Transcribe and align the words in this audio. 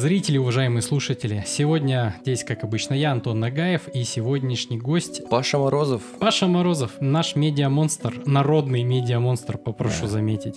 зрители, 0.00 0.38
уважаемые 0.38 0.80
слушатели. 0.80 1.44
Сегодня 1.46 2.16
здесь, 2.22 2.42
как 2.42 2.64
обычно, 2.64 2.94
я, 2.94 3.12
Антон 3.12 3.38
Нагаев, 3.38 3.86
и 3.92 4.02
сегодняшний 4.04 4.78
гость... 4.78 5.20
Паша 5.28 5.58
Морозов. 5.58 6.02
Паша 6.18 6.46
Морозов, 6.46 6.92
наш 7.00 7.36
медиамонстр, 7.36 8.14
народный 8.24 8.82
медиамонстр, 8.82 9.58
попрошу 9.58 10.02
да. 10.02 10.08
заметить. 10.08 10.54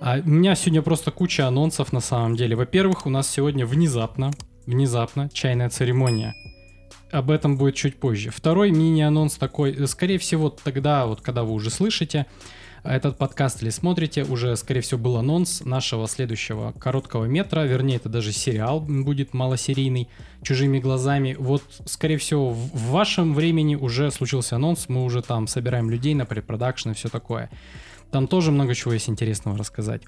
А 0.00 0.18
у 0.18 0.28
меня 0.28 0.54
сегодня 0.54 0.82
просто 0.82 1.10
куча 1.12 1.48
анонсов 1.48 1.94
на 1.94 2.00
самом 2.00 2.36
деле. 2.36 2.56
Во-первых, 2.56 3.06
у 3.06 3.10
нас 3.10 3.26
сегодня 3.30 3.64
внезапно, 3.64 4.32
внезапно 4.66 5.30
чайная 5.32 5.70
церемония. 5.70 6.34
Об 7.10 7.30
этом 7.30 7.56
будет 7.56 7.76
чуть 7.76 7.96
позже. 7.96 8.30
Второй 8.30 8.70
мини-анонс 8.70 9.36
такой, 9.36 9.88
скорее 9.88 10.18
всего, 10.18 10.50
тогда, 10.50 11.06
вот 11.06 11.22
когда 11.22 11.42
вы 11.42 11.54
уже 11.54 11.70
слышите, 11.70 12.26
этот 12.84 13.16
подкаст 13.16 13.62
или 13.62 13.70
смотрите, 13.70 14.24
уже, 14.24 14.54
скорее 14.56 14.82
всего, 14.82 15.00
был 15.00 15.16
анонс 15.16 15.62
нашего 15.64 16.06
следующего 16.06 16.72
короткого 16.72 17.24
метра, 17.24 17.60
вернее, 17.60 17.96
это 17.96 18.10
даже 18.10 18.30
сериал 18.32 18.80
будет 18.80 19.32
малосерийный, 19.32 20.08
чужими 20.42 20.78
глазами. 20.78 21.34
Вот, 21.38 21.62
скорее 21.86 22.18
всего, 22.18 22.50
в 22.50 22.90
вашем 22.90 23.32
времени 23.34 23.74
уже 23.74 24.10
случился 24.10 24.56
анонс, 24.56 24.88
мы 24.88 25.02
уже 25.04 25.22
там 25.22 25.46
собираем 25.46 25.90
людей 25.90 26.14
на 26.14 26.26
препродакшн 26.26 26.90
и 26.90 26.94
все 26.94 27.08
такое. 27.08 27.50
Там 28.10 28.28
тоже 28.28 28.52
много 28.52 28.74
чего 28.74 28.92
есть 28.92 29.08
интересного 29.08 29.56
рассказать. 29.56 30.02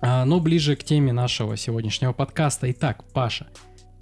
А, 0.00 0.24
но 0.24 0.40
ближе 0.40 0.76
к 0.76 0.84
теме 0.84 1.12
нашего 1.12 1.56
сегодняшнего 1.56 2.12
подкаста. 2.12 2.70
Итак, 2.70 3.04
Паша, 3.12 3.48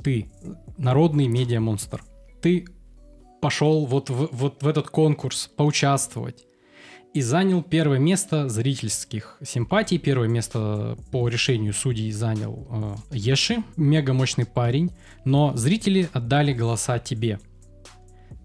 ты 0.05 0.31
народный 0.77 1.27
медиа-монстр. 1.27 2.03
Ты 2.41 2.67
пошел 3.41 3.87
вот 3.87 4.09
в, 4.09 4.29
вот 4.31 4.63
в 4.63 4.69
этот 4.69 4.89
конкурс 4.89 5.51
поучаствовать 5.57 6.48
и 7.19 7.21
занял 7.21 7.65
первое 7.65 7.99
место 7.99 8.49
зрительских 8.49 9.39
симпатий. 9.45 9.99
Первое 9.99 10.29
место 10.29 10.97
по 11.11 11.27
решению 11.27 11.73
судей 11.73 12.13
занял 12.13 12.69
э, 13.11 13.17
Еши, 13.17 13.65
мега 13.77 14.13
мощный 14.13 14.47
парень, 14.47 14.93
но 15.25 15.53
зрители 15.57 16.09
отдали 16.13 16.53
голоса 16.53 17.01
тебе. 17.01 17.41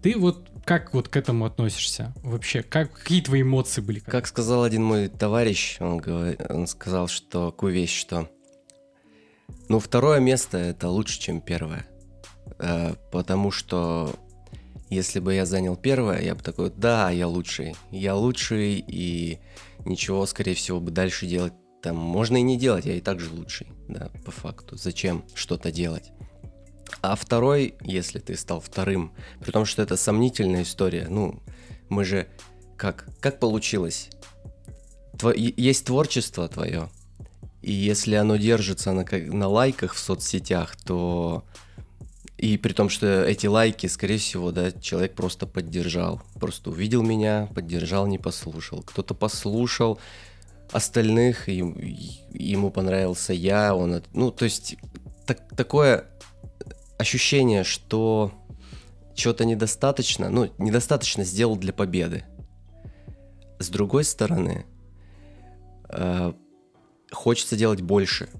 Ты 0.02 0.18
вот 0.18 0.50
как 0.64 0.92
вот 0.92 1.06
к 1.06 1.16
этому 1.16 1.44
относишься 1.44 2.12
вообще? 2.24 2.64
Как, 2.64 2.92
какие 2.92 3.20
твои 3.20 3.42
эмоции 3.42 3.80
были? 3.80 4.00
Как 4.00 4.26
сказал 4.26 4.64
один 4.64 4.82
мой 4.82 5.06
товарищ, 5.06 5.76
он, 5.78 5.98
говорит, 5.98 6.40
он 6.48 6.66
сказал, 6.66 7.06
что 7.06 7.52
такую 7.52 7.72
вещь, 7.72 7.96
что 7.96 8.28
ну 9.68 9.78
второе 9.78 10.18
место 10.18 10.58
это 10.58 10.88
лучше, 10.88 11.20
чем 11.20 11.40
первое. 11.40 11.86
Э, 12.58 12.94
потому 13.12 13.52
что 13.52 14.12
если 14.94 15.20
бы 15.20 15.34
я 15.34 15.46
занял 15.46 15.76
первое, 15.76 16.22
я 16.22 16.34
бы 16.34 16.42
такой, 16.42 16.70
да, 16.70 17.10
я 17.10 17.26
лучший, 17.26 17.74
я 17.90 18.14
лучший, 18.14 18.84
и 18.86 19.38
ничего, 19.84 20.24
скорее 20.26 20.54
всего, 20.54 20.80
бы 20.80 20.90
дальше 20.90 21.26
делать 21.26 21.52
там 21.84 21.96
можно 21.96 22.38
и 22.38 22.42
не 22.42 22.56
делать, 22.56 22.86
я 22.86 22.94
и 22.94 23.00
так 23.02 23.20
же 23.20 23.30
лучший, 23.30 23.66
да, 23.88 24.10
по 24.24 24.30
факту. 24.30 24.76
Зачем 24.76 25.22
что-то 25.34 25.70
делать? 25.70 26.12
А 27.02 27.14
второй, 27.14 27.74
если 27.82 28.20
ты 28.20 28.36
стал 28.36 28.60
вторым, 28.60 29.12
при 29.40 29.50
том, 29.50 29.66
что 29.66 29.82
это 29.82 29.98
сомнительная 29.98 30.62
история, 30.62 31.06
ну, 31.10 31.42
мы 31.90 32.06
же, 32.06 32.26
как, 32.78 33.06
как 33.20 33.38
получилось? 33.38 34.08
Тво, 35.18 35.34
есть 35.34 35.84
творчество 35.84 36.48
твое, 36.48 36.88
и 37.60 37.72
если 37.72 38.14
оно 38.14 38.36
держится 38.36 38.92
на, 38.92 39.04
на 39.04 39.48
лайках 39.48 39.92
в 39.92 39.98
соцсетях, 39.98 40.76
то 40.76 41.44
и 42.44 42.58
при 42.58 42.74
том, 42.74 42.90
что 42.90 43.24
эти 43.24 43.46
лайки, 43.46 43.86
скорее 43.86 44.18
всего, 44.18 44.52
да, 44.52 44.70
человек 44.70 45.14
просто 45.14 45.46
поддержал. 45.46 46.20
Просто 46.38 46.68
увидел 46.68 47.02
меня, 47.02 47.48
поддержал, 47.54 48.06
не 48.06 48.18
послушал. 48.18 48.82
Кто-то 48.82 49.14
послушал 49.14 49.98
остальных, 50.70 51.48
и, 51.48 51.56
ему 52.34 52.70
понравился 52.70 53.32
я, 53.32 53.74
он... 53.74 54.02
Ну, 54.12 54.30
то 54.30 54.44
есть, 54.44 54.76
так, 55.24 55.48
такое 55.56 56.04
ощущение, 56.98 57.64
что 57.64 58.30
чего-то 59.14 59.46
недостаточно, 59.46 60.28
ну, 60.28 60.52
недостаточно 60.58 61.24
сделал 61.24 61.56
для 61.56 61.72
победы. 61.72 62.24
С 63.58 63.70
другой 63.70 64.04
стороны, 64.04 64.66
э, 65.88 66.34
хочется 67.10 67.56
делать 67.56 67.80
больше– 67.80 68.28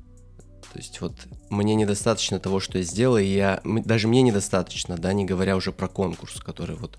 то 0.75 0.81
есть 0.81 1.01
вот 1.01 1.15
мне 1.51 1.77
недостаточно 1.77 2.41
того, 2.41 2.59
что 2.59 2.79
я 2.79 2.85
сделал, 2.85 3.17
и 3.17 3.25
я, 3.25 3.61
даже 3.65 4.09
мне 4.09 4.23
недостаточно, 4.23 4.99
да, 4.99 5.13
не 5.13 5.25
говоря 5.25 5.55
уже 5.55 5.71
про 5.71 5.87
конкурс, 5.87 6.41
который 6.41 6.75
вот 6.75 6.99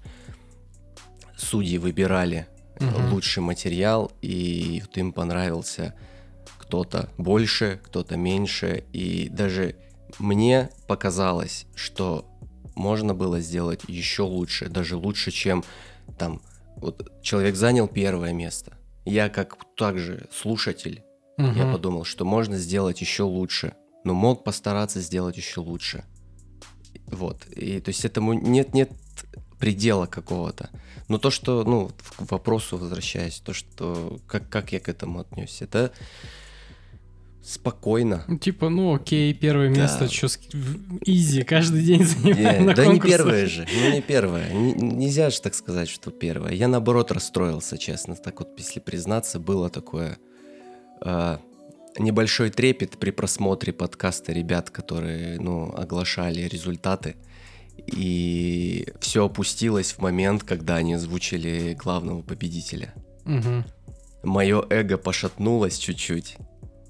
судьи 1.35 1.77
выбирали 1.77 2.47
угу. 2.79 3.15
лучший 3.15 3.43
материал, 3.43 4.13
и 4.21 4.81
вот 4.85 4.97
им 4.97 5.11
понравился 5.11 5.93
кто-то 6.57 7.09
больше, 7.17 7.81
кто-то 7.83 8.15
меньше, 8.15 8.85
и 8.93 9.27
даже 9.27 9.75
мне 10.19 10.69
показалось, 10.87 11.65
что 11.75 12.25
можно 12.75 13.13
было 13.13 13.41
сделать 13.41 13.81
еще 13.89 14.21
лучше, 14.21 14.69
даже 14.69 14.95
лучше, 14.95 15.31
чем 15.31 15.65
там 16.17 16.41
вот 16.77 17.11
человек 17.21 17.57
занял 17.57 17.89
первое 17.89 18.31
место. 18.31 18.77
Я 19.03 19.27
как 19.27 19.57
также 19.75 20.29
слушатель 20.31 21.03
Угу. 21.37 21.47
Я 21.47 21.71
подумал, 21.71 22.05
что 22.05 22.25
можно 22.25 22.57
сделать 22.57 23.01
еще 23.01 23.23
лучше, 23.23 23.73
но 24.03 24.13
мог 24.13 24.43
постараться 24.43 25.01
сделать 25.01 25.37
еще 25.37 25.59
лучше. 25.59 26.05
Вот. 27.07 27.45
И 27.47 27.79
то 27.79 27.89
есть 27.89 28.05
этому 28.05 28.33
нет 28.33 28.73
нет 28.73 28.91
предела 29.59 30.05
какого-то. 30.05 30.69
Но 31.07 31.17
то, 31.17 31.29
что, 31.29 31.63
ну, 31.63 31.89
к 32.17 32.31
вопросу 32.31 32.77
возвращаясь, 32.77 33.39
то, 33.39 33.53
что 33.53 34.19
как, 34.27 34.49
как 34.49 34.71
я 34.73 34.79
к 34.79 34.89
этому 34.89 35.21
отнесся, 35.21 35.65
это 35.65 35.91
спокойно. 37.43 38.25
Типа, 38.41 38.69
ну 38.69 38.95
окей, 38.95 39.33
первое 39.33 39.73
да. 39.73 39.81
место, 39.81 40.11
что 40.11 40.27
изи, 41.05 41.43
каждый 41.43 41.83
день 41.83 42.03
занимаю 42.03 42.59
yeah, 42.59 42.63
на 42.63 42.73
Да 42.73 42.85
конкурсах. 42.85 43.03
не 43.03 43.17
первое 43.17 43.45
же, 43.45 43.67
ну 43.71 43.91
не 43.91 44.01
первое. 44.01 44.49
Н- 44.51 44.97
нельзя 44.97 45.29
же 45.29 45.39
так 45.41 45.53
сказать, 45.53 45.87
что 45.87 46.09
первое. 46.09 46.53
Я 46.53 46.67
наоборот 46.67 47.11
расстроился, 47.11 47.77
честно. 47.77 48.15
Так 48.15 48.39
вот, 48.39 48.49
если 48.57 48.79
признаться, 48.79 49.39
было 49.39 49.69
такое 49.69 50.17
небольшой 51.97 52.49
трепет 52.49 52.97
при 52.97 53.11
просмотре 53.11 53.73
подкаста 53.73 54.31
ребят, 54.31 54.69
которые, 54.69 55.39
ну, 55.39 55.73
оглашали 55.75 56.41
результаты. 56.41 57.15
И 57.87 58.87
все 58.99 59.25
опустилось 59.25 59.93
в 59.93 59.99
момент, 59.99 60.43
когда 60.43 60.75
они 60.75 60.93
озвучили 60.93 61.73
главного 61.73 62.21
победителя. 62.21 62.93
Угу. 63.25 63.63
Мое 64.23 64.65
эго 64.69 64.97
пошатнулось 64.97 65.77
чуть-чуть. 65.77 66.37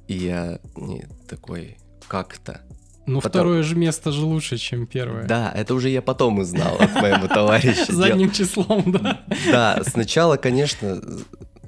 И 0.07 0.15
я 0.15 0.59
не, 0.75 1.05
такой, 1.27 1.77
как-то. 2.07 2.61
Ну, 3.07 3.21
потом... 3.21 3.29
второе 3.29 3.63
же 3.63 3.75
место 3.75 4.11
же 4.11 4.25
лучше, 4.25 4.57
чем 4.57 4.87
первое. 4.87 5.27
Да, 5.27 5.51
это 5.55 5.73
уже 5.75 5.89
я 5.89 6.01
потом 6.01 6.39
узнал 6.39 6.75
от 6.79 6.93
моего 6.95 7.27
товарища. 7.27 7.85
Задним 7.93 8.31
числом, 8.31 8.91
да. 8.91 9.23
Да, 9.51 9.83
сначала, 9.85 10.37
конечно, 10.37 11.01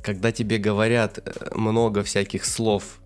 когда 0.07 0.31
тебе 0.31 0.57
говорят 0.57 1.19
э, 1.19 1.53
много 1.53 2.01
всяких 2.01 2.45
слов 2.45 3.01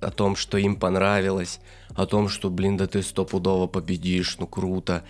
о 0.00 0.10
том, 0.10 0.36
что 0.36 0.58
им 0.58 0.76
понравилось, 0.76 1.60
о 1.96 2.04
том, 2.04 2.28
что, 2.28 2.50
блин, 2.50 2.76
да 2.76 2.86
ты 2.86 3.02
стопудово 3.02 3.66
победишь, 3.66 4.36
ну 4.38 4.46
круто. 4.46 5.02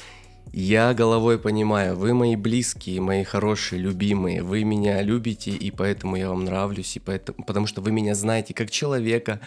Я 0.52 0.94
головой 0.94 1.40
понимаю, 1.40 1.96
вы 1.96 2.14
мои 2.14 2.36
близкие, 2.36 3.00
мои 3.00 3.24
хорошие, 3.24 3.82
любимые, 3.82 4.44
вы 4.44 4.62
меня 4.62 5.02
любите, 5.02 5.50
и 5.50 5.72
поэтому 5.72 6.14
я 6.14 6.28
вам 6.28 6.44
нравлюсь, 6.44 6.94
и 6.94 7.00
поэтому, 7.00 7.44
потому 7.44 7.66
что 7.66 7.80
вы 7.80 7.90
меня 7.90 8.14
знаете 8.14 8.54
как 8.54 8.70
человека, 8.70 9.40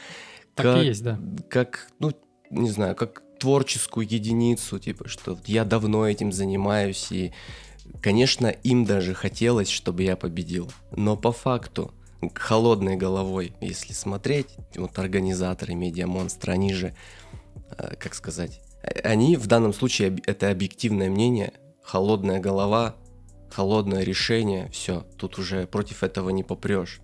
так 0.53 0.65
как, 0.65 0.83
и 0.83 0.87
есть, 0.87 1.01
да. 1.01 1.17
как, 1.49 1.87
ну, 1.99 2.11
не 2.49 2.71
знаю, 2.71 2.95
как 2.95 3.23
творческую 3.39 4.05
единицу, 4.05 4.79
типа, 4.79 5.07
что 5.07 5.39
я 5.45 5.63
давно 5.63 6.05
этим 6.05 6.33
занимаюсь, 6.33 7.09
и, 7.13 7.31
конечно, 8.01 8.47
им 8.47 8.85
даже 8.85 9.13
хотелось, 9.13 9.69
чтобы 9.69 10.03
я 10.03 10.15
победил, 10.15 10.71
но 10.91 11.15
по 11.17 11.31
факту 11.31 11.93
холодной 12.33 12.95
головой, 12.95 13.53
если 13.61 13.93
смотреть, 13.93 14.55
вот 14.75 14.97
организаторы 14.97 15.75
Медиамонстра, 15.75 16.53
они 16.53 16.73
же, 16.73 16.93
э, 17.77 17.95
как 17.97 18.15
сказать, 18.15 18.61
они 19.03 19.35
в 19.35 19.47
данном 19.47 19.73
случае, 19.73 20.17
это 20.25 20.49
объективное 20.49 21.09
мнение, 21.09 21.53
холодная 21.81 22.39
голова, 22.39 22.95
холодное 23.49 24.03
решение, 24.03 24.69
все, 24.71 25.05
тут 25.17 25.37
уже 25.37 25.67
против 25.67 26.03
этого 26.03 26.29
не 26.29 26.43
попрешь. 26.43 27.01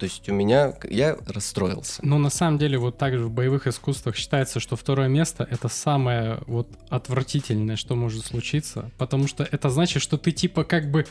То 0.00 0.04
есть 0.04 0.26
у 0.30 0.32
меня, 0.32 0.72
я 0.88 1.18
расстроился. 1.26 2.00
Но 2.02 2.16
на 2.16 2.30
самом 2.30 2.56
деле 2.56 2.78
вот 2.78 2.96
также 2.96 3.26
в 3.26 3.30
боевых 3.30 3.66
искусствах 3.66 4.16
считается, 4.16 4.58
что 4.58 4.74
второе 4.74 5.08
место 5.08 5.46
это 5.50 5.68
самое 5.68 6.40
вот 6.46 6.68
отвратительное, 6.88 7.76
что 7.76 7.94
может 7.96 8.24
случиться, 8.24 8.90
потому 8.96 9.28
что 9.28 9.44
это 9.44 9.68
значит, 9.68 10.02
что 10.02 10.16
ты 10.16 10.32
типа 10.32 10.64
как 10.64 10.90
бы 10.90 11.06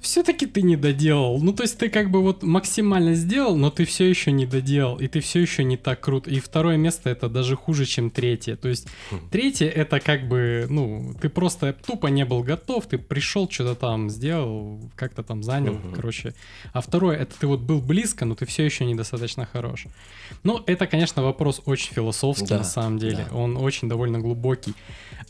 все-таки 0.00 0.46
ты 0.46 0.62
не 0.62 0.76
доделал. 0.76 1.40
Ну, 1.40 1.52
то 1.52 1.62
есть 1.62 1.78
ты 1.78 1.88
как 1.88 2.10
бы 2.10 2.22
вот 2.22 2.42
максимально 2.42 3.14
сделал, 3.14 3.56
но 3.56 3.70
ты 3.70 3.84
все 3.84 4.08
еще 4.08 4.32
не 4.32 4.46
доделал, 4.46 4.96
и 4.98 5.08
ты 5.08 5.20
все 5.20 5.40
еще 5.40 5.64
не 5.64 5.76
так 5.76 6.00
крут. 6.00 6.28
И 6.28 6.40
второе 6.40 6.76
место 6.76 7.10
это 7.10 7.28
даже 7.28 7.56
хуже, 7.56 7.84
чем 7.86 8.10
третье. 8.10 8.56
То 8.56 8.68
есть 8.68 8.88
третье 9.30 9.66
это 9.68 10.00
как 10.00 10.28
бы, 10.28 10.66
ну, 10.70 11.14
ты 11.20 11.28
просто 11.28 11.72
тупо 11.86 12.06
не 12.08 12.24
был 12.24 12.42
готов, 12.42 12.86
ты 12.86 12.98
пришел, 12.98 13.48
что-то 13.50 13.74
там 13.74 14.10
сделал, 14.10 14.80
как-то 14.96 15.22
там 15.22 15.42
занял, 15.42 15.74
Мгм. 15.74 15.94
короче. 15.94 16.34
А 16.72 16.80
второе 16.80 17.16
это 17.18 17.38
ты 17.38 17.46
вот 17.46 17.60
был 17.60 17.80
близко, 17.80 18.24
но 18.24 18.34
ты 18.34 18.46
все 18.46 18.64
еще 18.64 18.84
недостаточно 18.84 19.46
хорош. 19.46 19.86
Ну, 20.42 20.62
это, 20.66 20.86
конечно, 20.86 21.22
вопрос 21.22 21.62
очень 21.66 21.92
философский 21.94 22.46
Да, 22.48 22.58
на 22.58 22.64
самом 22.64 22.98
деле. 22.98 23.26
да. 23.30 23.36
Он 23.36 23.56
очень 23.56 23.88
довольно 23.88 24.18
глубокий. 24.20 24.74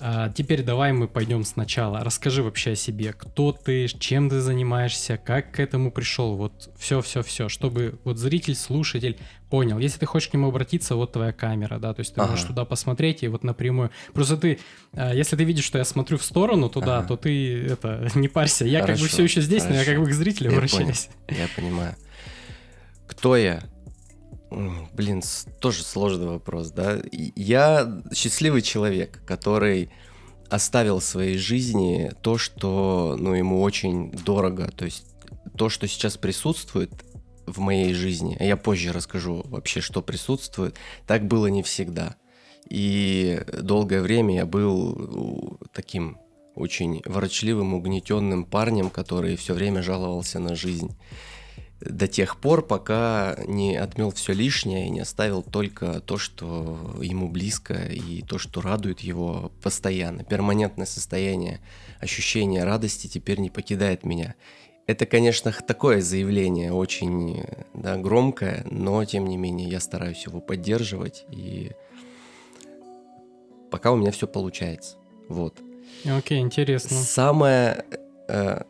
А, 0.01 0.29
теперь 0.31 0.63
давай 0.63 0.93
мы 0.93 1.09
пойдем 1.09 1.45
сначала. 1.45 2.01
Расскажи 2.05 2.43
вообще 2.43 2.73
о 2.73 2.77
себе. 2.77 3.13
Кто 3.13 3.53
ты, 3.53 3.87
чем 3.89 4.29
ты 4.29 4.41
занимаешься, 4.41 5.17
как 5.17 5.53
к 5.53 5.61
этому 5.61 5.91
пришел. 5.91 6.37
Вот 6.37 6.71
все-все-все, 6.79 7.49
чтобы 7.49 7.99
вот 8.05 8.19
зритель, 8.19 8.55
слушатель 8.55 9.19
понял. 9.49 9.79
Если 9.79 9.99
ты 9.99 10.07
хочешь 10.07 10.29
к 10.29 10.35
нему 10.35 10.49
обратиться, 10.49 10.97
вот 10.97 11.13
твоя 11.13 11.33
камера, 11.33 11.79
да, 11.79 11.95
то 11.95 12.01
есть 12.01 12.15
ты 12.15 12.21
Ага. 12.21 12.31
можешь 12.31 12.47
туда 12.47 12.65
посмотреть 12.65 13.23
и 13.23 13.29
вот 13.29 13.45
напрямую. 13.45 13.91
Просто 14.13 14.37
ты, 14.37 14.59
а, 14.93 15.15
если 15.15 15.37
ты 15.37 15.45
видишь, 15.45 15.65
что 15.65 15.79
я 15.79 15.85
смотрю 15.85 16.19
в 16.19 16.25
сторону 16.25 16.69
туда, 16.69 16.99
Ага. 16.99 17.09
то 17.09 17.17
ты 17.17 17.65
это 17.67 18.09
не 18.15 18.29
парься. 18.29 18.65
Я 18.65 18.81
как 18.81 18.91
бы 18.91 18.97
Хорошо, 18.97 19.13
все 19.15 19.23
еще 19.25 19.41
здесь, 19.41 19.65
но 19.65 19.71
я 19.75 19.85
как 19.85 19.95
хорошо. 19.95 20.03
бы 20.05 20.11
к 20.11 20.13
зрителю 20.15 20.51
Я 20.51 20.57
обращаюсь. 20.57 21.09
Я 21.29 21.47
понимаю. 21.55 21.95
Кто 23.07 23.37
я? 23.37 23.63
Блин, 24.51 25.23
тоже 25.61 25.83
сложный 25.83 26.27
вопрос, 26.27 26.71
да? 26.71 27.01
Я 27.11 28.03
счастливый 28.15 28.63
человек, 28.63 29.21
который 29.27 29.91
оставил 30.49 31.01
в 31.01 31.05
своей 31.05 31.37
жизни 31.37 32.13
то, 32.23 32.39
что, 32.39 33.17
ну, 33.19 33.35
ему 33.35 33.61
очень 33.61 34.11
дорого. 34.13 34.71
То 34.71 34.85
есть 34.85 35.05
то, 35.57 35.69
что 35.69 35.89
сейчас 35.89 36.17
присутствует 36.17 36.93
в 37.47 37.59
моей 37.59 37.93
жизни, 37.95 38.37
а 38.39 38.45
я 38.45 38.57
позже 38.57 38.93
расскажу 38.93 39.43
вообще, 39.47 39.81
что 39.81 40.03
присутствует, 40.03 40.77
так 41.07 41.27
было 41.27 41.47
не 41.47 41.63
всегда. 41.63 42.17
И 42.69 43.41
долгое 43.63 44.03
время 44.03 44.35
я 44.37 44.47
был 44.47 45.59
таким 45.73 46.19
очень 46.55 47.03
ворочливым, 47.05 47.75
угнетенным 47.75 48.45
парнем, 48.45 48.91
который 48.91 49.37
все 49.37 49.55
время 49.55 49.83
жаловался 49.83 50.39
на 50.39 50.57
жизнь. 50.57 50.97
До 51.81 52.09
тех 52.09 52.41
пор, 52.41 52.67
пока 52.67 53.37
не 53.47 53.77
отмел 53.77 54.11
все 54.11 54.33
лишнее 54.33 54.87
и 54.87 54.91
не 54.91 55.01
оставил 55.01 55.43
только 55.43 56.01
то, 56.01 56.17
что 56.17 56.97
ему 57.03 57.29
близко 57.29 57.75
и 57.75 58.23
то, 58.23 58.39
что 58.39 58.63
радует 58.63 59.01
его 59.01 59.53
постоянно. 59.63 60.25
Перманентное 60.25 60.87
состояние, 60.87 61.61
ощущение 62.01 62.65
радости 62.65 63.09
теперь 63.09 63.41
не 63.41 63.51
покидает 63.51 64.05
меня. 64.05 64.35
Это, 64.87 65.05
конечно, 65.05 65.53
такое 65.53 66.01
заявление 66.01 66.73
очень 66.73 67.45
да, 67.75 67.97
громкое, 67.97 68.65
но 68.71 69.05
тем 69.05 69.27
не 69.27 69.37
менее 69.37 69.69
я 69.69 69.81
стараюсь 69.81 70.25
его 70.25 70.41
поддерживать 70.41 71.27
и 71.31 71.73
пока 73.71 73.93
у 73.93 73.97
меня 73.97 74.13
все 74.13 74.27
получается. 74.27 74.97
Вот. 75.29 75.59
Окей, 76.05 76.39
интересно. 76.39 76.97
Самое, 76.97 77.85
э, 78.29 78.63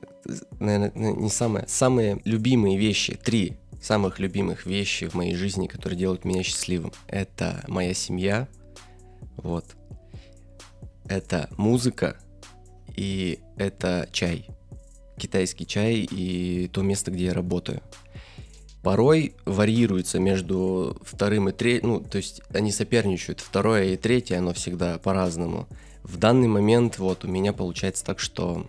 наверное, 0.58 0.92
не 1.12 1.30
самое, 1.30 1.66
самые 1.68 2.20
любимые 2.24 2.78
вещи, 2.78 3.14
три 3.14 3.56
самых 3.80 4.18
любимых 4.18 4.66
вещи 4.66 5.06
в 5.06 5.14
моей 5.14 5.34
жизни, 5.34 5.66
которые 5.66 5.98
делают 5.98 6.24
меня 6.24 6.42
счастливым. 6.42 6.92
Это 7.06 7.64
моя 7.68 7.94
семья, 7.94 8.48
вот. 9.36 9.64
Это 11.08 11.48
музыка 11.56 12.16
и 12.96 13.38
это 13.56 14.08
чай. 14.12 14.46
Китайский 15.16 15.66
чай 15.66 16.06
и 16.10 16.68
то 16.72 16.82
место, 16.82 17.10
где 17.10 17.26
я 17.26 17.34
работаю. 17.34 17.80
Порой 18.82 19.34
варьируется 19.44 20.18
между 20.18 21.00
вторым 21.02 21.48
и 21.48 21.52
третьим, 21.52 21.88
ну, 21.88 22.00
то 22.00 22.18
есть 22.18 22.42
они 22.50 22.70
соперничают. 22.72 23.40
Второе 23.40 23.94
и 23.94 23.96
третье, 23.96 24.38
оно 24.38 24.52
всегда 24.52 24.98
по-разному. 24.98 25.68
В 26.02 26.18
данный 26.18 26.48
момент 26.48 26.98
вот 26.98 27.24
у 27.24 27.28
меня 27.28 27.52
получается 27.52 28.04
так, 28.04 28.20
что 28.20 28.66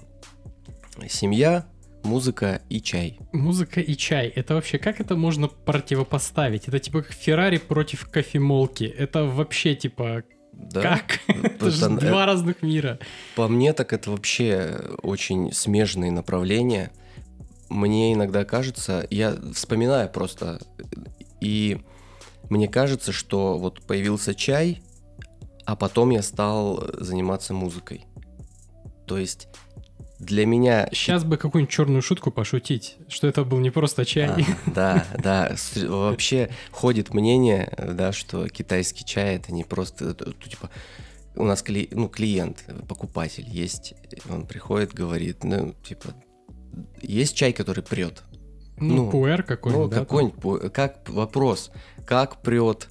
семья, 1.10 1.66
музыка 2.04 2.62
и 2.70 2.82
чай. 2.82 3.20
Музыка 3.34 3.82
и 3.82 3.96
чай. 3.96 4.28
Это 4.28 4.56
вообще 4.56 4.78
как 4.78 5.00
это 5.00 5.16
можно 5.16 5.48
противопоставить? 5.48 6.68
Это 6.68 6.80
типа 6.80 7.02
как 7.04 7.14
Феррари 7.14 7.58
против 7.58 8.10
кофемолки. 8.10 8.84
Это 8.86 9.26
вообще 9.26 9.76
типа 9.76 10.24
Да? 10.54 10.82
как? 10.82 11.20
Это 11.28 11.70
же 11.70 11.90
два 11.90 12.26
разных 12.26 12.62
мира. 12.62 13.00
По 13.36 13.48
мне 13.48 13.74
так 13.74 13.94
это 13.94 14.12
вообще 14.12 14.80
очень 15.04 15.52
смежные 15.54 16.12
направления. 16.12 16.92
Мне 17.70 18.14
иногда 18.14 18.46
кажется, 18.46 19.06
я 19.10 19.36
вспоминаю 19.54 20.10
просто, 20.10 20.60
и 21.42 21.82
мне 22.50 22.68
кажется, 22.70 23.12
что 23.12 23.58
вот 23.58 23.86
появился 23.86 24.34
чай, 24.34 24.82
а 25.66 25.76
потом 25.76 26.12
я 26.12 26.22
стал 26.22 26.88
заниматься 26.94 27.54
музыкой. 27.54 28.06
То 29.06 29.18
есть 29.18 29.50
для 30.20 30.46
меня... 30.46 30.88
Сейчас 30.92 31.24
бы 31.24 31.38
какую-нибудь 31.38 31.74
черную 31.74 32.02
шутку 32.02 32.32
пошутить, 32.32 32.98
что 33.08 33.28
это 33.28 33.44
был 33.44 33.60
не 33.60 33.70
просто 33.70 34.06
чай. 34.06 34.28
А, 34.28 34.70
да, 34.72 35.06
да. 35.22 35.56
Вообще 35.88 36.50
ходит 36.72 37.14
мнение, 37.14 37.72
да, 37.78 38.12
что 38.12 38.48
китайский 38.48 39.06
чай 39.06 39.36
это 39.36 39.54
не 39.54 39.64
просто, 39.64 40.16
ну, 40.20 40.34
типа, 40.34 40.70
у 41.36 41.44
нас 41.44 41.64
кли- 41.64 41.90
ну, 41.92 42.10
клиент, 42.10 42.66
покупатель 42.88 43.48
есть, 43.48 43.94
он 44.30 44.48
приходит, 44.48 44.94
говорит, 44.94 45.44
ну, 45.44 45.76
типа, 45.84 46.16
есть 47.02 47.36
чай, 47.36 47.54
который 47.54 47.84
прет. 47.84 48.24
Ну, 48.80 48.96
ну, 48.96 49.12
пуэр 49.12 49.40
Ну, 49.42 49.46
какой-нибудь, 49.48 49.90
да? 49.90 49.96
там? 49.98 50.06
какой-нибудь, 50.06 50.74
как 50.74 51.10
вопрос, 51.10 51.72
как 52.06 52.42
прет, 52.42 52.90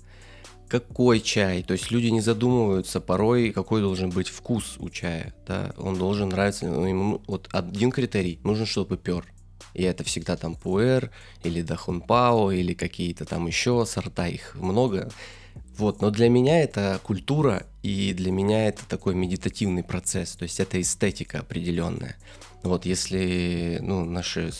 какой 0.68 1.20
чай, 1.20 1.62
то 1.62 1.72
есть 1.72 1.90
люди 1.90 2.08
не 2.08 2.20
задумываются 2.20 3.00
порой, 3.00 3.50
какой 3.50 3.80
должен 3.80 4.10
быть 4.10 4.28
вкус 4.28 4.76
у 4.78 4.88
чая, 4.90 5.34
да, 5.46 5.72
он 5.76 5.96
должен 5.96 6.28
нравиться, 6.28 6.66
ну, 6.66 6.84
ему, 6.86 7.22
вот 7.26 7.48
один 7.52 7.90
критерий, 7.92 8.40
нужно, 8.42 8.66
чтобы 8.66 8.96
пер, 8.96 9.24
и 9.74 9.82
это 9.82 10.04
всегда 10.04 10.36
там 10.36 10.54
пуэр, 10.54 11.10
или 11.44 11.62
дахунпао, 11.62 12.50
или 12.50 12.74
какие-то 12.74 13.24
там 13.24 13.46
еще 13.46 13.84
сорта, 13.86 14.26
их 14.26 14.54
много, 14.54 15.10
вот, 15.76 16.00
но 16.00 16.10
для 16.10 16.28
меня 16.28 16.62
это 16.62 16.98
культура, 17.02 17.66
и 17.82 18.14
для 18.14 18.32
меня 18.32 18.66
это 18.66 18.86
такой 18.88 19.14
медитативный 19.14 19.84
процесс, 19.84 20.34
то 20.34 20.44
есть 20.44 20.58
это 20.58 20.80
эстетика 20.80 21.40
определенная. 21.40 22.16
Вот, 22.62 22.84
если 22.84 23.78
ну, 23.80 24.04
наши 24.04 24.50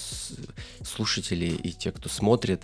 слушатели 0.84 1.46
и 1.46 1.72
те, 1.72 1.90
кто 1.90 2.08
смотрит, 2.08 2.62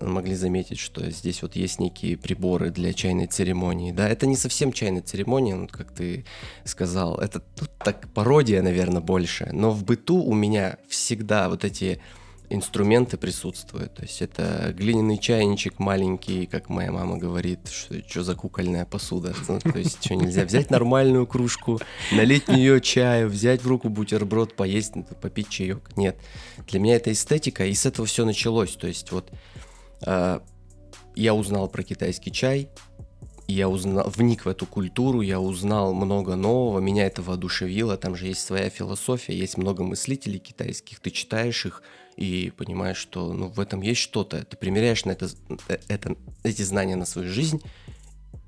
могли 0.00 0.34
заметить, 0.34 0.78
что 0.78 1.08
здесь 1.10 1.42
вот 1.42 1.56
есть 1.56 1.78
некие 1.78 2.16
приборы 2.16 2.70
для 2.70 2.92
чайной 2.92 3.26
церемонии. 3.26 3.92
Да, 3.92 4.08
это 4.08 4.26
не 4.26 4.36
совсем 4.36 4.72
чайная 4.72 5.02
церемония, 5.02 5.54
ну, 5.54 5.68
как 5.68 5.92
ты 5.92 6.24
сказал. 6.64 7.16
Это 7.18 7.40
тут 7.40 7.70
так 7.78 8.12
пародия, 8.12 8.62
наверное, 8.62 9.00
больше. 9.00 9.48
Но 9.52 9.70
в 9.70 9.84
быту 9.84 10.22
у 10.22 10.34
меня 10.34 10.78
всегда 10.88 11.48
вот 11.48 11.64
эти 11.64 12.00
инструменты 12.52 13.16
присутствуют. 13.16 13.94
То 13.94 14.02
есть 14.02 14.20
это 14.20 14.74
глиняный 14.76 15.18
чайничек 15.18 15.78
маленький, 15.78 16.46
как 16.46 16.68
моя 16.68 16.92
мама 16.92 17.16
говорит, 17.16 17.60
что, 17.68 17.94
что 18.06 18.22
за 18.22 18.34
кукольная 18.34 18.84
посуда. 18.84 19.34
Ну, 19.48 19.58
то 19.58 19.78
есть 19.78 20.04
что 20.04 20.14
нельзя 20.14 20.44
взять 20.44 20.70
нормальную 20.70 21.26
кружку, 21.26 21.80
налить 22.10 22.46
в 22.46 22.52
нее 22.52 22.80
чаю, 22.80 23.28
взять 23.28 23.62
в 23.62 23.68
руку 23.68 23.88
бутерброд, 23.88 24.54
поесть, 24.54 24.96
ну, 24.96 25.04
попить 25.20 25.48
чаек. 25.48 25.90
Нет. 25.96 26.16
Для 26.68 26.80
меня 26.80 26.96
это 26.96 27.10
эстетика, 27.12 27.64
и 27.64 27.74
с 27.74 27.86
этого 27.86 28.06
все 28.06 28.24
началось. 28.24 28.76
То 28.76 28.86
есть 28.86 29.12
вот 29.12 29.30
я 30.04 31.34
узнал 31.34 31.68
про 31.68 31.82
китайский 31.82 32.32
чай, 32.32 32.68
я 33.48 33.68
узнал, 33.68 34.08
вник 34.08 34.44
в 34.44 34.48
эту 34.48 34.66
культуру, 34.66 35.20
я 35.20 35.40
узнал 35.40 35.94
много 35.94 36.36
нового, 36.36 36.80
меня 36.80 37.06
это 37.06 37.22
воодушевило, 37.22 37.96
там 37.96 38.16
же 38.16 38.26
есть 38.26 38.44
своя 38.44 38.70
философия, 38.70 39.36
есть 39.36 39.58
много 39.58 39.84
мыслителей 39.84 40.38
китайских, 40.38 41.00
ты 41.00 41.10
читаешь 41.10 41.66
их 41.66 41.82
и 42.16 42.52
понимаешь, 42.56 42.96
что 42.96 43.32
ну, 43.32 43.48
в 43.48 43.60
этом 43.60 43.82
есть 43.82 44.00
что-то, 44.00 44.44
ты 44.44 44.56
примеряешь 44.56 45.04
на 45.04 45.12
это, 45.12 45.28
э, 45.68 45.78
это, 45.88 46.16
эти 46.42 46.62
знания 46.62 46.96
на 46.96 47.04
свою 47.04 47.28
жизнь, 47.28 47.60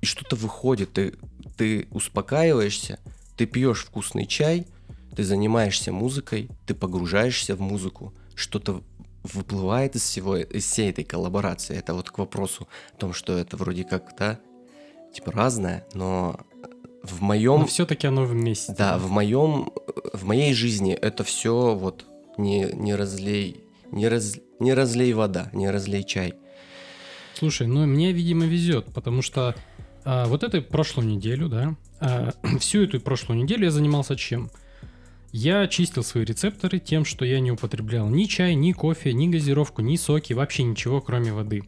и 0.00 0.06
что-то 0.06 0.36
выходит, 0.36 0.92
ты, 0.92 1.14
ты 1.56 1.86
успокаиваешься, 1.90 2.98
ты 3.36 3.46
пьешь 3.46 3.84
вкусный 3.84 4.26
чай, 4.26 4.66
ты 5.16 5.24
занимаешься 5.24 5.92
музыкой, 5.92 6.50
ты 6.66 6.74
погружаешься 6.74 7.56
в 7.56 7.60
музыку, 7.60 8.12
что-то 8.34 8.82
выплывает 9.24 9.96
из 9.96 10.02
всего, 10.02 10.36
из 10.36 10.64
всей 10.64 10.90
этой 10.90 11.04
коллаборации. 11.04 11.76
Это 11.76 11.94
вот 11.94 12.10
к 12.10 12.18
вопросу 12.18 12.68
о 12.92 12.96
том, 12.96 13.12
что 13.12 13.36
это 13.36 13.56
вроде 13.56 13.84
как, 13.84 14.14
да, 14.16 14.38
типа 15.12 15.32
разное, 15.32 15.86
но 15.94 16.38
в 17.02 17.20
моем... 17.22 17.60
Но 17.60 17.66
все-таки 17.66 18.06
оно 18.06 18.24
вместе. 18.24 18.74
Да, 18.76 18.98
в 18.98 19.10
моем, 19.10 19.70
в 20.12 20.24
моей 20.24 20.54
жизни 20.54 20.92
это 20.92 21.24
все 21.24 21.74
вот 21.74 22.04
не, 22.36 22.70
не 22.72 22.94
разлей, 22.94 23.64
не, 23.90 24.08
раз, 24.08 24.36
не 24.58 24.74
разлей 24.74 25.12
вода, 25.12 25.50
не 25.52 25.70
разлей 25.70 26.04
чай. 26.04 26.34
Слушай, 27.34 27.66
ну 27.66 27.84
мне, 27.86 28.12
видимо, 28.12 28.44
везет, 28.44 28.86
потому 28.94 29.22
что 29.22 29.54
а, 30.04 30.26
вот 30.26 30.42
эту 30.44 30.62
прошлую 30.62 31.08
неделю, 31.08 31.48
да, 31.48 31.74
а, 32.00 32.32
всю 32.60 32.84
эту 32.84 33.00
прошлую 33.00 33.42
неделю 33.42 33.64
я 33.64 33.70
занимался 33.70 34.16
чем? 34.16 34.50
Я 35.36 35.66
чистил 35.66 36.04
свои 36.04 36.24
рецепторы 36.24 36.78
тем, 36.78 37.04
что 37.04 37.24
я 37.24 37.40
не 37.40 37.50
употреблял 37.50 38.08
ни 38.08 38.26
чай, 38.26 38.54
ни 38.54 38.70
кофе, 38.70 39.12
ни 39.12 39.26
газировку, 39.26 39.82
ни 39.82 39.96
соки, 39.96 40.32
вообще 40.32 40.62
ничего, 40.62 41.00
кроме 41.00 41.32
воды. 41.32 41.64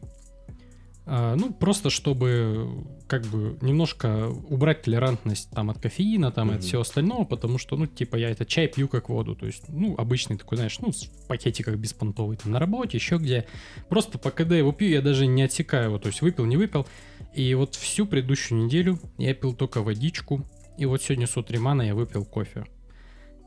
А, 1.05 1.35
ну, 1.35 1.51
просто 1.51 1.89
чтобы 1.89 2.85
как 3.09 3.25
бы 3.25 3.57
немножко 3.59 4.29
убрать 4.29 4.83
толерантность 4.83 5.49
там 5.49 5.69
от 5.69 5.79
кофеина, 5.79 6.31
там, 6.31 6.49
mm-hmm. 6.49 6.55
от 6.55 6.63
всего 6.63 6.81
остального, 6.81 7.25
потому 7.25 7.57
что, 7.57 7.75
ну, 7.75 7.87
типа, 7.87 8.15
я 8.15 8.29
этот 8.29 8.47
чай 8.47 8.69
пью 8.69 8.87
как 8.87 9.09
воду, 9.09 9.35
то 9.35 9.45
есть, 9.45 9.63
ну, 9.67 9.95
обычный 9.97 10.37
такой, 10.37 10.55
знаешь, 10.55 10.79
ну, 10.79 10.93
в 10.93 11.27
пакетиках 11.27 11.75
беспонтовый, 11.75 12.37
там, 12.37 12.53
на 12.53 12.59
работе, 12.59 12.95
еще 12.95 13.17
где. 13.17 13.47
Просто 13.89 14.17
по 14.17 14.31
КД 14.31 14.53
его 14.53 14.71
пью, 14.71 14.87
я 14.87 15.01
даже 15.01 15.27
не 15.27 15.41
отсекаю 15.41 15.87
его, 15.87 15.99
то 15.99 16.07
есть, 16.07 16.21
выпил, 16.21 16.45
не 16.45 16.55
выпил. 16.55 16.87
И 17.33 17.53
вот 17.53 17.75
всю 17.75 18.05
предыдущую 18.05 18.63
неделю 18.63 18.97
я 19.17 19.33
пил 19.33 19.53
только 19.53 19.81
водичку, 19.81 20.45
и 20.77 20.85
вот 20.85 21.01
сегодня 21.01 21.27
с 21.27 21.35
утремана 21.35 21.81
я 21.81 21.95
выпил 21.95 22.23
кофе. 22.23 22.63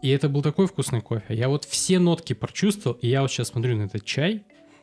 И 0.03 0.09
это 0.09 0.29
был 0.29 0.43
такой 0.43 0.67
вкусный 0.67 1.01
кофе. 1.01 1.35
Я 1.35 1.49
вот 1.49 1.65
все 1.65 1.99
нотки 1.99 2.33
прочувствовал, 2.33 2.97
и 3.01 3.09
я 3.09 3.23
вот 3.23 3.31
сейчас 3.31 3.49
смотрю 3.49 3.77
на 3.77 3.83
этот 3.83 4.05
чай, 4.05 4.43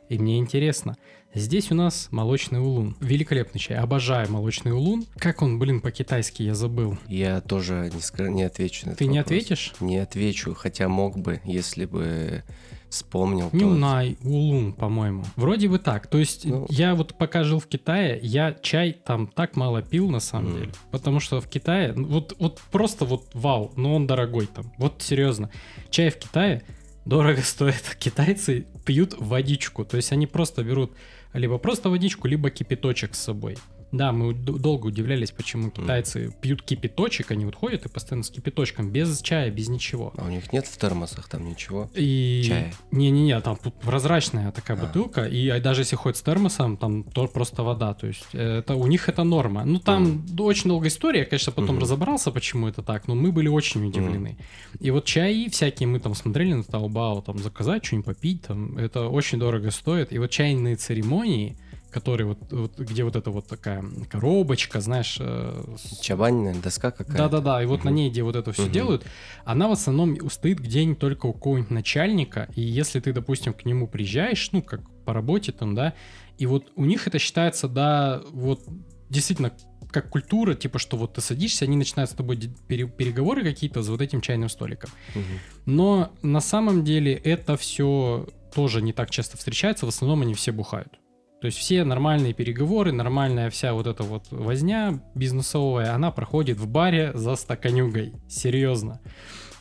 и 0.09 0.17
мне 0.17 0.37
интересно. 0.37 0.95
Здесь 1.33 1.71
у 1.71 1.75
нас 1.75 2.07
молочный 2.11 2.59
улун. 2.59 2.95
Великолепный 2.99 3.59
чай. 3.59 3.77
Обожаю 3.77 4.31
молочный 4.31 4.71
улун. 4.71 5.05
Как 5.17 5.41
он, 5.41 5.59
блин, 5.59 5.81
по-китайски, 5.81 6.41
я 6.41 6.55
забыл. 6.55 6.97
Я 7.07 7.41
тоже 7.41 7.91
не, 7.93 7.99
скажу, 8.01 8.31
не 8.31 8.43
отвечу 8.43 8.85
на 8.87 8.91
этот 8.91 8.99
Ты 8.99 9.05
не 9.05 9.19
вопрос. 9.19 9.25
ответишь? 9.25 9.73
Не 9.79 9.97
отвечу, 9.97 10.53
хотя 10.55 10.87
мог 10.87 11.17
бы, 11.19 11.41
если 11.43 11.85
бы 11.85 12.43
вспомнил. 12.89 13.49
Нюнай 13.51 14.17
улун, 14.23 14.71
по-моему. 14.73 15.25
Вроде 15.35 15.67
бы 15.67 15.77
так. 15.77 16.07
То 16.07 16.17
есть 16.17 16.45
Ну. 16.45 16.65
я 16.69 16.95
вот 16.95 17.15
пока 17.17 17.43
жил 17.43 17.59
в 17.59 17.67
Китае, 17.67 18.17
я 18.23 18.53
чай 18.61 18.93
там 18.93 19.27
так 19.27 19.57
мало 19.57 19.81
пил 19.81 20.09
на 20.09 20.21
самом 20.21 20.51
Мгм. 20.51 20.59
деле. 20.59 20.71
Потому 20.91 21.19
что 21.19 21.41
в 21.41 21.47
Китае, 21.49 21.91
ну, 21.93 22.07
вот, 22.07 22.35
вот 22.39 22.61
просто 22.71 23.03
вот 23.05 23.25
вау, 23.33 23.73
но 23.75 23.93
он 23.93 24.07
дорогой 24.07 24.47
там. 24.47 24.71
Вот 24.77 25.01
серьезно. 25.01 25.51
Чай 25.89 26.09
в 26.09 26.17
Китае 26.17 26.63
дорого 27.07 27.41
стоит. 27.41 27.95
Китайцы 27.99 28.65
пьют 28.85 29.15
водичку. 29.17 29.85
То 29.85 29.97
есть 29.97 30.11
они 30.11 30.27
просто 30.27 30.63
берут 30.63 30.91
либо 31.33 31.57
просто 31.57 31.89
водичку, 31.89 32.27
либо 32.27 32.49
кипяточек 32.49 33.15
с 33.15 33.19
собой. 33.19 33.57
Да, 33.97 34.11
мы 34.11 34.33
долго 34.33 34.87
удивлялись, 34.87 35.31
почему 35.31 35.69
китайцы 35.71 36.33
пьют 36.41 36.61
кипяточек, 36.61 37.31
они 37.31 37.45
вот 37.45 37.55
ходят 37.55 37.85
и 37.85 37.89
постоянно 37.89 38.23
с 38.23 38.29
кипяточком, 38.29 38.91
без 38.91 39.21
чая, 39.21 39.49
без 39.51 39.69
ничего. 39.69 40.13
А 40.17 40.25
у 40.25 40.29
них 40.29 40.53
нет 40.53 40.67
в 40.67 40.77
термосах 40.77 41.27
там 41.27 41.47
ничего? 41.47 41.89
И... 41.95 42.43
Чая? 42.47 42.73
Не-не-не, 42.91 43.39
там 43.41 43.57
прозрачная 43.81 44.51
такая 44.51 44.77
А. 44.77 44.85
бутылка, 44.85 45.25
и 45.25 45.47
а 45.49 45.59
даже 45.59 45.81
если 45.81 45.95
ходит 45.95 46.17
с 46.17 46.21
термосом, 46.21 46.77
там 46.77 47.03
то 47.03 47.27
просто 47.27 47.63
вода, 47.63 47.93
то 47.93 48.07
есть 48.07 48.27
э, 48.33 48.59
это 48.59 48.75
у 48.75 48.87
них 48.87 49.09
это 49.09 49.23
норма. 49.23 49.63
Ну 49.65 49.79
там 49.79 50.25
очень 50.39 50.69
долгая 50.69 50.89
история, 50.89 51.19
я, 51.19 51.25
конечно, 51.25 51.51
потом 51.51 51.75
Мгм. 51.75 51.83
разобрался, 51.83 52.31
почему 52.31 52.67
это 52.67 52.81
так, 52.83 53.07
но 53.07 53.15
мы 53.15 53.31
были 53.31 53.47
очень 53.47 53.85
удивлены. 53.87 54.37
И 54.79 54.91
вот 54.91 55.05
чаи 55.05 55.49
всякие 55.49 55.87
мы 55.87 55.99
там 55.99 56.13
смотрели 56.13 56.53
на 56.53 56.63
Таобао, 56.63 57.21
там 57.21 57.37
заказать 57.39 57.85
что-нибудь 57.85 58.05
попить, 58.05 58.41
там 58.43 58.77
это 58.77 59.07
очень 59.07 59.39
дорого 59.39 59.71
стоит. 59.71 60.11
И 60.13 60.19
вот 60.19 60.29
чайные 60.29 60.75
церемонии, 60.75 61.57
которые 61.97 62.27
вот, 62.27 62.37
вот 62.51 62.79
где 62.79 63.03
вот 63.03 63.15
эта 63.15 63.31
вот 63.31 63.47
такая 63.47 63.83
коробочка, 64.07 64.81
знаешь, 64.81 65.17
э, 65.19 65.75
Чабанная 65.99 66.53
доска 66.53 66.91
какая-то? 66.91 67.17
да-да-да, 67.17 67.63
и 67.63 67.65
вот 67.65 67.83
на 67.83 67.89
Мгм. 67.89 67.95
ней, 67.95 68.09
где 68.11 68.21
вот 68.21 68.35
это 68.35 68.51
все 68.51 68.63
Мгм. 68.63 68.71
делают, 68.71 69.05
она 69.45 69.67
в 69.67 69.71
основном 69.71 70.29
стоит 70.29 70.59
где-нибудь 70.59 70.99
только 70.99 71.25
у 71.25 71.33
какого-нибудь 71.33 71.71
начальника, 71.71 72.49
и 72.55 72.61
если 72.61 72.99
ты, 72.99 73.13
допустим, 73.13 73.53
к 73.53 73.65
нему 73.65 73.87
приезжаешь, 73.87 74.51
ну, 74.51 74.61
как 74.61 74.81
по 75.05 75.13
работе 75.13 75.51
там, 75.51 75.73
да, 75.73 75.95
и 76.37 76.45
вот 76.45 76.71
у 76.75 76.85
них 76.85 77.07
это 77.07 77.17
считается, 77.17 77.67
да, 77.67 78.21
вот 78.31 78.61
действительно 79.09 79.51
как 79.91 80.09
культура, 80.09 80.53
типа, 80.53 80.77
что 80.77 80.97
вот 80.97 81.13
ты 81.13 81.21
садишься, 81.21 81.65
они 81.65 81.77
начинают 81.77 82.11
с 82.11 82.13
тобой 82.13 82.37
переговоры 82.37 83.43
какие-то 83.43 83.81
за 83.81 83.91
вот 83.91 84.01
этим 84.01 84.21
чайным 84.21 84.49
столиком. 84.49 84.91
Мгм. 85.15 85.39
Но 85.65 86.11
на 86.21 86.41
самом 86.41 86.83
деле 86.83 87.13
это 87.13 87.57
все 87.57 88.27
тоже 88.53 88.81
не 88.81 88.93
так 88.93 89.09
часто 89.09 89.37
встречается, 89.37 89.85
в 89.85 89.89
основном 89.89 90.21
они 90.21 90.33
все 90.33 90.51
бухают. 90.51 90.99
То 91.41 91.45
есть 91.45 91.57
все 91.57 91.83
нормальные 91.83 92.33
переговоры, 92.33 92.91
нормальная 92.91 93.49
вся 93.51 93.73
вот 93.73 93.85
эта 93.85 94.03
вот 94.03 94.25
возня 94.31 94.99
бизнесовая, 95.13 95.93
она 95.93 96.09
проходит 96.11 96.57
в 96.57 96.67
баре 96.67 97.11
за 97.13 97.35
стаканюгой. 97.35 98.13
Серьезно. 98.27 98.99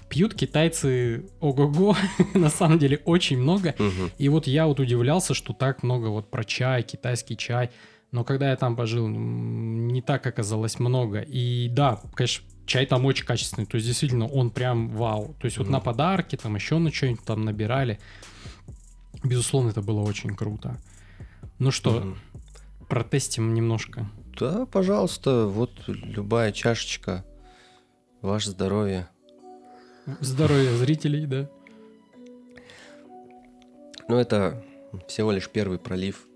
Пьют 0.09 0.35
китайцы 0.35 1.27
ого-го, 1.41 1.95
на 2.35 2.49
самом 2.49 2.79
деле 2.79 3.03
очень 3.05 3.39
много. 3.39 3.75
Мгм. 3.79 4.11
И 4.17 4.29
вот 4.31 4.47
я 4.47 4.67
вот 4.67 4.81
удивлялся, 4.81 5.35
что 5.35 5.53
так 5.53 5.83
много 5.83 6.07
вот 6.07 6.31
про 6.31 6.45
чай, 6.45 6.83
китайский 6.83 7.37
чай. 7.37 7.71
Но 8.13 8.25
когда 8.25 8.51
я 8.51 8.57
там 8.57 8.77
пожил, 8.77 9.07
не 9.09 10.01
так 10.01 10.27
оказалось 10.27 10.79
много. 10.79 11.21
И 11.21 11.69
да, 11.69 12.01
конечно, 12.15 12.47
чай 12.65 12.87
там 12.87 13.05
очень 13.05 13.27
качественный. 13.27 13.67
То 13.67 13.75
есть 13.75 13.87
действительно 13.87 14.27
он 14.29 14.51
прям 14.51 14.89
вау. 14.91 15.35
То 15.41 15.45
есть 15.45 15.59
вот 15.59 15.65
Мгм. 15.65 15.73
на 15.73 15.81
подарки, 15.81 16.37
там 16.37 16.55
еще 16.55 16.79
на 16.79 16.91
что-нибудь 16.91 17.25
там 17.25 17.45
набирали. 17.45 17.99
Безусловно, 19.25 19.71
это 19.71 19.83
было 19.83 20.01
очень 20.01 20.35
круто. 20.35 20.79
Ну 21.59 21.71
что, 21.71 21.93
Мгм. 22.01 22.19
протестим 22.89 23.55
немножко. 23.55 24.07
Да, 24.39 24.67
пожалуйста, 24.67 25.47
вот 25.47 25.71
любая 25.87 26.53
чашечка. 26.53 27.25
Ваше 28.23 28.51
здоровье. 28.51 29.09
Здоровья 30.21 30.71
зрителей, 30.77 31.27
да. 31.27 31.49
Ну, 34.09 34.17
это 34.17 34.63
всего 35.09 35.33
лишь 35.33 35.49
первый 35.49 35.79
пролив. 35.79 36.27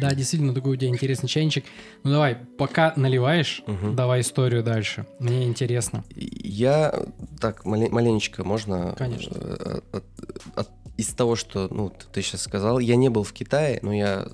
Да, 0.00 0.14
действительно, 0.14 0.54
такой 0.54 0.72
у 0.72 0.76
тебя 0.76 0.88
интересный 0.88 1.28
чайничек. 1.28 1.64
Ну 2.02 2.10
давай, 2.10 2.36
пока 2.58 2.94
наливаешь, 2.96 3.62
Мгм. 3.66 3.94
давай 3.94 4.22
историю 4.22 4.62
дальше. 4.62 5.06
Мне 5.18 5.44
интересно. 5.44 6.02
Я 6.14 6.94
так 7.40 7.64
мале- 7.66 7.90
маленечко 7.90 8.42
можно. 8.42 8.94
Конечно. 8.96 9.34
э, 9.36 9.80
от- 9.92 10.04
от- 10.54 10.70
из 10.96 11.08
того, 11.08 11.36
что 11.36 11.68
ну 11.70 11.92
ты 12.12 12.22
сейчас 12.22 12.42
сказал, 12.42 12.78
я 12.78 12.96
не 12.96 13.08
был 13.08 13.22
в 13.22 13.32
Китае, 13.32 13.78
но 13.82 13.92
я, 13.92 14.26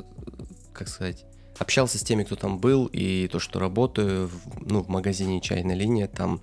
как 0.73 0.88
сказать, 0.88 1.25
общался 1.59 1.99
с 1.99 2.02
теми, 2.02 2.25
кто 2.25 2.37
там 2.37 2.59
был, 2.59 2.87
и 2.87 3.28
то, 3.28 3.38
что 3.38 3.59
работаю, 3.59 4.28
в, 4.28 4.61
ну 4.61 4.83
в 4.83 4.88
магазине 4.88 5.40
чайная 5.40 5.76
линия, 5.76 6.09
там 6.09 6.40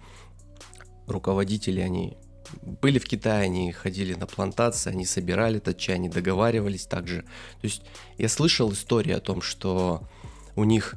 руководители, 1.08 1.82
они 1.82 2.18
были 2.62 3.00
в 3.00 3.06
Китае, 3.06 3.46
они 3.46 3.72
ходили 3.72 4.14
на 4.14 4.26
плантации, 4.26 4.92
они 4.92 5.06
собирали 5.06 5.58
этот 5.58 5.78
чай, 5.78 5.96
они 5.96 6.10
договаривались 6.10 6.86
также. 6.86 7.22
То 7.22 7.64
есть 7.64 7.84
я 8.18 8.30
слышал 8.30 8.72
истории 8.72 9.14
о 9.14 9.20
том, 9.20 9.42
что 9.42 10.08
у 10.56 10.64
них 10.64 10.96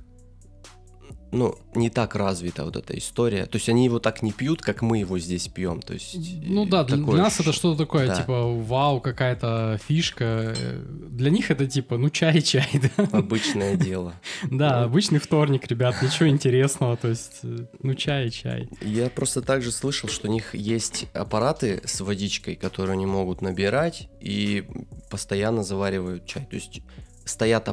ну, 1.32 1.56
не 1.74 1.88
так 1.88 2.14
развита 2.14 2.64
вот 2.64 2.76
эта 2.76 2.96
история. 2.98 3.46
То 3.46 3.56
есть 3.56 3.68
они 3.70 3.86
его 3.86 3.98
так 3.98 4.22
не 4.22 4.32
пьют, 4.32 4.60
как 4.60 4.82
мы 4.82 4.98
его 4.98 5.18
здесь 5.18 5.48
пьем. 5.48 5.80
То 5.80 5.94
есть, 5.94 6.14
Ну 6.46 6.66
да, 6.66 6.84
для, 6.84 6.98
такое 6.98 7.14
для 7.14 7.22
нас 7.24 7.40
это 7.40 7.52
что-то 7.52 7.78
такое, 7.78 8.06
Да. 8.06 8.16
типа, 8.16 8.52
вау, 8.54 9.00
какая-то 9.00 9.80
фишка. 9.88 10.54
Э, 10.56 10.82
Для 11.10 11.30
них 11.30 11.50
это 11.50 11.66
типа, 11.66 11.96
ну 11.96 12.10
чай-чай, 12.10 12.68
да. 12.96 13.04
обычное 13.12 13.76
дело. 13.76 14.12
Да, 14.50 14.80
Ну. 14.80 14.84
обычный 14.86 15.18
вторник, 15.18 15.66
ребят, 15.68 16.02
ничего 16.02 16.28
интересного, 16.28 16.96
то 16.98 17.08
есть, 17.08 17.40
э, 17.44 17.66
ну 17.82 17.94
чай-чай. 17.94 18.68
Я 18.82 19.08
просто 19.08 19.40
также 19.40 19.72
слышал, 19.72 20.08
что 20.10 20.28
у 20.28 20.30
них 20.30 20.54
есть 20.54 21.06
аппараты 21.14 21.80
с 21.86 22.00
водичкой, 22.02 22.56
которые 22.56 22.92
они 22.92 23.06
могут 23.06 23.40
набирать 23.40 24.08
и 24.20 24.64
постоянно 25.10 25.62
заваривают 25.64 26.26
чай. 26.26 26.44
То 26.44 26.56
есть 26.56 26.80
стоят 27.24 27.68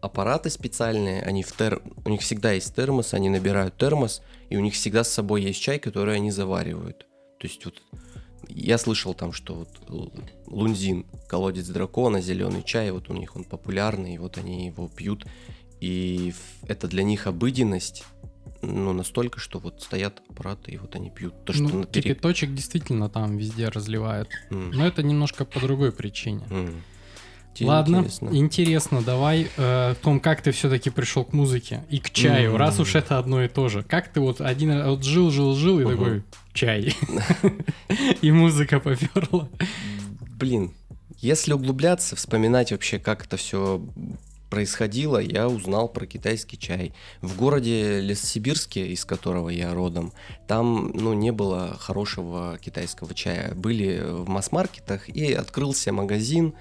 аппараты 0.00 0.50
специальные, 0.50 1.22
они 1.22 1.42
в 1.42 1.52
тер... 1.56 1.82
у 2.04 2.08
них 2.08 2.20
всегда 2.20 2.52
есть 2.52 2.74
термос, 2.74 3.14
они 3.14 3.28
набирают 3.28 3.76
термос, 3.76 4.22
и 4.50 4.56
у 4.56 4.60
них 4.60 4.74
всегда 4.74 5.04
с 5.04 5.08
собой 5.12 5.42
есть 5.42 5.60
чай, 5.60 5.78
который 5.78 6.16
они 6.16 6.30
заваривают. 6.30 7.06
То 7.40 7.46
есть 7.46 7.64
вот 7.64 7.82
я 8.48 8.78
слышал 8.78 9.14
там, 9.14 9.32
что 9.32 9.54
вот 9.54 9.68
лунзин, 10.46 11.04
колодец 11.28 11.66
дракона, 11.66 12.20
зеленый 12.20 12.62
чай, 12.62 12.90
вот 12.90 13.10
у 13.10 13.14
них 13.14 13.36
он 13.36 13.44
популярный, 13.44 14.14
и 14.14 14.18
вот 14.18 14.38
они 14.38 14.66
его 14.66 14.88
пьют, 14.88 15.26
и 15.80 16.32
это 16.66 16.88
для 16.88 17.02
них 17.02 17.26
обыденность, 17.26 18.04
ну, 18.62 18.92
настолько, 18.92 19.38
что 19.38 19.58
вот 19.58 19.82
стоят 19.82 20.20
аппараты, 20.28 20.72
и 20.72 20.78
вот 20.78 20.96
они 20.96 21.10
пьют. 21.10 21.44
То, 21.44 21.52
что 21.52 21.62
ну, 21.62 21.80
на 21.80 21.86
пере- 21.86 22.10
кипяточек 22.14 22.54
действительно 22.54 23.08
там 23.08 23.36
везде 23.36 23.68
разливают. 23.68 24.28
М, 24.50 24.70
Но 24.70 24.86
это 24.86 25.02
немножко 25.02 25.44
по 25.44 25.60
другой 25.60 25.92
причине. 25.92 26.42
м. 26.50 26.82
Тебе 27.58 27.70
Ладно, 27.70 27.96
интересно? 27.96 28.28
интересно, 28.32 29.02
давай, 29.02 29.48
э, 29.56 29.96
Том, 30.00 30.20
как 30.20 30.42
ты 30.42 30.52
все-таки 30.52 30.90
пришел 30.90 31.24
к 31.24 31.32
музыке 31.32 31.82
и 31.90 31.98
к 31.98 32.10
чаю, 32.10 32.52
М. 32.52 32.56
раз 32.56 32.78
уж 32.78 32.94
это 32.94 33.18
одно 33.18 33.42
и 33.42 33.48
то 33.48 33.68
же. 33.68 33.82
Как 33.82 34.12
ты 34.12 34.20
вот 34.20 34.40
один 34.40 34.80
вот 34.84 35.02
жил, 35.02 35.32
жил, 35.32 35.56
жил 35.56 35.80
и 35.80 35.84
Мгм. 35.84 35.90
такой 35.96 36.22
чай, 36.52 36.94
и 38.22 38.30
музыка 38.30 38.78
поперла. 38.78 39.48
Блин, 40.38 40.72
если 41.18 41.52
углубляться, 41.52 42.14
вспоминать 42.14 42.70
вообще, 42.70 43.00
как 43.00 43.24
это 43.26 43.36
все 43.36 43.82
происходило, 44.50 45.18
я 45.18 45.48
узнал 45.48 45.88
про 45.88 46.06
китайский 46.06 46.58
чай. 46.58 46.92
В 47.22 47.36
городе 47.36 48.00
Лессибирске, 48.00 48.86
из 48.86 49.04
которого 49.04 49.48
я 49.48 49.74
родом, 49.74 50.12
там 50.46 50.92
ну, 50.94 51.12
не 51.12 51.32
было 51.32 51.76
хорошего 51.78 52.56
китайского 52.60 53.14
чая. 53.14 53.52
Были 53.54 54.00
в 54.00 54.28
масс-маркетах, 54.28 55.08
и 55.08 55.32
открылся 55.32 55.92
магазин 55.92 56.54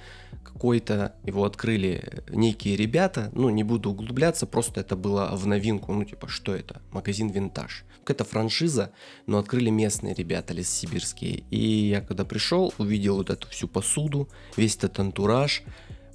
какой-то, 0.58 1.14
его 1.24 1.46
открыли 1.46 2.24
некие 2.30 2.76
ребята, 2.76 3.30
ну, 3.34 3.50
не 3.52 3.64
буду 3.64 3.92
углубляться, 3.92 4.48
просто 4.48 4.82
это 4.82 4.96
было 4.96 5.30
в 5.34 5.46
новинку, 5.46 5.94
ну, 5.94 6.04
типа, 6.04 6.28
что 6.28 6.56
это? 6.56 6.82
Магазин 6.92 7.30
«Винтаж». 7.30 7.86
Это 8.08 8.24
франшиза, 8.24 8.92
но 9.28 9.38
открыли 9.38 9.70
местные 9.70 10.16
ребята 10.16 10.54
лессибирские. 10.54 11.44
И 11.52 11.90
я 11.90 12.02
когда 12.02 12.26
пришел, 12.26 12.74
увидел 12.80 13.18
вот 13.18 13.30
эту 13.30 13.48
всю 13.50 13.68
посуду, 13.68 14.30
весь 14.56 14.78
этот 14.78 15.00
антураж, 15.00 15.62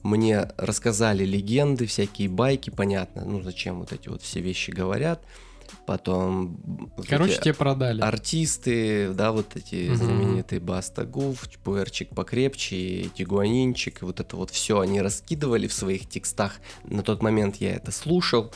мне 0.02 0.48
рассказали 0.56 1.24
легенды, 1.24 1.86
всякие 1.86 2.28
байки, 2.28 2.70
понятно, 2.70 3.24
ну 3.24 3.42
зачем 3.42 3.78
вот 3.78 3.92
эти 3.92 4.08
вот 4.08 4.22
все 4.22 4.40
вещи 4.40 4.72
говорят. 4.72 5.22
Потом... 5.86 6.92
Короче, 7.08 7.40
тебе 7.40 7.54
продали. 7.54 8.00
Артисты, 8.00 9.12
да, 9.12 9.32
вот 9.32 9.56
эти 9.56 9.88
угу. 9.88 9.96
знаменитые 9.96 10.60
Баста 10.60 11.04
Гуф, 11.04 11.48
Пуэрчик 11.64 12.10
покрепче, 12.10 13.10
Тигуанинчик, 13.14 14.02
и 14.02 14.04
вот 14.04 14.20
это 14.20 14.36
вот 14.36 14.50
все 14.50 14.80
они 14.80 15.00
раскидывали 15.00 15.66
в 15.66 15.72
своих 15.72 16.08
текстах. 16.08 16.60
На 16.84 17.02
тот 17.02 17.22
момент 17.22 17.56
я 17.56 17.74
это 17.74 17.90
слушал. 17.90 18.52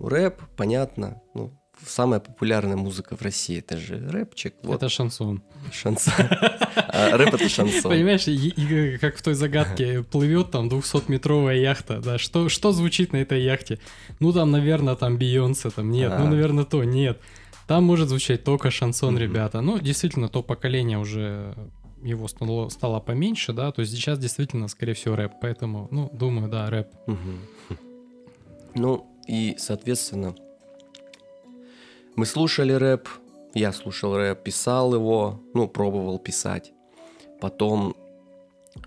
Рэп, 0.00 0.42
понятно, 0.56 1.22
ну, 1.34 1.59
самая 1.86 2.20
популярная 2.20 2.76
музыка 2.76 3.16
в 3.16 3.22
России. 3.22 3.58
Это 3.58 3.76
же 3.76 3.98
рэпчик. 4.10 4.54
Вот. 4.62 4.76
Это 4.76 4.88
шансон. 4.88 5.42
Шансон. 5.72 6.12
А 6.18 7.16
рэп 7.16 7.34
это 7.34 7.48
шансон. 7.48 7.90
Понимаешь, 7.90 9.00
как 9.00 9.16
в 9.16 9.22
той 9.22 9.34
загадке 9.34 10.02
плывет 10.02 10.50
там 10.50 10.68
200-метровая 10.68 11.56
яхта, 11.56 12.00
да, 12.00 12.18
что, 12.18 12.48
что 12.48 12.72
звучит 12.72 13.12
на 13.12 13.18
этой 13.18 13.42
яхте? 13.42 13.78
Ну 14.18 14.32
там, 14.32 14.50
наверное, 14.50 14.94
там 14.96 15.16
Бейонсе, 15.18 15.70
там 15.70 15.90
нет, 15.90 16.12
ну, 16.18 16.26
наверное, 16.28 16.64
то, 16.64 16.84
нет. 16.84 17.20
Там 17.66 17.84
может 17.84 18.08
звучать 18.08 18.42
только 18.42 18.70
шансон, 18.70 19.16
ребята. 19.18 19.60
Ну, 19.60 19.78
действительно, 19.78 20.28
то 20.28 20.42
поколение 20.42 20.98
уже 20.98 21.54
его 22.02 22.28
стало, 22.28 22.68
стало 22.70 22.98
поменьше, 22.98 23.52
да, 23.52 23.72
то 23.72 23.80
есть 23.82 23.92
сейчас 23.92 24.18
действительно, 24.18 24.68
скорее 24.68 24.94
всего, 24.94 25.16
рэп, 25.16 25.32
поэтому, 25.40 25.86
ну, 25.90 26.10
думаю, 26.12 26.48
да, 26.48 26.68
рэп. 26.70 26.88
Ну, 28.74 29.06
и, 29.28 29.54
соответственно, 29.58 30.34
мы 32.16 32.26
слушали 32.26 32.72
рэп, 32.72 33.08
я 33.54 33.72
слушал 33.72 34.16
рэп, 34.16 34.42
писал 34.42 34.94
его, 34.94 35.40
ну, 35.54 35.68
пробовал 35.68 36.18
писать. 36.18 36.72
Потом 37.40 37.96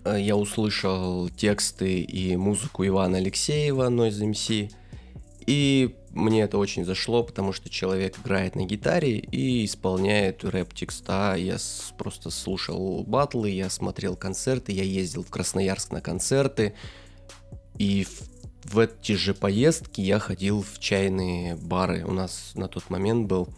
э, 0.05 0.17
я 0.19 0.35
услышал 0.35 1.29
тексты 1.29 2.01
и 2.01 2.35
музыку 2.35 2.85
Ивана 2.85 3.17
Алексеева, 3.17 3.89
Noise 3.89 4.31
MC, 4.31 4.71
и 5.45 5.95
мне 6.11 6.41
это 6.41 6.57
очень 6.57 6.85
зашло, 6.85 7.23
потому 7.23 7.53
что 7.53 7.69
человек 7.69 8.19
играет 8.19 8.55
на 8.55 8.65
гитаре 8.65 9.17
и 9.17 9.65
исполняет 9.65 10.43
рэп-текста. 10.43 11.35
Я 11.37 11.57
просто 11.97 12.29
слушал 12.29 13.03
батлы, 13.03 13.49
я 13.49 13.69
смотрел 13.69 14.15
концерты, 14.15 14.71
я 14.71 14.83
ездил 14.83 15.23
в 15.23 15.29
Красноярск 15.29 15.91
на 15.91 16.01
концерты. 16.01 16.75
И 17.77 18.03
в 18.03 18.32
в 18.63 18.79
эти 18.79 19.13
же 19.13 19.34
поездки 19.34 20.01
я 20.01 20.20
ходил 20.20 20.62
в 20.62 20.79
чайные 20.79 21.55
бары. 21.55 22.03
У 22.05 22.12
нас 22.12 22.51
на 22.55 22.67
тот 22.67 22.89
момент 22.89 23.27
был 23.27 23.50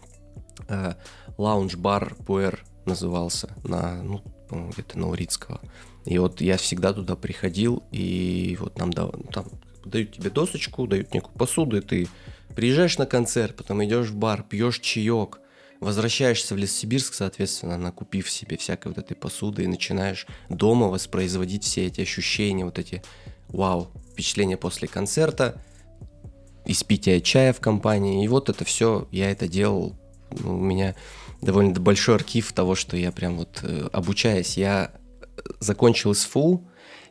э, 0.68 0.94
лаунж-бар 1.38 2.14
Пуэр 2.26 2.64
назывался, 2.84 3.54
на, 3.64 4.02
ну, 4.02 4.22
где-то 4.50 4.98
на 4.98 5.08
Урицкого. 5.08 5.60
И 6.04 6.18
вот 6.18 6.40
я 6.40 6.56
всегда 6.56 6.92
туда 6.92 7.16
приходил, 7.16 7.82
и 7.90 8.56
вот 8.60 8.78
нам 8.78 8.92
да, 8.92 9.08
там 9.32 9.46
дают 9.84 10.12
тебе 10.12 10.30
досочку, 10.30 10.86
дают 10.86 11.12
некую 11.12 11.34
посуду, 11.36 11.78
и 11.78 11.80
ты 11.80 12.08
приезжаешь 12.54 12.98
на 12.98 13.06
концерт, 13.06 13.56
потом 13.56 13.84
идешь 13.84 14.08
в 14.08 14.16
бар, 14.16 14.44
пьешь 14.44 14.78
чаек, 14.78 15.40
возвращаешься 15.80 16.54
в 16.54 16.58
Лессибирск, 16.58 17.14
соответственно, 17.14 17.76
накупив 17.76 18.30
себе 18.30 18.56
всякой 18.56 18.88
вот 18.88 18.98
этой 18.98 19.16
посуды, 19.16 19.64
и 19.64 19.66
начинаешь 19.66 20.26
дома 20.48 20.86
воспроизводить 20.86 21.64
все 21.64 21.86
эти 21.86 22.00
ощущения, 22.00 22.64
вот 22.64 22.78
эти 22.78 23.02
вау, 23.48 23.90
впечатление 24.16 24.56
после 24.56 24.88
концерта, 24.88 25.60
испитие 26.64 27.20
чая 27.20 27.52
в 27.52 27.60
компании. 27.60 28.24
И 28.24 28.28
вот 28.28 28.48
это 28.48 28.64
все, 28.64 29.06
я 29.12 29.30
это 29.30 29.46
делал. 29.46 29.94
Ну, 30.30 30.56
у 30.56 30.60
меня 30.60 30.94
довольно 31.42 31.78
большой 31.78 32.14
архив 32.14 32.50
того, 32.54 32.74
что 32.74 32.96
я 32.96 33.12
прям 33.12 33.36
вот 33.36 33.60
э, 33.62 33.88
обучаясь. 33.92 34.56
Я 34.56 34.90
закончил 35.60 36.14
СФУ, 36.14 36.66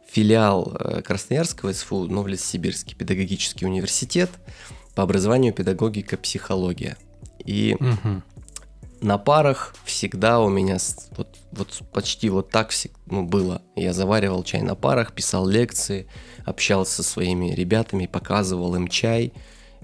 филиал 0.10 0.76
э, 0.80 1.04
Красноярского 1.04 1.74
СФУ, 1.74 2.06
Новосибирский 2.06 2.96
педагогический 2.96 3.68
университет, 3.68 4.32
по 4.96 5.04
образованию 5.04 5.54
педагогика, 5.54 6.18
психология. 6.18 6.98
И 7.46 7.76
угу 7.80 8.24
на 9.06 9.20
парах 9.20 9.76
всегда 9.86 10.40
у 10.40 10.50
меня 10.50 10.78
вот, 11.16 11.38
вот 11.52 11.82
почти 11.94 12.30
вот 12.30 12.50
так 12.50 12.72
ну, 13.06 13.24
было. 13.24 13.62
Я 13.76 13.94
заваривал 13.94 14.44
чай 14.44 14.64
на 14.64 14.76
парах, 14.76 15.14
писал 15.14 15.48
лекции, 15.48 16.08
общался 16.44 16.96
со 16.96 17.04
своими 17.04 17.54
ребятами, 17.54 18.08
показывал 18.08 18.76
им 18.76 18.88
чай. 18.88 19.32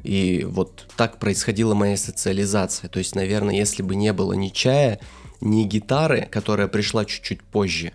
И 0.04 0.44
вот 0.50 0.88
так 0.98 1.20
происходила 1.20 1.76
моя 1.76 1.98
социализация. 1.98 2.90
То 2.90 2.98
есть, 2.98 3.16
наверное, 3.16 3.56
если 3.56 3.84
бы 3.84 3.96
не 3.96 4.12
было 4.12 4.34
ни 4.34 4.50
чая, 4.50 5.00
ни 5.40 5.64
гитары, 5.64 6.28
которая 6.30 6.68
пришла 6.68 7.06
чуть-чуть 7.06 7.44
позже, 7.44 7.94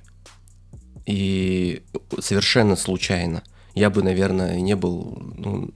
и 1.06 1.82
совершенно 2.20 2.76
случайно, 2.76 3.42
я 3.74 3.90
бы, 3.90 4.02
наверное, 4.02 4.60
не 4.60 4.76
был 4.76 5.18
ну, 5.36 5.74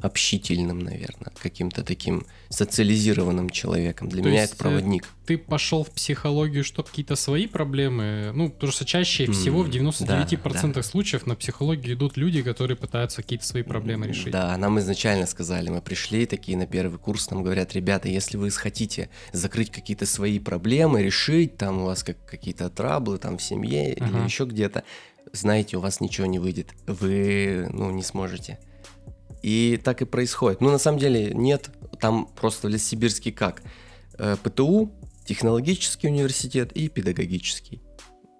общительным, 0.00 0.80
наверное, 0.80 1.32
каким-то 1.40 1.84
таким 1.84 2.26
социализированным 2.48 3.50
человеком. 3.50 4.08
Для 4.08 4.22
То 4.22 4.28
меня 4.28 4.44
это 4.44 4.56
проводник. 4.56 5.08
Ты 5.26 5.38
пошел 5.38 5.84
в 5.84 5.90
психологию, 5.90 6.64
чтобы 6.64 6.88
какие-то 6.88 7.14
свои 7.14 7.46
проблемы, 7.46 8.32
ну, 8.34 8.50
потому 8.50 8.72
что 8.72 8.84
чаще 8.84 9.24
mm, 9.24 9.32
всего 9.32 9.62
в 9.62 9.68
99% 9.68 10.44
да, 10.44 10.68
да. 10.68 10.82
случаев 10.82 11.26
на 11.26 11.36
психологию 11.36 11.94
идут 11.94 12.16
люди, 12.16 12.42
которые 12.42 12.76
пытаются 12.76 13.22
какие-то 13.22 13.46
свои 13.46 13.62
проблемы 13.62 14.08
решить. 14.08 14.32
Да, 14.32 14.56
нам 14.56 14.78
изначально 14.80 15.26
сказали, 15.26 15.70
мы 15.70 15.80
пришли 15.80 16.26
такие 16.26 16.58
на 16.58 16.66
первый 16.66 16.98
курс, 16.98 17.30
нам 17.30 17.44
говорят, 17.44 17.72
ребята, 17.74 18.08
если 18.08 18.36
вы 18.36 18.50
хотите 18.50 19.08
закрыть 19.32 19.70
какие-то 19.70 20.06
свои 20.06 20.38
проблемы, 20.40 21.02
решить, 21.02 21.56
там 21.56 21.82
у 21.82 21.84
вас 21.84 22.02
как, 22.02 22.24
какие-то 22.26 22.68
траблы 22.70 23.18
там 23.18 23.38
в 23.38 23.42
семье 23.42 23.94
uh-huh. 23.94 24.08
или 24.08 24.24
еще 24.24 24.44
где-то, 24.44 24.82
знаете, 25.32 25.76
у 25.76 25.80
вас 25.80 26.00
ничего 26.00 26.26
не 26.26 26.38
выйдет, 26.38 26.74
вы, 26.86 27.68
ну, 27.72 27.90
не 27.90 28.02
сможете. 28.02 28.58
И 29.42 29.80
так 29.82 30.02
и 30.02 30.04
происходит. 30.04 30.60
Ну, 30.60 30.70
на 30.70 30.78
самом 30.78 30.98
деле, 30.98 31.32
нет, 31.34 31.70
там 32.00 32.28
просто 32.36 32.68
в 32.68 32.70
Лессибирске 32.70 33.32
как? 33.32 33.62
Э, 34.18 34.36
ПТУ, 34.42 34.92
технологический 35.24 36.08
университет 36.08 36.72
и 36.72 36.88
педагогический. 36.88 37.82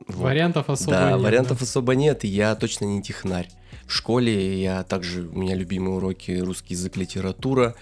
Вот. 0.07 0.25
Вариантов 0.25 0.69
особо 0.69 0.93
да, 0.93 1.13
нет. 1.13 1.21
Вариантов 1.21 1.59
да? 1.59 1.65
особо 1.65 1.95
нет, 1.95 2.25
и 2.25 2.29
я 2.29 2.55
точно 2.55 2.85
не 2.87 3.03
технарь. 3.03 3.49
В 3.93 3.95
школе 3.95 4.63
я 4.63 4.85
также, 4.85 5.21
у 5.21 5.37
меня 5.37 5.55
любимые 5.55 5.97
уроки 5.97 6.33
русский 6.33 6.73
язык, 6.73 6.97
литература, 6.97 7.75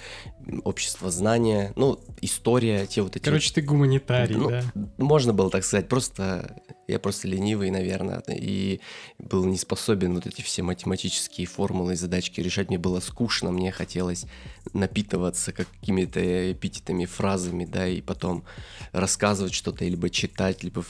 общество 0.64 1.08
знания, 1.08 1.72
ну, 1.76 2.00
история, 2.20 2.84
те 2.88 3.02
вот 3.02 3.14
эти... 3.14 3.22
Короче, 3.22 3.52
ты 3.54 3.62
гуманитарий, 3.62 4.34
ну, 4.34 4.50
да? 4.50 4.64
Можно 4.98 5.32
было 5.32 5.50
так 5.50 5.62
сказать, 5.62 5.88
просто 5.88 6.60
я 6.88 6.98
просто 6.98 7.28
ленивый, 7.28 7.70
наверное, 7.70 8.24
и 8.28 8.80
был 9.20 9.44
не 9.44 9.56
способен 9.56 10.16
вот 10.16 10.26
эти 10.26 10.42
все 10.42 10.64
математические 10.64 11.46
формулы 11.46 11.92
и 11.92 11.96
задачки 11.96 12.40
решать. 12.40 12.70
Мне 12.70 12.78
было 12.78 12.98
скучно, 12.98 13.52
мне 13.52 13.70
хотелось 13.70 14.26
напитываться 14.72 15.52
какими-то 15.52 16.50
эпитетами, 16.50 17.04
фразами, 17.04 17.66
да, 17.66 17.86
и 17.86 18.00
потом 18.00 18.42
рассказывать 18.90 19.54
что-то, 19.54 19.84
либо 19.84 20.10
читать, 20.10 20.64
либо 20.64 20.84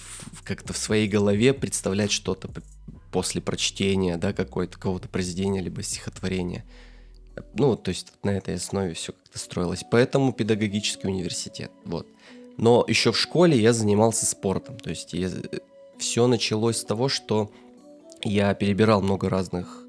как-то 0.45 0.73
в 0.73 0.79
своей 0.79 1.09
голове 1.09 1.53
представлять 1.53 2.11
что-то 2.11 2.49
после 3.11 3.41
прочтения, 3.41 4.17
да, 4.17 4.33
какой-то 4.33 4.75
какого-то 4.75 5.09
произведения, 5.09 5.61
либо 5.61 5.83
стихотворения. 5.83 6.65
Ну, 7.55 7.77
то 7.77 7.91
есть 7.91 8.13
на 8.23 8.31
этой 8.31 8.57
основе 8.57 8.95
все 8.95 9.13
как-то 9.13 9.39
строилось. 9.39 9.85
Поэтому 9.91 10.33
педагогический 10.33 11.09
университет, 11.09 11.71
вот. 11.85 12.07
Но 12.57 12.85
еще 12.87 13.13
в 13.13 13.19
школе 13.19 13.59
я 13.59 13.73
занимался 13.73 14.27
спортом. 14.27 14.79
То 14.79 14.91
есть 14.91 15.13
я... 15.13 15.31
все 15.99 16.27
началось 16.27 16.79
с 16.79 16.85
того, 16.85 17.09
что 17.09 17.51
я 18.23 18.53
перебирал 18.55 19.01
много 19.01 19.31
разных 19.31 19.85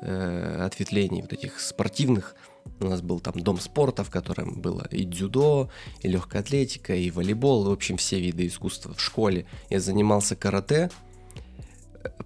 э, 0.00 0.62
ответвлений 0.64 1.20
вот 1.20 1.32
этих 1.32 1.60
спортивных. 1.60 2.34
У 2.78 2.86
нас 2.86 3.02
был 3.02 3.20
там 3.20 3.34
дом 3.34 3.58
спорта, 3.60 4.04
в 4.04 4.10
котором 4.10 4.60
было 4.60 4.86
и 4.90 5.04
дзюдо, 5.04 5.70
и 6.00 6.08
легкая 6.08 6.42
атлетика, 6.42 6.94
и 6.94 7.10
волейбол, 7.10 7.64
в 7.64 7.72
общем, 7.72 7.96
все 7.96 8.20
виды 8.20 8.46
искусства 8.46 8.94
в 8.94 9.00
школе. 9.00 9.46
Я 9.68 9.80
занимался 9.80 10.36
карате, 10.36 10.90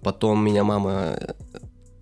Потом 0.01 0.43
меня 0.43 0.63
мама 0.63 1.17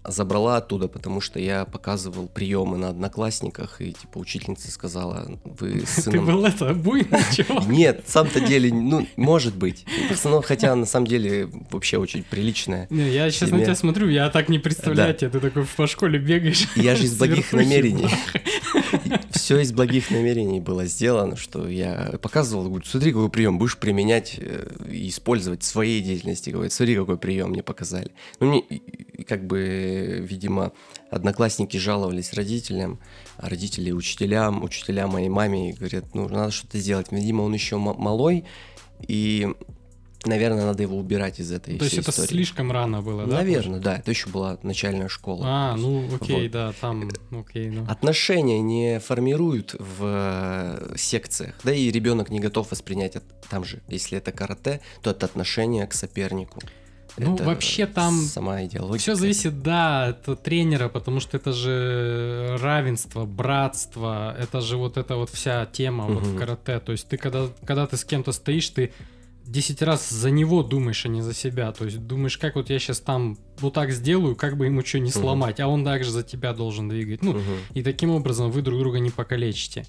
забрала 0.05 0.57
оттуда, 0.57 0.87
потому 0.87 1.21
что 1.21 1.39
я 1.39 1.65
показывал 1.65 2.27
приемы 2.27 2.77
на 2.77 2.89
одноклассниках, 2.89 3.81
и 3.81 3.93
типа 3.93 4.17
учительница 4.17 4.71
сказала, 4.71 5.39
вы 5.43 5.83
с 5.85 5.95
Ты 5.95 6.01
сыном... 6.03 6.25
был 6.25 6.45
это, 6.45 6.73
буйный 6.73 7.19
чувак. 7.35 7.65
Нет, 7.67 8.03
сам-то 8.07 8.41
деле, 8.41 8.73
ну, 8.73 9.07
может 9.15 9.55
быть. 9.55 9.85
Просто, 10.07 10.29
ну, 10.29 10.41
хотя 10.41 10.75
на 10.75 10.85
самом 10.85 11.07
деле 11.07 11.49
вообще 11.71 11.97
очень 11.97 12.23
приличная. 12.23 12.87
Не, 12.89 13.09
я 13.09 13.29
сейчас 13.31 13.51
на 13.51 13.61
тебя 13.61 13.75
смотрю, 13.75 14.09
я 14.09 14.29
так 14.29 14.49
не 14.49 14.59
представляю 14.59 15.13
тебя, 15.13 15.29
ты 15.29 15.39
такой 15.39 15.65
по 15.65 15.87
школе 15.87 16.19
бегаешь. 16.19 16.67
Я 16.75 16.95
же 16.95 17.05
из 17.05 17.13
благих 17.17 17.53
намерений. 17.53 18.09
Все 19.43 19.59
из 19.59 19.73
благих 19.73 20.09
намерений 20.09 20.61
было 20.61 20.85
сделано, 20.85 21.35
что 21.35 21.67
я 21.67 22.17
показывал, 22.21 22.69
говорю, 22.69 22.85
смотри, 22.85 23.11
какой 23.11 23.29
прием, 23.29 23.57
будешь 23.57 23.77
применять 23.77 24.35
э, 24.37 24.69
и 24.89 25.09
использовать 25.09 25.63
в 25.63 25.65
своей 25.65 25.99
деятельности. 25.99 26.49
Говорит, 26.49 26.71
смотри, 26.71 26.95
какой 26.95 27.17
прием 27.17 27.49
мне 27.49 27.61
показали. 27.61 28.11
Ну, 28.39 28.47
мне, 28.47 28.63
как 29.27 29.45
бы, 29.45 30.25
видимо, 30.25 30.71
одноклассники 31.11 31.75
жаловались 31.75 32.31
родителям, 32.31 33.01
а 33.35 33.49
родители 33.49 33.91
учителям, 33.91 34.63
учителя 34.63 35.07
моей 35.07 35.27
маме, 35.27 35.71
и 35.71 35.73
говорят, 35.73 36.15
ну, 36.15 36.29
надо 36.29 36.51
что-то 36.51 36.79
сделать. 36.79 37.07
Видимо, 37.11 37.41
он 37.41 37.53
еще 37.53 37.75
малой, 37.75 38.45
и, 39.05 39.53
наверное, 40.25 40.65
надо 40.65 40.83
его 40.83 40.97
убирать 40.97 41.39
из 41.39 41.51
этой 41.51 41.77
То 41.77 41.85
есть 41.85 41.97
это 41.97 42.11
истории. 42.11 42.27
слишком 42.27 42.71
рано 42.71 43.01
было, 43.01 43.25
да? 43.25 43.35
Наверное, 43.37 43.79
да, 43.79 43.97
это 43.97 44.11
еще 44.11 44.29
была 44.29 44.57
начальная 44.63 45.07
школа. 45.09 45.43
А, 45.47 45.75
ну 45.75 46.07
окей, 46.15 46.43
Вот. 46.43 46.51
да, 46.51 46.73
там, 46.79 47.09
окей, 47.31 47.69
ну. 47.69 47.85
Отношения 47.89 48.61
не 48.61 48.99
формируют 48.99 49.75
в 49.79 49.97
э, 50.03 50.95
секциях, 50.97 51.55
да 51.63 51.73
и 51.73 51.91
ребенок 51.91 52.29
не 52.29 52.39
готов 52.39 52.71
воспринять 52.71 53.15
от- 53.15 53.23
там 53.49 53.63
же, 53.65 53.81
если 53.87 54.17
это 54.17 54.31
карате, 54.31 54.81
то 55.01 55.09
это 55.11 55.25
отношение 55.25 55.85
к 55.87 55.93
сопернику. 55.93 56.59
Ну, 57.15 57.35
Это 57.35 57.43
вообще 57.43 57.85
там 57.85 58.15
сама 58.21 58.63
идеология. 58.65 58.97
Все 58.97 59.13
зависит, 59.13 59.61
да, 59.61 60.07
от 60.07 60.41
тренера, 60.41 60.89
потому 60.89 61.19
что 61.19 61.37
это 61.37 61.53
же 61.53 62.57
равенство, 62.59 63.25
братство, 63.25 64.35
это 64.39 64.61
же 64.61 64.77
вот 64.77 64.97
эта 64.97 65.15
вот 65.15 65.29
вся 65.29 65.67
тема 65.67 66.05
вот 66.05 66.23
в 66.25 66.35
карате. 66.39 66.79
То 66.79 66.91
есть 66.91 67.07
ты 67.07 67.17
когда, 67.17 67.49
когда 67.65 67.85
ты 67.85 67.97
с 67.97 68.03
кем-то 68.03 68.31
стоишь, 68.31 68.67
ты 68.69 68.91
10 69.45 69.81
раз 69.81 70.09
за 70.09 70.31
него 70.31 70.63
думаешь, 70.63 71.05
а 71.05 71.09
не 71.09 71.21
за 71.21 71.33
себя. 71.33 71.71
То 71.71 71.85
есть 71.85 71.99
думаешь, 72.05 72.37
как 72.37 72.55
вот 72.55 72.69
я 72.69 72.79
сейчас 72.79 72.99
там 72.99 73.37
вот 73.59 73.73
так 73.73 73.91
сделаю, 73.91 74.35
как 74.35 74.57
бы 74.57 74.65
ему 74.65 74.83
что 74.85 74.99
не 74.99 75.11
сломать, 75.11 75.59
а 75.59 75.67
он 75.67 75.83
также 75.83 76.11
за 76.11 76.23
тебя 76.23 76.53
должен 76.53 76.89
двигать. 76.89 77.21
Ну, 77.21 77.33
Мгм. 77.33 77.41
и 77.73 77.83
таким 77.83 78.09
образом 78.11 78.51
вы 78.51 78.61
друг 78.61 78.79
друга 78.79 78.99
не 78.99 79.09
покалечите. 79.09 79.85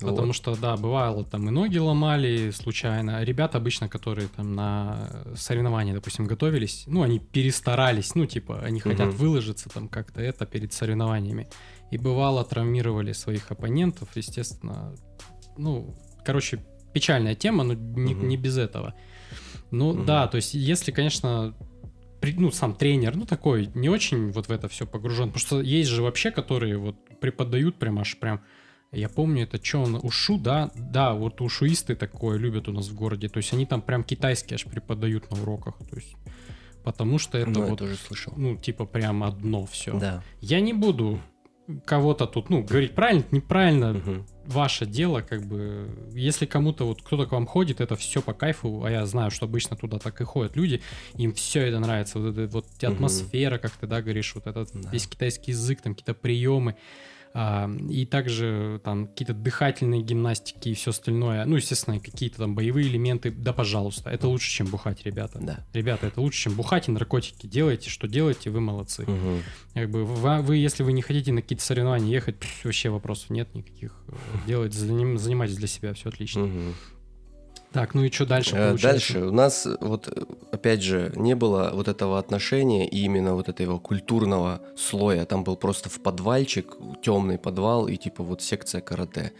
Вот. 0.00 0.10
Потому 0.10 0.32
что, 0.32 0.54
да, 0.56 0.76
бывало, 0.76 1.24
там 1.24 1.48
и 1.48 1.50
ноги 1.50 1.78
ломали 1.78 2.50
случайно. 2.50 3.22
Ребята 3.24 3.58
обычно, 3.58 3.88
которые 3.88 4.28
там 4.28 4.54
на 4.54 5.24
соревнования, 5.36 5.94
допустим, 5.94 6.26
готовились, 6.26 6.84
ну, 6.86 7.02
они 7.02 7.18
перестарались, 7.18 8.14
ну, 8.14 8.26
типа, 8.26 8.60
они 8.62 8.80
хотят 8.80 9.08
Мгм. 9.08 9.16
выложиться 9.16 9.68
там 9.70 9.88
как-то 9.88 10.20
это 10.20 10.44
перед 10.46 10.72
соревнованиями. 10.72 11.48
И 11.90 11.96
бывало, 11.98 12.44
травмировали 12.44 13.12
своих 13.12 13.50
оппонентов, 13.50 14.08
естественно. 14.16 14.94
Ну, 15.56 15.94
короче, 16.24 16.62
печальная 16.96 17.34
тема, 17.34 17.62
но 17.64 17.74
не, 17.74 18.14
Мгм. 18.14 18.28
не 18.28 18.36
без 18.38 18.56
этого. 18.56 18.94
Ну, 19.70 19.92
Мгм. 19.92 20.06
да, 20.06 20.26
то 20.28 20.36
есть, 20.36 20.54
если, 20.54 20.92
конечно, 20.92 21.54
ну, 22.22 22.50
сам 22.50 22.74
тренер, 22.74 23.14
ну, 23.16 23.26
такой, 23.26 23.68
не 23.74 23.90
очень 23.90 24.30
вот 24.32 24.48
в 24.48 24.50
это 24.50 24.66
все 24.68 24.86
погружен. 24.86 25.28
Потому 25.28 25.40
что 25.40 25.60
есть 25.60 25.90
же 25.90 26.02
вообще, 26.02 26.30
которые 26.30 26.78
вот 26.78 26.96
преподают 27.20 27.76
прям 27.78 27.98
аж 27.98 28.16
прям 28.18 28.40
я 28.92 29.08
помню, 29.08 29.42
это 29.42 29.62
что 29.62 29.82
он, 29.82 29.96
ушу, 30.02 30.38
да? 30.38 30.70
Да, 30.74 31.12
вот 31.12 31.40
ушуисты 31.42 31.94
такое 31.96 32.38
любят 32.38 32.68
у 32.68 32.72
нас 32.72 32.88
в 32.88 32.94
городе. 32.94 33.28
То 33.28 33.38
есть 33.38 33.52
они 33.52 33.66
там 33.66 33.82
прям 33.82 34.02
китайский 34.04 34.54
аж 34.54 34.64
преподают 34.64 35.30
на 35.30 35.42
уроках. 35.42 35.74
То 35.90 35.96
есть, 35.96 36.16
потому 36.84 37.18
что 37.18 37.36
это 37.36 37.50
Ну, 37.50 37.60
я 37.60 37.66
вот, 37.66 37.78
тоже 37.78 37.96
слышал. 37.96 38.32
ну, 38.36 38.56
типа 38.56 38.86
прям 38.86 39.22
одно 39.22 39.66
все. 39.66 39.98
Да. 39.98 40.22
Я 40.40 40.60
не 40.60 40.72
буду 40.72 41.18
кого-то 41.84 42.26
тут, 42.26 42.48
ну, 42.48 42.62
говорить 42.62 42.94
правильно, 42.94 43.24
неправильно, 43.32 43.92
Мгм. 43.92 44.26
Ваше 44.46 44.86
дело, 44.86 45.20
как 45.20 45.44
бы, 45.46 45.88
если 46.12 46.46
кому-то 46.46 46.86
вот 46.86 47.02
кто-то 47.02 47.26
к 47.26 47.32
вам 47.32 47.46
ходит, 47.46 47.80
это 47.80 47.96
все 47.96 48.22
по 48.22 48.32
кайфу, 48.32 48.84
а 48.84 48.90
я 48.90 49.06
знаю, 49.06 49.30
что 49.30 49.46
обычно 49.46 49.76
туда 49.76 49.98
так 49.98 50.20
и 50.20 50.24
ходят 50.24 50.56
люди, 50.56 50.82
им 51.16 51.32
все 51.34 51.60
это 51.66 51.78
нравится, 51.78 52.18
вот 52.18 52.36
эта 52.36 52.52
вот 52.52 52.66
атмосфера, 52.82 53.58
как 53.58 53.72
ты, 53.72 53.86
да, 53.86 54.02
говоришь, 54.02 54.34
вот 54.34 54.46
этот 54.46 54.70
Да. 54.72 54.90
весь 54.90 55.06
китайский 55.06 55.52
язык, 55.52 55.82
там 55.82 55.94
какие-то 55.94 56.14
приемы, 56.14 56.76
и 57.90 58.06
также 58.06 58.80
там 58.82 59.08
какие-то 59.08 59.34
дыхательные 59.34 60.02
гимнастики 60.02 60.70
и 60.70 60.74
все 60.74 60.90
остальное, 60.90 61.44
ну, 61.44 61.56
естественно, 61.56 62.00
какие-то 62.00 62.38
там 62.38 62.54
боевые 62.54 62.88
элементы, 62.88 63.30
да, 63.30 63.52
пожалуйста, 63.52 64.10
это 64.10 64.28
лучше, 64.28 64.50
чем 64.50 64.66
бухать, 64.68 65.04
ребята. 65.04 65.38
Да. 65.40 65.66
Ребята, 65.74 66.06
это 66.06 66.20
лучше, 66.20 66.44
чем 66.44 66.54
бухать 66.54 66.88
и 66.88 66.92
наркотики. 66.92 67.46
Делайте, 67.46 67.90
что 67.90 68.08
делаете, 68.08 68.50
вы 68.50 68.60
молодцы. 68.60 69.02
Мгм. 69.02 69.42
Как 69.74 69.90
бы 69.90 70.04
вы, 70.04 70.40
вы, 70.42 70.56
если 70.56 70.82
вы 70.82 70.92
не 70.92 71.02
хотите 71.02 71.32
на 71.32 71.42
какие-то 71.42 71.64
соревнования 71.64 72.10
ехать, 72.10 72.36
вообще 72.64 72.88
вопросов 72.88 73.30
нет 73.30 73.54
никаких. 73.54 73.94
Заним- 74.46 75.18
занимайтесь 75.18 75.56
для 75.56 75.68
себя, 75.68 75.92
все 75.92 76.08
отлично. 76.08 76.42
Мгм. 76.42 76.74
Так, 77.72 77.94
ну 77.94 78.04
и 78.04 78.10
что 78.10 78.26
дальше 78.26 78.56
Э, 78.56 78.70
получается? 78.70 79.12
Дальше 79.14 79.26
у 79.26 79.32
нас 79.32 79.66
э, 79.66 79.76
вот 79.80 80.08
э, 80.08 80.24
опять 80.50 80.82
же 80.82 81.12
не 81.14 81.34
было 81.34 81.72
вот 81.74 81.88
этого 81.88 82.18
отношения 82.18 82.88
и 82.88 83.00
именно 83.00 83.34
вот 83.34 83.48
этого 83.48 83.78
культурного 83.78 84.62
слоя. 84.76 85.24
Там 85.26 85.44
был 85.44 85.56
просто 85.56 85.88
в 85.88 86.00
подвальчик 86.00 86.76
темный 87.02 87.38
подвал 87.38 87.86
и 87.88 87.96
типа 87.96 88.22
вот 88.22 88.42
секция 88.42 88.80
карате. 88.80 89.32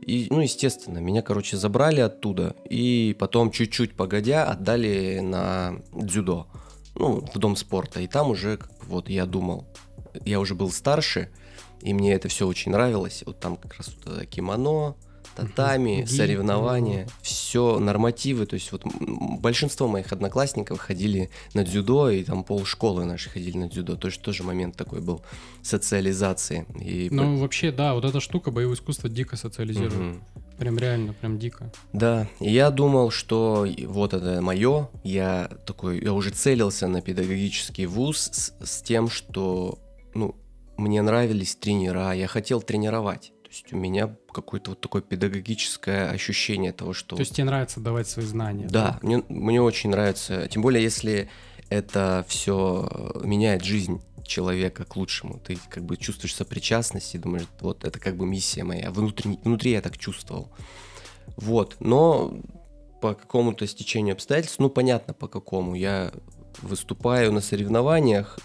И, 0.00 0.28
ну, 0.30 0.40
естественно, 0.40 0.98
меня, 0.98 1.22
короче, 1.22 1.56
забрали 1.56 2.00
оттуда 2.00 2.54
и 2.68 3.16
потом 3.18 3.50
чуть-чуть 3.50 3.94
погодя 3.94 4.44
отдали 4.44 5.18
на 5.20 5.82
дзюдо, 5.92 6.46
ну, 6.94 7.24
в 7.34 7.38
дом 7.38 7.56
спорта. 7.56 8.00
И 8.00 8.06
там 8.06 8.30
уже, 8.30 8.58
вот 8.86 9.08
я 9.08 9.26
думал, 9.26 9.66
я 10.24 10.40
уже 10.40 10.54
был 10.54 10.70
старше, 10.70 11.30
и 11.80 11.92
мне 11.92 12.14
это 12.14 12.28
все 12.28 12.46
очень 12.46 12.72
нравилось. 12.72 13.22
Вот 13.26 13.40
там 13.40 13.56
как 13.56 13.74
раз 13.74 13.90
вот 13.96 14.14
это 14.14 14.26
кимоно, 14.26 14.94
татами, 15.38 15.98
Мгм. 15.98 16.06
соревнования, 16.06 17.04
Гид, 17.04 17.12
все 17.22 17.78
нормативы. 17.78 18.46
То 18.46 18.54
есть 18.54 18.72
вот 18.72 18.82
большинство 19.40 19.88
моих 19.88 20.12
одноклассников 20.12 20.78
ходили 20.80 21.30
на 21.54 21.64
дзюдо, 21.64 22.10
и 22.10 22.24
там 22.24 22.44
пол 22.44 22.64
школы 22.64 23.04
наши 23.04 23.30
ходили 23.30 23.56
на 23.58 23.68
дзюдо. 23.68 23.96
То 23.96 24.08
есть 24.08 24.20
тоже 24.20 24.42
момент 24.42 24.76
такой 24.76 25.00
был 25.00 25.22
социализации. 25.62 26.66
И 26.80 27.08
Ну, 27.10 27.36
вообще, 27.38 27.70
да, 27.72 27.94
вот 27.94 28.04
эта 28.04 28.20
штука 28.20 28.50
боевое 28.50 28.74
искусство 28.74 29.08
дико 29.08 29.36
социализирует. 29.36 29.94
Мгм. 29.94 30.22
Прям 30.58 30.76
реально, 30.76 31.12
прям 31.12 31.38
дико. 31.38 31.70
Да, 31.92 32.26
и 32.40 32.50
я 32.50 32.70
думал, 32.70 33.10
что 33.12 33.64
вот 33.86 34.12
это 34.12 34.40
мое, 34.42 34.88
я 35.04 35.48
такой, 35.66 36.02
я 36.02 36.12
уже 36.12 36.30
целился 36.30 36.88
на 36.88 37.00
педагогический 37.00 37.86
вуз 37.86 38.28
с, 38.32 38.52
с 38.60 38.82
тем, 38.82 39.08
что, 39.08 39.78
ну, 40.14 40.34
мне 40.76 41.00
нравились 41.02 41.54
тренера, 41.54 42.10
я 42.12 42.26
хотел 42.26 42.60
тренировать. 42.60 43.32
То 43.44 43.50
есть 43.50 43.72
у 43.72 43.76
меня 43.76 44.16
какое-то 44.42 44.70
вот 44.70 44.80
такое 44.80 45.02
педагогическое 45.02 46.10
ощущение 46.10 46.72
того, 46.72 46.92
что... 46.92 47.16
То 47.16 47.20
есть 47.20 47.34
тебе 47.34 47.44
нравится 47.44 47.80
давать 47.80 48.08
свои 48.08 48.26
знания. 48.26 48.66
Да, 48.68 48.98
мне, 49.02 49.22
мне 49.28 49.60
очень 49.60 49.90
нравится, 49.90 50.48
тем 50.48 50.62
более 50.62 50.82
если 50.82 51.28
это 51.68 52.24
все 52.28 52.88
меняет 53.22 53.64
жизнь 53.64 54.00
человека 54.24 54.84
к 54.84 54.96
лучшему. 54.96 55.40
Ты 55.40 55.58
как 55.68 55.84
бы 55.84 55.96
чувствуешь 55.96 56.34
сопричастность 56.34 57.14
и 57.14 57.18
думаешь, 57.18 57.46
вот 57.60 57.84
это 57.84 57.98
как 57.98 58.16
бы 58.16 58.26
миссия 58.26 58.62
моя. 58.62 58.90
Внутри, 58.90 59.38
внутри 59.42 59.72
я 59.72 59.80
так 59.80 59.98
чувствовал. 59.98 60.50
Вот, 61.36 61.76
но 61.80 62.38
по 63.00 63.14
какому-то 63.14 63.66
стечению 63.66 64.14
обстоятельств, 64.14 64.58
ну 64.58 64.70
понятно 64.70 65.14
по 65.14 65.28
какому, 65.28 65.74
я 65.74 66.12
выступаю 66.62 67.32
на 67.32 67.40
соревнованиях, 67.40 68.38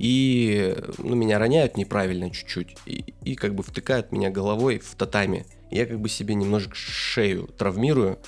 и 0.00 0.74
ну, 0.96 1.14
меня 1.14 1.38
роняют 1.38 1.76
неправильно 1.76 2.30
чуть-чуть, 2.30 2.74
и, 2.86 3.04
и 3.22 3.34
как 3.34 3.54
бы 3.54 3.62
втыкают 3.62 4.12
меня 4.12 4.30
головой 4.30 4.78
в 4.78 4.94
татами. 4.94 5.44
Я 5.70 5.84
как 5.84 6.00
бы 6.00 6.08
себе 6.08 6.34
немножко 6.34 6.74
шею 6.74 7.48
травмирую, 7.48 8.18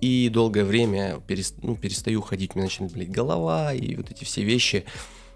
и 0.00 0.28
долгое 0.28 0.64
время 0.64 1.22
перес- 1.28 1.54
ну, 1.62 1.76
перестаю 1.76 2.20
ходить, 2.22 2.56
мне 2.56 2.64
начинает 2.64 2.92
болеть 2.92 3.12
голова, 3.12 3.72
и 3.72 3.94
вот 3.94 4.10
эти 4.10 4.24
все 4.24 4.42
вещи 4.42 4.84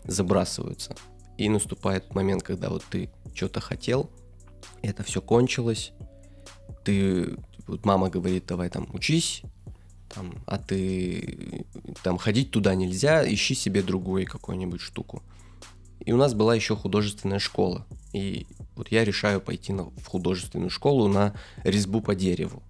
забрасываются. 0.03 0.97
И 1.37 1.49
наступает 1.49 2.13
момент, 2.17 2.43
когда 2.43 2.69
вот 2.69 2.83
ты 2.91 3.09
что-то 3.33 3.61
хотел, 3.61 4.11
это 4.83 5.05
все 5.05 5.23
кончилось, 5.23 5.93
ты, 6.85 7.37
вот 7.69 7.87
мама 7.87 8.11
говорит, 8.11 8.47
давай 8.47 8.71
там 8.71 8.89
учись, 8.93 9.43
там, 10.09 10.35
а 10.47 10.59
ты 10.59 11.67
там 12.03 12.19
ходить 12.19 12.51
туда 12.51 12.75
нельзя, 12.75 13.23
ищи 13.31 13.55
себе 13.55 13.83
другую 13.83 14.27
какую-нибудь 14.27 14.81
штуку. 14.81 15.23
И 16.05 16.13
у 16.13 16.17
нас 16.17 16.35
была 16.35 16.55
еще 16.55 16.77
художественная 16.77 17.39
школа. 17.39 17.87
И 18.13 18.47
вот 18.77 18.89
я 18.91 19.05
решаю 19.05 19.41
пойти 19.41 19.73
на, 19.73 19.85
в 19.85 20.07
художественную 20.07 20.71
школу 20.71 21.09
на 21.09 21.35
резьбу 21.65 22.01
по 22.01 22.15
дереву. 22.15 22.63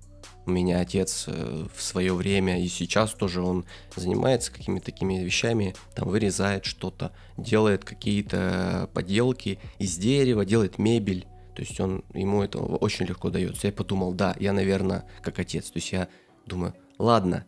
У 0.46 0.51
меня 0.51 0.81
отец 0.81 1.24
э, 1.27 1.66
в 1.74 1.83
свое 1.83 2.14
время 2.14 2.64
и 2.64 2.68
сейчас 2.68 3.12
тоже 3.12 3.42
он 3.42 3.66
занимается 3.94 4.51
какими-то 4.51 4.87
такими 4.87 5.22
вещами, 5.22 5.74
там 5.94 6.09
вырезает 6.09 6.64
что-то, 6.64 7.12
делает 7.37 7.85
какие-то 7.85 8.88
поделки 8.94 9.59
из 9.79 9.96
дерева, 9.98 10.46
делает 10.46 10.79
мебель. 10.79 11.27
То 11.55 11.62
есть 11.62 11.79
он, 11.81 12.03
ему 12.14 12.42
это 12.42 12.59
очень 12.61 13.05
легко 13.05 13.29
дается. 13.29 13.66
Я 13.66 13.72
подумал, 13.74 14.14
да, 14.14 14.35
я, 14.40 14.55
наверное, 14.55 15.05
как 15.22 15.38
отец. 15.38 15.66
То 15.66 15.77
есть 15.77 15.92
я 15.92 16.09
думаю, 16.46 16.72
ладно, 16.98 17.44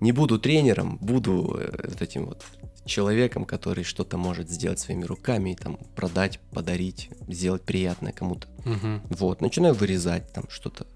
не 0.00 0.12
буду 0.12 0.38
тренером, 0.38 0.98
буду 0.98 1.56
э, 1.58 1.88
вот 1.88 2.02
этим 2.02 2.26
вот 2.26 2.44
человеком, 2.84 3.44
который 3.44 3.84
что-то 3.84 4.16
может 4.16 4.48
сделать 4.48 4.78
своими 4.80 5.04
руками, 5.04 5.56
там, 5.60 5.78
продать, 5.94 6.40
подарить, 6.52 7.10
сделать 7.28 7.62
приятное 7.62 8.12
кому-то. 8.12 8.48
Мгм. 8.64 9.02
Вот, 9.10 9.40
начинаю 9.40 9.74
вырезать 9.74 10.32
там 10.32 10.44
что-то. 10.48 10.86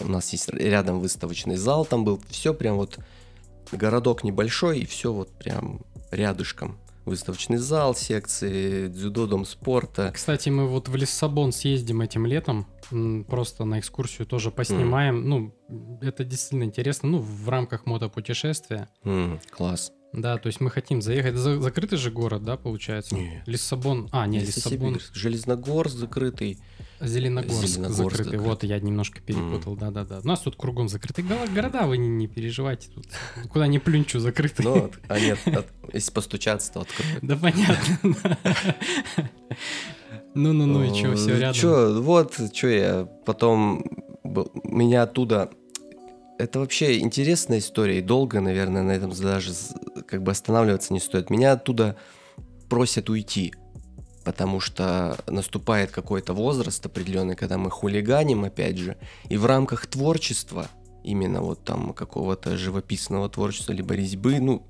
У 0.00 0.08
нас 0.08 0.30
есть 0.32 0.48
рядом 0.50 1.00
выставочный 1.00 1.56
зал, 1.56 1.84
там 1.84 2.04
был 2.04 2.20
все 2.28 2.54
прям 2.54 2.76
вот 2.76 2.98
городок 3.70 4.24
небольшой, 4.24 4.80
и 4.80 4.86
все 4.86 5.12
вот 5.12 5.30
прям 5.30 5.80
рядышком. 6.10 6.78
Выставочный 7.04 7.56
зал, 7.56 7.94
секции, 7.96 8.86
дзюдо, 8.86 9.26
дом 9.26 9.44
спорта. 9.44 10.12
Кстати, 10.14 10.50
мы 10.50 10.68
вот 10.68 10.88
в 10.88 10.94
Лиссабон 10.94 11.50
съездим 11.52 12.00
этим 12.00 12.26
летом, 12.26 12.66
просто 13.28 13.64
на 13.64 13.80
экскурсию 13.80 14.26
тоже 14.26 14.50
поснимаем. 14.52 15.28
Ну, 15.28 15.54
это 16.00 16.24
действительно 16.24 16.62
интересно, 16.64 17.08
ну, 17.08 17.18
в 17.18 17.48
рамках 17.48 17.86
мотопутешествия. 17.86 18.88
М, 19.04 19.40
класс. 19.50 19.90
Да, 20.12 20.36
то 20.36 20.46
есть 20.48 20.60
мы 20.60 20.70
хотим 20.70 21.00
заехать. 21.02 21.34
За- 21.36 21.58
закрытый 21.60 21.98
же 21.98 22.10
город, 22.10 22.44
да, 22.44 22.56
получается? 22.56 23.14
Не. 23.14 23.42
Лиссабон. 23.46 24.08
А, 24.12 24.26
не, 24.26 24.40
Лиссабон. 24.40 24.94
Лиссабон. 24.94 25.00
Железногорск 25.14 25.96
закрытый. 25.96 26.58
Зеленогорск, 27.02 27.66
Зеленогорск 27.66 27.96
закрытый. 27.98 28.24
закрыт. 28.24 28.40
Вот, 28.42 28.64
я 28.64 28.78
немножко 28.80 29.20
перепутал, 29.20 29.76
да-да-да. 29.76 30.20
У 30.22 30.26
нас 30.26 30.40
тут 30.40 30.56
кругом 30.56 30.88
закрытые 30.88 31.24
го- 31.26 31.52
города, 31.54 31.86
вы 31.86 31.98
не, 31.98 32.08
не 32.08 32.28
переживайте. 32.28 32.88
Тут 32.94 33.06
куда 33.50 33.66
ни 33.66 33.78
закрытые. 34.20 34.64
Но, 34.68 34.74
от- 34.84 34.98
а 35.08 35.18
нет, 35.18 35.38
от- 35.46 35.66
если 35.92 36.12
постучаться, 36.12 36.72
то 36.72 36.80
откроют. 36.82 37.18
Да 37.22 37.36
понятно. 37.36 37.98
Ну-ну-ну, 40.34 40.84
и 40.84 40.94
что, 40.94 41.14
все 41.14 41.38
рядом. 41.38 41.54
Че, 41.54 42.00
вот, 42.00 42.38
что 42.54 42.68
я 42.68 43.04
потом... 43.26 43.84
Меня 44.64 45.02
оттуда... 45.02 45.50
Это 46.38 46.58
вообще 46.58 46.98
интересная 47.00 47.58
история, 47.58 47.98
и 47.98 48.02
долго, 48.02 48.40
наверное, 48.40 48.82
на 48.82 48.92
этом 48.92 49.10
даже 49.12 49.52
как 50.08 50.22
бы 50.22 50.32
останавливаться 50.32 50.92
не 50.92 51.00
стоит. 51.00 51.28
Меня 51.30 51.52
оттуда 51.52 51.96
просят 52.68 53.10
уйти, 53.10 53.52
потому 54.24 54.60
что 54.60 55.18
наступает 55.26 55.90
какой-то 55.90 56.32
возраст 56.34 56.84
определенный, 56.84 57.36
когда 57.36 57.58
мы 57.58 57.70
хулиганим, 57.70 58.44
опять 58.44 58.78
же, 58.78 58.96
и 59.28 59.36
в 59.36 59.46
рамках 59.46 59.86
творчества, 59.86 60.68
именно 61.04 61.42
вот 61.42 61.64
там 61.64 61.92
какого-то 61.92 62.56
живописного 62.56 63.28
творчества, 63.28 63.72
либо 63.72 63.94
резьбы, 63.94 64.38
ну, 64.40 64.66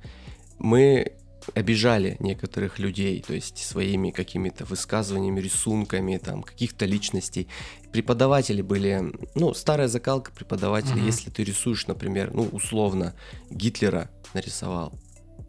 мы 0.58 1.12
обижали 1.54 2.16
некоторых 2.20 2.78
людей, 2.78 3.20
то 3.20 3.34
есть 3.34 3.58
своими 3.58 4.10
какими-то 4.10 4.64
высказываниями, 4.64 5.40
рисунками, 5.40 6.16
там, 6.18 6.42
каких-то 6.42 6.86
личностей. 6.86 7.48
Преподаватели 7.90 8.62
были, 8.62 9.12
ну, 9.34 9.52
старая 9.52 9.88
закалка 9.88 10.30
преподавателей, 10.32 10.98
Мгм. 10.98 11.06
если 11.06 11.30
ты 11.30 11.42
рисуешь, 11.44 11.86
например, 11.88 12.32
ну, 12.32 12.44
условно, 12.52 13.14
Гитлера 13.50 14.08
нарисовал, 14.34 14.92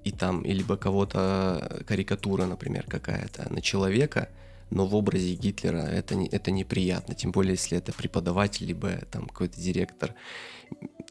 и 0.04 0.12
там, 0.12 0.44
либо 0.44 0.78
кого-то 0.78 1.84
карикатура, 1.88 2.46
например, 2.46 2.86
какая-то 2.88 3.52
на 3.52 3.62
человека, 3.62 4.30
но 4.70 4.86
в 4.86 4.96
образе 4.96 5.36
Гитлера 5.36 5.78
это, 5.78 6.16
не, 6.16 6.28
это 6.28 6.52
неприятно, 6.52 7.16
тем 7.16 7.32
более, 7.32 7.54
если 7.54 7.78
это 7.78 7.94
преподаватель, 7.94 8.66
либо 8.66 8.92
там 9.12 9.28
какой-то 9.28 9.60
директор. 9.62 10.16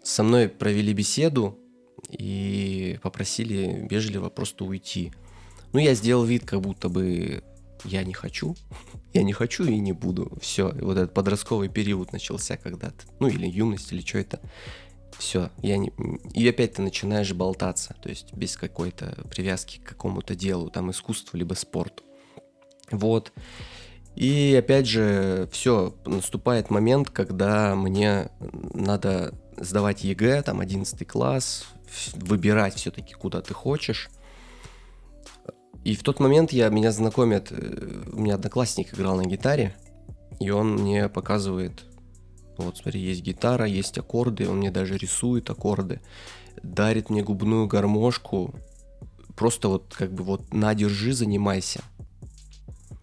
Со 0.03 0.23
мной 0.23 0.49
провели 0.49 0.93
беседу 0.93 1.59
и 2.11 2.99
попросили 3.03 3.87
вежливо 3.89 4.29
просто 4.31 4.65
уйти. 4.65 5.13
Ну, 5.73 5.79
я 5.79 5.95
сделал 5.95 6.25
вид, 6.25 6.45
как 6.45 6.61
будто 6.61 6.89
бы 6.89 7.43
я 7.85 8.05
не 8.05 8.13
хочу, 8.13 8.57
я 9.15 9.23
не 9.23 9.33
хочу 9.33 9.65
и 9.65 9.79
не 9.79 9.93
буду. 9.93 10.37
Все, 10.41 10.73
вот 10.81 10.97
этот 10.97 11.15
подростковый 11.15 11.69
период 11.69 12.13
начался 12.13 12.57
когда-то, 12.57 13.07
ну 13.21 13.29
или 13.29 13.47
юность, 13.47 13.93
или 13.93 14.01
что 14.01 14.19
это. 14.19 14.41
Все, 15.23 15.51
я 15.63 15.79
не... 15.79 15.93
И 16.35 16.49
опять 16.49 16.75
ты 16.75 16.83
начинаешь 16.83 17.33
болтаться, 17.33 17.95
то 18.03 18.09
есть 18.09 18.35
без 18.35 18.57
какой-то 18.57 19.17
привязки 19.31 19.79
к 19.79 19.85
какому-то 19.85 20.35
делу, 20.35 20.69
там 20.69 20.91
искусству, 20.91 21.39
либо 21.39 21.55
спорту. 21.55 22.03
Вот. 22.91 23.33
И 24.17 24.53
опять 24.59 24.89
же, 24.89 25.49
все, 25.53 25.95
наступает 26.07 26.71
момент, 26.71 27.11
когда 27.11 27.77
мне 27.77 28.31
надо 28.75 29.33
сдавать 29.57 30.03
ЕГЭ, 30.03 30.43
там 30.43 30.59
11 30.59 31.07
класс, 31.07 31.67
выбирать 32.15 32.75
все-таки, 32.75 33.15
куда 33.15 33.43
ты 33.43 33.55
хочешь. 33.55 34.11
И 35.85 35.95
в 35.95 36.03
тот 36.03 36.19
момент 36.19 36.53
я, 36.53 36.69
меня 36.69 36.91
знакомят, 36.91 37.53
э, 37.53 38.03
у 38.13 38.19
меня 38.19 38.35
одноклассник 38.35 38.93
играл 38.93 39.19
на 39.19 39.25
гитаре, 39.25 39.77
и 40.41 40.51
он 40.51 40.75
мне 40.75 41.09
показывает, 41.09 41.85
вот 42.63 42.79
смотри, 42.79 43.01
есть 43.01 43.23
гитара, 43.23 43.67
есть 43.67 43.99
аккорды, 43.99 44.49
он 44.49 44.59
мне 44.59 44.71
даже 44.71 44.97
рисует 44.97 45.51
аккорды, 45.51 46.01
дарит 46.63 47.11
мне 47.11 47.23
губную 47.23 47.67
гармошку, 47.67 48.55
просто 49.37 49.69
вот 49.69 49.95
как 49.97 50.13
бы 50.13 50.25
вот 50.25 50.53
на, 50.53 50.75
держи, 50.75 51.13
занимайся. 51.13 51.83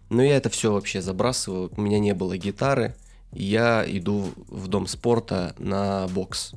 Но 0.08 0.22
я 0.22 0.36
это 0.36 0.50
все 0.50 0.72
вообще 0.72 1.00
забрасываю, 1.00 1.72
у 1.76 1.80
меня 1.80 1.98
не 1.98 2.14
было 2.14 2.36
гитары, 2.36 2.96
я 3.32 3.84
иду 3.86 4.30
в 4.48 4.68
дом 4.68 4.86
спорта 4.86 5.54
на 5.58 6.08
бокс. 6.08 6.52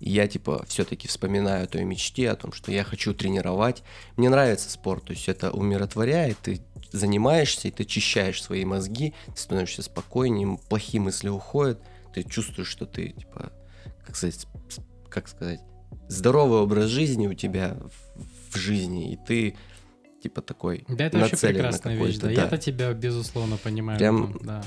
Я 0.00 0.26
типа 0.26 0.64
все-таки 0.66 1.08
вспоминаю 1.08 1.64
о 1.64 1.66
той 1.66 1.84
мечте, 1.84 2.30
о 2.30 2.36
том, 2.36 2.52
что 2.52 2.72
я 2.72 2.84
хочу 2.84 3.12
тренировать. 3.12 3.82
Мне 4.16 4.30
нравится 4.30 4.70
спорт, 4.70 5.04
то 5.04 5.12
есть 5.12 5.28
это 5.28 5.50
умиротворяет, 5.50 6.38
ты 6.38 6.62
занимаешься, 6.90 7.68
и 7.68 7.70
ты 7.70 7.82
очищаешь 7.82 8.42
свои 8.42 8.64
мозги, 8.64 9.14
ты 9.34 9.40
становишься 9.40 9.82
спокойнее, 9.82 10.58
плохие 10.68 11.02
мысли 11.02 11.28
уходят, 11.28 11.80
ты 12.12 12.22
чувствуешь, 12.22 12.68
что 12.68 12.86
ты, 12.86 13.10
типа, 13.10 13.52
как 14.04 14.16
сказать, 14.16 14.46
как 15.08 15.28
сказать, 15.28 15.60
здоровый 16.08 16.60
образ 16.60 16.86
жизни 16.86 17.26
у 17.26 17.34
тебя 17.34 17.76
в, 18.14 18.54
в 18.54 18.58
жизни, 18.58 19.12
и 19.12 19.16
ты, 19.16 19.56
типа, 20.22 20.42
такой 20.42 20.84
Да, 20.88 21.06
это 21.06 21.18
вообще 21.18 21.36
прекрасная 21.48 21.96
вещь, 21.96 22.18
да. 22.18 22.26
да. 22.26 22.32
Я-то 22.32 22.58
тебя, 22.58 22.92
безусловно, 22.92 23.56
понимаю. 23.56 23.98
Прям 23.98 24.30
этом, 24.30 24.46
да. 24.46 24.62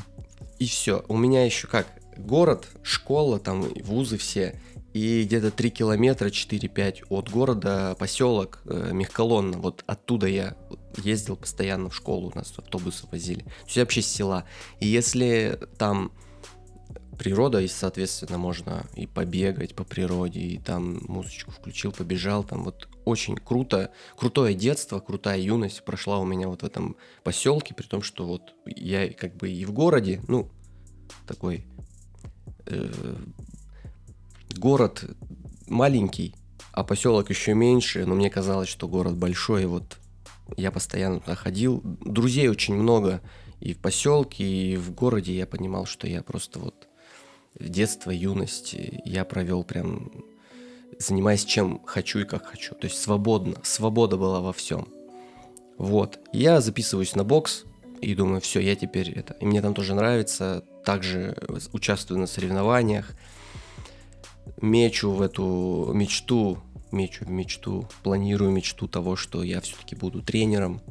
И 0.60 0.66
все. 0.66 1.04
У 1.08 1.18
меня 1.18 1.46
еще 1.46 1.68
как? 1.68 1.88
Город, 2.18 2.68
школа, 2.84 3.40
там 3.40 3.62
вузы 3.84 4.18
все. 4.18 4.62
И 4.94 5.24
где-то 5.24 5.50
3 5.50 5.72
километра, 5.72 6.30
4-5 6.30 7.06
от 7.10 7.30
города 7.30 7.96
поселок 7.98 8.62
э, 8.66 8.92
Мехколонна. 8.94 9.58
Вот 9.58 9.84
оттуда 9.88 10.28
я 10.28 10.56
ездил 10.98 11.36
постоянно 11.36 11.90
в 11.90 11.96
школу, 11.96 12.32
нас 12.36 12.54
автобусы 12.56 13.08
возили. 13.12 13.40
То 13.42 13.50
есть 13.66 13.78
я 13.78 13.84
вообще 13.84 14.04
с 14.04 14.08
села. 14.08 14.46
И 14.80 14.88
если 14.88 15.60
там 15.80 16.12
природа, 17.18 17.62
и, 17.62 17.68
соответственно, 17.68 18.38
можно 18.38 18.86
и 18.96 19.08
побегать 19.08 19.76
по 19.76 19.84
природе, 19.84 20.40
и 20.40 20.58
там 20.58 21.02
музычку 21.08 21.52
включил, 21.52 21.92
побежал, 21.92 22.44
там 22.44 22.64
вот 22.64 22.88
очень 23.06 23.36
круто, 23.36 23.92
крутое 24.18 24.54
детство, 24.56 25.00
крутая 25.00 25.40
юность 25.40 25.84
прошла 25.84 26.20
у 26.20 26.26
меня 26.26 26.48
вот 26.48 26.62
в 26.62 26.66
этом 26.66 26.96
поселке, 27.24 27.74
при 27.74 27.86
том, 27.86 28.02
что 28.02 28.26
вот 28.26 28.54
я 28.66 29.12
как 29.14 29.36
бы 29.36 29.50
и 29.50 29.66
в 29.66 29.72
городе, 29.72 30.22
ну, 30.28 30.50
такой 31.28 31.66
э, 32.66 32.92
город 34.58 35.06
маленький, 35.68 36.36
а 36.72 36.84
поселок 36.84 37.30
еще 37.30 37.54
меньше, 37.54 38.06
но 38.06 38.16
мне 38.16 38.30
казалось, 38.30 38.70
что 38.70 38.88
город 38.88 39.18
большой, 39.18 39.64
и 39.64 39.68
вот 39.68 39.98
я 40.58 40.72
постоянно 40.72 41.20
туда 41.20 41.36
ходил, 41.36 41.82
друзей 41.84 42.48
очень 42.48 42.76
много, 42.76 43.22
и 43.64 43.74
в 43.74 43.80
поселке, 43.80 44.44
и 44.44 44.76
в 44.76 44.94
городе 44.94 45.34
я 45.34 45.48
понимал, 45.48 45.86
что 45.86 46.06
я 46.06 46.22
просто 46.22 46.60
вот 46.60 46.90
детство, 47.58 48.12
юность 48.12 48.76
я 49.06 49.24
провел 49.24 49.64
прям 49.64 50.12
занимаясь 51.00 51.46
чем 51.46 51.82
хочу 51.86 52.20
и 52.20 52.26
как 52.26 52.46
хочу. 52.46 52.76
То 52.76 52.86
есть 52.88 53.02
свободно, 53.02 53.56
свобода 53.64 54.18
была 54.18 54.42
во 54.42 54.52
всем. 54.52 54.88
Вот. 55.78 56.20
Я 56.34 56.62
записываюсь 56.62 57.16
на 57.16 57.24
бокс 57.24 57.64
и 58.02 58.14
думаю, 58.16 58.42
все, 58.42 58.60
я 58.60 58.76
теперь 58.76 59.12
это. 59.12 59.34
И 59.40 59.46
мне 59.46 59.62
там 59.62 59.74
тоже 59.74 59.96
нравится. 59.96 60.64
Также 60.86 61.36
участвую 61.72 62.20
на 62.20 62.28
соревнованиях. 62.28 63.12
Мечу 64.62 65.12
в 65.12 65.22
эту 65.22 65.92
мечту, 65.94 66.60
мечу 66.92 67.26
в 67.26 67.30
мечту, 67.30 67.88
планирую 68.04 68.52
мечту 68.52 68.88
того, 68.88 69.16
что 69.16 69.42
я 69.42 69.62
все-таки 69.62 69.96
буду 69.96 70.22
тренером. 70.22 70.82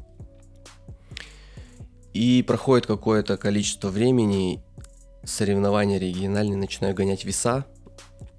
И 2.12 2.42
проходит 2.46 2.86
какое-то 2.86 3.36
количество 3.36 3.88
времени, 3.88 4.62
соревнования 5.24 5.98
региональные, 5.98 6.56
начинаю 6.56 6.94
гонять 6.94 7.24
веса, 7.24 7.64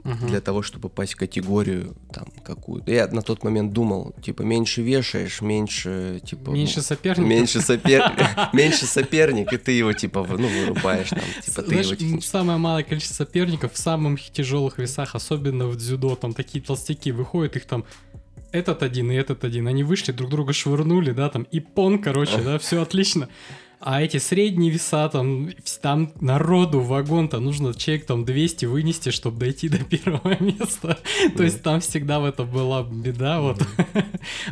Мгм. 0.03 0.27
для 0.27 0.41
того, 0.41 0.61
чтобы 0.63 0.89
попасть 0.89 1.13
в 1.13 1.15
категорию 1.15 1.95
там 2.11 2.25
какую-то. 2.43 2.91
Я 2.91 3.07
на 3.07 3.21
тот 3.21 3.41
момент 3.45 3.71
думал, 3.71 4.13
типа, 4.21 4.41
меньше 4.41 4.81
вешаешь, 4.81 5.41
меньше, 5.41 6.19
типа... 6.25 6.49
Меньше 6.49 6.77
ну, 6.77 6.81
соперников. 6.83 7.29
Меньше, 7.29 7.61
сопер... 7.61 8.11
меньше 8.53 8.85
соперник, 8.85 9.53
и 9.53 9.57
ты 9.57 9.71
его, 9.71 9.93
типа, 9.93 10.27
ну, 10.29 10.45
вырубаешь 10.47 11.09
там, 11.09 11.21
типа, 11.41 11.61
ты 11.61 11.75
его 11.75 11.95
технически- 11.95 12.29
самое 12.29 12.57
малое 12.57 12.83
количество 12.83 13.23
соперников 13.23 13.73
в 13.73 13.77
самых 13.77 14.19
тяжелых 14.29 14.77
весах, 14.77 15.15
особенно 15.15 15.67
в 15.67 15.77
дзюдо, 15.77 16.17
там 16.17 16.33
такие 16.33 16.61
толстяки 16.61 17.13
выходят, 17.13 17.55
их 17.55 17.63
там 17.63 17.85
этот 18.51 18.83
один 18.83 19.09
и 19.09 19.15
этот 19.15 19.45
один, 19.45 19.67
они 19.67 19.83
вышли, 19.83 20.11
друг 20.11 20.29
друга 20.29 20.51
швырнули, 20.51 21.11
да, 21.11 21.29
там, 21.29 21.43
и 21.43 21.61
пон, 21.61 21.99
короче, 21.99 22.41
да, 22.43 22.59
все 22.59 22.81
отлично. 22.81 23.29
А 23.85 24.01
эти 24.01 24.15
средние 24.15 24.71
веса, 24.71 25.09
там, 25.09 25.49
там 25.81 26.13
народу 26.21 26.79
вагон-то 26.79 27.41
нужно 27.41 27.73
человек 27.73 28.05
там 28.05 28.23
200 28.23 28.65
вынести, 28.65 29.09
чтобы 29.09 29.39
дойти 29.39 29.67
до 29.67 29.83
первого 29.83 30.37
места. 30.41 30.97
То 31.35 31.43
есть 31.43 31.61
там 31.63 31.81
всегда 31.81 32.21
в 32.21 32.25
этом 32.25 32.49
была 32.49 32.83
беда, 32.83 33.41
вот. 33.41 33.61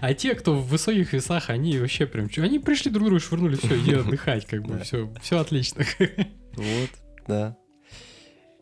А 0.01 0.13
те, 0.13 0.35
кто 0.35 0.53
в 0.53 0.67
высоких 0.67 1.13
весах, 1.13 1.49
они 1.49 1.79
вообще 1.79 2.07
прям... 2.07 2.29
Они 2.37 2.59
пришли 2.59 2.91
друг 2.91 3.05
другу, 3.05 3.21
швырнули, 3.21 3.55
все, 3.55 3.79
иди 3.79 3.93
отдыхать, 3.95 4.45
как 4.45 4.63
бы, 4.63 4.73
Да. 4.73 4.83
все, 4.83 5.09
все 5.21 5.39
отлично. 5.39 5.85
Вот, 6.57 6.89
да. 7.25 7.55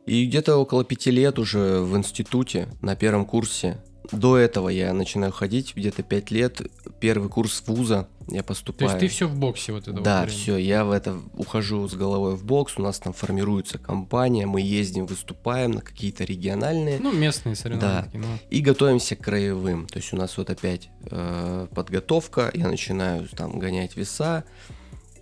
И 0.06 0.28
где-то 0.28 0.56
около 0.58 0.84
пяти 0.84 1.10
лет 1.10 1.40
уже 1.40 1.80
в 1.82 1.98
институте 1.98 2.68
на 2.84 2.96
первом 2.96 3.26
курсе. 3.26 3.82
До 4.12 4.38
этого 4.38 4.70
я 4.70 4.94
начинаю 4.94 5.32
ходить, 5.32 5.76
где-то 5.76 6.04
пять 6.04 6.32
лет. 6.32 6.62
Первый 7.00 7.30
курс 7.30 7.64
вуза 7.68 8.08
я 8.28 8.42
То 8.42 8.48
поступаю. 8.48 8.90
есть 8.92 9.00
ты 9.00 9.08
все 9.08 9.28
в 9.28 9.36
боксе 9.36 9.72
вот 9.72 9.88
это 9.88 10.00
Да, 10.02 10.22
время. 10.24 10.32
все, 10.38 10.58
я 10.58 10.84
в 10.86 10.92
это 10.92 11.18
ухожу 11.36 11.88
с 11.88 11.94
головой 11.94 12.36
в 12.36 12.44
бокс, 12.46 12.74
у 12.78 12.82
нас 12.82 13.00
там 13.00 13.14
формируется 13.14 13.78
компания, 13.78 14.46
мы 14.46 14.62
ездим, 14.62 15.06
выступаем 15.06 15.72
на 15.72 15.82
какие-то 15.82 16.24
региональные 16.24 17.00
Ну, 17.00 17.12
местные 17.12 17.56
соревнования. 17.56 17.98
Да. 18.02 18.04
такие, 18.06 18.20
ну. 18.20 18.28
и 18.50 18.62
готовимся 18.62 19.16
к 19.16 19.22
краевым. 19.22 19.88
То 19.88 19.98
есть 19.98 20.14
у 20.14 20.18
нас 20.18 20.38
вот 20.38 20.50
опять 20.50 20.90
э, 21.10 21.68
подготовка, 21.74 22.52
я 22.54 22.68
начинаю 22.68 23.28
там 23.30 23.58
гонять 23.60 23.96
веса, 23.96 24.44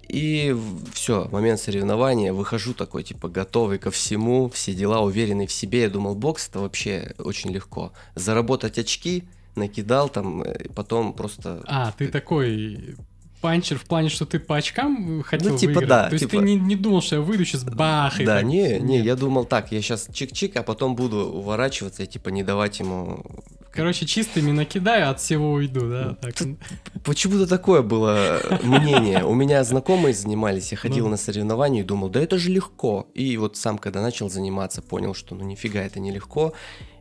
и 0.07 0.55
все, 0.93 1.27
момент 1.31 1.59
соревнования, 1.59 2.33
выхожу 2.33 2.73
такой, 2.73 3.03
типа, 3.03 3.27
готовый 3.27 3.77
ко 3.77 3.91
всему, 3.91 4.49
все 4.49 4.73
дела, 4.73 5.01
уверенный 5.01 5.47
в 5.47 5.51
себе. 5.51 5.81
Я 5.81 5.89
думал, 5.89 6.15
бокс 6.15 6.47
это 6.47 6.59
вообще 6.59 7.13
очень 7.19 7.51
легко. 7.51 7.91
Заработать 8.15 8.77
очки, 8.79 9.25
накидал 9.55 10.09
там, 10.09 10.43
э, 10.43 10.69
потом 10.73 11.13
просто... 11.13 11.61
А, 11.65 11.91
ты 11.97 12.07
такой 12.07 12.95
панчер 13.41 13.77
в 13.77 13.85
плане, 13.85 14.09
что 14.09 14.25
ты 14.25 14.39
по 14.39 14.55
очкам 14.57 15.21
хотел 15.23 15.51
Ну, 15.53 15.57
типа, 15.57 15.69
выиграть? 15.73 15.89
да, 15.89 16.07
То 16.09 16.13
есть 16.13 16.25
типа- 16.29 16.41
ты 16.41 16.45
не, 16.45 16.55
не 16.55 16.75
думал, 16.75 17.01
что 17.01 17.15
я 17.17 17.21
выйду 17.21 17.45
сейчас 17.45 17.63
бах 17.63 18.19
и 18.19 18.25
Да, 18.25 18.37
так? 18.37 18.45
не, 18.45 18.79
не, 18.79 18.99
я 18.99 19.15
думал 19.15 19.45
так, 19.45 19.71
я 19.71 19.81
сейчас 19.81 20.09
чик-чик, 20.09 20.57
а 20.57 20.63
потом 20.63 20.95
буду 20.95 21.17
уворачиваться 21.25 22.03
и 22.03 22.07
типа 22.07 22.29
не 22.29 22.43
давать 22.43 22.79
ему... 22.79 23.23
Короче, 23.71 24.07
чистыми 24.07 24.49
накидаю, 24.51 25.11
от 25.11 25.19
всего 25.19 25.51
уйду, 25.51 25.87
да? 25.87 26.17
Так. 26.19 26.33
Тут 26.33 26.57
Почему-то 27.03 27.45
такое 27.45 27.83
было 27.83 28.39
мнение. 28.63 29.23
У 29.23 29.35
меня 29.35 29.63
знакомые 29.63 30.15
занимались, 30.15 30.71
я 30.71 30.77
ходил 30.79 31.05
Ну. 31.05 31.11
на 31.11 31.17
соревнования 31.17 31.81
и 31.81 31.83
думал, 31.83 32.09
да 32.09 32.19
это 32.19 32.39
же 32.39 32.49
легко. 32.49 33.07
И 33.13 33.37
вот 33.37 33.55
сам, 33.55 33.77
когда 33.77 34.01
начал 34.01 34.31
заниматься, 34.31 34.81
понял, 34.81 35.13
что 35.13 35.35
ну 35.35 35.43
нифига 35.43 35.81
это 35.81 35.99
не 35.99 36.09
легко. 36.11 36.53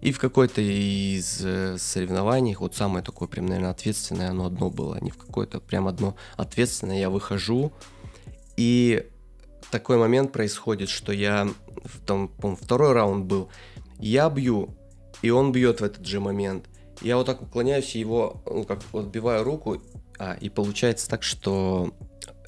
И 0.02 0.12
в 0.12 0.18
какой-то 0.18 0.60
из 0.60 1.40
э, 1.42 1.78
соревнований, 1.78 2.54
вот 2.60 2.74
самое 2.76 3.02
такое 3.02 3.26
прям, 3.26 3.46
наверное, 3.46 3.70
ответственное, 3.70 4.28
оно 4.28 4.44
одно 4.44 4.68
было, 4.68 4.98
не 5.00 5.10
в 5.10 5.16
какое-то 5.16 5.60
прям 5.60 5.88
одно 5.88 6.14
ответственное, 6.36 6.98
я 6.98 7.10
выхожу, 7.10 7.72
и 8.56 9.06
такой 9.70 9.96
момент 9.98 10.32
происходит, 10.32 10.88
что 10.88 11.12
я, 11.12 11.48
том, 12.06 12.28
по-моему, 12.28 12.56
второй 12.62 12.92
раунд 12.92 13.26
был, 13.26 13.48
я 13.98 14.28
бью, 14.30 14.74
и 15.22 15.30
он 15.30 15.52
бьет 15.52 15.80
в 15.80 15.84
этот 15.84 16.06
же 16.06 16.20
момент. 16.20 16.66
Я 17.02 17.16
вот 17.16 17.26
так 17.26 17.42
уклоняюсь, 17.42 17.94
и 17.94 18.00
его, 18.00 18.42
ну, 18.46 18.64
как 18.64 18.80
отбиваю 18.92 19.44
руку, 19.44 19.82
а, 20.18 20.34
и 20.40 20.48
получается 20.48 21.08
так, 21.08 21.22
что 21.22 21.92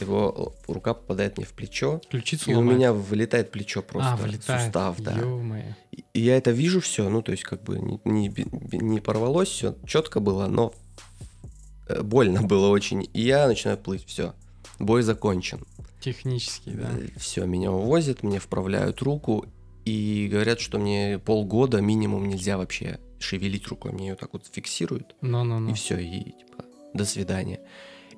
его 0.01 0.55
рука 0.69 0.95
попадает 0.95 1.37
мне 1.37 1.45
в 1.47 1.53
плечо, 1.53 2.01
Ключицу 2.09 2.51
и 2.51 2.55
у 2.55 2.59
ломает. 2.59 2.79
меня 2.79 2.93
вылетает 2.93 3.51
плечо 3.51 3.83
просто, 3.83 4.13
а, 4.13 4.17
вылетает. 4.17 4.63
сустав, 4.63 4.97
да. 5.01 5.13
Ё-моё. 5.13 5.75
И- 5.91 6.05
я 6.15 6.37
это 6.37 6.51
вижу 6.53 6.81
все, 6.81 7.09
ну, 7.09 7.21
то 7.21 7.33
есть, 7.33 7.43
как 7.43 7.63
бы 7.65 7.79
не, 7.79 8.01
не, 8.05 8.33
не 8.79 9.01
порвалось, 9.01 9.49
все 9.49 9.75
четко 9.87 10.21
было, 10.21 10.47
но 10.47 10.73
больно 12.03 12.43
было 12.43 12.69
очень. 12.69 13.09
И 13.13 13.21
я 13.23 13.47
начинаю 13.47 13.79
плыть, 13.79 14.05
все. 14.07 14.35
Бой 14.79 15.03
закончен. 15.03 15.65
Технический, 16.01 16.71
да. 16.73 16.91
Все, 17.17 17.45
меня 17.45 17.73
увозят, 17.73 18.23
мне 18.23 18.39
вправляют 18.39 19.03
руку 19.03 19.47
и 19.85 20.29
говорят, 20.31 20.61
что 20.61 20.79
мне 20.79 21.19
полгода 21.19 21.81
минимум 21.81 22.29
нельзя 22.29 22.57
вообще 22.57 23.01
шевелить 23.19 23.67
рукой. 23.69 23.93
Мне 23.93 24.09
ее 24.09 24.15
так 24.15 24.33
вот 24.33 24.47
фиксируют, 24.51 25.17
Ну-ну-ну. 25.21 25.71
и 25.71 25.75
все, 25.75 25.99
и 25.99 26.25
типа, 26.33 26.65
до 26.95 27.05
свидания. 27.05 27.61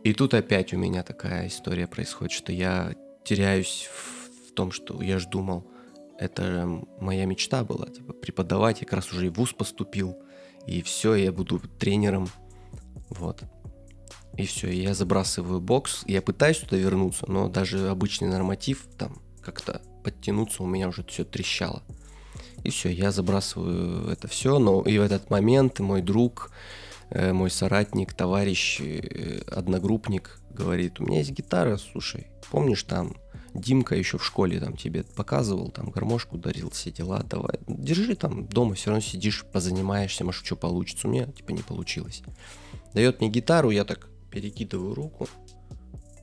И 0.04 0.12
тут 0.12 0.34
опять 0.34 0.72
у 0.74 0.78
меня 0.78 1.02
такая 1.02 1.46
история 1.48 1.86
происходит, 1.86 2.32
что 2.32 2.52
я 2.52 2.94
теряюсь 3.24 3.88
в, 3.92 4.50
в 4.50 4.52
том, 4.54 4.72
что 4.72 5.00
я 5.02 5.18
ж 5.18 5.26
думал, 5.26 5.66
это 6.18 6.68
моя 7.00 7.24
мечта 7.24 7.64
была, 7.64 7.86
типа, 7.86 8.12
преподавать, 8.12 8.80
я 8.80 8.86
как 8.86 8.96
раз 8.96 9.12
уже 9.12 9.26
и 9.26 9.28
в 9.30 9.34
ВУЗ 9.34 9.54
поступил, 9.54 10.16
и 10.66 10.82
все, 10.82 11.14
я 11.14 11.32
буду 11.32 11.58
тренером, 11.78 12.28
вот. 13.08 13.42
И 14.40 14.46
все, 14.46 14.70
я 14.70 14.94
забрасываю 14.94 15.60
бокс, 15.60 16.02
я 16.06 16.22
пытаюсь 16.22 16.56
туда 16.58 16.78
вернуться, 16.78 17.30
но 17.30 17.48
даже 17.48 17.90
обычный 17.90 18.28
норматив, 18.28 18.86
там, 18.96 19.20
как-то 19.42 19.82
подтянуться 20.02 20.62
у 20.62 20.66
меня 20.66 20.88
уже 20.88 21.04
все 21.04 21.24
трещало. 21.24 21.82
И 22.64 22.70
все, 22.70 22.88
я 22.88 23.10
забрасываю 23.10 24.08
это 24.08 24.28
все, 24.28 24.58
но 24.58 24.80
и 24.80 24.96
в 24.96 25.02
этот 25.02 25.28
момент 25.28 25.78
мой 25.80 26.00
друг, 26.00 26.52
э, 27.10 27.34
мой 27.34 27.50
соратник, 27.50 28.14
товарищ, 28.14 28.80
э, 28.80 29.42
одногруппник 29.46 30.40
говорит, 30.50 31.00
у 31.00 31.04
меня 31.04 31.18
есть 31.18 31.32
гитара, 31.32 31.76
слушай, 31.76 32.28
помнишь 32.50 32.84
там 32.84 33.16
Димка 33.52 33.94
еще 33.94 34.16
в 34.16 34.24
школе 34.24 34.58
там 34.58 34.76
тебе 34.76 35.02
показывал, 35.02 35.70
там 35.70 35.90
гармошку 35.90 36.38
дарил, 36.38 36.70
все 36.70 36.90
дела, 36.90 37.22
давай, 37.24 37.58
держи 37.66 38.14
там 38.14 38.46
дома, 38.46 38.74
все 38.74 38.90
равно 38.90 39.02
сидишь, 39.02 39.44
позанимаешься, 39.52 40.24
может, 40.24 40.46
что 40.46 40.56
получится. 40.56 41.08
У 41.08 41.10
меня, 41.10 41.26
типа, 41.26 41.50
не 41.50 41.62
получилось. 41.62 42.22
Дает 42.94 43.20
мне 43.20 43.28
гитару, 43.28 43.70
я 43.70 43.84
так 43.84 44.09
перекидываю 44.30 44.94
руку, 44.94 45.28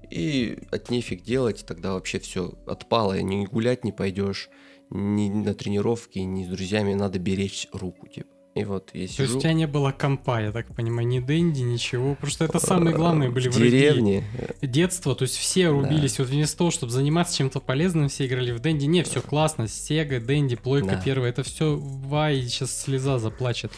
и 0.10 0.58
от 0.72 0.89
нефиг 0.89 1.24
делать, 1.24 1.65
тогда 1.65 1.93
вообще 1.93 2.20
все 2.20 2.54
отпало, 2.65 3.20
ни 3.20 3.46
гулять 3.46 3.84
не 3.84 3.91
пойдешь, 3.91 4.50
ни 4.89 5.30
на 5.30 5.54
тренировки, 5.54 6.20
ни 6.20 6.46
с 6.46 6.48
друзьями, 6.48 6.93
надо 6.93 7.20
беречь 7.20 7.67
руку, 7.74 8.08
типа. 8.08 8.37
И 8.58 8.63
вот 8.65 8.89
я 8.93 8.93
То 8.93 8.98
есть 9.00 9.15
сижу 9.15 9.38
у 9.38 9.41
тебя 9.41 9.54
не 9.54 9.67
было 9.67 9.91
компа, 9.91 10.41
я 10.41 10.52
так 10.52 10.67
понимаю, 10.76 11.08
ни 11.08 11.20
Дэнди, 11.20 11.62
ничего. 11.62 12.15
Просто 12.15 12.46
это 12.46 12.60
самые 12.60 12.96
главные 12.96 13.30
были 13.30 13.50
в 13.50 13.54
враги. 13.56 13.70
деревне. 13.72 14.24
Детство, 14.62 15.15
то 15.15 15.24
есть 15.24 15.36
все 15.38 15.70
рубились, 15.70 16.20
вот 16.20 16.30
вместо 16.30 16.58
того, 16.58 16.72
чтобы 16.72 16.91
заниматься 16.91 17.36
чем-то 17.38 17.60
полезным, 17.60 18.10
все 18.10 18.26
играли 18.26 18.52
в 18.52 18.60
Дэнди. 18.60 18.86
Не, 18.86 19.04
все 19.04 19.22
классно, 19.22 19.67
Сега, 19.67 20.20
Дэнди, 20.20 20.56
Плойка 20.56 20.96
Да. 20.96 21.02
первая, 21.04 21.30
это 21.30 21.43
все 21.43 21.76
вай, 21.78 22.41
сейчас 22.41 22.82
слеза 22.84 23.20
заплачет. 23.20 23.72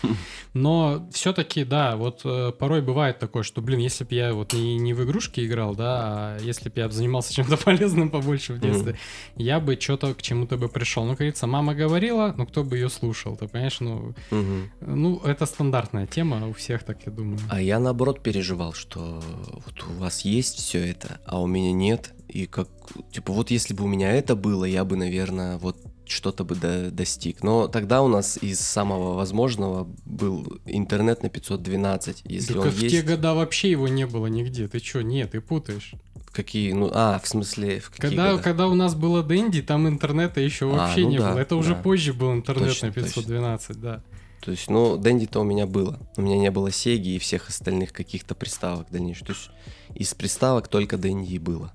Но 0.54 1.08
все-таки, 1.12 1.64
да, 1.64 1.96
вот 1.96 2.22
э, 2.24 2.52
порой 2.58 2.82
бывает 2.82 3.20
такое, 3.20 3.44
что, 3.44 3.62
блин, 3.62 3.80
если 3.80 4.04
бы 4.04 4.16
я 4.16 4.34
вот 4.34 4.54
не, 4.54 4.78
не 4.78 4.94
в 4.94 5.04
игрушки 5.04 5.46
играл, 5.46 5.76
да, 5.76 5.88
а 6.00 6.38
если 6.42 6.70
бы 6.70 6.80
я 6.80 6.90
занимался 6.90 7.34
чем-то 7.34 7.58
полезным 7.64 8.10
побольше 8.10 8.54
в 8.54 8.60
детстве, 8.60 8.98
я 9.36 9.60
бы 9.60 9.78
что-то 9.80 10.14
к 10.14 10.22
чему-то 10.22 10.58
бы 10.58 10.70
пришел. 10.70 11.04
Ну, 11.04 11.12
как 11.12 11.20
говорится, 11.20 11.48
мама 11.48 11.76
говорила, 11.76 12.34
ну 12.38 12.46
кто 12.46 12.64
бы 12.64 12.78
ее 12.78 12.90
слушал, 12.90 13.36
ты 13.36 13.48
понимаешь, 13.48 13.80
ну, 13.80 14.14
Мгм. 14.32 14.69
Ну, 14.82 15.20
это 15.26 15.46
стандартная 15.46 16.08
тема 16.08 16.48
у 16.48 16.54
всех, 16.54 16.84
так 16.84 16.98
я 17.06 17.12
думаю. 17.12 17.40
А 17.50 17.62
я 17.62 17.80
наоборот 17.80 18.22
переживал, 18.24 18.74
что 18.74 19.22
вот 19.66 19.84
у 19.90 20.00
вас 20.00 20.22
есть 20.22 20.58
все 20.58 20.80
это, 20.90 21.20
а 21.26 21.42
у 21.42 21.48
меня 21.48 21.72
нет. 21.72 22.14
И 22.28 22.46
как, 22.46 22.70
типа, 23.12 23.34
вот 23.34 23.52
если 23.52 23.74
бы 23.74 23.84
у 23.84 23.88
меня 23.88 24.12
это 24.12 24.36
было, 24.36 24.66
я 24.66 24.86
бы, 24.86 24.96
наверное, 24.96 25.58
вот 25.58 25.78
что-то 26.06 26.44
бы 26.44 26.56
до- 26.56 26.90
достиг. 26.92 27.44
Но 27.44 27.68
тогда 27.68 28.02
у 28.02 28.08
нас 28.08 28.38
из 28.42 28.60
самого 28.60 29.14
возможного 29.16 29.88
был 30.06 30.60
интернет 30.66 31.22
на 31.24 31.30
512. 31.30 32.22
Если 32.26 32.54
Так 32.54 32.64
он 32.64 32.70
в 32.70 32.80
есть, 32.82 32.96
те 32.96 33.02
года 33.04 33.34
вообще 33.36 33.72
его 33.72 33.88
не 33.88 34.06
было 34.08 34.28
нигде. 34.28 34.68
Ты 34.68 34.80
чё? 34.80 35.02
Нет, 35.02 35.32
ты 35.32 35.42
путаешь. 35.42 35.94
какие, 36.32 36.72
ну, 36.74 36.90
а, 36.94 37.20
в 37.20 37.28
смысле, 37.28 37.80
в 37.80 37.90
какие 37.90 38.10
Когда, 38.10 38.32
года? 38.32 38.44
когда 38.44 38.68
у 38.68 38.76
нас 38.76 38.94
было 38.96 39.24
Дэнди, 39.24 39.62
там 39.64 39.88
интернета 39.88 40.40
еще 40.42 40.66
А, 40.66 40.70
вообще 40.78 41.02
ну 41.02 41.10
не 41.10 41.18
да, 41.18 41.32
было. 41.32 41.40
Это 41.40 41.56
уже 41.56 41.74
да. 41.76 41.82
позже 41.82 42.14
был 42.14 42.34
интернет 42.34 42.70
Точно, 42.70 42.88
на 42.88 42.94
512, 42.94 43.80
да. 43.82 44.04
То 44.42 44.52
есть, 44.52 44.70
ну, 44.70 44.98
Дэнди-то 44.98 45.42
у 45.42 45.44
меня 45.44 45.66
было. 45.68 46.00
У 46.18 46.22
меня 46.22 46.38
не 46.38 46.52
было 46.52 46.72
Сеги 46.72 47.16
и 47.16 47.20
всех 47.20 47.50
остальных 47.50 47.92
каких-то 47.92 48.36
приставок 48.36 48.90
дальнейших. 48.90 49.28
То 49.28 49.34
есть, 49.34 49.50
из 49.96 50.14
приставок 50.14 50.68
только 50.68 50.98
Дэнди 50.98 51.34
и 51.34 51.40
было. 51.40 51.74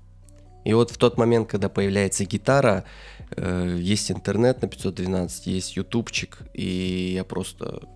И 0.63 0.73
вот 0.73 0.89
в 0.89 0.97
тот 0.97 1.17
момент, 1.17 1.47
когда 1.47 1.69
появляется 1.69 2.25
гитара, 2.25 2.85
э, 3.29 3.77
есть 3.79 4.09
интернет 4.09 4.61
на 4.63 4.67
512, 4.67 5.47
есть 5.47 5.75
ютубчик, 5.75 6.39
и 6.53 7.13
я 7.13 7.23
просто 7.23 7.87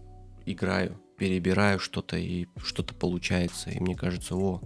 играю, 0.45 0.95
перебираю 1.17 1.79
что-то, 1.79 2.17
и 2.17 2.45
что-то 2.58 2.93
получается. 2.93 3.71
И 3.71 3.79
мне 3.79 3.95
кажется, 3.95 4.36
о, 4.36 4.62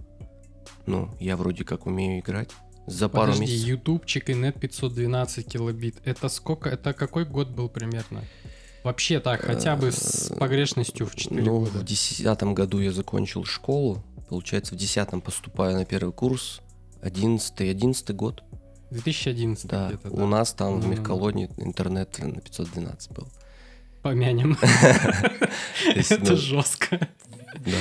ну, 0.86 1.10
я 1.18 1.36
вроде 1.38 1.64
как 1.64 1.86
умею 1.86 2.20
играть. 2.20 2.50
За 2.86 3.08
пару 3.08 3.32
Подожди, 3.32 3.52
месяцев. 3.52 3.68
ютубчик 3.68 4.28
и 4.28 4.34
нет 4.34 4.60
512 4.60 5.46
килобит. 5.46 5.96
Это 6.04 6.28
сколько? 6.28 6.68
Это 6.68 6.92
какой 6.92 7.24
год 7.24 7.48
был 7.48 7.70
примерно? 7.70 8.22
Вообще 8.84 9.18
так, 9.18 9.40
хотя 9.42 9.76
бы 9.76 9.90
с 9.90 10.30
Э, 10.30 10.36
погрешностью 10.36 11.06
в 11.06 11.16
4 11.16 11.42
Ну, 11.42 11.60
года. 11.60 11.78
в 11.78 11.84
десятом 11.84 12.54
году 12.54 12.78
я 12.80 12.92
закончил 12.92 13.44
школу. 13.44 14.02
Получается, 14.28 14.74
в 14.74 14.78
десятом 14.78 15.20
поступаю 15.20 15.74
на 15.76 15.84
первый 15.84 16.12
курс. 16.12 16.60
Одиннадцатый, 17.02 17.70
одиннадцатый 17.70 18.14
год. 18.14 18.42
2011 18.90 19.66
Да, 19.70 19.88
где-то, 19.88 20.10
у 20.10 20.18
да. 20.18 20.26
нас 20.26 20.52
там 20.52 20.74
в 20.74 20.76
Ну-ну-ну. 20.84 20.92
Мехколонии 20.92 21.50
интернет 21.56 22.16
на 22.18 22.40
512 22.40 23.12
был. 23.12 23.26
Помянем. 24.02 24.56
Это 25.86 26.30
ну, 26.32 26.36
жестко. 26.36 27.08
Да. 27.54 27.72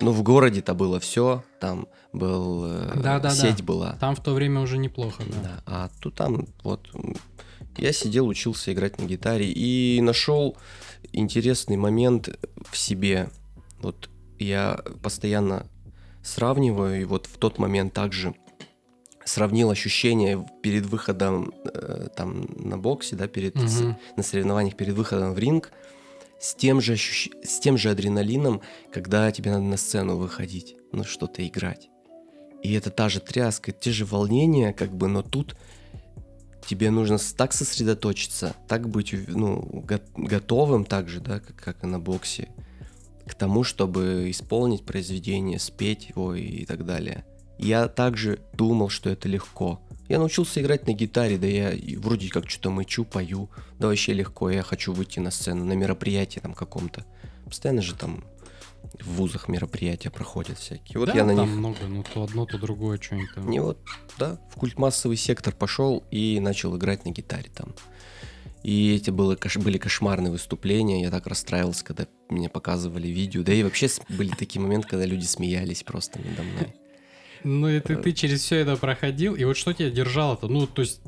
ну, 0.00 0.12
в 0.12 0.22
городе-то 0.22 0.74
было 0.74 1.00
все, 1.00 1.42
там 1.60 1.88
был, 2.12 2.64
э, 2.66 2.92
Да, 3.02 3.18
да, 3.18 3.30
сеть 3.30 3.56
да. 3.58 3.64
была. 3.64 3.92
Там 4.00 4.14
в 4.14 4.22
то 4.22 4.34
время 4.34 4.60
уже 4.60 4.76
неплохо, 4.78 5.22
да. 5.26 5.36
Да, 5.42 5.62
а 5.66 5.90
тут 6.00 6.14
там 6.14 6.46
вот 6.62 6.88
я 7.76 7.92
сидел, 7.92 8.26
учился 8.28 8.72
играть 8.72 8.98
на 9.00 9.04
гитаре 9.06 9.50
и 9.50 10.00
нашел 10.02 10.56
интересный 11.12 11.76
момент 11.76 12.28
в 12.70 12.76
себе. 12.76 13.30
Вот 13.80 14.08
я 14.38 14.80
постоянно 15.02 15.66
сравниваю, 16.22 17.00
и 17.00 17.04
вот 17.04 17.26
в 17.26 17.36
тот 17.38 17.58
момент 17.58 17.92
также 17.92 18.34
сравнил 19.24 19.70
ощущения 19.70 20.44
перед 20.62 20.86
выходом 20.86 21.52
э, 21.64 22.08
там 22.16 22.46
на 22.56 22.76
боксе, 22.78 23.16
да, 23.16 23.28
перед 23.28 23.56
с- 23.56 23.80
Мгм. 23.80 23.96
на 24.16 24.22
соревнованиях 24.22 24.76
перед 24.76 24.94
выходом 24.94 25.32
в 25.34 25.38
ринг 25.38 25.72
с 26.40 26.54
тем 26.56 26.80
же 26.80 26.94
ощущ- 26.94 27.32
с 27.44 27.60
тем 27.60 27.78
же 27.78 27.90
адреналином, 27.90 28.62
когда 28.92 29.30
тебе 29.30 29.52
надо 29.52 29.62
на 29.64 29.76
сцену 29.76 30.16
выходить, 30.16 30.76
ну 30.92 31.04
что-то 31.04 31.46
играть. 31.46 31.88
И 32.64 32.72
это 32.74 32.90
та 32.90 33.08
же 33.08 33.20
тряска, 33.20 33.70
те 33.72 33.90
же 33.92 34.04
волнения, 34.04 34.72
как 34.72 34.92
бы, 34.94 35.06
но 35.08 35.22
тут 35.22 35.56
тебе 36.66 36.90
нужно 36.90 37.18
так 37.36 37.52
сосредоточиться, 37.52 38.54
так 38.68 38.88
быть, 38.88 39.14
ну, 39.28 39.60
го- 39.60 40.00
готовым 40.16 40.84
так 40.84 41.08
же, 41.08 41.20
да, 41.20 41.40
как, 41.40 41.56
как 41.56 41.84
и 41.84 41.86
на 41.86 41.98
боксе, 41.98 42.48
к 43.26 43.34
тому, 43.34 43.64
чтобы 43.64 44.30
исполнить 44.30 44.84
произведение, 44.84 45.58
спеть 45.58 46.10
его 46.10 46.34
и 46.34 46.64
так 46.64 46.84
далее. 46.84 47.24
Я 47.58 47.88
также 47.88 48.40
думал, 48.54 48.88
что 48.88 49.10
это 49.10 49.28
легко. 49.28 49.80
Я 50.08 50.18
научился 50.18 50.60
играть 50.60 50.86
на 50.86 50.92
гитаре, 50.92 51.38
да 51.38 51.46
я 51.46 51.70
и 51.70 51.96
вроде 51.96 52.28
как 52.28 52.50
что-то 52.50 52.70
мычу, 52.70 53.04
пою, 53.04 53.48
да 53.78 53.86
вообще 53.86 54.12
легко, 54.12 54.50
я 54.50 54.62
хочу 54.62 54.92
выйти 54.92 55.20
на 55.20 55.30
сцену, 55.30 55.64
на 55.64 55.74
мероприятии 55.74 56.40
там 56.40 56.54
каком-то. 56.54 57.04
Постоянно 57.44 57.82
же 57.82 57.94
там 57.94 58.24
в 59.00 59.14
вузах 59.16 59.48
мероприятия 59.48 60.10
проходят 60.10 60.58
всякие. 60.58 60.98
Вот 60.98 61.06
Да, 61.08 61.14
я 61.14 61.24
на 61.24 61.34
там 61.34 61.48
них 61.48 61.56
много, 61.58 61.78
ну 61.88 62.02
то 62.04 62.22
одно, 62.24 62.46
то 62.46 62.58
другое 62.58 62.98
что-нибудь 63.00 63.34
там. 63.34 63.52
и 63.52 63.58
вот, 63.58 63.78
да, 64.18 64.38
в 64.50 64.56
культмассовый 64.56 65.16
сектор 65.16 65.54
пошел 65.54 66.04
и 66.10 66.38
начал 66.40 66.76
играть 66.76 67.04
на 67.04 67.10
гитаре 67.10 67.50
там. 67.54 67.74
И 68.62 68.94
эти 68.94 69.10
было, 69.10 69.34
кош- 69.34 69.60
были 69.60 69.76
кошмарные 69.76 70.30
выступления. 70.30 71.02
Я 71.02 71.10
так 71.10 71.26
расстраивался, 71.26 71.84
когда 71.84 72.06
мне 72.28 72.48
показывали 72.48 73.08
видео. 73.08 73.42
Да 73.42 73.52
и 73.52 73.64
вообще 73.64 73.88
были 74.08 74.28
такие 74.30 74.60
моменты, 74.62 74.86
когда 74.88 75.04
люди 75.04 75.24
смеялись 75.24 75.82
просто 75.82 76.20
надо 76.20 76.42
мной. 76.44 76.74
Ну 77.42 77.68
и 77.68 77.80
ты, 77.80 77.96
ты 77.96 78.12
через 78.12 78.40
все 78.42 78.58
это 78.58 78.76
проходил, 78.76 79.34
и 79.34 79.42
вот 79.42 79.56
что 79.56 79.72
тебя 79.72 79.90
держало-то? 79.90 80.46
Ну, 80.46 80.68
то 80.68 80.82
есть, 80.82 81.00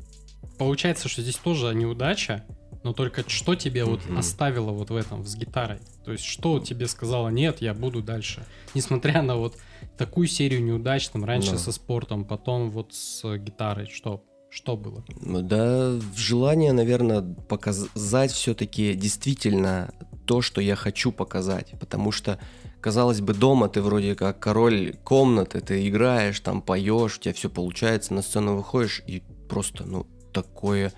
получается, 0.59 1.09
что 1.09 1.23
здесь 1.23 1.37
тоже 1.37 1.73
неудача, 1.77 2.45
но 2.83 2.93
только 2.93 3.23
что 3.31 3.55
тебе 3.55 3.85
вот 3.85 4.01
оставило 4.17 4.73
вот 4.73 4.91
в 4.91 4.97
этом, 4.97 5.25
с 5.25 5.37
гитарой? 5.37 5.79
То 6.05 6.13
есть, 6.13 6.25
что 6.25 6.59
тебе 6.61 6.87
сказала, 6.87 7.29
нет, 7.29 7.63
я 7.63 7.73
буду 7.75 8.03
дальше? 8.03 8.45
Несмотря 8.75 9.23
на 9.23 9.37
вот 9.37 9.57
такую 9.97 10.27
серию 10.27 10.63
неудач, 10.63 11.09
там, 11.09 11.25
раньше 11.25 11.53
Да. 11.53 11.59
со 11.59 11.73
спортом, 11.73 12.25
потом 12.25 12.71
вот 12.71 12.95
с 12.95 13.37
гитарой, 13.39 13.87
что? 13.87 14.23
Что 14.51 14.77
было? 14.77 15.05
Ну 15.21 15.43
да, 15.43 15.99
желание, 16.15 16.73
наверное, 16.73 17.23
показать 17.23 18.31
все-таки 18.31 18.95
действительно 18.95 19.93
то, 20.27 20.43
что 20.43 20.61
я 20.61 20.77
хочу 20.77 21.11
показать. 21.11 21.75
Потому 21.81 22.13
что, 22.13 22.39
казалось 22.81 23.21
бы, 23.21 23.35
дома 23.35 23.69
ты 23.69 23.83
вроде 23.83 24.15
как 24.15 24.39
король 24.39 24.95
комнаты, 25.03 25.61
ты 25.61 25.89
играешь, 25.89 26.39
там 26.39 26.63
поешь, 26.63 27.17
у 27.17 27.21
тебя 27.21 27.35
все 27.35 27.51
получается, 27.51 28.15
на 28.15 28.23
сцену 28.23 28.57
выходишь 28.57 29.03
и 29.09 29.23
просто, 29.49 29.85
ну, 29.87 30.07
такое, 30.33 30.93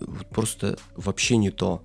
э, 0.00 0.04
просто 0.30 0.76
вообще 0.96 1.36
не 1.36 1.50
то. 1.50 1.82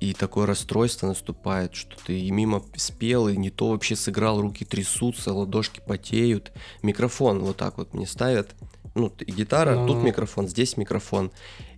И 0.00 0.12
такое 0.12 0.46
расстройство 0.46 1.06
наступает, 1.08 1.74
что 1.74 1.96
ты 2.04 2.18
и 2.20 2.30
мимо 2.30 2.62
спел, 2.76 3.28
и 3.28 3.36
не 3.36 3.50
то 3.50 3.70
вообще 3.70 3.96
сыграл, 3.96 4.40
руки 4.40 4.64
трясутся, 4.64 5.32
ладошки 5.32 5.80
потеют. 5.86 6.52
Микрофон 6.82 7.40
вот 7.40 7.56
так 7.56 7.78
вот 7.78 7.94
мне 7.94 8.06
ставят. 8.06 8.54
Ну, 8.94 9.08
т- 9.10 9.24
гитара, 9.24 9.74
Ну. 9.74 9.86
тут 9.88 10.02
микрофон, 10.02 10.48
здесь 10.48 10.76
микрофон. 10.76 11.30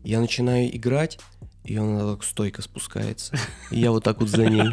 Я 0.05 0.21
начинаю 0.21 0.75
играть, 0.77 1.19
и 1.65 1.77
она 1.77 2.13
так 2.15 2.25
стойко 2.25 2.63
спускается. 2.63 3.37
И 3.71 3.81
я 3.81 3.91
вот 3.93 4.05
так 4.05 4.21
вот 4.21 4.29
за 4.29 4.47
ней. 4.47 4.69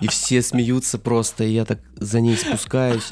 И 0.00 0.08
все 0.08 0.42
смеются 0.42 0.98
просто, 0.98 1.44
и 1.44 1.52
я 1.52 1.64
так 1.64 1.80
за 1.96 2.20
ней 2.20 2.36
спускаюсь. 2.36 3.08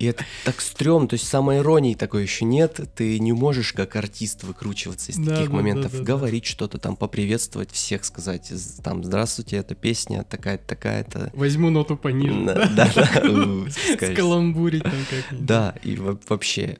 И 0.00 0.06
это 0.06 0.24
так 0.46 0.62
стрёмно, 0.62 1.08
то 1.08 1.14
есть 1.14 1.28
самой 1.28 1.58
иронии 1.58 1.94
такой 1.94 2.22
еще 2.22 2.46
нет, 2.46 2.80
ты 2.96 3.18
не 3.20 3.34
можешь 3.34 3.74
как 3.74 3.96
артист 3.96 4.44
выкручиваться 4.44 5.12
из 5.12 5.18
Да, 5.18 5.34
таких 5.36 5.50
да, 5.50 5.54
моментов, 5.56 5.92
да, 5.92 5.98
да, 5.98 6.04
да. 6.04 6.04
говорить 6.04 6.46
что-то 6.46 6.78
там, 6.78 6.96
поприветствовать 6.96 7.70
всех, 7.70 8.06
сказать, 8.06 8.50
там, 8.82 9.04
здравствуйте, 9.04 9.56
это 9.58 9.74
песня 9.74 10.24
такая-то, 10.24 10.64
такая-то. 10.66 11.30
Возьму 11.34 11.68
ноту 11.68 11.98
пониже. 11.98 12.44
Да, 12.46 12.68
да, 12.74 12.90
да. 12.94 13.70
Скаламбурить 14.14 14.82
там 14.84 14.92
как-нибудь. 15.10 15.46
Да, 15.46 15.74
и 15.82 15.96
во- 15.96 16.18
вообще. 16.28 16.78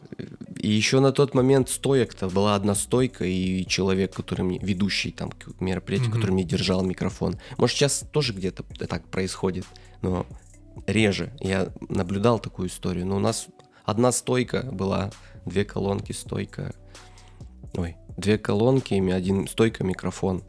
И 0.59 0.71
еще 0.71 1.01
на 1.01 1.13
тот 1.13 1.35
момент 1.35 1.69
стоек-то 1.69 2.29
была 2.31 2.55
одна 2.55 2.75
стойка, 2.75 3.25
и 3.27 3.67
человек, 3.67 4.15
который 4.15 4.43
мне, 4.43 4.59
ведущий 4.63 5.11
там 5.11 5.31
Мгм. 5.61 6.11
который 6.11 6.31
мне 6.31 6.45
держал 6.45 6.83
микрофон. 6.83 7.39
Может, 7.59 7.77
сейчас 7.77 8.03
тоже 8.13 8.33
где-то 8.33 8.63
так 8.89 9.05
происходит, 9.09 9.67
но 10.01 10.27
реже. 10.87 11.33
Я 11.41 11.73
наблюдал 11.89 12.39
такую 12.39 12.69
историю. 12.69 13.07
Но 13.07 13.17
у 13.17 13.21
нас 13.21 13.49
одна 13.85 14.13
стойка 14.13 14.63
была, 14.63 15.11
две 15.47 15.65
колонки, 15.65 16.13
стойка. 16.13 16.75
Ой, 17.75 17.97
две 18.17 18.39
колонки, 18.39 18.95
один 19.11 19.49
стойка, 19.49 19.85
микрофон. 19.85 20.43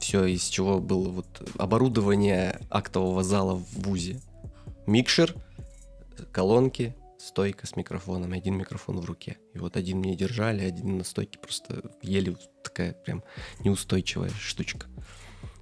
Все, 0.00 0.24
из 0.24 0.44
чего 0.48 0.80
было 0.80 1.08
вот 1.08 1.50
оборудование 1.58 2.60
актового 2.70 3.22
зала 3.22 3.54
в 3.54 3.82
ВУЗе. 3.82 4.20
Микшер, 4.86 5.34
колонки, 6.32 6.96
стойка 7.18 7.66
с 7.66 7.76
микрофоном, 7.76 8.34
и 8.34 8.38
один 8.38 8.56
микрофон 8.56 9.00
в 9.00 9.04
руке. 9.04 9.38
И 9.54 9.58
вот 9.58 9.76
один 9.76 9.98
мне 9.98 10.16
держали, 10.16 10.64
один 10.64 10.98
на 10.98 11.04
стойке 11.04 11.38
просто 11.38 11.92
еле 12.02 12.36
такая 12.64 12.92
прям 12.92 13.22
неустойчивая 13.60 14.30
штучка. 14.30 14.86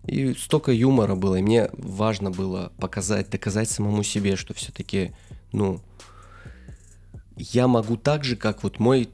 И 0.07 0.33
столько 0.35 0.73
юмора 0.73 1.15
было, 1.15 1.37
и 1.37 1.43
мне 1.43 1.69
важно 1.73 2.31
было 2.31 2.73
показать, 2.79 3.31
доказать 3.31 3.69
самому 3.69 4.03
себе, 4.03 4.37
что 4.37 4.55
все-таки, 4.55 5.13
ну, 5.53 5.81
я 7.37 7.69
могу 7.69 7.97
так 7.97 8.25
же, 8.25 8.37
как 8.37 8.63
вот 8.63 8.79
мой 8.79 9.11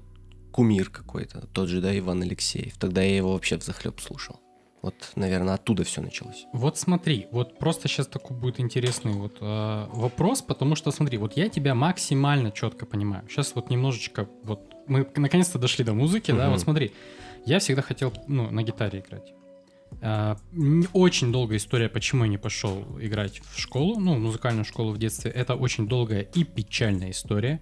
кумир 0.52 0.88
какой-то, 0.88 1.46
тот 1.52 1.68
же, 1.68 1.80
да, 1.80 1.96
Иван 1.98 2.22
Алексеев. 2.22 2.76
Тогда 2.78 3.02
я 3.02 3.16
его 3.16 3.32
вообще 3.32 3.58
в 3.58 3.62
захлеб 3.62 4.00
слушал. 4.00 4.40
Вот, 4.82 4.94
наверное, 5.16 5.54
оттуда 5.54 5.82
все 5.82 6.00
началось. 6.00 6.46
Вот 6.52 6.78
смотри, 6.78 7.26
вот 7.32 7.58
просто 7.58 7.88
сейчас 7.88 8.06
такой 8.06 8.36
будет 8.36 8.60
интересный 8.60 9.12
вот 9.12 9.38
э, 9.40 9.86
вопрос, 9.92 10.42
потому 10.42 10.76
что 10.76 10.92
смотри, 10.92 11.18
вот 11.18 11.36
я 11.36 11.48
тебя 11.48 11.74
максимально 11.74 12.52
четко 12.52 12.86
понимаю. 12.86 13.24
Сейчас 13.28 13.54
вот 13.56 13.68
немножечко, 13.68 14.28
вот 14.44 14.60
мы 14.86 15.06
наконец-то 15.16 15.58
дошли 15.58 15.84
до 15.84 15.92
музыки, 15.92 16.30
да, 16.30 16.44
Мгм. 16.44 16.52
вот 16.52 16.60
смотри, 16.60 16.92
я 17.44 17.58
всегда 17.58 17.82
хотел, 17.82 18.12
ну, 18.28 18.50
на 18.50 18.62
гитаре 18.62 19.00
играть. 19.00 19.32
М, 20.00 20.86
очень 20.92 21.32
долгая 21.32 21.58
история, 21.58 21.88
почему 21.88 22.24
я 22.24 22.30
не 22.30 22.38
пошел 22.38 22.84
играть 23.00 23.40
в 23.40 23.58
школу, 23.58 23.98
ну, 23.98 24.18
музыкальную 24.18 24.64
школу 24.64 24.92
в 24.92 24.98
детстве. 24.98 25.30
Это 25.30 25.54
очень 25.54 25.88
долгая 25.88 26.20
и 26.20 26.44
печальная 26.44 27.10
история. 27.10 27.60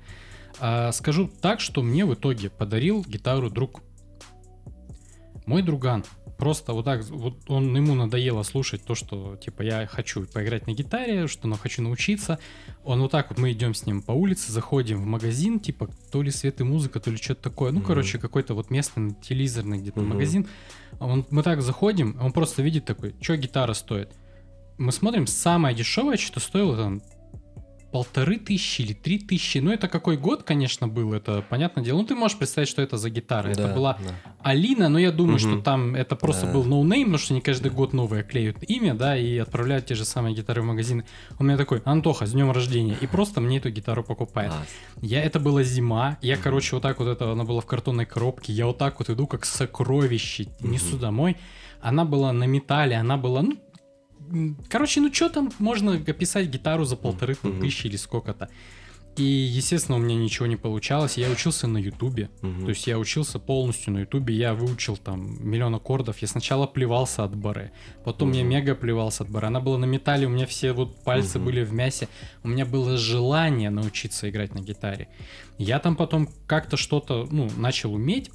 А, 0.60 0.92
скажу 0.92 1.30
так, 1.40 1.60
что 1.60 1.82
мне 1.82 2.04
в 2.04 2.14
итоге 2.14 2.50
подарил 2.50 3.04
гитару 3.06 3.50
друг. 3.50 3.82
Мой 5.46 5.62
друган. 5.62 6.04
Просто 6.38 6.72
вот 6.72 6.84
так, 6.84 7.04
вот 7.10 7.36
он 7.48 7.74
ему 7.76 7.94
надоело 7.94 8.42
слушать 8.42 8.84
то, 8.84 8.94
что 8.96 9.36
типа 9.36 9.62
я 9.62 9.86
хочу 9.86 10.26
поиграть 10.26 10.66
на 10.66 10.72
гитаре, 10.72 11.28
что 11.28 11.46
но 11.46 11.56
хочу 11.56 11.80
научиться. 11.80 12.38
Он 12.82 13.00
вот 13.00 13.12
так 13.12 13.30
вот 13.30 13.38
мы 13.38 13.52
идем 13.52 13.72
с 13.72 13.86
ним 13.86 14.02
по 14.02 14.12
улице, 14.12 14.50
заходим 14.50 15.00
в 15.00 15.06
магазин, 15.06 15.60
типа 15.60 15.88
то 16.10 16.22
ли 16.22 16.30
свет 16.32 16.60
и 16.60 16.64
музыка, 16.64 16.98
то 16.98 17.10
ли 17.10 17.16
что-то 17.16 17.42
такое. 17.50 17.70
Ну, 17.70 17.78
Мгм. 17.78 17.86
короче, 17.86 18.18
какой-то 18.18 18.54
вот 18.54 18.70
местный 18.70 19.14
телевизорный 19.22 19.78
где-то 19.78 20.00
Мгм. 20.00 20.08
магазин. 20.10 20.46
Он, 20.98 21.24
мы 21.30 21.42
так 21.42 21.62
заходим, 21.62 22.16
он 22.20 22.32
просто 22.32 22.62
видит 22.62 22.84
такой, 22.84 23.14
что 23.20 23.36
гитара 23.36 23.72
стоит. 23.72 24.10
Мы 24.76 24.90
смотрим, 24.90 25.28
самое 25.28 25.74
дешевое, 25.74 26.16
что 26.16 26.40
стоило 26.40 26.76
там 26.76 27.00
полторы 27.98 28.38
тысячи 28.40 28.82
или 28.82 28.92
три 28.92 29.20
тысячи. 29.20 29.58
Ну, 29.58 29.70
это 29.70 29.86
какой 29.86 30.16
год, 30.16 30.42
конечно, 30.42 30.88
был, 30.88 31.12
это 31.14 31.44
понятное 31.48 31.84
дело. 31.84 31.98
Ну, 31.98 32.04
ты 32.04 32.16
можешь 32.16 32.36
представить, 32.36 32.68
что 32.68 32.82
это 32.82 32.96
за 32.96 33.08
гитара. 33.08 33.46
это 33.46 33.68
Да, 33.68 33.72
была 33.72 33.98
да. 34.04 34.14
Алина, 34.42 34.88
но 34.88 34.98
я 34.98 35.12
думаю, 35.12 35.34
Мгм. 35.38 35.38
что 35.38 35.62
там 35.62 35.94
это 35.94 36.16
просто 36.16 36.46
Да. 36.46 36.52
был 36.54 36.64
no-name, 36.64 37.04
потому 37.04 37.18
что 37.18 37.34
не 37.34 37.40
каждый 37.40 37.70
год 37.70 37.92
новые 37.92 38.24
клеют 38.24 38.56
имя, 38.64 38.94
да, 38.94 39.16
и 39.16 39.38
отправляют 39.38 39.86
те 39.86 39.94
же 39.94 40.04
самые 40.04 40.34
гитары 40.34 40.62
в 40.62 40.64
магазины. 40.64 41.04
Он 41.38 41.46
мне 41.46 41.56
такой, 41.56 41.82
Антоха, 41.84 42.26
с 42.26 42.32
днем 42.32 42.50
рождения. 42.50 42.96
И 43.00 43.06
просто 43.06 43.40
мне 43.40 43.58
эту 43.58 43.70
гитару 43.70 44.02
покупает. 44.02 44.50
Класс. 44.50 44.68
Я, 45.00 45.22
это 45.22 45.38
была 45.38 45.62
зима, 45.62 46.18
я, 46.20 46.34
Мгм. 46.34 46.42
короче, 46.42 46.74
вот 46.74 46.82
так 46.82 46.98
вот 46.98 47.06
это, 47.06 47.30
она 47.30 47.44
была 47.44 47.60
в 47.60 47.66
картонной 47.66 48.06
коробке, 48.06 48.52
я 48.52 48.66
вот 48.66 48.76
так 48.76 48.98
вот 48.98 49.08
иду, 49.08 49.28
как 49.28 49.44
сокровище, 49.44 50.48
несу 50.58 50.94
Мгм. 50.96 50.98
домой. 51.00 51.36
Она 51.80 52.04
была 52.04 52.32
на 52.32 52.42
металле, 52.44 52.96
она 52.96 53.16
была, 53.16 53.42
ну, 53.42 53.56
короче, 54.68 55.00
ну 55.00 55.12
что 55.12 55.28
там 55.28 55.52
можно 55.58 55.94
описать 55.94 56.48
гитару 56.48 56.84
за 56.84 56.96
полторы 56.96 57.36
Мгм. 57.42 57.60
тысячи 57.60 57.86
или 57.86 57.96
сколько-то. 57.96 58.48
И, 59.16 59.22
естественно, 59.22 59.96
у 59.96 60.00
меня 60.00 60.16
ничего 60.16 60.46
не 60.46 60.56
получалось. 60.56 61.16
Я 61.16 61.30
учился 61.30 61.68
на 61.68 61.78
Ютубе. 61.78 62.30
Мгм. 62.42 62.64
То 62.64 62.70
есть 62.70 62.84
я 62.88 62.98
учился 62.98 63.38
полностью 63.38 63.92
на 63.92 63.98
Ютубе. 64.00 64.34
Я 64.34 64.54
выучил 64.54 64.96
там 64.96 65.38
миллион 65.48 65.72
аккордов. 65.76 66.18
Я 66.18 66.26
сначала 66.26 66.66
плевался 66.66 67.22
от 67.22 67.36
бары. 67.36 67.70
Потом 68.04 68.32
я 68.32 68.40
Мгм. 68.40 68.50
мега 68.50 68.74
плевался 68.74 69.22
от 69.22 69.30
бары. 69.30 69.46
Она 69.46 69.60
была 69.60 69.78
на 69.78 69.84
металле, 69.84 70.26
у 70.26 70.30
меня 70.30 70.46
все 70.46 70.72
вот 70.72 71.04
пальцы 71.04 71.38
Мгм. 71.38 71.44
были 71.46 71.62
в 71.62 71.72
мясе. 71.72 72.08
У 72.42 72.48
меня 72.48 72.66
было 72.66 72.96
желание 72.96 73.70
научиться 73.70 74.28
играть 74.28 74.52
на 74.52 74.58
гитаре. 74.58 75.06
Я 75.58 75.78
там 75.78 75.94
потом 75.94 76.28
как-то 76.48 76.76
что-то, 76.76 77.28
ну, 77.30 77.48
начал 77.56 77.94
уметь. 77.94 78.32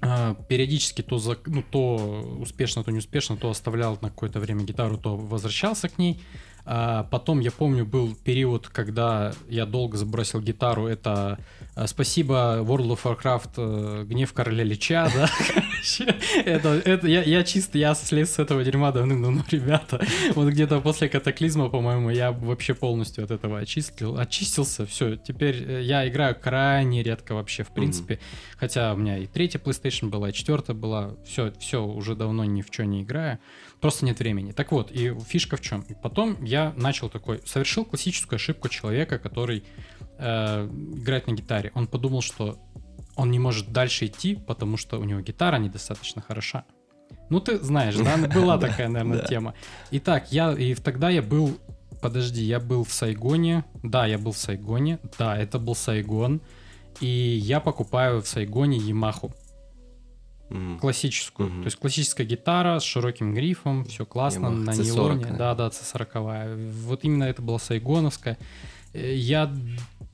А, 0.00 0.34
периодически 0.34 1.02
то, 1.02 1.18
за, 1.18 1.36
ну, 1.46 1.62
то 1.62 1.96
успешно, 2.40 2.84
то 2.84 2.90
не 2.90 2.98
успешно, 2.98 3.36
то 3.36 3.50
оставлял 3.50 3.98
на 4.00 4.10
какое-то 4.10 4.40
время 4.40 4.64
гитару, 4.64 4.96
то 4.96 5.16
возвращался 5.16 5.88
к 5.88 5.98
ней. 5.98 6.20
А 6.70 7.04
потом, 7.04 7.40
я 7.40 7.50
помню, 7.50 7.86
был 7.86 8.14
период, 8.14 8.68
когда 8.68 9.32
я 9.48 9.64
долго 9.64 9.96
забросил 9.96 10.42
гитару. 10.42 10.86
Это 10.86 11.38
а, 11.74 11.86
спасибо 11.86 12.58
World 12.60 12.98
of 12.98 13.00
Warcraft 13.04 13.50
э, 13.56 14.04
Гнев 14.04 14.34
Короля 14.34 14.64
Лича, 14.64 15.10
да? 15.14 15.30
Это, 16.44 16.74
это 16.84 17.06
я, 17.06 17.22
я 17.22 17.44
чисто, 17.44 17.78
я 17.78 17.94
слез 17.94 18.34
с 18.34 18.38
этого 18.38 18.64
дерьма 18.64 18.92
давным-давно, 18.92 19.44
ребята. 19.50 20.04
Вот 20.34 20.48
где-то 20.48 20.80
после 20.80 21.08
катаклизма, 21.08 21.70
по-моему, 21.70 22.10
я 22.10 22.32
вообще 22.32 22.74
полностью 22.74 23.24
от 23.24 23.30
этого 23.30 23.60
очистил, 23.60 24.18
очистился. 24.18 24.84
Все, 24.84 25.16
теперь 25.16 25.64
э, 25.66 25.82
я 25.82 26.06
играю 26.06 26.34
крайне 26.34 27.02
редко 27.02 27.34
вообще, 27.34 27.62
в 27.62 27.68
принципе. 27.68 28.18
Хотя 28.58 28.92
у 28.92 28.96
меня 28.96 29.16
и 29.16 29.26
третья 29.26 29.58
PlayStation 29.58 30.10
была, 30.10 30.30
и 30.30 30.32
четвертая 30.32 30.76
была. 30.76 31.14
Все, 31.24 31.52
все, 31.60 31.82
уже 31.86 32.14
давно 32.14 32.44
ни 32.44 32.60
в 32.60 32.66
что 32.70 32.84
не 32.84 33.04
играю. 33.04 33.38
Просто 33.80 34.04
нет 34.04 34.18
времени. 34.18 34.52
Так 34.52 34.72
вот, 34.72 34.90
и 34.90 35.14
фишка 35.20 35.56
в 35.56 35.60
чем? 35.60 35.84
Потом 36.02 36.42
я 36.44 36.72
начал 36.76 37.08
такой, 37.08 37.40
совершил 37.46 37.84
классическую 37.84 38.36
ошибку 38.36 38.68
человека, 38.68 39.18
который 39.18 39.64
э, 40.18 40.66
играет 40.66 41.28
на 41.28 41.32
гитаре. 41.32 41.70
Он 41.74 41.86
подумал, 41.86 42.20
что 42.20 42.58
он 43.14 43.30
не 43.30 43.38
может 43.38 43.72
дальше 43.72 44.06
идти, 44.06 44.34
потому 44.34 44.76
что 44.76 44.98
у 44.98 45.04
него 45.04 45.20
гитара 45.20 45.58
недостаточно 45.58 46.22
хороша. 46.22 46.64
Ну, 47.30 47.40
ты 47.40 47.58
знаешь, 47.58 47.96
да, 47.96 48.16
была 48.28 48.58
такая, 48.66 48.88
наверное, 48.88 49.24
тема. 49.26 49.54
Итак, 49.90 50.32
я, 50.32 50.52
и 50.52 50.74
тогда 50.74 51.10
я 51.10 51.22
был, 51.22 51.58
подожди, 52.00 52.42
я 52.42 52.58
был 52.58 52.84
в 52.84 52.92
Сайгоне, 52.92 53.64
да, 53.82 54.06
я 54.06 54.18
был 54.18 54.32
в 54.32 54.38
Сайгоне, 54.38 54.98
да, 55.18 55.36
это 55.36 55.58
был 55.58 55.74
Сайгон, 55.74 56.40
и 57.00 57.06
я 57.06 57.60
покупаю 57.60 58.22
в 58.22 58.28
Сайгоне 58.28 58.78
Ямаху, 58.78 59.32
Мгм. 60.50 60.78
классическую, 60.78 61.48
Мгм. 61.50 61.62
то 61.62 61.66
есть 61.66 61.76
классическая 61.78 62.24
гитара 62.24 62.78
с 62.78 62.82
широким 62.84 63.34
грифом, 63.34 63.84
все 63.84 64.06
классно, 64.06 64.46
Yamaha 64.46 64.50
на 64.64 64.70
C40, 64.70 64.82
нейлоне, 64.84 65.24
да? 65.26 65.54
да, 65.54 65.54
да, 65.54 65.68
C40, 65.70 66.72
вот 66.84 67.04
именно 67.04 67.24
это 67.24 67.42
была 67.42 67.58
Сайгоновская. 67.58 68.38
Э, 68.94 69.14
Я 69.14 69.52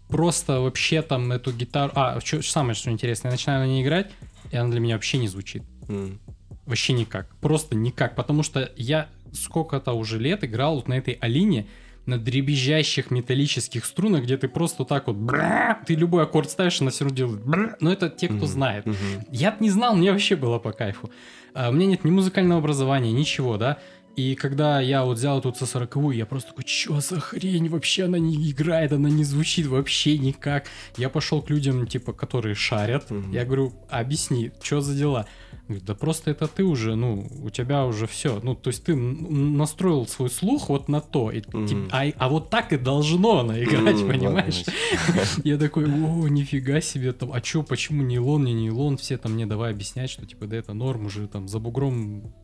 просто 0.09 0.61
вообще 0.61 1.03
там 1.03 1.31
эту 1.33 1.53
гитару, 1.53 1.93
а, 1.95 2.21
чё- 2.21 2.43
самое 2.43 2.75
что 2.75 2.91
интересное, 2.91 3.31
я 3.31 3.33
начинаю 3.33 3.61
на 3.67 3.67
ней 3.71 3.83
играть, 3.83 4.11
и 4.51 4.57
она 4.57 4.71
для 4.71 4.81
меня 4.81 4.95
вообще 4.95 5.19
не 5.19 5.29
звучит. 5.29 5.63
М. 5.89 6.19
Вообще 6.67 6.93
никак. 6.93 7.29
Просто 7.41 7.75
никак. 7.75 8.15
Потому 8.17 8.43
что 8.43 8.71
я 8.77 9.09
сколько-то 9.33 9.93
уже 9.93 10.19
лет 10.19 10.45
играл 10.45 10.77
вот 10.77 10.89
на 10.89 10.95
этой 10.95 11.15
Алине 11.15 11.67
на 12.07 12.19
дребезжащих 12.19 13.11
металлических 13.11 13.85
струнах, 13.85 14.25
где 14.25 14.37
ты 14.37 14.49
просто 14.49 14.85
так 14.85 15.07
вот 15.07 15.17
бра, 15.17 15.81
ты 15.87 15.95
любой 15.95 16.25
аккорд 16.25 16.51
ставишь, 16.51 16.81
она 16.81 16.91
все 16.91 17.05
равно 17.05 17.17
делает 17.17 17.45
бра. 17.45 17.77
Но 17.81 17.93
это 17.93 18.11
те, 18.11 18.29
кто 18.29 18.47
знает. 18.47 18.87
Я 19.31 19.57
не 19.61 19.71
знал, 19.71 19.97
мне 19.97 20.13
вообще 20.13 20.37
было 20.37 20.59
по 20.59 20.73
кайфу. 20.73 21.11
А, 21.55 21.71
у 21.71 21.73
меня 21.73 21.87
нет 21.87 22.05
ни 22.05 22.11
музыкального 22.11 22.61
образования, 22.61 23.13
ничего, 23.13 23.57
да. 23.57 23.79
И 24.17 24.37
когда 24.37 24.81
я 24.81 25.05
вот 25.05 25.19
взял 25.19 25.41
эту 25.41 25.51
C40, 25.51 26.15
я 26.15 26.25
просто 26.25 26.51
такой, 26.51 26.65
чё 26.65 27.01
за 27.01 27.19
хрень, 27.19 27.69
вообще 27.69 28.05
она 28.05 28.19
не 28.19 28.51
играет, 28.51 28.93
она 28.93 29.09
не 29.11 29.25
звучит 29.25 29.67
вообще 29.67 30.19
никак. 30.19 30.67
Я 30.97 31.09
пошел 31.09 31.43
к 31.43 31.51
людям, 31.51 31.87
типа, 31.87 32.13
которые 32.13 32.55
шарят. 32.55 33.07
Я 33.33 33.45
говорю, 33.45 33.73
объясни, 33.89 34.53
что 34.63 34.81
за 34.81 34.95
дела? 34.95 35.27
Говорит, 35.67 35.85
да 35.87 35.95
просто 35.95 36.31
это 36.31 36.47
ты 36.47 36.63
уже, 36.63 36.95
ну, 36.95 37.27
у 37.43 37.49
тебя 37.49 37.87
уже 37.87 38.07
все. 38.07 38.39
Ну, 38.43 38.55
то 38.55 38.69
есть 38.69 38.85
ты 38.85 38.95
настроил 38.95 40.07
свой 40.07 40.29
слух 40.29 40.69
вот 40.69 40.89
на 40.89 41.01
то. 41.01 41.31
и 41.31 41.41
ти- 41.41 41.89
а, 41.91 42.05
а 42.19 42.29
вот 42.29 42.51
так 42.51 42.75
и 42.75 42.77
должно 42.77 43.39
она 43.41 43.59
играть, 43.63 43.97
М, 44.03 44.09
понимаешь? 44.09 44.65
Я 45.45 45.57
такой, 45.57 45.87
о, 45.87 46.29
нифига 46.29 46.83
себе, 46.83 47.13
там, 47.13 47.33
а 47.33 47.41
чё, 47.41 47.63
почему 47.63 48.03
нейлон, 48.03 48.45
не 48.45 48.53
нейлон? 48.53 48.99
Все 48.99 49.17
там 49.17 49.33
мне 49.33 49.47
давай 49.47 49.71
объяснять, 49.73 50.11
что 50.11 50.27
типа, 50.27 50.47
да 50.47 50.57
это 50.59 50.75
норм 50.75 51.07
уже, 51.07 51.27
там, 51.29 51.49
за 51.49 51.59
бугром 51.61 52.35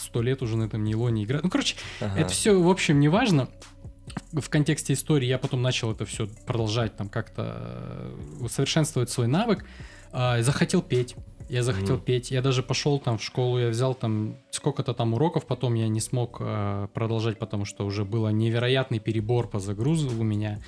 сто 0.00 0.20
лет 0.20 0.42
уже 0.42 0.56
на 0.56 0.64
этом 0.64 0.82
нейлоне 0.82 1.22
играют. 1.22 1.44
Ну, 1.44 1.50
короче, 1.50 1.76
Ага. 2.00 2.18
это 2.18 2.30
все, 2.30 2.60
в 2.60 2.68
общем, 2.68 2.98
не 2.98 3.08
важно. 3.08 3.48
В 4.32 4.40
в 4.40 4.48
контексте 4.50 4.92
истории 4.94 5.26
я 5.26 5.38
потом 5.38 5.62
начал 5.62 5.92
это 5.92 6.04
все 6.04 6.26
продолжать, 6.46 6.96
там, 6.96 7.08
как-то 7.08 7.56
э, 7.58 8.44
усовершенствовать 8.44 9.08
свой 9.10 9.28
навык. 9.28 9.64
А, 10.12 10.42
захотел 10.42 10.82
петь. 10.82 11.14
Я 11.48 11.62
захотел 11.62 11.96
Мгм. 11.96 12.04
петь. 12.04 12.30
Я 12.30 12.42
даже 12.42 12.62
пошел 12.62 12.98
там 12.98 13.18
в 13.18 13.22
школу, 13.22 13.58
я 13.58 13.68
взял 13.68 13.94
там 13.94 14.36
сколько-то 14.50 14.94
там 14.94 15.14
уроков, 15.14 15.46
потом 15.46 15.74
я 15.74 15.88
не 15.88 16.00
смог 16.00 16.38
э, 16.40 16.88
продолжать, 16.92 17.38
потому 17.38 17.64
что 17.64 17.86
уже 17.86 18.04
было 18.04 18.30
невероятный 18.30 18.98
перебор 18.98 19.48
по 19.48 19.60
загрузу 19.60 20.10
у 20.18 20.24
меня. 20.24 20.60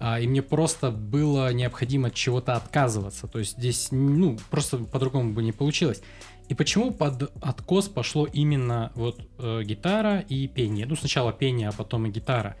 А, 0.00 0.18
и 0.18 0.26
мне 0.26 0.42
просто 0.42 0.90
было 0.90 1.52
необходимо 1.52 2.08
от 2.08 2.14
чего-то 2.14 2.54
отказываться. 2.54 3.26
То 3.26 3.38
есть 3.38 3.58
здесь, 3.58 3.88
ну, 3.90 4.38
просто 4.50 4.78
по-другому 4.78 5.32
бы 5.32 5.42
не 5.42 5.52
получилось. 5.52 6.02
И 6.48 6.54
почему 6.54 6.90
под 6.90 7.30
откос 7.42 7.88
пошло 7.88 8.26
именно 8.26 8.92
вот 8.94 9.20
э, 9.38 9.62
гитара 9.62 10.20
и 10.20 10.48
пение? 10.48 10.86
Ну, 10.86 10.96
сначала 10.96 11.32
пение, 11.32 11.68
а 11.68 11.72
потом 11.72 12.06
и 12.06 12.10
гитара. 12.10 12.56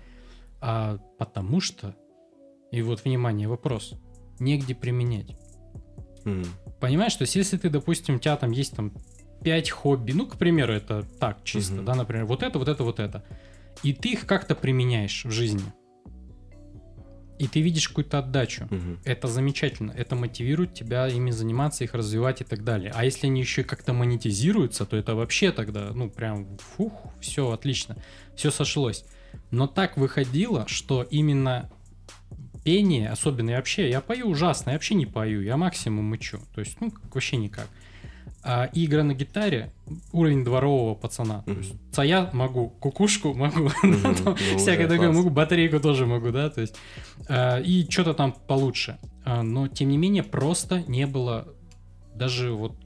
А, 0.60 0.98
потому 1.18 1.60
что, 1.60 1.94
и 2.70 2.82
вот, 2.82 3.04
внимание, 3.04 3.48
вопрос, 3.48 3.94
негде 4.38 4.74
применять. 4.74 5.36
М. 6.24 6.44
Понимаешь, 6.80 7.14
то 7.14 7.22
есть 7.22 7.36
если 7.36 7.56
ты, 7.56 7.70
допустим, 7.70 8.16
у 8.16 8.18
тебя 8.18 8.36
там 8.36 8.50
есть 8.50 8.76
там 8.76 8.92
5 9.42 9.70
хобби, 9.70 10.12
ну, 10.12 10.26
к 10.26 10.36
примеру, 10.36 10.72
это 10.72 11.04
так, 11.20 11.44
чисто, 11.44 11.76
Мгм. 11.76 11.84
да, 11.84 11.94
например, 11.94 12.24
вот 12.24 12.42
это, 12.42 12.58
вот 12.58 12.68
это, 12.68 12.84
вот 12.84 13.00
это, 13.00 13.24
и 13.82 13.92
ты 13.92 14.10
их 14.12 14.26
как-то 14.26 14.54
применяешь 14.54 15.24
в 15.24 15.30
жизни, 15.30 15.72
и 17.38 17.48
ты 17.48 17.60
видишь 17.60 17.88
какую-то 17.88 18.18
отдачу, 18.18 18.66
Мгм. 18.70 19.00
это 19.04 19.28
замечательно, 19.28 19.92
это 19.92 20.14
мотивирует 20.16 20.74
тебя 20.74 21.08
ими 21.08 21.30
заниматься, 21.30 21.84
их 21.84 21.94
развивать 21.94 22.40
и 22.40 22.44
так 22.44 22.64
далее. 22.64 22.92
А 22.94 23.04
если 23.04 23.26
они 23.26 23.40
еще 23.40 23.64
как-то 23.64 23.92
монетизируются, 23.92 24.86
то 24.86 24.96
это 24.96 25.14
вообще 25.14 25.52
тогда, 25.52 25.90
ну, 25.92 26.08
прям, 26.08 26.56
фух, 26.58 26.92
все 27.20 27.50
отлично, 27.50 27.96
все 28.36 28.50
сошлось. 28.50 29.04
Но 29.50 29.66
так 29.66 29.96
выходило, 29.96 30.64
что 30.68 31.02
именно 31.02 31.70
пение, 32.64 33.10
особенно 33.10 33.50
я 33.50 33.56
вообще, 33.56 33.88
я 33.90 34.00
пою 34.00 34.28
ужасно, 34.28 34.70
я 34.70 34.76
вообще 34.76 34.94
не 34.94 35.06
пою, 35.06 35.42
я 35.42 35.56
максимум 35.56 36.06
мычу, 36.06 36.40
то 36.54 36.60
есть, 36.60 36.80
ну, 36.80 36.92
вообще 37.12 37.36
никак. 37.36 37.68
А 38.42 38.68
игра 38.74 39.04
на 39.04 39.14
гитаре 39.14 39.72
уровень 40.12 40.44
дворового 40.44 40.94
пацана. 40.94 41.42
То 41.42 41.50
Мгм. 41.52 41.60
есть, 41.60 41.74
я 42.04 42.30
могу, 42.32 42.68
кукушку 42.68 43.32
могу, 43.34 43.70
Мгм. 43.82 44.02
там 44.02 44.36
Ну, 44.38 44.58
всякое 44.58 44.88
такое 44.88 45.12
могу, 45.12 45.30
батарейку 45.30 45.80
тоже 45.80 46.06
могу, 46.06 46.30
да, 46.30 46.50
то 46.50 46.60
есть 46.60 46.76
а, 47.28 47.60
и 47.60 47.88
что-то 47.88 48.12
там 48.14 48.32
получше. 48.32 48.98
А, 49.24 49.42
но 49.42 49.68
тем 49.68 49.88
не 49.88 49.96
менее 49.98 50.22
просто 50.22 50.82
не 50.88 51.06
было 51.06 51.48
даже 52.14 52.52
вот 52.52 52.76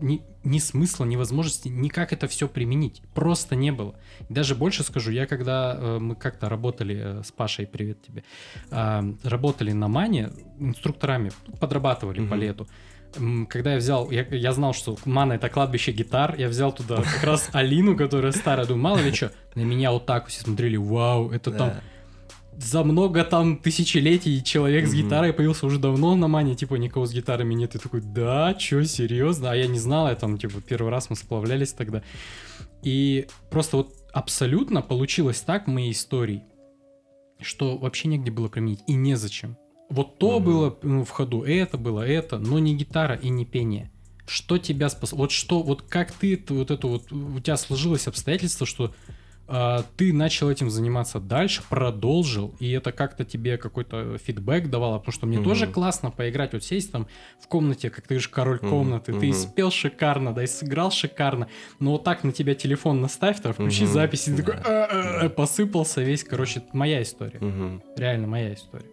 ни, 0.00 0.22
ни 0.44 0.58
смысла, 0.58 1.04
ни 1.04 1.16
возможности 1.16 1.68
никак 1.68 2.12
это 2.12 2.26
все 2.28 2.48
применить. 2.48 3.02
Просто 3.14 3.56
не 3.56 3.72
было. 3.72 3.94
Даже 4.28 4.54
больше 4.54 4.82
скажу, 4.82 5.10
я 5.10 5.26
когда 5.26 5.76
э, 5.78 5.98
мы 5.98 6.14
как-то 6.14 6.48
работали 6.48 7.20
э, 7.20 7.22
с 7.22 7.32
Пашей, 7.32 7.66
привет 7.66 8.02
тебе, 8.02 8.24
а, 8.70 9.04
работали 9.24 9.72
на 9.72 9.88
Мане 9.88 10.30
инструкторами, 10.58 11.30
подрабатывали 11.60 12.18
по 12.20 12.34
Мгм. 12.34 12.40
лету. 12.40 12.68
Когда 13.48 13.72
я 13.72 13.78
взял, 13.78 14.10
я, 14.10 14.26
я 14.30 14.52
знал, 14.52 14.74
что 14.74 14.98
Мана 15.06 15.32
это 15.32 15.48
кладбище 15.48 15.92
гитар, 15.92 16.34
я 16.36 16.48
взял 16.48 16.72
туда 16.72 16.96
как 16.96 17.24
раз 17.24 17.48
Алину, 17.52 17.96
которая 17.96 18.32
старая, 18.32 18.66
думаю, 18.66 18.82
мало 18.82 18.98
ли 18.98 19.12
что, 19.14 19.32
на 19.54 19.62
меня 19.62 19.92
вот 19.92 20.04
так 20.04 20.26
все 20.26 20.42
смотрели, 20.42 20.76
вау, 20.76 21.30
это 21.30 21.50
там. 21.50 21.72
За 22.58 22.82
много 22.82 23.24
там 23.24 23.56
тысячелетий 23.56 24.42
человек 24.42 24.86
с 24.86 24.92
Мгм. 24.92 25.02
гитарой 25.02 25.32
появился 25.32 25.66
уже 25.66 25.78
давно 25.78 26.16
на 26.16 26.28
мане, 26.28 26.54
типа 26.54 26.74
никого 26.74 27.06
с 27.06 27.12
гитарами 27.12 27.54
нет. 27.54 27.74
И 27.74 27.78
такой, 27.78 28.00
да, 28.00 28.54
чё, 28.54 28.82
серьезно? 28.84 29.52
А 29.52 29.54
я 29.56 29.66
не 29.66 29.78
знал, 29.78 30.08
я 30.08 30.16
там, 30.16 30.38
типа, 30.38 30.60
первый 30.60 30.90
раз 30.90 31.08
мы 31.10 31.16
сплавлялись 31.16 31.72
тогда. 31.72 32.02
И 32.82 33.26
просто 33.50 33.76
вот 33.78 33.92
абсолютно 34.12 34.82
получилось 34.82 35.40
так 35.40 35.66
в 35.66 35.70
моей 35.70 35.92
истории, 35.92 36.42
что 37.40 37.78
вообще 37.78 38.08
негде 38.08 38.30
было 38.30 38.48
применить 38.48 38.80
и 38.86 38.94
незачем. 38.94 39.56
Вот 39.90 40.18
то 40.18 40.38
Мгм. 40.38 40.44
было 40.44 40.78
ну, 40.82 41.04
в 41.04 41.10
ходу, 41.10 41.42
это 41.42 41.78
было 41.78 42.00
это, 42.06 42.38
но 42.38 42.58
не 42.58 42.76
гитара 42.76 43.14
и 43.14 43.28
не 43.28 43.44
пение. 43.44 43.90
Что 44.26 44.58
тебя 44.58 44.88
спас? 44.90 45.12
Вот 45.12 45.30
что, 45.30 45.62
вот 45.62 45.82
как 45.82 46.12
ты 46.12 46.44
вот 46.48 46.70
это 46.70 46.86
вот 46.86 47.10
у 47.12 47.40
тебя 47.40 47.56
сложилось 47.56 48.06
обстоятельство, 48.08 48.66
что 48.66 48.92
ты 49.96 50.12
начал 50.12 50.50
этим 50.50 50.68
заниматься 50.68 51.20
дальше, 51.20 51.62
продолжил, 51.70 52.54
и 52.60 52.70
это 52.72 52.92
как-то 52.92 53.24
тебе 53.24 53.56
какой-то 53.56 54.18
фидбэк 54.18 54.68
давало, 54.68 54.98
потому 54.98 55.12
что 55.12 55.26
мне 55.26 55.38
Мгм. 55.38 55.44
тоже 55.44 55.66
классно 55.66 56.10
поиграть, 56.10 56.52
вот 56.52 56.62
сесть 56.62 56.92
там 56.92 57.06
в 57.40 57.48
комнате, 57.48 57.88
как 57.88 58.06
ты 58.06 58.18
же 58.18 58.28
король 58.28 58.58
комнаты, 58.58 59.14
ты 59.14 59.26
и 59.26 59.30
мгм. 59.30 59.38
спел 59.38 59.70
шикарно, 59.70 60.34
да, 60.34 60.44
и 60.44 60.46
сыграл 60.46 60.90
шикарно, 60.90 61.48
но 61.80 61.92
вот 61.92 62.04
так 62.04 62.24
на 62.24 62.32
тебя 62.32 62.54
телефон 62.54 63.00
наставь, 63.00 63.40
там, 63.40 63.54
включи 63.54 63.84
Мгм, 63.84 63.92
запись, 63.92 64.28
и 64.28 64.32
ты 64.32 64.42
такой 64.42 64.56
«А-а-а», 64.56 65.22
да. 65.22 65.28
посыпался 65.30 66.02
весь, 66.02 66.24
короче, 66.24 66.62
моя 66.72 67.00
история, 67.02 67.40
Мгм. 67.40 67.82
реально 67.96 68.26
моя 68.26 68.52
история. 68.52 68.86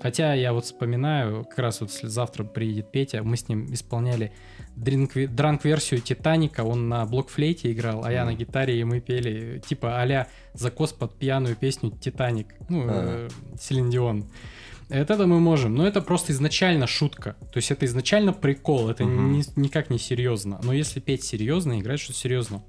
Хотя 0.00 0.34
я 0.34 0.52
вот 0.52 0.64
вспоминаю, 0.64 1.44
как 1.44 1.58
раз 1.58 1.80
вот 1.80 1.90
завтра 1.90 2.44
приедет 2.44 2.90
Петя, 2.90 3.22
мы 3.22 3.36
с 3.36 3.48
ним 3.48 3.72
исполняли 3.72 4.32
дранк-версию 4.76 6.00
Титаника, 6.00 6.62
он 6.64 6.88
на 6.88 7.04
блокфлейте 7.06 7.72
играл, 7.72 8.04
а 8.04 8.12
я 8.12 8.24
на 8.24 8.34
гитаре, 8.34 8.78
и 8.78 8.84
мы 8.84 9.00
пели 9.00 9.60
типа 9.66 10.00
а-ля 10.00 10.28
закос 10.52 10.92
под 10.92 11.18
пьяную 11.18 11.56
песню 11.56 11.90
Титаник, 11.90 12.54
ну, 12.68 12.84
э, 12.86 13.28
Селин 13.58 13.90
Дион. 13.90 14.26
Это, 14.88 15.26
мы 15.26 15.40
можем, 15.40 15.74
но 15.74 15.86
это 15.86 16.00
просто 16.00 16.32
изначально 16.32 16.86
шутка. 16.86 17.34
То 17.52 17.56
есть 17.56 17.70
это 17.72 17.86
изначально 17.86 18.32
прикол, 18.32 18.88
это 18.88 19.02
никак 19.04 19.90
не 19.90 19.98
серьезно. 19.98 20.60
Но 20.62 20.72
если 20.72 21.00
петь 21.00 21.24
серьезно, 21.24 21.80
играть 21.80 21.98
что 21.98 22.12
серьезно. 22.12 22.62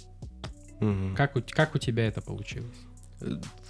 Мгм. 0.80 1.16
Как 1.16 1.36
у, 1.36 1.42
как 1.48 1.76
у 1.76 1.78
тебя 1.78 2.08
это 2.08 2.22
получилось? 2.22 2.87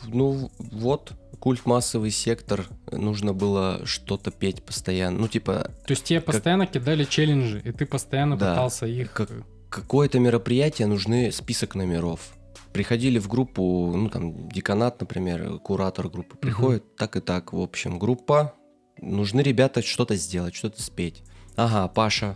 Ну, 0.05 0.51
вот, 0.57 1.13
культ 1.39 1.65
массовый 1.65 2.11
сектор, 2.11 2.65
нужно 2.91 3.33
было 3.33 3.81
что-то 3.85 4.31
петь 4.31 4.63
постоянно. 4.63 5.19
Ну, 5.19 5.27
типа, 5.27 5.71
То 5.85 5.91
есть 5.91 6.03
тебе 6.03 6.21
постоянно 6.21 6.65
кидали 6.67 7.03
челленджи, 7.03 7.61
и 7.63 7.71
ты 7.71 7.85
постоянно 7.85 8.37
Да, 8.37 8.51
пытался 8.51 8.85
их... 8.87 9.11
как- 9.13 9.31
э, 9.31 9.41
какое-то 9.69 10.19
мероприятие, 10.19 10.87
нужны 10.87 11.31
список 11.31 11.75
номеров. 11.75 12.33
Приходили 12.73 13.17
в 13.19 13.27
группу, 13.27 13.91
ну, 13.95 14.09
там, 14.09 14.49
деканат, 14.49 14.99
например, 14.99 15.59
куратор 15.59 16.09
группы 16.09 16.37
приходит, 16.37 16.95
так 16.95 17.15
и 17.15 17.21
так, 17.21 17.53
в 17.53 17.59
общем, 17.59 17.97
группа, 17.97 18.53
нужны 19.01 19.41
ребята 19.41 19.81
что-то 19.81 20.15
сделать, 20.15 20.55
что-то 20.55 20.81
спеть. 20.81 21.23
Ага, 21.55 21.87
Паша, 21.87 22.35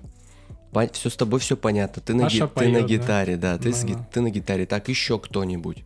все 0.93 1.09
с 1.09 1.15
тобой 1.15 1.39
все 1.39 1.55
понятно, 1.57 2.01
ты 2.01 2.13
на, 2.13 2.27
ги- 2.27 2.39
ты 2.39 2.43
на 2.43 2.47
поёт, 2.47 2.81
да? 2.81 2.87
гитаре, 2.87 3.37
да, 3.37 3.57
ты, 3.57 3.73
с 3.73 3.85
ты 4.11 4.21
на 4.21 4.29
гитаре, 4.31 4.65
так 4.65 4.87
еще 4.89 5.19
кто-нибудь. 5.19 5.83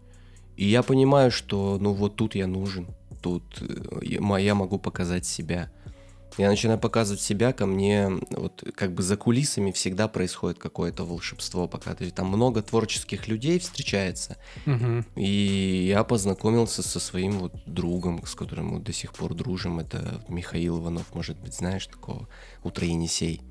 И 0.57 0.65
я 0.65 0.83
понимаю, 0.83 1.31
что, 1.31 1.77
ну, 1.79 1.93
вот 1.93 2.15
тут 2.15 2.35
я 2.35 2.47
нужен, 2.47 2.87
тут 3.21 3.43
э, 3.61 3.99
я 4.03 4.21
мо- 4.21 4.39
я 4.39 4.55
могу 4.55 4.77
показать 4.79 5.25
себя. 5.25 5.71
Я 6.37 6.49
начинаю 6.49 6.77
показывать 6.77 7.21
себя, 7.21 7.53
ко 7.53 7.65
мне 7.65 8.09
вот 8.31 8.61
как 8.75 8.93
бы 8.93 9.03
за 9.03 9.15
кулисами 9.15 9.71
всегда 9.71 10.09
происходит 10.09 10.59
какое-то 10.59 11.05
волшебство, 11.05 11.65
пока 11.65 11.95
то 11.95 12.03
есть 12.03 12.13
там 12.15 12.27
много 12.27 12.61
творческих 12.61 13.29
людей 13.29 13.57
встречается, 13.57 14.35
мгм. 14.65 15.05
и 15.15 15.85
я 15.87 16.03
познакомился 16.03 16.83
со 16.83 16.99
своим 16.99 17.39
вот 17.39 17.53
другом, 17.65 18.21
с 18.25 18.35
которым 18.35 18.67
мы 18.67 18.79
до 18.81 18.91
сих 18.91 19.13
пор 19.13 19.33
дружим, 19.33 19.79
это 19.79 20.25
Михаил 20.27 20.79
Иванов, 20.79 21.15
может 21.15 21.39
быть, 21.39 21.53
знаешь 21.53 21.87
такого, 21.87 22.27
Утро 22.63 22.85
Енисей, 22.85 23.41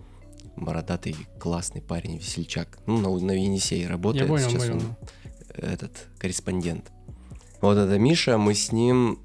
бородатый 0.55 1.17
классный 1.41 1.81
парень, 1.81 2.19
весельчак, 2.19 2.79
ну 2.85 2.99
на, 2.99 3.19
на 3.25 3.33
Енисее 3.33 3.89
работает, 3.89 4.25
Я 4.25 4.29
понял, 4.29 4.51
сейчас 4.51 4.67
понял. 4.67 4.77
он 4.77 4.97
этот 5.55 6.09
корреспондент. 6.19 6.91
Вот 7.65 7.79
это 7.79 7.99
Миша, 7.99 8.37
мы 8.37 8.55
с 8.55 8.73
ним 8.73 9.19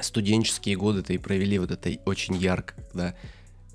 студенческие 0.00 0.74
годы-то 0.74 1.12
и 1.12 1.18
провели 1.18 1.58
вот 1.58 1.70
это 1.70 1.90
очень 2.06 2.34
ярко, 2.34 2.74
когда 2.76 3.14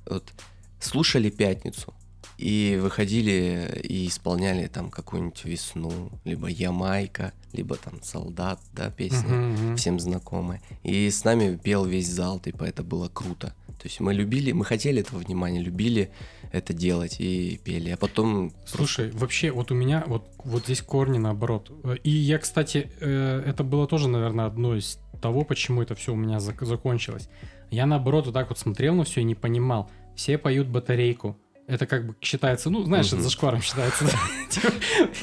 вот 0.07 0.34
слушали 0.80 1.30
пятницу 1.30 1.93
и 2.39 2.80
выходили 2.82 3.80
и 3.84 4.07
исполняли 4.07 4.66
там 4.66 4.89
какую-нибудь 4.89 5.45
весну, 5.45 6.10
либо 6.26 6.47
Ямайка, 6.47 7.34
либо 7.53 7.76
там 7.76 8.01
солдат, 8.01 8.60
да, 8.74 8.89
песня 8.89 9.30
Мгм, 9.30 9.51
мгм. 9.51 9.76
всем 9.78 9.99
знакомая. 9.99 10.60
И 10.82 11.07
с 11.07 11.24
нами 11.24 11.55
пел 11.55 11.86
весь 11.86 12.07
зал, 12.10 12.39
типа 12.39 12.64
это 12.64 12.82
было 12.82 13.10
круто. 13.10 13.53
То 13.68 13.84
есть 13.84 13.99
мы 13.99 14.16
любили, 14.16 14.53
мы 14.53 14.66
хотели 14.66 15.01
этого 15.01 15.20
внимания, 15.20 15.62
любили 15.62 16.10
это 16.51 16.73
делать 16.73 17.17
и 17.19 17.59
пели. 17.63 17.89
А 17.91 17.97
потом 17.97 18.51
Слушай, 18.65 19.11
вообще, 19.11 19.51
вот 19.51 19.71
у 19.71 19.75
меня 19.75 20.03
вот, 20.07 20.27
вот 20.43 20.63
здесь 20.65 20.81
корни 20.81 21.17
наоборот. 21.17 21.71
Э, 21.83 21.95
И 22.03 22.09
я, 22.09 22.37
кстати, 22.39 22.89
э, 22.99 23.43
это 23.45 23.63
было 23.63 23.87
тоже, 23.87 24.07
наверное, 24.07 24.45
одно 24.45 24.75
из 24.75 24.99
того, 25.21 25.43
почему 25.43 25.81
это 25.81 25.95
все 25.95 26.13
у 26.13 26.15
меня 26.15 26.37
зак- 26.37 26.65
закончилось. 26.65 27.29
Я 27.71 27.85
наоборот 27.85 28.25
вот 28.25 28.33
так 28.33 28.49
вот 28.49 28.57
смотрел 28.57 28.95
на 28.95 29.03
все 29.03 29.21
и 29.21 29.23
не 29.25 29.35
понимал. 29.35 29.89
Все 30.15 30.37
поют 30.37 30.67
батарейку. 30.67 31.37
Это 31.70 31.86
как 31.86 32.07
бы 32.07 32.15
считается, 32.20 32.72
ну, 32.72 32.84
знаешь, 32.84 33.07
это 33.13 33.22
зашкваром 33.22 33.61
считается. 33.61 34.05
Типа, 34.49 34.74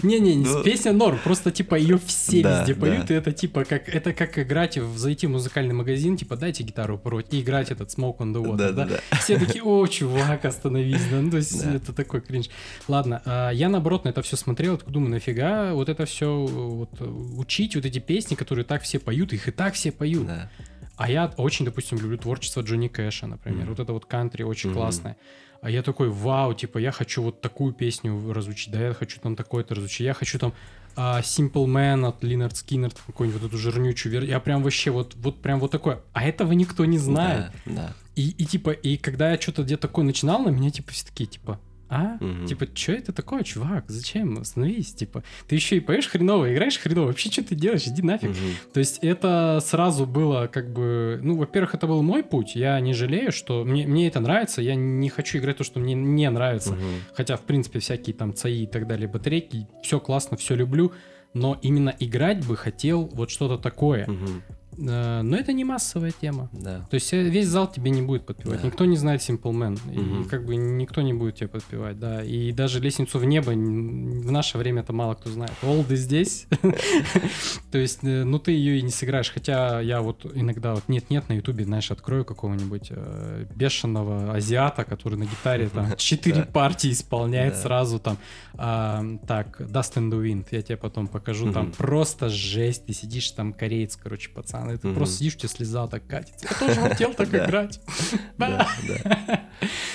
Не-не, 0.04 0.36
Ну, 0.36 0.62
песня 0.62 0.92
норм, 0.92 1.18
просто 1.24 1.50
типа 1.50 1.74
ее 1.74 1.98
все 1.98 2.42
везде 2.42 2.74
поют, 2.74 3.10
и 3.10 3.14
это 3.14 3.32
типа 3.32 3.64
как 3.64 3.88
это 3.88 4.12
как 4.12 4.38
играть, 4.38 4.78
в 4.78 4.96
зайти 4.96 5.26
в 5.26 5.30
музыкальный 5.30 5.74
магазин, 5.74 6.16
типа 6.16 6.36
дайте 6.36 6.62
гитару 6.62 6.98
пороть 6.98 7.34
и 7.34 7.40
играть 7.40 7.72
этот 7.72 7.88
Smoke 7.88 8.18
on 8.18 8.32
the 8.32 8.44
Water, 8.44 8.72
да? 8.72 8.88
Все 9.18 9.38
такие, 9.38 9.64
о, 9.64 9.86
чувак, 9.88 10.44
остановись, 10.44 11.02
да, 11.10 11.20
ну, 11.20 11.32
то 11.32 11.38
есть 11.38 11.64
это 11.64 11.92
такой 11.92 12.20
кринж. 12.20 12.48
Ладно, 12.86 13.22
а, 13.24 13.50
я 13.50 13.68
наоборот 13.68 14.04
на 14.04 14.10
это 14.10 14.22
все 14.22 14.36
смотрел, 14.36 14.80
думаю, 14.86 15.10
нафига 15.10 15.74
вот 15.74 15.88
это 15.88 16.06
все 16.06 16.46
вот, 16.46 16.90
учить, 17.00 17.74
вот 17.74 17.84
эти 17.84 17.98
песни, 17.98 18.36
которые 18.36 18.64
так 18.64 18.82
все 18.82 19.00
поют, 19.00 19.32
их 19.32 19.48
и 19.48 19.50
так 19.50 19.74
все 19.74 19.90
поют. 19.90 20.28
А 20.96 21.10
я 21.10 21.32
очень, 21.36 21.64
допустим, 21.64 21.98
люблю 21.98 22.16
творчество 22.16 22.62
Джонни 22.62 22.88
Кэша, 22.88 23.26
например. 23.26 23.66
Вот 23.68 23.80
это 23.80 23.92
вот 23.92 24.06
кантри 24.06 24.44
очень 24.44 24.72
классное. 24.72 25.16
А 25.66 25.68
я 25.68 25.82
такой, 25.82 26.10
вау, 26.10 26.54
типа, 26.54 26.78
я 26.78 26.92
хочу 26.92 27.24
вот 27.24 27.40
такую 27.40 27.72
песню 27.72 28.32
разучить, 28.32 28.72
да, 28.72 28.86
я 28.86 28.94
хочу 28.94 29.18
там 29.18 29.34
такое-то 29.34 29.74
разучить, 29.74 30.02
я 30.06 30.14
хочу 30.14 30.38
там 30.38 30.52
а, 30.94 31.22
Simple 31.22 31.66
Man 31.66 32.06
от 32.06 32.22
Линард 32.22 32.56
Скиннер, 32.56 32.92
какую-нибудь 33.04 33.42
вот 33.42 33.48
эту 33.48 33.58
жирнючую 33.58 34.12
версию. 34.12 34.30
Я 34.30 34.38
прям 34.38 34.62
вообще 34.62 34.92
вот, 34.92 35.16
вот 35.16 35.42
прям 35.42 35.58
вот 35.58 35.72
такое. 35.72 36.02
А 36.12 36.24
этого 36.24 36.52
никто 36.52 36.84
не 36.84 36.98
знает. 36.98 37.50
Да, 37.64 37.72
да. 37.72 37.92
И, 38.14 38.28
и 38.28 38.44
типа, 38.44 38.70
и 38.70 38.96
когда 38.96 39.32
я 39.32 39.40
что-то 39.40 39.64
где-то 39.64 39.88
такое 39.88 40.04
начинал, 40.04 40.44
на 40.44 40.50
меня 40.50 40.70
типа 40.70 40.92
все 40.92 41.04
такие, 41.04 41.26
типа, 41.26 41.58
а? 41.88 42.16
Мгм. 42.20 42.46
Типа, 42.46 42.66
что 42.74 42.92
это 42.92 43.12
такое, 43.12 43.42
чувак? 43.42 43.84
Зачем? 43.88 44.38
Остановись, 44.38 44.92
типа. 44.94 45.22
Ты 45.46 45.54
еще 45.54 45.76
и 45.76 45.80
поешь 45.80 46.08
хреново, 46.08 46.52
играешь 46.52 46.78
хреново. 46.78 47.08
Вообще, 47.08 47.30
что 47.30 47.44
ты 47.44 47.54
делаешь? 47.54 47.86
Иди 47.86 48.02
нафиг. 48.02 48.30
Мгм. 48.30 48.38
То 48.72 48.80
есть 48.80 48.98
это 49.02 49.60
сразу 49.62 50.06
было 50.06 50.46
как 50.46 50.72
бы... 50.72 51.20
Ну, 51.22 51.36
во-первых, 51.36 51.74
это 51.74 51.86
был 51.86 52.02
мой 52.02 52.22
путь. 52.22 52.56
Я 52.56 52.78
не 52.80 52.92
жалею, 52.92 53.32
что 53.32 53.64
мне, 53.64 53.86
мне 53.86 54.08
это 54.08 54.20
нравится. 54.20 54.62
Я 54.62 54.74
не 54.74 55.08
хочу 55.08 55.38
играть 55.38 55.58
то, 55.58 55.64
что 55.64 55.78
мне 55.80 55.94
не 55.94 56.28
нравится. 56.30 56.72
Мгм. 56.72 56.84
Хотя, 57.14 57.36
в 57.36 57.42
принципе, 57.42 57.78
всякие 57.78 58.14
там 58.14 58.34
ЦАИ 58.34 58.64
и 58.64 58.66
так 58.66 58.86
далее, 58.86 59.08
батарейки, 59.08 59.66
все 59.82 60.00
классно, 60.00 60.36
все 60.36 60.54
люблю. 60.54 60.92
Но 61.34 61.58
именно 61.60 61.94
играть 61.98 62.46
бы 62.46 62.56
хотел 62.56 63.10
вот 63.12 63.30
что-то 63.30 63.58
такое. 63.58 64.06
Мгм. 64.06 64.42
Э, 64.78 65.22
Но 65.22 65.36
это 65.36 65.52
не 65.52 65.64
массовая 65.64 66.12
тема. 66.12 66.48
Да. 66.52 66.86
То 66.90 66.94
есть 66.94 67.12
э, 67.12 67.22
весь 67.22 67.46
зал 67.48 67.70
тебе 67.70 67.90
не 67.90 68.02
будет 68.02 68.26
подпевать. 68.26 68.60
Да. 68.60 68.66
Никто 68.66 68.84
не 68.84 68.96
знает 68.96 69.20
Simple 69.20 69.52
Man. 69.52 69.78
И 69.92 69.98
Мгм. 69.98 70.24
как 70.28 70.44
бы 70.44 70.56
никто 70.56 71.02
не 71.02 71.12
будет 71.14 71.36
тебе 71.36 71.48
подпевать, 71.48 71.98
да. 71.98 72.22
И 72.22 72.52
даже 72.52 72.80
лестницу 72.80 73.18
в 73.18 73.24
небо 73.24 73.50
в 73.50 74.30
наше 74.32 74.58
время 74.58 74.82
это 74.82 74.92
мало 74.92 75.14
кто 75.14 75.30
знает. 75.30 75.52
Олды 75.62 75.96
здесь. 75.96 76.46
То 77.70 77.78
есть, 77.78 78.00
э, 78.02 78.24
ну 78.24 78.38
ты 78.38 78.52
ее 78.52 78.78
и 78.78 78.82
не 78.82 78.90
сыграешь. 78.90 79.30
Хотя 79.30 79.80
я 79.80 80.00
вот 80.02 80.26
иногда 80.34 80.74
вот 80.74 80.84
нет-нет 80.88 81.28
на 81.28 81.34
ютубе, 81.34 81.64
знаешь, 81.64 81.90
открою 81.90 82.24
какого-нибудь 82.24 82.92
бешеного 83.54 84.34
азиата, 84.34 84.84
который 84.84 85.18
на 85.18 85.24
гитаре 85.24 85.68
там 85.68 85.94
четыре 85.96 86.42
партии 86.44 86.90
исполняет 86.92 87.56
сразу 87.56 87.98
там. 87.98 88.18
А, 88.54 89.04
Так, 89.26 89.60
Dust 89.60 89.94
in 89.96 90.10
the 90.10 90.22
Wind, 90.22 90.46
я 90.50 90.62
тебе 90.62 90.76
потом 90.76 91.06
покажу. 91.08 91.52
Там 91.52 91.72
просто 91.72 92.28
жесть. 92.28 92.86
Ты 92.86 92.92
сидишь 92.92 93.30
там 93.30 93.52
кореец, 93.52 93.96
короче, 93.96 94.30
пацан. 94.30 94.65
И 94.72 94.76
ты 94.78 94.88
Мгм. 94.88 94.96
просто 94.96 95.16
сидишь, 95.16 95.34
у 95.34 95.38
тебя 95.38 95.48
слеза 95.48 95.86
так 95.86 96.06
катится. 96.06 96.46
Я 96.50 96.66
тоже 96.68 96.80
хотел 96.88 97.14
так 97.14 97.28
играть. 97.28 97.80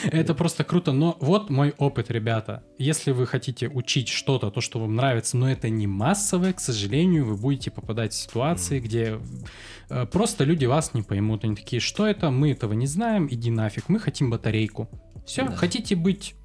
Это 0.03 0.33
просто 0.33 0.63
круто. 0.63 0.91
Но 0.91 1.17
вот 1.19 1.49
мой 1.49 1.73
опыт, 1.77 2.09
ребята. 2.11 2.63
Если 2.77 3.11
вы 3.11 3.27
хотите 3.27 3.67
учить 3.67 4.07
что-то, 4.07 4.49
то, 4.51 4.61
что 4.61 4.79
вам 4.79 4.95
нравится, 4.95 5.37
но 5.37 5.49
это 5.49 5.69
не 5.69 5.87
массовое, 5.87 6.53
к 6.53 6.59
сожалению, 6.59 7.25
вы 7.25 7.35
будете 7.37 7.71
попадать 7.71 8.13
в 8.13 8.15
ситуации, 8.15 8.79
где 8.79 9.19
э, 9.89 10.05
просто 10.05 10.43
люди 10.43 10.65
вас 10.65 10.93
не 10.93 11.01
поймут. 11.03 11.43
Они 11.43 11.55
такие, 11.55 11.79
что 11.79 12.07
это? 12.07 12.31
Мы 12.31 12.51
этого 12.51 12.73
не 12.73 12.87
знаем, 12.87 13.27
иди 13.29 13.51
нафиг. 13.51 13.89
Мы 13.89 13.99
хотим 13.99 14.29
батарейку. 14.29 14.89
Все, 15.25 15.45
хотите 15.45 15.95
быть 15.95 16.35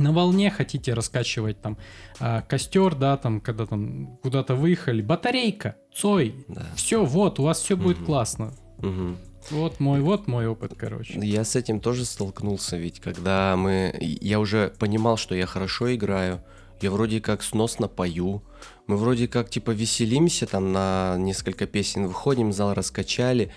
на 0.00 0.12
волне, 0.12 0.50
хотите 0.50 0.94
раскачивать 0.94 1.60
там 1.60 1.76
а, 2.20 2.42
костер, 2.42 2.94
да, 2.94 3.16
там, 3.16 3.40
когда 3.40 3.66
там 3.66 4.18
куда-то 4.22 4.54
выехали, 4.54 5.02
батарейка, 5.02 5.76
Цой, 5.94 6.44
Да. 6.48 6.66
все, 6.76 7.04
вот, 7.04 7.38
у 7.40 7.44
вас 7.44 7.60
все 7.60 7.76
будет 7.76 7.98
Мгм. 7.98 8.06
классно. 8.06 8.52
Мгм. 8.78 9.16
Вот 9.50 9.80
мой, 9.80 10.00
вот 10.00 10.26
мой 10.28 10.46
опыт, 10.46 10.74
короче. 10.76 11.18
Я 11.22 11.44
с 11.44 11.56
этим 11.56 11.80
тоже 11.80 12.04
столкнулся, 12.04 12.76
ведь 12.76 13.00
когда 13.00 13.56
мы... 13.56 13.96
Я 14.00 14.40
уже 14.40 14.72
понимал, 14.78 15.16
что 15.16 15.34
я 15.34 15.46
хорошо 15.46 15.94
играю, 15.94 16.42
я 16.82 16.90
вроде 16.90 17.20
как 17.20 17.42
сносно 17.42 17.88
пою, 17.88 18.42
мы 18.86 18.96
вроде 18.96 19.26
как 19.26 19.48
типа 19.50 19.70
веселимся, 19.70 20.46
там 20.46 20.72
на 20.72 21.16
несколько 21.18 21.66
песен 21.66 22.06
выходим, 22.06 22.52
зал 22.52 22.74
раскачали, 22.74 23.50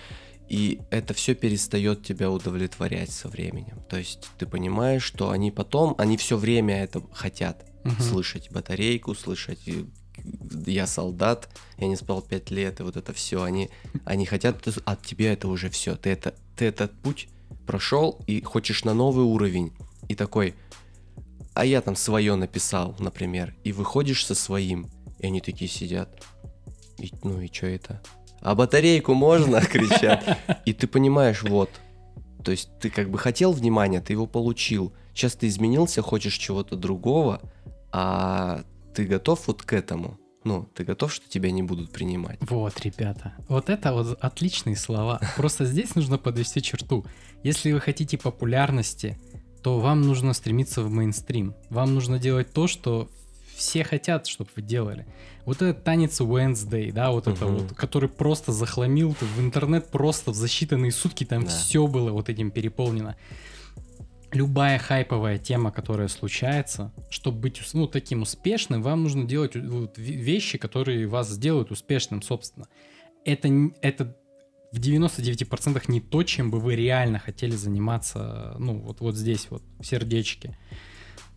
и 0.52 0.82
это 0.90 1.14
все 1.14 1.34
перестает 1.34 2.04
тебя 2.04 2.30
удовлетворять 2.30 3.10
со 3.10 3.30
временем. 3.30 3.80
То 3.90 3.96
есть 3.96 4.28
ты 4.38 4.46
понимаешь, 4.46 5.02
что 5.02 5.30
они 5.30 5.50
потом, 5.50 5.96
они 5.98 6.18
все 6.18 6.36
время 6.36 6.84
это 6.84 7.02
хотят 7.14 7.66
Мгм. 7.86 8.02
слышать 8.02 8.52
батарейку, 8.52 9.16
слышать 9.16 9.62
я 10.68 10.88
солдат, 10.88 11.48
я 11.78 11.88
не 11.88 11.96
спал 11.96 12.22
пять 12.22 12.52
лет, 12.52 12.82
и 12.82 12.84
вот 12.84 12.98
это 12.98 13.14
все, 13.14 13.44
они, 13.44 13.70
они 14.04 14.26
хотят 14.26 14.68
от 14.84 15.06
тебя 15.06 15.32
это 15.32 15.48
уже 15.48 15.70
все, 15.70 15.96
ты 15.96 16.10
это, 16.10 16.36
ты 16.58 16.66
этот 16.66 16.92
путь 17.02 17.30
прошел 17.66 18.20
и 18.28 18.42
хочешь 18.42 18.84
на 18.84 18.94
новый 18.94 19.24
уровень, 19.24 19.72
и 20.10 20.16
такой, 20.16 20.54
а 21.54 21.64
я 21.64 21.80
там 21.82 21.96
свое 21.96 22.36
написал, 22.36 22.94
например, 23.00 23.56
и 23.64 23.72
выходишь 23.72 24.26
со 24.26 24.36
своим, 24.36 24.90
и 25.18 25.28
они 25.28 25.40
такие 25.40 25.72
сидят, 25.72 26.24
и, 26.98 27.10
ну 27.24 27.40
и 27.40 27.48
что 27.48 27.68
это? 27.68 28.02
А 28.42 28.56
батарейку 28.56 29.14
можно, 29.14 29.62
кричат, 29.62 30.38
и 30.66 30.74
ты 30.74 30.88
понимаешь, 30.88 31.44
вот, 31.44 31.70
То 32.44 32.52
есть 32.52 32.70
ты 32.80 32.90
как 32.90 33.10
бы 33.10 33.18
хотел 33.18 33.52
внимания, 33.52 34.02
ты 34.02 34.14
его 34.14 34.26
получил. 34.26 34.94
Сейчас 35.14 35.34
ты 35.36 35.48
изменился, 35.48 36.02
хочешь 36.02 36.36
чего-то 36.36 36.76
другого, 36.76 37.42
а 37.92 38.64
ты 38.96 39.06
готов 39.06 39.48
вот 39.48 39.64
к 39.64 39.74
этому? 39.74 40.18
Ну, 40.44 40.68
ты 40.74 40.84
готов, 40.84 41.14
что 41.14 41.30
тебя 41.30 41.52
не 41.52 41.62
будут 41.62 41.92
принимать? 41.92 42.40
Вот, 42.50 42.80
ребята, 42.82 43.34
вот 43.48 43.70
это 43.70 43.94
вот 43.94 44.18
отличные 44.20 44.76
слова. 44.76 45.20
Просто 45.38 45.66
здесь 45.66 45.94
нужно 45.94 46.18
подвести 46.18 46.62
черту. 46.64 47.06
Если 47.44 47.72
вы 47.72 47.80
хотите 47.80 48.18
популярности, 48.18 49.20
то 49.62 49.80
вам 49.80 50.02
нужно 50.02 50.34
стремиться 50.34 50.82
в 50.82 50.90
мейнстрим. 50.90 51.54
Вам 51.70 51.94
нужно 51.94 52.18
делать 52.18 52.52
то, 52.54 52.66
что 52.66 53.08
все 53.62 53.84
хотят, 53.84 54.26
чтобы 54.26 54.50
вы 54.56 54.64
делали. 54.64 55.06
Вот 55.46 55.62
этот 55.62 55.84
танец 55.84 56.20
Wednesday, 56.20 56.92
да, 56.92 57.12
вот 57.12 57.28
это 57.28 57.46
вот, 57.46 57.74
который 57.74 58.10
просто 58.10 58.52
захламил 58.52 59.16
в 59.20 59.40
интернет 59.40 59.90
просто 59.92 60.32
в 60.32 60.36
за 60.36 60.48
считанные 60.48 60.90
сутки, 60.90 61.26
там 61.26 61.44
Да. 61.44 61.50
все 61.50 61.86
было 61.86 62.12
вот 62.12 62.28
этим 62.28 62.50
переполнено. 62.50 63.16
Любая 64.32 64.80
хайповая 64.80 65.38
тема, 65.38 65.72
которая 65.72 66.08
случается, 66.08 66.92
чтобы 67.12 67.38
быть 67.42 67.62
ну, 67.74 67.86
таким 67.86 68.24
успешным, 68.24 68.82
вам 68.82 69.04
нужно 69.04 69.26
делать 69.26 69.56
вот 69.56 69.98
ве- 70.00 70.16
вещи, 70.16 70.58
которые 70.58 71.06
вас 71.06 71.30
сделают 71.30 71.70
успешным, 71.70 72.22
собственно. 72.24 72.66
Это, 73.26 73.48
это 73.82 74.18
в 74.72 74.80
99% 74.80 75.84
не 75.88 76.00
то, 76.02 76.24
чем 76.24 76.50
бы 76.50 76.60
вы 76.60 76.76
реально 76.76 77.20
хотели 77.20 77.56
заниматься, 77.56 78.56
ну, 78.58 78.80
вот, 78.80 79.02
вот 79.02 79.16
здесь 79.16 79.48
вот, 79.52 79.62
в 79.80 79.86
сердечке. 79.86 80.58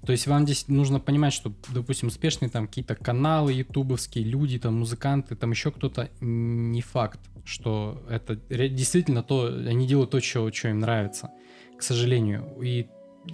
То 0.04 0.12
есть 0.12 0.26
вам 0.26 0.44
здесь 0.44 0.68
нужно 0.68 1.00
понимать, 1.00 1.32
что, 1.32 1.52
допустим, 1.72 2.08
успешные 2.08 2.50
там 2.50 2.66
какие-то 2.66 2.94
каналы 2.94 3.52
ютубовские, 3.52 4.24
люди, 4.24 4.58
там, 4.58 4.78
музыканты, 4.78 5.34
там 5.36 5.50
еще 5.50 5.70
кто-то, 5.70 6.10
не 6.20 6.82
факт, 6.82 7.20
что 7.44 8.02
это 8.08 8.36
действительно 8.36 9.22
то, 9.22 9.46
они 9.46 9.86
делают 9.86 10.10
то, 10.10 10.20
что, 10.20 10.50
что 10.52 10.68
им 10.68 10.80
нравится, 10.80 11.30
к 11.78 11.82
сожалению. 11.82 12.44
И 12.62 12.86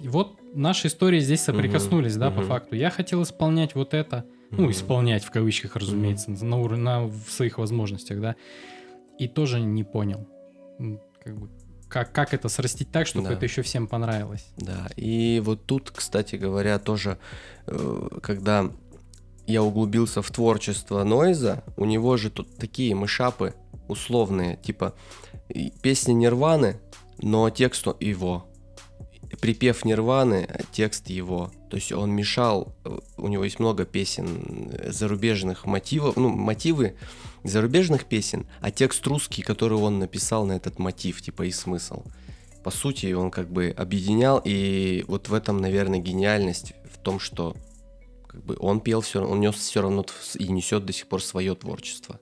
вот 0.05 0.39
наши 0.53 0.87
истории 0.87 1.19
здесь 1.19 1.41
соприкоснулись, 1.41 2.15
да, 2.15 2.31
по 2.31 2.39
мгм. 2.39 2.47
факту. 2.47 2.75
Я 2.75 2.89
хотел 2.89 3.23
исполнять 3.23 3.75
вот 3.75 3.93
это, 3.93 4.25
ну, 4.51 4.63
Мгм. 4.63 4.71
исполнять 4.71 5.23
в 5.23 5.31
кавычках, 5.31 5.75
разумеется, 5.75 6.31
на, 6.31 6.59
ур- 6.59 6.77
на 6.77 7.03
в 7.05 7.29
своих 7.29 7.57
возможностях, 7.57 8.21
да, 8.21 8.35
и 9.19 9.27
тоже 9.27 9.59
не 9.59 9.83
понял, 9.83 10.27
как 11.23 11.37
бы, 11.37 11.49
как, 11.91 12.11
как 12.13 12.33
это 12.33 12.47
срастить 12.49 12.89
так, 12.91 13.05
чтобы 13.05 13.27
Да. 13.27 13.33
это 13.33 13.45
еще 13.45 13.61
всем 13.61 13.87
понравилось. 13.87 14.45
Да, 14.57 14.87
и 14.95 15.41
вот 15.43 15.65
тут, 15.65 15.91
кстати 15.91 16.37
говоря, 16.37 16.79
тоже, 16.79 17.17
э, 17.67 18.07
когда 18.23 18.71
я 19.45 19.61
углубился 19.61 20.21
в 20.21 20.31
творчество 20.31 21.03
Нойза, 21.03 21.63
у 21.75 21.85
него 21.85 22.15
же 22.15 22.29
тут 22.29 22.55
такие 22.57 22.95
мышапы 22.95 23.55
условные, 23.89 24.55
типа 24.55 24.93
песни 25.81 26.13
Нирваны, 26.13 26.79
но 27.17 27.49
текст 27.49 27.87
его. 27.99 28.47
Припев 29.41 29.85
Нирваны, 29.85 30.47
текст 30.71 31.09
его. 31.09 31.51
То 31.69 31.75
есть 31.75 31.91
он 31.91 32.11
мешал, 32.11 32.73
э, 32.85 32.97
у 33.17 33.27
него 33.27 33.43
есть 33.43 33.59
много 33.59 33.85
песен 33.85 34.69
э, 34.71 34.91
зарубежных 34.91 35.65
мотивов, 35.65 36.15
ну, 36.15 36.29
мотивы 36.29 36.95
зарубежных 37.43 38.05
песен, 38.05 38.47
а 38.59 38.71
текст 38.71 39.05
русский, 39.07 39.41
который 39.41 39.77
он 39.77 39.99
написал 39.99 40.45
на 40.45 40.53
этот 40.53 40.79
мотив, 40.79 41.21
типа 41.21 41.43
и 41.43 41.51
смысл 41.51 42.03
по 42.63 42.71
сути, 42.71 43.11
он 43.13 43.31
как 43.31 43.51
бы 43.51 43.73
объединял, 43.75 44.41
и 44.43 45.03
вот 45.07 45.29
в 45.29 45.33
этом, 45.33 45.57
наверное, 45.57 45.99
гениальность 45.99 46.73
в 46.91 46.97
том, 46.97 47.19
что 47.19 47.55
как 48.27 48.43
бы 48.45 48.55
он 48.59 48.79
пел 48.81 49.01
все, 49.01 49.23
он 49.25 49.39
нес 49.39 49.55
все 49.55 49.81
равно 49.81 50.05
и 50.35 50.47
несет 50.47 50.85
до 50.85 50.93
сих 50.93 51.07
пор 51.07 51.23
свое 51.23 51.55
творчество. 51.55 52.19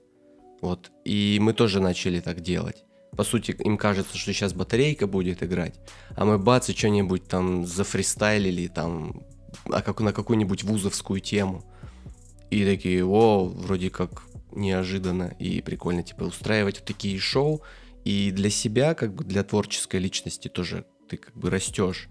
Вот. 0.60 0.90
И 1.04 1.38
мы 1.40 1.52
тоже 1.52 1.80
начали 1.80 2.20
так 2.20 2.40
делать. 2.40 2.84
По 3.16 3.24
сути, 3.24 3.54
им 3.58 3.76
кажется, 3.76 4.16
что 4.16 4.32
сейчас 4.32 4.52
батарейка 4.52 5.06
будет 5.06 5.42
играть, 5.42 5.74
а 6.16 6.24
мы 6.24 6.38
бац 6.38 6.68
и 6.68 6.74
что-нибудь 6.74 7.26
там 7.26 7.66
зафристайлили 7.66 8.68
там 8.68 9.22
а 9.64 9.82
как, 9.82 10.00
на 10.00 10.12
какую-нибудь 10.12 10.62
вузовскую 10.64 11.20
тему. 11.20 11.64
И 12.50 12.64
такие, 12.64 13.04
о, 13.04 13.44
вроде 13.44 13.90
как 13.90 14.22
неожиданно 14.52 15.34
и 15.38 15.60
прикольно, 15.62 16.02
типа, 16.02 16.24
устраивать 16.24 16.78
вот 16.80 16.86
такие 16.86 17.18
шоу, 17.18 17.62
и 18.04 18.30
для 18.30 18.50
себя, 18.50 18.94
как 18.94 19.14
бы 19.14 19.24
для 19.24 19.44
творческой 19.44 20.00
личности 20.00 20.48
тоже 20.48 20.86
ты 21.08 21.16
как 21.16 21.36
бы 21.36 21.50
растешь. 21.50 22.08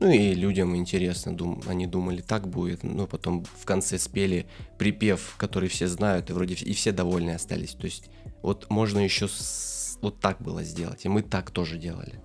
Ну 0.00 0.10
и 0.10 0.34
людям 0.34 0.76
интересно, 0.76 1.34
дум, 1.34 1.62
они 1.66 1.86
думали, 1.86 2.20
так 2.20 2.48
будет, 2.48 2.82
но 2.82 3.06
потом 3.06 3.44
в 3.44 3.64
конце 3.64 3.98
спели 3.98 4.46
припев, 4.78 5.36
который 5.38 5.68
все 5.68 5.86
знают, 5.86 6.28
и 6.28 6.32
вроде 6.32 6.54
и 6.54 6.72
все 6.74 6.92
довольны 6.92 7.30
остались. 7.30 7.72
То 7.72 7.86
есть 7.86 8.10
вот 8.42 8.68
можно 8.70 8.98
еще 8.98 9.28
с- 9.28 9.98
вот 10.02 10.20
так 10.20 10.42
было 10.42 10.64
сделать, 10.64 11.04
и 11.04 11.08
мы 11.08 11.22
так 11.22 11.50
тоже 11.50 11.78
делали. 11.78 12.20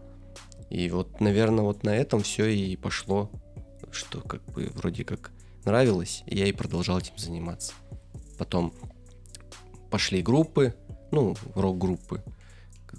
И 0.69 0.89
вот, 0.89 1.21
наверное, 1.21 1.63
вот 1.63 1.83
на 1.83 1.95
этом 1.95 2.23
все 2.23 2.47
и 2.47 2.75
пошло, 2.75 3.31
что 3.91 4.21
как 4.21 4.43
бы 4.45 4.69
вроде 4.73 5.05
как 5.05 5.31
нравилось, 5.63 6.23
и 6.25 6.37
я 6.37 6.47
и 6.47 6.51
продолжал 6.51 6.97
этим 6.97 7.17
заниматься. 7.17 7.73
Потом 8.37 8.73
пошли 9.89 10.21
группы, 10.21 10.75
ну, 11.11 11.35
рок-группы, 11.55 12.23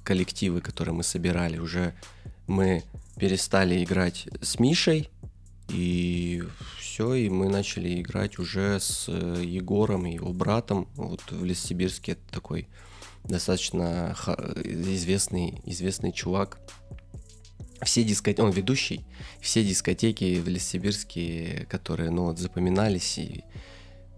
коллективы, 0.03 0.61
которые 0.61 0.95
мы 0.95 1.03
собирали. 1.03 1.59
Уже 1.59 1.95
мы 2.47 2.83
перестали 3.19 3.83
играть 3.83 4.29
с 4.41 4.59
Мишей, 4.59 5.11
и 5.69 6.43
все, 6.81 7.15
и 7.15 7.29
мы 7.29 7.49
начали 7.49 8.01
играть 8.01 8.39
уже 8.39 8.81
с 8.81 9.05
э, 9.09 9.43
Егором 9.45 10.07
и 10.07 10.15
его 10.15 10.33
братом. 10.33 10.89
Вот 10.95 11.21
в 11.31 11.45
Лессибирске 11.45 12.13
это 12.13 12.23
такой 12.31 12.69
достаточно 13.25 14.17
известный, 14.65 15.61
известный 15.67 16.13
чувак. 16.13 16.59
Все 17.83 18.03
дискотеки, 18.03 18.41
он 18.41 18.51
ведущий, 18.51 19.05
все 19.41 19.63
дискотеки 19.63 20.41
в 20.41 20.49
Лессибирске, 20.49 21.67
которые, 21.71 22.11
ну, 22.11 22.25
вот, 22.25 22.39
запоминались, 22.39 23.19
и 23.19 23.45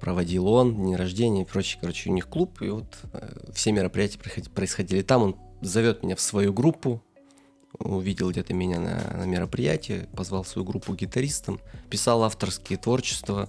проводил 0.01 0.48
он, 0.48 0.74
дни 0.74 0.96
рождения 0.96 1.42
и 1.42 1.44
прочее. 1.44 1.78
Короче, 1.80 2.11
у 2.11 2.12
них 2.12 2.28
клуб, 2.28 2.62
и 2.62 2.68
вот 2.68 2.98
э, 3.12 3.53
все 3.53 3.72
мероприятия 3.72 4.18
происход- 4.18 4.51
происходили 4.51 5.03
там. 5.03 5.22
Он 5.22 5.36
зовет 5.61 6.03
меня 6.03 6.16
в 6.16 6.20
свою 6.20 6.53
группу, 6.53 7.03
увидел 7.78 8.30
где-то 8.30 8.55
меня 8.55 8.80
на, 8.80 8.98
на 9.16 9.24
мероприятии, 9.24 10.09
позвал 10.16 10.44
свою 10.44 10.66
группу 10.66 10.94
гитаристом, 10.94 11.61
писал 11.88 12.24
авторские 12.24 12.78
творчества. 12.78 13.48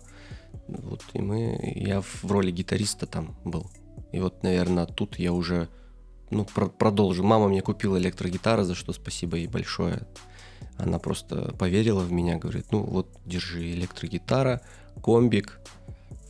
Вот, 0.67 1.03
и 1.13 1.19
мы, 1.19 1.73
я 1.75 2.01
в 2.01 2.25
роли 2.25 2.51
гитариста 2.51 3.05
там 3.05 3.35
был. 3.45 3.69
И 4.11 4.19
вот, 4.19 4.43
наверное, 4.43 4.85
тут 4.85 5.19
я 5.19 5.31
уже 5.31 5.69
ну, 6.29 6.45
про- 6.45 6.67
продолжу. 6.67 7.23
Мама 7.23 7.47
мне 7.47 7.61
купила 7.61 7.97
электрогитару, 7.97 8.63
за 8.63 8.75
что 8.75 8.93
спасибо 8.93 9.37
ей 9.37 9.47
большое. 9.47 10.07
Она 10.77 10.99
просто 10.99 11.53
поверила 11.57 12.01
в 12.01 12.11
меня, 12.11 12.37
говорит, 12.37 12.71
ну 12.71 12.83
вот, 12.83 13.07
держи 13.25 13.71
электрогитара, 13.71 14.61
комбик. 15.01 15.59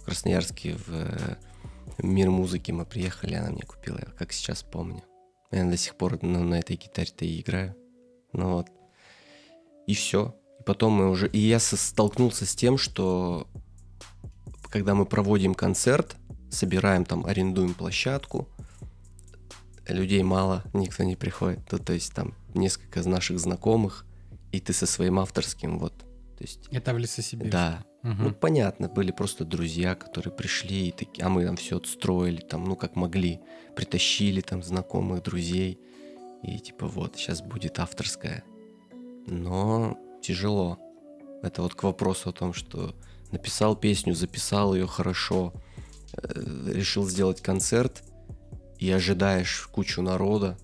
В 0.01 0.05
Красноярске 0.05 0.73
в 0.73 0.89
э, 0.89 1.35
мир 1.99 2.31
музыки 2.31 2.71
мы 2.71 2.85
приехали, 2.85 3.35
она 3.35 3.51
мне 3.51 3.61
купила, 3.61 3.99
я 3.99 4.11
как 4.17 4.33
сейчас 4.33 4.63
помню. 4.63 5.03
Я 5.51 5.63
до 5.65 5.77
сих 5.77 5.95
пор 5.95 6.17
ну, 6.23 6.43
на 6.43 6.55
этой 6.55 6.75
гитаре-то 6.75 7.23
и 7.23 7.39
играю. 7.39 7.75
Ну 8.33 8.53
вот. 8.53 8.67
И 9.85 9.93
все. 9.93 10.35
И 10.59 10.63
потом 10.63 10.93
мы 10.93 11.09
уже... 11.09 11.27
И 11.27 11.37
я 11.37 11.59
столкнулся 11.59 12.45
с 12.45 12.55
тем, 12.55 12.77
что 12.77 13.47
когда 14.71 14.95
мы 14.95 15.05
проводим 15.05 15.53
концерт, 15.53 16.15
собираем 16.49 17.05
там, 17.05 17.25
арендуем 17.25 17.75
площадку, 17.75 18.47
людей 19.87 20.23
мало, 20.23 20.63
никто 20.73 21.03
не 21.03 21.15
приходит. 21.15 21.63
То, 21.67 21.77
то 21.77 21.93
есть 21.93 22.13
там 22.13 22.33
несколько 22.55 23.01
из 23.01 23.05
наших 23.05 23.39
знакомых, 23.39 24.05
и 24.51 24.59
ты 24.59 24.73
со 24.73 24.85
своим 24.85 25.19
авторским, 25.19 25.77
вот. 25.77 25.93
То 26.37 26.43
есть, 26.43 26.67
Это 26.71 26.93
в 26.93 26.97
Лесосибирске. 26.97 27.51
да. 27.51 27.85
Мгм. 28.03 28.23
Ну, 28.23 28.33
понятно, 28.33 28.89
были 28.89 29.11
просто 29.11 29.45
друзья, 29.45 29.95
которые 29.95 30.33
пришли, 30.33 30.87
и 30.87 30.91
такие, 30.91 31.23
а 31.23 31.29
мы 31.29 31.45
там 31.45 31.55
все 31.55 31.77
отстроили, 31.77 32.41
там, 32.41 32.65
ну, 32.65 32.75
как 32.75 32.95
могли. 32.95 33.39
Притащили 33.75 34.41
там 34.41 34.63
знакомых, 34.63 35.23
друзей. 35.23 35.79
И 36.43 36.59
типа, 36.59 36.87
вот, 36.87 37.15
сейчас 37.15 37.41
будет 37.41 37.79
авторская. 37.79 38.43
Но 39.27 39.97
тяжело. 40.21 40.79
Это 41.43 41.61
вот 41.61 41.75
к 41.75 41.83
вопросу 41.83 42.29
о 42.29 42.33
том, 42.33 42.53
что 42.53 42.95
написал 43.31 43.75
песню, 43.75 44.15
записал 44.15 44.73
ее 44.73 44.87
хорошо, 44.87 45.53
э, 46.13 46.71
решил 46.73 47.07
сделать 47.07 47.41
концерт, 47.41 48.03
и 48.81 48.91
ожидаешь 48.91 49.67
кучу 49.71 50.01
народа, 50.01 50.57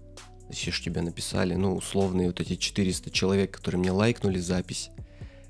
все 0.50 0.72
ж 0.72 0.82
тебе 0.82 1.02
написали, 1.02 1.54
ну, 1.54 1.76
условные 1.76 2.28
вот 2.28 2.42
эти 2.42 2.56
400 2.56 3.12
человек, 3.12 3.52
которые 3.52 3.80
мне 3.80 3.92
лайкнули 3.92 4.40
запись, 4.40 4.90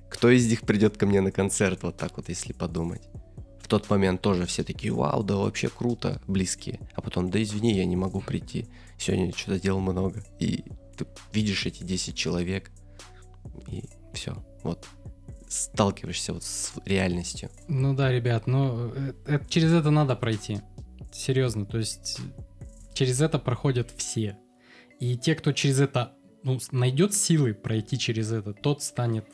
кто 0.10 0.30
из 0.30 0.50
них 0.50 0.62
придет 0.62 0.98
ко 0.98 1.06
мне 1.06 1.22
на 1.22 1.32
концерт, 1.32 1.84
вот 1.84 1.98
так 1.98 2.18
вот, 2.18 2.30
если 2.30 2.54
подумать. 2.54 3.02
В 3.62 3.68
тот 3.68 3.90
момент 3.90 4.22
тоже 4.22 4.46
все 4.46 4.64
такие, 4.64 4.94
вау, 4.94 5.24
да 5.24 5.36
вообще 5.36 5.70
круто, 5.70 6.22
близкие. 6.28 6.80
А 6.96 7.02
потом, 7.02 7.30
да 7.30 7.42
извини, 7.42 7.74
я 7.74 7.86
не 7.86 7.98
могу 7.98 8.22
прийти. 8.22 8.68
Сегодня 8.98 9.34
что-то 9.36 9.60
дел 9.60 9.80
много. 9.80 10.24
И 10.40 10.64
ты 10.98 11.06
видишь 11.34 11.66
эти 11.66 11.84
10 11.84 12.16
человек, 12.16 12.72
и 13.68 13.84
все, 14.14 14.44
вот. 14.64 14.88
Сталкиваешься 15.50 16.34
вот 16.34 16.44
с 16.44 16.74
реальностью. 16.86 17.50
Ну 17.70 17.94
да, 17.94 18.12
ребят, 18.12 18.48
ну 18.48 18.92
э, 18.94 19.14
э, 19.26 19.40
через 19.48 19.72
это 19.72 19.92
надо 19.92 20.16
пройти. 20.16 20.60
Серьезно, 21.14 21.66
то 21.66 21.78
есть 21.78 22.20
через 22.94 23.22
это 23.22 23.40
проходят 23.40 23.90
все. 23.96 24.38
И 25.00 25.16
те, 25.18 25.36
кто 25.36 25.54
через 25.54 25.80
это 25.80 26.14
ну, 26.44 26.60
найдет 26.72 27.14
силы 27.14 27.54
пройти 27.54 27.98
через 27.98 28.32
это, 28.32 28.54
тот 28.54 28.84
станет 28.84 29.26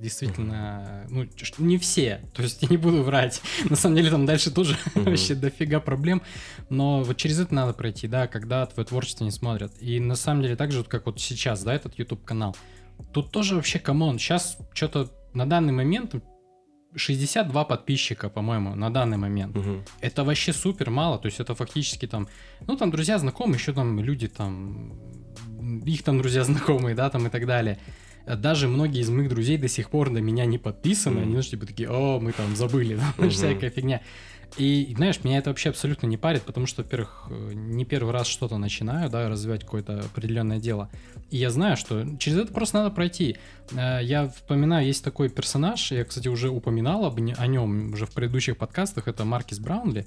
действительно, 0.00 1.06
ну, 1.08 1.26
не 1.58 1.78
все, 1.78 2.20
то 2.34 2.42
есть 2.42 2.62
я 2.62 2.68
не 2.68 2.76
буду 2.76 3.02
врать, 3.02 3.40
на 3.68 3.76
самом 3.76 3.96
деле 3.96 4.10
там 4.10 4.26
дальше 4.26 4.50
тоже 4.50 4.76
вообще 4.94 5.34
дофига 5.34 5.80
проблем, 5.80 6.22
но 6.68 7.02
вот 7.02 7.16
через 7.16 7.38
это 7.40 7.54
надо 7.54 7.72
пройти, 7.72 8.08
да, 8.08 8.26
когда 8.26 8.66
твое 8.66 8.86
творчество 8.86 9.24
не 9.24 9.30
смотрят. 9.30 9.72
И 9.80 10.00
на 10.00 10.16
самом 10.16 10.42
деле 10.42 10.56
так 10.56 10.72
же, 10.72 10.78
вот 10.78 10.88
как 10.88 11.06
вот 11.06 11.20
сейчас, 11.20 11.62
да, 11.62 11.74
этот 11.74 11.98
YouTube 11.98 12.24
канал, 12.24 12.56
тут 13.12 13.30
тоже 13.30 13.54
вообще, 13.54 13.78
come 13.78 14.01
on, 14.01 14.18
сейчас 14.18 14.58
что-то 14.74 15.10
на 15.32 15.48
данный 15.48 15.72
момент 15.72 16.14
62 16.96 17.64
подписчика, 17.64 18.28
по-моему, 18.28 18.74
на 18.74 18.90
данный 18.92 19.16
момент. 19.16 19.56
Угу. 19.56 19.84
Это 20.00 20.24
вообще 20.24 20.52
супер 20.52 20.90
мало, 20.90 21.18
то 21.18 21.26
есть 21.26 21.40
это 21.40 21.54
фактически 21.54 22.06
там, 22.06 22.28
ну 22.66 22.76
там 22.76 22.90
друзья 22.90 23.18
знакомые, 23.18 23.58
еще 23.58 23.72
там 23.72 24.00
люди 24.00 24.28
там, 24.28 24.98
их 25.84 26.02
там 26.02 26.18
друзья 26.18 26.44
знакомые, 26.50 26.94
да, 26.94 27.10
там 27.10 27.26
и 27.26 27.30
так 27.30 27.46
далее. 27.46 27.78
Даже 28.26 28.68
многие 28.68 29.00
из 29.00 29.10
моих 29.10 29.28
друзей 29.28 29.56
до 29.56 29.68
сих 29.68 29.90
пор 29.90 30.10
на 30.10 30.18
меня 30.18 30.44
не 30.46 30.58
подписаны, 30.58 31.18
mm. 31.18 31.22
они, 31.22 31.30
знаешь, 31.32 31.50
типа 31.50 31.66
такие, 31.66 31.90
о, 31.90 32.20
мы 32.20 32.32
там 32.32 32.54
забыли, 32.56 32.96
там, 33.16 33.26
mm-hmm. 33.26 33.30
всякая 33.30 33.70
фигня. 33.70 34.00
И, 34.56 34.92
знаешь, 34.96 35.22
меня 35.22 35.38
это 35.38 35.50
вообще 35.50 35.70
абсолютно 35.70 36.06
не 36.06 36.16
парит, 36.16 36.42
потому 36.42 36.66
что, 36.66 36.82
во-первых, 36.82 37.26
э, 37.30 37.52
не 37.54 37.84
первый 37.84 38.12
раз 38.12 38.26
что-то 38.26 38.58
начинаю, 38.58 39.08
да, 39.08 39.28
развивать 39.28 39.64
какое-то 39.64 40.00
определенное 40.00 40.58
дело. 40.58 40.90
И 41.30 41.36
я 41.36 41.50
знаю, 41.50 41.76
что 41.76 42.04
через 42.18 42.38
это 42.38 42.52
просто 42.52 42.78
надо 42.78 42.90
пройти. 42.90 43.36
Э, 43.72 44.00
я 44.02 44.28
вспоминаю, 44.28 44.86
есть 44.86 45.04
такой 45.04 45.28
персонаж, 45.28 45.92
я, 45.92 46.04
кстати, 46.04 46.28
уже 46.28 46.50
упоминал 46.50 47.04
об, 47.04 47.18
о 47.18 47.46
нем 47.46 47.92
уже 47.92 48.06
в 48.06 48.12
предыдущих 48.12 48.56
подкастах, 48.56 49.08
это 49.08 49.24
Маркис 49.24 49.58
Браунли. 49.58 50.06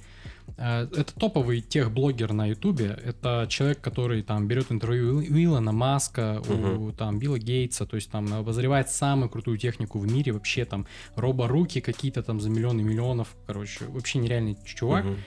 Э, 0.58 0.88
это 0.92 1.14
топовый 1.16 1.62
техблогер 1.62 2.34
на 2.34 2.48
Ютубе. 2.48 2.98
Это 3.04 3.48
человек, 3.50 3.82
который 3.82 4.22
там 4.24 4.48
берет 4.48 4.72
интервью 4.72 5.18
у 5.18 5.22
Илона 5.22 5.72
Маска, 5.72 6.42
uh-huh. 6.44 6.78
у 6.78 6.92
там 6.92 7.20
Билла 7.20 7.40
Гейтса, 7.40 7.86
то 7.86 7.96
есть 7.96 8.12
там 8.12 8.32
обозревает 8.34 8.90
самую 8.90 9.30
крутую 9.30 9.58
технику 9.58 10.00
в 10.00 10.12
мире, 10.12 10.32
вообще 10.32 10.66
там 10.66 10.86
роборуки 11.16 11.80
какие-то 11.80 12.22
там 12.24 12.40
за 12.40 12.50
миллионы 12.50 12.84
миллионов, 12.84 13.36
короче, 13.48 13.86
вообще 13.86 14.20
нереальный 14.34 14.58
чувак. 14.66 15.06
Uh-huh. 15.06 15.18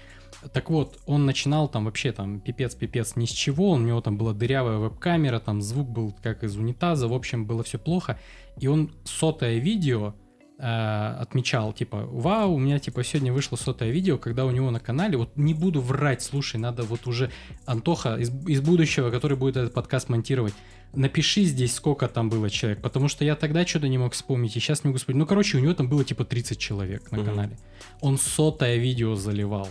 Так 0.52 0.70
вот, 0.70 0.98
он 1.06 1.26
начинал 1.26 1.68
там 1.68 1.86
вообще 1.86 2.12
там 2.12 2.40
пипец-пипец 2.40 3.16
ни 3.16 3.24
с 3.24 3.30
чего, 3.30 3.70
у 3.70 3.78
него 3.78 4.00
там 4.00 4.18
была 4.18 4.32
дырявая 4.32 4.78
веб-камера, 4.78 5.40
там 5.40 5.62
звук 5.62 5.88
был 5.88 6.14
как 6.22 6.44
из 6.44 6.56
унитаза, 6.56 7.08
в 7.08 7.14
общем, 7.14 7.46
было 7.46 7.62
все 7.62 7.78
плохо. 7.78 8.18
И 8.58 8.68
он 8.68 8.92
сотое 9.04 9.58
видео 9.58 10.14
э, 10.58 11.16
отмечал, 11.20 11.72
типа, 11.72 12.04
вау, 12.06 12.54
у 12.54 12.58
меня, 12.58 12.78
типа, 12.78 13.04
сегодня 13.04 13.32
вышло 13.32 13.56
сотое 13.56 13.90
видео, 13.90 14.18
когда 14.18 14.44
у 14.44 14.50
него 14.50 14.70
на 14.70 14.80
канале, 14.80 15.16
вот 15.16 15.36
не 15.36 15.54
буду 15.54 15.80
врать, 15.80 16.22
слушай, 16.22 16.56
надо 16.56 16.82
вот 16.82 17.06
уже 17.06 17.30
Антоха 17.64 18.16
из, 18.16 18.30
из 18.46 18.60
будущего, 18.60 19.10
который 19.10 19.36
будет 19.36 19.56
этот 19.56 19.74
подкаст 19.74 20.08
монтировать, 20.08 20.54
напиши 20.94 21.44
здесь, 21.44 21.74
сколько 21.74 22.08
там 22.08 22.28
было 22.28 22.50
человек, 22.50 22.80
потому 22.80 23.08
что 23.08 23.24
я 23.24 23.36
тогда 23.36 23.66
что-то 23.66 23.88
не 23.88 23.98
мог 23.98 24.14
вспомнить, 24.14 24.56
и 24.56 24.60
сейчас 24.60 24.84
не 24.84 24.88
могу 24.88 24.98
вспомнить. 24.98 25.20
Ну, 25.20 25.26
короче, 25.26 25.58
у 25.58 25.60
него 25.60 25.74
там 25.74 25.88
было, 25.88 26.04
типа, 26.04 26.24
30 26.24 26.58
человек 26.58 27.10
на 27.12 27.18
угу. 27.18 27.26
канале. 27.26 27.58
Он 28.00 28.18
сотое 28.18 28.76
видео 28.76 29.14
заливал. 29.14 29.68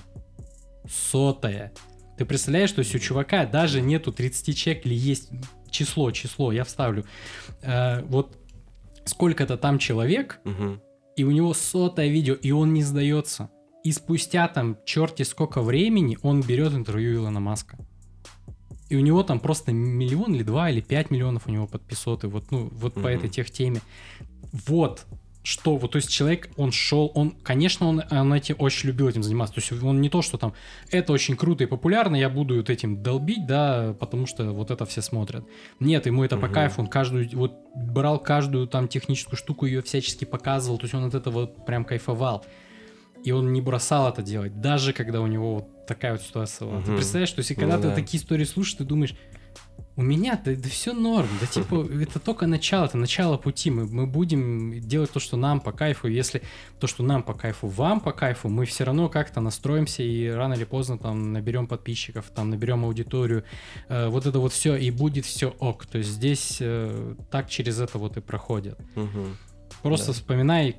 Сотое. 0.87 1.73
Ты 2.17 2.25
представляешь, 2.25 2.69
что 2.69 2.79
если 2.79 2.97
у 2.97 3.01
чувака 3.01 3.45
даже 3.45 3.81
нету 3.81 4.11
30 4.11 4.57
человек 4.57 4.85
или 4.85 4.93
есть 4.93 5.29
число, 5.69 6.11
число, 6.11 6.51
я 6.51 6.63
вставлю. 6.63 7.05
Э, 7.61 8.01
вот 8.03 8.37
сколько-то 9.05 9.57
там 9.57 9.79
человек, 9.79 10.39
угу. 10.43 10.81
и 11.15 11.23
у 11.23 11.31
него 11.31 11.53
сотое 11.53 12.09
видео, 12.09 12.33
и 12.33 12.51
он 12.51 12.73
не 12.73 12.83
сдается. 12.83 13.49
И 13.83 13.91
спустя 13.91 14.47
там 14.47 14.77
черти 14.85 15.23
сколько 15.23 15.61
времени 15.61 16.17
он 16.23 16.41
берет 16.41 16.73
интервью 16.73 17.15
Илона 17.15 17.39
Маска. 17.39 17.77
И 18.89 18.95
у 18.95 18.99
него 18.99 19.23
там 19.23 19.39
просто 19.39 19.71
миллион 19.71 20.35
или 20.35 20.43
два 20.43 20.69
или 20.69 20.81
пять 20.81 21.09
миллионов 21.11 21.47
у 21.47 21.51
него 21.51 21.67
подписоты, 21.67 22.27
вот, 22.27 22.51
ну, 22.51 22.69
вот 22.71 22.93
угу. 22.95 23.03
по 23.03 23.07
этой 23.07 23.29
тех 23.29 23.49
теме. 23.49 23.81
Вот, 24.67 25.05
что 25.45 25.77
вот, 25.77 25.91
то 25.91 25.97
есть 25.97 26.09
человек, 26.09 26.49
он 26.57 26.71
шел, 26.71 27.11
он, 27.13 27.35
конечно, 27.43 27.87
он, 27.87 28.01
он 28.09 28.33
этим 28.33 28.55
очень 28.57 28.87
любил 28.87 29.07
этим 29.07 29.21
заниматься, 29.21 29.53
то 29.53 29.61
есть 29.61 29.83
он 29.83 30.01
не 30.01 30.09
то, 30.09 30.23
что 30.23 30.39
там, 30.39 30.53
это 30.89 31.13
очень 31.13 31.37
круто 31.37 31.63
и 31.63 31.67
популярно, 31.67 32.15
я 32.15 32.31
буду 32.31 32.55
вот 32.55 32.71
этим 32.71 33.03
долбить, 33.03 33.45
да, 33.45 33.95
потому 33.99 34.25
что 34.25 34.51
вот 34.53 34.71
это 34.71 34.87
все 34.87 35.03
смотрят. 35.03 35.45
Нет, 35.79 36.07
ему 36.07 36.23
это 36.23 36.35
угу. 36.35 36.47
по 36.47 36.51
кайфу, 36.51 36.81
он 36.81 36.87
каждую, 36.87 37.29
вот 37.33 37.53
брал 37.75 38.17
каждую 38.17 38.65
там 38.65 38.87
техническую 38.87 39.37
штуку, 39.37 39.67
ее 39.67 39.83
всячески 39.83 40.25
показывал, 40.25 40.79
то 40.79 40.85
есть 40.85 40.95
он 40.95 41.03
от 41.03 41.13
этого 41.13 41.45
прям 41.45 41.85
кайфовал. 41.85 42.43
И 43.23 43.31
он 43.31 43.53
не 43.53 43.61
бросал 43.61 44.09
это 44.09 44.23
делать, 44.23 44.59
даже 44.61 44.93
когда 44.93 45.21
у 45.21 45.27
него 45.27 45.55
вот 45.55 45.85
такая 45.85 46.13
вот 46.13 46.23
ситуация 46.23 46.67
была. 46.67 46.79
Угу. 46.79 46.85
Ты 46.85 46.95
представляешь, 46.95 47.31
то 47.31 47.39
есть 47.39 47.51
и 47.51 47.55
когда 47.55 47.75
ну, 47.77 47.83
ты 47.83 47.89
да. 47.89 47.95
такие 47.95 48.21
истории 48.21 48.45
слушаешь, 48.45 48.77
ты 48.77 48.83
думаешь, 48.83 49.13
у 49.97 50.01
меня 50.01 50.39
да, 50.43 50.53
да 50.55 50.69
все 50.69 50.93
норм, 50.93 51.29
да 51.39 51.47
типа 51.47 51.87
это 52.01 52.19
только 52.19 52.47
начало, 52.47 52.85
это 52.85 52.97
начало 52.97 53.37
пути, 53.37 53.71
мы, 53.71 53.85
мы 53.85 54.05
будем 54.05 54.79
делать 54.81 55.11
то, 55.11 55.19
что 55.19 55.37
нам 55.37 55.61
по 55.61 55.71
кайфу, 55.71 56.07
если 56.07 56.41
то, 56.79 56.87
что 56.87 57.03
нам 57.03 57.23
по 57.23 57.33
кайфу, 57.33 57.67
вам 57.67 58.01
по 58.01 58.11
кайфу, 58.11 58.49
мы 58.49 58.65
все 58.65 58.83
равно 58.83 59.07
как-то 59.09 59.39
настроимся 59.39 60.03
и 60.03 60.27
рано 60.27 60.53
или 60.53 60.65
поздно 60.65 60.97
там 60.97 61.31
наберем 61.31 61.67
подписчиков, 61.67 62.25
там 62.35 62.49
наберем 62.49 62.83
аудиторию, 62.83 63.43
э, 63.87 64.07
вот 64.07 64.25
это 64.25 64.39
вот 64.39 64.51
все, 64.51 64.75
и 64.75 64.91
будет 64.91 65.25
все 65.25 65.47
ок, 65.59 65.85
то 65.85 65.97
есть 65.97 66.09
здесь 66.09 66.57
э, 66.59 67.15
так 67.31 67.49
через 67.49 67.79
это 67.79 67.97
вот 67.97 68.17
и 68.17 68.21
проходят. 68.21 68.79
Угу. 68.95 69.27
Просто 69.81 70.07
да. 70.07 70.13
вспоминай, 70.13 70.75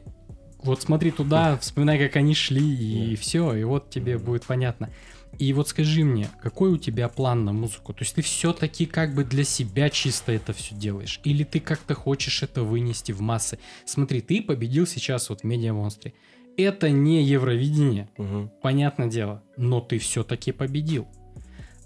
вот 0.62 0.82
смотри 0.82 1.10
туда, 1.10 1.56
вспоминай, 1.58 1.98
как 1.98 2.16
они 2.16 2.34
шли, 2.34 3.12
и 3.12 3.16
да. 3.16 3.20
все, 3.20 3.54
и 3.54 3.64
вот 3.64 3.88
тебе 3.88 4.18
будет 4.18 4.44
понятно. 4.44 4.90
И 5.38 5.52
вот 5.52 5.68
скажи 5.68 6.04
мне, 6.04 6.28
какой 6.42 6.72
у 6.72 6.78
тебя 6.78 7.08
план 7.08 7.44
на 7.44 7.52
музыку? 7.52 7.92
То 7.92 8.02
есть 8.02 8.14
ты 8.14 8.22
все-таки 8.22 8.86
как 8.86 9.14
бы 9.14 9.24
для 9.24 9.44
себя 9.44 9.90
чисто 9.90 10.32
это 10.32 10.52
все 10.52 10.74
делаешь? 10.74 11.20
Или 11.24 11.44
ты 11.44 11.60
как-то 11.60 11.94
хочешь 11.94 12.42
это 12.42 12.62
вынести 12.62 13.12
в 13.12 13.20
массы? 13.20 13.58
Смотри, 13.84 14.20
ты 14.20 14.42
победил 14.42 14.86
сейчас 14.86 15.28
вот 15.28 15.40
в 15.40 15.44
Медиамонстре. 15.44 16.14
Это 16.56 16.88
не 16.90 17.22
Евровидение, 17.22 18.08
угу. 18.16 18.50
понятное 18.62 19.08
дело, 19.08 19.42
но 19.58 19.80
ты 19.80 19.98
все-таки 19.98 20.52
победил. 20.52 21.06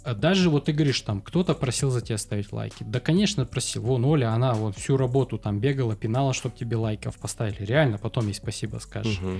А 0.02 0.14
даже 0.14 0.48
вот 0.48 0.64
ты 0.66 0.72
говоришь, 0.72 1.00
там, 1.02 1.20
кто-то 1.20 1.54
просил 1.54 1.90
за 1.90 2.00
тебя 2.00 2.16
ставить 2.16 2.52
лайки. 2.52 2.84
Да, 2.84 3.00
конечно, 3.00 3.44
просил. 3.44 3.82
Вон, 3.82 4.04
Оля, 4.04 4.32
она 4.32 4.54
вот 4.54 4.76
всю 4.76 4.96
работу 4.96 5.38
там 5.38 5.60
бегала, 5.60 5.94
пинала, 5.94 6.32
чтобы 6.32 6.56
тебе 6.56 6.76
лайков 6.76 7.18
поставили. 7.18 7.64
Реально, 7.64 7.98
потом 7.98 8.26
ей 8.28 8.34
спасибо 8.34 8.78
скажешь. 8.78 9.18
Угу. 9.18 9.38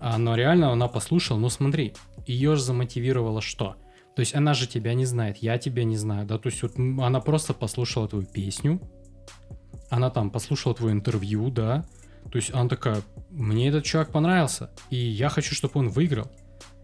А, 0.00 0.18
но 0.18 0.34
реально 0.34 0.72
она 0.72 0.88
послушала. 0.88 1.38
Ну, 1.38 1.48
смотри, 1.48 1.94
ее 2.26 2.56
же 2.56 2.62
замотивировало 2.62 3.40
что? 3.40 3.76
То 4.14 4.20
есть 4.20 4.34
она 4.34 4.52
же 4.52 4.66
тебя 4.66 4.94
не 4.94 5.04
знает, 5.04 5.38
я 5.38 5.58
тебя 5.58 5.84
не 5.84 5.96
знаю, 5.96 6.26
да, 6.26 6.38
то 6.38 6.48
есть 6.48 6.60
вот 6.62 6.76
она 6.76 7.20
просто 7.20 7.54
послушала 7.54 8.08
твою 8.08 8.26
песню, 8.26 8.80
она 9.90 10.10
там 10.10 10.32
послушала 10.32 10.74
твое 10.74 10.92
интервью, 10.92 11.50
да, 11.50 11.86
то 12.28 12.36
есть 12.36 12.52
она 12.52 12.68
такая, 12.68 13.02
мне 13.30 13.68
этот 13.68 13.84
чувак 13.84 14.10
понравился, 14.10 14.70
и 14.90 14.96
я 14.96 15.28
хочу, 15.28 15.54
чтобы 15.54 15.78
он 15.78 15.88
выиграл. 15.88 16.26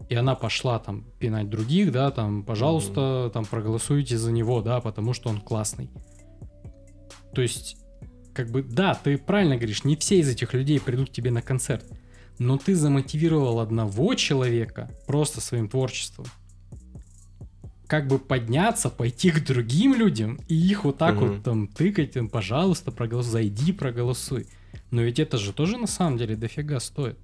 И 0.07 0.15
она 0.15 0.35
пошла 0.35 0.79
там 0.79 1.11
пинать 1.19 1.49
других, 1.49 1.91
да, 1.91 2.09
там, 2.11 2.43
пожалуйста, 2.43 3.01
mm-hmm. 3.01 3.29
там 3.31 3.43
проголосуйте 3.43 4.17
за 4.17 4.31
него, 4.31 4.61
да, 4.61 4.79
потому 4.79 5.11
что 5.13 5.29
он 5.29 5.41
классный. 5.41 5.89
То 7.33 7.41
есть, 7.41 7.75
как 8.33 8.49
бы, 8.49 8.63
да, 8.63 8.93
ты 8.93 9.17
правильно 9.17 9.57
говоришь, 9.57 9.83
не 9.83 9.97
все 9.97 10.19
из 10.19 10.29
этих 10.29 10.53
людей 10.53 10.79
придут 10.79 11.09
к 11.09 11.11
тебе 11.11 11.31
на 11.31 11.41
концерт 11.41 11.85
но 12.39 12.57
ты 12.57 12.75
замотивировал 12.75 13.59
одного 13.59 14.13
человека 14.15 14.89
просто 15.07 15.41
своим 15.41 15.69
творчеством 15.69 16.25
как 17.87 18.07
бы 18.07 18.19
подняться, 18.19 18.89
пойти 18.89 19.31
к 19.31 19.45
другим 19.45 19.93
людям 19.93 20.39
и 20.47 20.55
их 20.55 20.83
вот 20.83 20.97
так 20.97 21.15
mm-hmm. 21.15 21.35
вот 21.35 21.43
там 21.43 21.67
тыкать, 21.67 22.13
там, 22.13 22.29
пожалуйста, 22.29 22.91
проголосуй, 22.91 23.31
зайди, 23.31 23.71
проголосуй. 23.71 24.47
Но 24.91 25.01
ведь 25.01 25.19
это 25.19 25.37
же 25.37 25.53
тоже 25.53 25.77
на 25.77 25.87
самом 25.87 26.17
деле 26.17 26.35
дофига 26.35 26.79
стоит. 26.79 27.17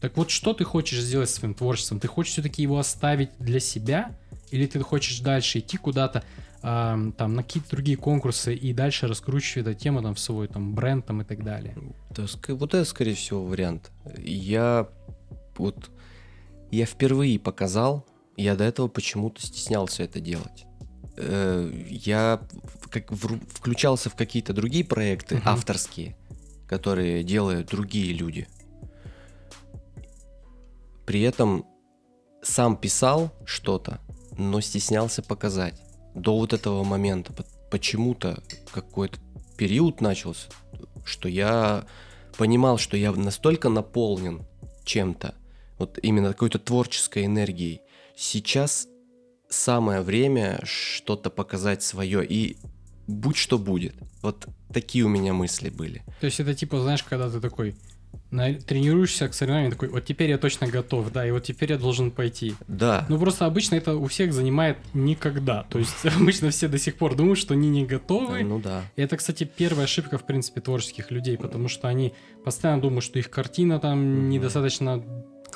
Так 0.00 0.16
вот, 0.16 0.30
что 0.30 0.52
ты 0.52 0.64
хочешь 0.64 1.00
сделать 1.00 1.30
своим 1.30 1.54
творчеством? 1.54 2.00
Ты 2.00 2.08
хочешь 2.08 2.32
все-таки 2.32 2.62
его 2.62 2.78
оставить 2.78 3.30
для 3.38 3.60
себя? 3.60 4.16
Или 4.50 4.66
ты 4.66 4.80
хочешь 4.80 5.20
дальше 5.20 5.58
идти 5.58 5.76
куда-то, 5.76 6.22
там, 6.60 7.34
на 7.34 7.42
какие-то 7.42 7.70
другие 7.70 7.96
конкурсы 7.96 8.54
и 8.54 8.72
дальше 8.72 9.06
раскручивать 9.06 9.68
эту 9.68 9.78
тему 9.78 10.02
там, 10.02 10.14
в 10.14 10.18
свой 10.18 10.48
там, 10.48 10.74
бренд 10.74 11.06
там, 11.06 11.22
и 11.22 11.24
так 11.24 11.44
далее. 11.44 11.76
Да, 12.10 12.26
вот 12.48 12.74
это, 12.74 12.84
скорее 12.84 13.14
всего, 13.14 13.44
вариант. 13.44 13.90
Я 14.18 14.88
вот 15.56 15.90
я 16.70 16.86
впервые 16.86 17.38
показал, 17.38 18.06
я 18.36 18.56
до 18.56 18.64
этого 18.64 18.88
почему-то 18.88 19.40
стеснялся 19.40 20.02
это 20.02 20.20
делать. 20.20 20.66
Э, 21.16 21.70
я 21.88 22.40
как 22.90 23.10
включался 23.12 24.10
в 24.10 24.14
какие-то 24.14 24.52
другие 24.52 24.84
проекты 24.84 25.36
uh-huh. 25.36 25.42
авторские, 25.44 26.16
которые 26.66 27.22
делают 27.22 27.68
другие 27.68 28.12
люди. 28.12 28.48
При 31.06 31.22
этом 31.22 31.64
сам 32.42 32.76
писал 32.76 33.32
что-то, 33.44 34.00
но 34.36 34.60
стеснялся 34.60 35.22
показать 35.22 35.80
до 36.16 36.36
вот 36.36 36.52
этого 36.52 36.82
момента 36.82 37.32
почему-то 37.70 38.42
какой-то 38.72 39.18
период 39.56 40.00
начался, 40.00 40.48
что 41.04 41.28
я 41.28 41.86
понимал, 42.36 42.78
что 42.78 42.96
я 42.96 43.12
настолько 43.12 43.68
наполнен 43.68 44.44
чем-то, 44.84 45.34
вот 45.78 45.98
именно 46.02 46.28
какой-то 46.28 46.58
творческой 46.58 47.26
энергией. 47.26 47.80
Сейчас 48.16 48.88
самое 49.48 50.00
время 50.00 50.60
что-то 50.64 51.30
показать 51.30 51.82
свое. 51.82 52.26
И 52.26 52.56
будь 53.06 53.36
что 53.36 53.58
будет. 53.58 53.94
Вот 54.22 54.46
такие 54.72 55.04
у 55.04 55.08
меня 55.08 55.32
мысли 55.32 55.70
были. 55.70 56.02
То 56.20 56.26
есть 56.26 56.40
это 56.40 56.54
типа, 56.54 56.80
знаешь, 56.80 57.02
когда 57.02 57.30
ты 57.30 57.40
такой 57.40 57.76
тренируешься 58.30 59.28
к 59.28 59.34
соревнованию, 59.34 59.72
такой, 59.72 59.88
вот 59.88 60.04
теперь 60.04 60.30
я 60.30 60.38
точно 60.38 60.66
готов, 60.66 61.12
да, 61.12 61.26
и 61.26 61.30
вот 61.30 61.44
теперь 61.44 61.72
я 61.72 61.78
должен 61.78 62.10
пойти. 62.10 62.54
Да. 62.68 63.04
Ну 63.08 63.18
просто 63.18 63.46
обычно 63.46 63.76
это 63.76 63.96
у 63.96 64.06
всех 64.06 64.32
занимает 64.32 64.78
никогда. 64.94 65.64
То 65.70 65.78
есть 65.78 66.04
обычно 66.16 66.50
все 66.50 66.68
до 66.68 66.78
сих 66.78 66.96
пор 66.96 67.14
думают, 67.14 67.38
что 67.38 67.54
они 67.54 67.68
не 67.68 67.84
готовы. 67.84 68.42
Ну 68.44 68.58
да. 68.58 68.82
И 68.96 69.02
это, 69.02 69.16
кстати, 69.16 69.44
первая 69.44 69.84
ошибка, 69.84 70.18
в 70.18 70.26
принципе, 70.26 70.60
творческих 70.60 71.10
людей, 71.10 71.36
потому 71.38 71.68
что 71.68 71.88
они 71.88 72.12
постоянно 72.44 72.82
думают, 72.82 73.04
что 73.04 73.18
их 73.18 73.30
картина 73.30 73.78
там 73.78 74.28
недостаточно 74.28 75.02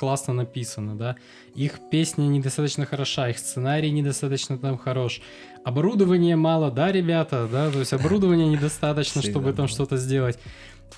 классно 0.01 0.33
написана, 0.33 0.95
да, 0.95 1.15
их 1.53 1.73
песня 1.91 2.23
недостаточно 2.23 2.87
хороша, 2.87 3.29
их 3.29 3.37
сценарий 3.37 3.91
недостаточно 3.91 4.57
там 4.57 4.77
хорош, 4.77 5.21
оборудования 5.63 6.35
мало, 6.35 6.71
да, 6.71 6.91
ребята, 6.91 7.47
да, 7.51 7.69
то 7.69 7.79
есть 7.79 7.93
оборудования 7.93 8.47
недостаточно, 8.55 9.21
чтобы 9.21 9.53
там 9.53 9.67
что-то 9.67 9.97
сделать. 9.97 10.39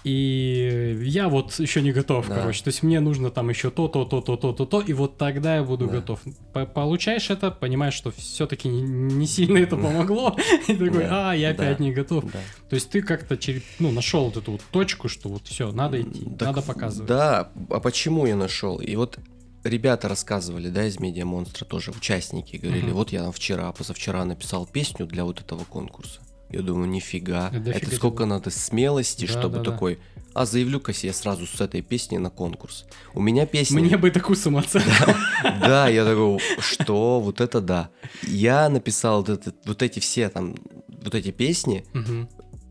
И 0.03 0.99
я 1.03 1.29
вот 1.29 1.57
еще 1.59 1.81
не 1.81 1.91
готов, 1.91 2.27
Да. 2.27 2.35
короче. 2.35 2.63
То 2.63 2.69
есть 2.69 2.83
мне 2.83 2.99
нужно 2.99 3.29
там 3.31 3.49
еще 3.49 3.69
то, 3.71 3.87
то, 3.87 4.05
то, 4.05 4.21
то, 4.21 4.35
то, 4.35 4.53
то, 4.53 4.65
то, 4.65 4.81
и 4.81 4.93
вот 4.93 5.17
тогда 5.17 5.55
я 5.57 5.63
буду 5.63 5.87
Да. 5.87 5.93
готов. 5.93 6.19
По- 6.53 6.65
Получаешь 6.65 7.29
это, 7.29 7.51
понимаешь, 7.51 7.93
что 7.93 8.11
все-таки 8.11 8.67
не 8.67 9.27
сильно 9.27 9.57
это 9.57 9.77
помогло, 9.77 10.35
и 10.67 10.75
такой, 10.75 11.05
а, 11.09 11.33
я 11.33 11.49
опять 11.51 11.79
не 11.79 11.91
готов. 11.93 12.25
То 12.69 12.75
есть 12.75 12.89
ты 12.89 13.01
как-то 13.01 13.37
ну, 13.79 13.91
нашел 13.91 14.25
вот 14.25 14.37
эту 14.37 14.51
вот 14.53 14.61
точку, 14.71 15.07
что 15.09 15.29
вот 15.29 15.47
все, 15.47 15.71
надо 15.71 16.01
идти, 16.01 16.27
надо 16.39 16.61
показывать. 16.61 17.07
Да, 17.07 17.49
а 17.69 17.79
почему 17.79 18.25
я 18.25 18.35
нашел? 18.35 18.77
И 18.79 18.95
вот 18.95 19.19
ребята 19.63 20.09
рассказывали, 20.09 20.69
да, 20.69 20.85
из 20.85 20.99
Медиа 20.99 21.25
Монстра 21.25 21.65
тоже, 21.65 21.91
участники, 21.91 22.57
говорили, 22.57 22.91
вот 22.91 23.11
я 23.11 23.31
вчера, 23.31 23.71
позавчера 23.71 24.25
написал 24.25 24.65
песню 24.65 25.05
для 25.05 25.23
вот 25.23 25.39
этого 25.39 25.63
конкурса. 25.63 26.19
Я 26.53 26.61
думаю, 26.61 26.87
нифига. 26.87 27.49
Да 27.49 27.71
Это 27.71 27.93
сколько 27.95 28.25
надо 28.25 28.49
смелости, 28.51 29.25
Да, 29.25 29.31
чтобы 29.31 29.57
да, 29.57 29.63
такой, 29.63 29.99
а 30.33 30.45
заявлю-ка 30.45 30.93
я 31.01 31.13
сразу 31.13 31.45
с 31.47 31.59
этой 31.61 31.81
песней 31.81 32.19
на 32.19 32.29
конкурс. 32.29 32.85
У 33.13 33.21
меня 33.21 33.45
песня... 33.45 33.79
Мне 33.79 33.97
бы 33.97 34.11
такую 34.11 34.35
самооценку. 34.35 34.89
Да, 35.43 35.89
я 35.89 36.05
такой, 36.05 36.39
что, 36.59 37.19
вот 37.19 37.41
это 37.41 37.59
да. 37.59 37.89
Я 38.23 38.69
написал 38.69 39.23
вот, 39.65 39.81
эти 39.81 39.99
все 39.99 40.29
там, 40.29 40.55
вот 40.87 41.15
эти 41.15 41.31
песни 41.31 41.85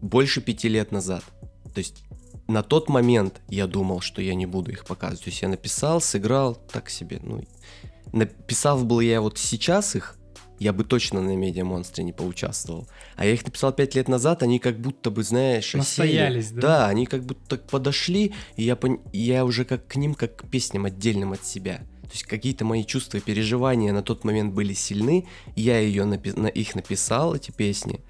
больше 0.01 0.41
пяти 0.41 0.69
лет 0.69 0.93
назад. 0.93 1.25
То 1.75 1.79
есть 1.79 2.05
на 2.49 2.63
тот 2.63 2.89
момент 2.89 3.41
я 3.49 3.67
думал, 3.67 4.01
что 4.01 4.23
я 4.23 4.35
не 4.35 4.47
буду 4.47 4.71
их 4.71 4.85
показывать. 4.85 5.25
То 5.25 5.31
есть 5.31 5.43
я 5.43 5.49
написал, 5.49 6.01
сыграл 6.01 6.55
так 6.55 6.91
себе. 6.91 7.21
Ну, 7.23 7.43
написал 8.13 8.85
был 8.85 9.01
я 9.01 9.21
вот 9.21 9.39
сейчас 9.39 9.97
их, 9.97 10.17
я 10.63 10.73
бы 10.73 10.85
точно 10.85 11.21
на 11.21 11.35
Медиа 11.37 11.65
Монстре 11.65 12.05
не 12.05 12.13
поучаствовал. 12.13 12.89
А 13.17 13.25
я 13.27 13.33
их 13.33 13.45
написал 13.45 13.73
пять 13.73 13.95
лет 13.95 14.09
назад, 14.09 14.43
они 14.43 14.59
как 14.59 14.79
будто 14.79 15.11
бы, 15.11 15.23
знаешь, 15.23 15.75
осели. 15.75 15.79
Настоялись, 15.79 16.51
да? 16.53 16.61
Да, 16.61 16.89
они 16.89 17.07
как 17.07 17.25
будто 17.25 17.57
так 17.57 17.67
подошли, 17.67 18.33
и 18.57 18.65
я, 18.65 18.75
пон- 18.75 19.01
и 19.13 19.19
я 19.19 19.45
уже 19.45 19.65
как 19.65 19.87
к 19.87 19.97
ним, 19.97 20.15
как 20.15 20.37
к 20.37 20.49
песням 20.49 20.85
отдельным 20.85 21.33
от 21.33 21.45
себя. 21.45 21.79
То 22.03 22.11
есть 22.13 22.25
какие-то 22.25 22.65
мои 22.65 22.85
чувства 22.85 23.19
и 23.19 23.21
переживания 23.21 23.93
на 23.93 24.03
тот 24.03 24.25
момент 24.25 24.53
были 24.55 24.75
сильны, 24.75 25.27
я 25.57 25.79
ее 25.81 26.05
напи- 26.05 26.39
на 26.39 26.47
их 26.47 26.75
написал, 26.75 27.35
эти 27.35 27.51
песни. 27.51 28.01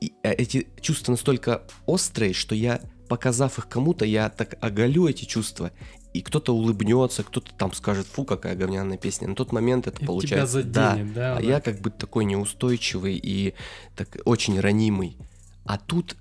И 0.00 0.12
э, 0.22 0.32
эти 0.34 0.66
чувства 0.80 1.12
настолько 1.12 1.62
острые, 1.86 2.32
что 2.32 2.54
я, 2.54 2.80
показав 3.08 3.58
их 3.58 3.68
кому-то, 3.68 4.04
я 4.04 4.28
так 4.28 4.56
оголю 4.60 5.06
эти 5.06 5.24
чувства, 5.24 5.70
и 6.12 6.22
кто-то 6.22 6.54
улыбнется, 6.54 7.22
кто-то 7.22 7.52
там 7.54 7.72
скажет, 7.72 8.06
фу, 8.06 8.24
какая 8.24 8.56
говняная 8.56 8.98
песня. 8.98 9.28
На 9.28 9.34
тот 9.34 9.52
момент 9.52 9.86
это 9.86 9.96
И 9.96 9.98
тебя 10.00 10.06
получается. 10.06 10.62
да, 10.62 10.90
заденет, 10.92 11.14
да, 11.14 11.36
а 11.36 11.40
да. 11.40 11.46
я 11.46 11.60
как 11.60 11.80
бы 11.80 11.90
такой 11.90 12.24
неустойчивый 12.24 13.16
и 13.22 13.54
так 13.96 14.18
очень 14.24 14.58
ранимый. 14.58 15.16
А 15.64 15.78
тут 15.78 16.16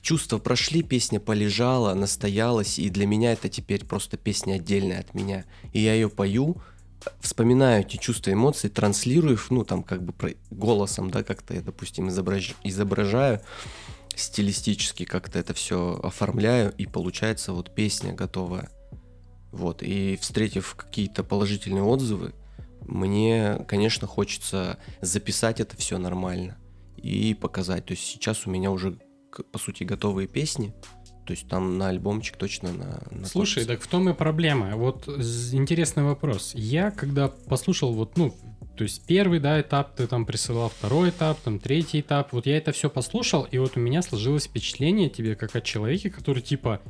чувства 0.00 0.38
прошли, 0.38 0.82
песня 0.82 1.20
полежала, 1.20 1.94
настоялась, 1.94 2.78
и 2.78 2.88
для 2.90 3.06
меня 3.06 3.32
это 3.32 3.48
теперь 3.48 3.84
просто 3.84 4.16
песня 4.16 4.54
отдельная 4.54 5.00
от 5.00 5.14
меня. 5.14 5.44
И 5.72 5.80
я 5.80 5.94
ее 5.94 6.08
пою, 6.08 6.56
вспоминаю 7.20 7.82
эти 7.82 7.96
чувства, 7.96 8.32
эмоции, 8.32 8.68
транслирую 8.68 9.34
их, 9.34 9.50
ну 9.50 9.64
там 9.64 9.82
как 9.82 10.02
бы 10.02 10.36
голосом, 10.50 11.10
да, 11.10 11.22
как-то 11.22 11.54
я, 11.54 11.60
допустим, 11.60 12.08
изображ- 12.08 12.54
изображаю 12.62 13.40
стилистически 14.16 15.04
как-то 15.04 15.38
это 15.38 15.54
все 15.54 15.98
оформляю, 16.02 16.72
и 16.78 16.86
получается 16.86 17.52
вот 17.52 17.74
песня 17.74 18.12
готовая. 18.12 18.70
Вот, 19.54 19.84
и 19.84 20.16
встретив 20.20 20.74
какие-то 20.74 21.22
положительные 21.22 21.84
отзывы, 21.84 22.34
мне, 22.80 23.64
конечно, 23.68 24.08
хочется 24.08 24.78
записать 25.00 25.60
это 25.60 25.76
все 25.76 25.96
нормально 25.96 26.58
и 26.96 27.34
показать. 27.34 27.86
То 27.86 27.92
есть 27.92 28.04
сейчас 28.04 28.48
у 28.48 28.50
меня 28.50 28.72
уже, 28.72 28.98
по 29.52 29.58
сути, 29.60 29.84
готовые 29.84 30.26
песни. 30.26 30.74
То 31.24 31.30
есть 31.30 31.48
там 31.48 31.78
на 31.78 31.88
альбомчик 31.88 32.36
точно 32.36 32.72
на... 32.72 33.02
на 33.12 33.26
Слушай, 33.26 33.64
так 33.64 33.80
в 33.80 33.86
том 33.86 34.08
и 34.10 34.12
проблема. 34.12 34.74
Вот 34.74 35.08
интересный 35.08 36.02
вопрос. 36.02 36.52
Я 36.56 36.90
когда 36.90 37.28
послушал 37.28 37.94
вот, 37.94 38.18
ну, 38.18 38.34
то 38.76 38.82
есть 38.82 39.06
первый, 39.06 39.38
да, 39.38 39.60
этап 39.60 39.94
ты 39.94 40.08
там 40.08 40.26
присылал, 40.26 40.68
второй 40.68 41.10
этап, 41.10 41.38
там 41.40 41.60
третий 41.60 42.00
этап, 42.00 42.32
вот 42.32 42.46
я 42.46 42.56
это 42.56 42.72
все 42.72 42.90
послушал, 42.90 43.44
и 43.44 43.56
вот 43.58 43.76
у 43.76 43.80
меня 43.80 44.02
сложилось 44.02 44.46
впечатление 44.46 45.08
тебе 45.08 45.36
как 45.36 45.54
от 45.54 45.62
человека, 45.62 46.10
который 46.10 46.42
типа 46.42 46.82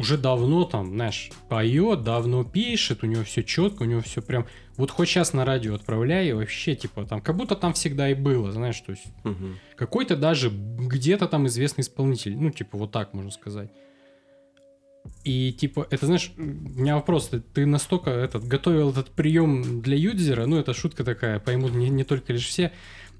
уже 0.00 0.16
давно 0.16 0.64
там, 0.64 0.88
знаешь, 0.94 1.30
поет, 1.48 2.02
давно 2.02 2.42
пишет, 2.44 3.04
у 3.04 3.06
него 3.06 3.22
все 3.22 3.44
четко, 3.44 3.82
у 3.82 3.86
него 3.86 4.00
все 4.00 4.22
прям, 4.22 4.46
вот 4.76 4.90
хоть 4.90 5.08
сейчас 5.08 5.32
на 5.34 5.44
радио 5.44 5.74
отправляй, 5.74 6.30
и 6.30 6.32
вообще 6.32 6.74
типа 6.74 7.04
там, 7.04 7.20
как 7.20 7.36
будто 7.36 7.54
там 7.54 7.74
всегда 7.74 8.08
и 8.10 8.14
было, 8.14 8.50
знаешь, 8.50 8.80
то 8.80 8.92
есть 8.92 9.04
Мгм. 9.24 9.58
какой-то 9.76 10.16
даже 10.16 10.50
где-то 10.50 11.28
там 11.28 11.46
известный 11.46 11.82
исполнитель, 11.82 12.34
ну, 12.36 12.50
типа, 12.50 12.78
вот 12.78 12.90
так 12.90 13.12
можно 13.14 13.30
сказать. 13.30 13.70
И, 15.24 15.52
типа, 15.52 15.86
это, 15.90 16.06
знаешь, 16.06 16.32
у 16.36 16.42
меня 16.42 16.94
вопрос, 16.96 17.28
ты, 17.28 17.40
ты 17.40 17.66
настолько 17.66 18.10
этот, 18.10 18.44
готовил 18.44 18.90
этот 18.90 19.10
прием 19.10 19.82
для 19.82 19.96
юзера, 19.96 20.46
ну, 20.46 20.58
это 20.58 20.72
шутка 20.74 21.04
такая, 21.04 21.40
поймут 21.40 21.72
не, 21.72 21.88
не 21.90 22.04
только 22.04 22.32
лишь 22.32 22.46
все, 22.46 22.72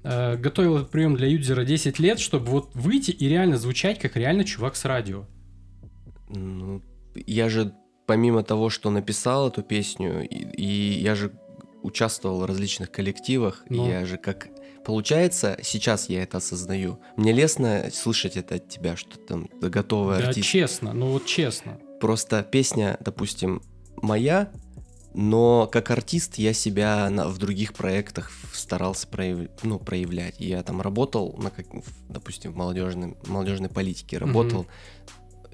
э, 0.03 0.35
готовил 0.37 0.77
этот 0.77 0.89
прием 0.91 1.15
для 1.15 1.27
юзера 1.27 1.63
10 1.63 1.99
лет, 1.99 2.19
чтобы 2.19 2.45
вот 2.47 2.71
выйти 2.73 3.11
и 3.11 3.27
реально 3.27 3.57
звучать, 3.57 3.99
как 3.99 4.15
реально 4.15 4.43
чувак 4.45 4.75
с 4.75 4.85
радио. 4.85 5.25
Ну, 6.33 6.81
я 7.15 7.49
же, 7.49 7.73
помимо 8.05 8.43
того, 8.43 8.69
что 8.69 8.89
написал 8.89 9.49
эту 9.49 9.61
песню, 9.63 10.27
и, 10.27 10.35
и 10.35 11.01
я 11.01 11.15
же 11.15 11.31
участвовал 11.83 12.39
в 12.41 12.45
различных 12.45 12.91
коллективах, 12.91 13.63
Ну. 13.69 13.87
я 13.89 14.05
же 14.05 14.17
как... 14.17 14.49
Получается, 14.85 15.59
сейчас 15.61 16.09
я 16.09 16.23
это 16.23 16.37
осознаю. 16.37 16.99
Мне 17.15 17.33
лестно 17.33 17.89
слышать 17.93 18.35
это 18.37 18.55
от 18.55 18.67
тебя, 18.67 18.95
что 18.95 19.17
там 19.19 19.47
готовый 19.61 20.17
Да, 20.19 20.27
артист. 20.29 20.47
честно, 20.47 20.93
ну 20.93 21.11
вот 21.11 21.25
честно. 21.25 21.79
Просто 21.99 22.41
песня, 22.41 22.97
допустим, 22.99 23.61
моя, 24.01 24.51
но 25.13 25.67
как 25.71 25.91
артист 25.91 26.35
я 26.39 26.53
себя 26.53 27.09
на- 27.11 27.27
в 27.27 27.37
других 27.37 27.73
проектах 27.75 28.31
старался 28.53 29.07
прояв- 29.07 29.49
ну, 29.61 29.77
проявлять. 29.77 30.39
Я 30.39 30.63
там 30.63 30.81
работал, 30.81 31.35
на 31.37 31.51
как, 31.51 31.65
допустим, 32.09 32.51
в 32.53 32.55
молодежной, 32.55 33.15
молодежной 33.27 33.69
политике 33.69 34.17
работал 34.17 34.65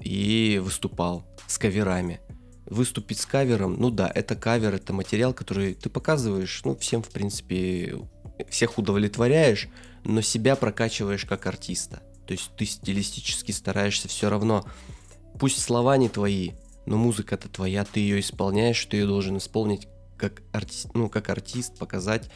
и 0.00 0.60
выступал 0.62 1.26
с 1.46 1.58
каверами. 1.58 2.20
Выступить 2.66 3.18
с 3.18 3.26
кавером, 3.26 3.76
ну 3.78 3.90
да, 3.90 4.10
это 4.14 4.36
кавер, 4.36 4.74
это 4.74 4.92
материал, 4.92 5.32
который 5.32 5.74
ты 5.74 5.88
показываешь, 5.88 6.60
ну, 6.64 6.76
всем, 6.76 7.02
в 7.02 7.08
принципе, 7.08 7.98
всех 8.50 8.76
удовлетворяешь, 8.78 9.68
но 10.04 10.20
себя 10.20 10.54
прокачиваешь 10.54 11.24
как 11.24 11.46
артиста. 11.46 12.02
То 12.26 12.32
есть 12.32 12.50
ты 12.56 12.66
стилистически 12.66 13.52
стараешься 13.52 14.08
все 14.08 14.28
равно, 14.28 14.66
пусть 15.40 15.62
слова 15.62 15.96
не 15.96 16.10
твои, 16.10 16.52
но 16.84 16.98
музыка-то 16.98 17.48
твоя, 17.48 17.84
ты 17.84 18.00
ее 18.00 18.20
исполняешь, 18.20 18.84
ты 18.84 18.98
ее 18.98 19.06
должен 19.06 19.38
исполнить 19.38 19.88
как 20.18 20.42
артист, 20.52 20.88
ну, 20.94 21.08
как 21.08 21.30
артист, 21.30 21.78
показать 21.78 22.28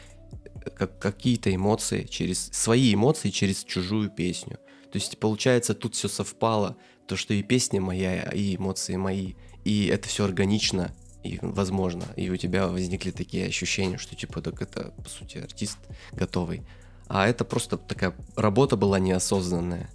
э, 0.65 0.69
как, 0.71 0.99
какие-то 0.99 1.53
эмоции 1.53 2.03
через 2.03 2.47
свои 2.47 2.93
эмоции 2.93 3.29
через 3.29 3.63
чужую 3.63 4.09
песню. 4.09 4.57
То 4.91 4.97
есть 4.97 5.17
получается 5.19 5.73
тут 5.73 5.95
все 5.95 6.07
совпало, 6.07 6.77
то 7.07 7.15
что 7.15 7.33
и 7.33 7.43
песня 7.43 7.81
моя, 7.81 8.23
и 8.23 8.55
эмоции 8.55 8.95
мои, 8.95 9.33
и 9.63 9.87
это 9.87 10.07
все 10.07 10.25
органично 10.25 10.93
и 11.23 11.39
возможно, 11.41 12.03
и 12.17 12.29
у 12.29 12.37
тебя 12.37 12.67
возникли 12.67 13.11
такие 13.11 13.47
ощущения, 13.47 13.97
что 13.97 14.15
типа 14.15 14.41
так 14.41 14.61
это 14.61 14.91
по 15.01 15.09
сути 15.09 15.37
артист 15.37 15.77
готовый, 16.11 16.63
а 17.07 17.27
это 17.27 17.45
просто 17.45 17.77
такая 17.77 18.13
работа 18.35 18.75
была 18.75 18.99
неосознанная. 18.99 19.89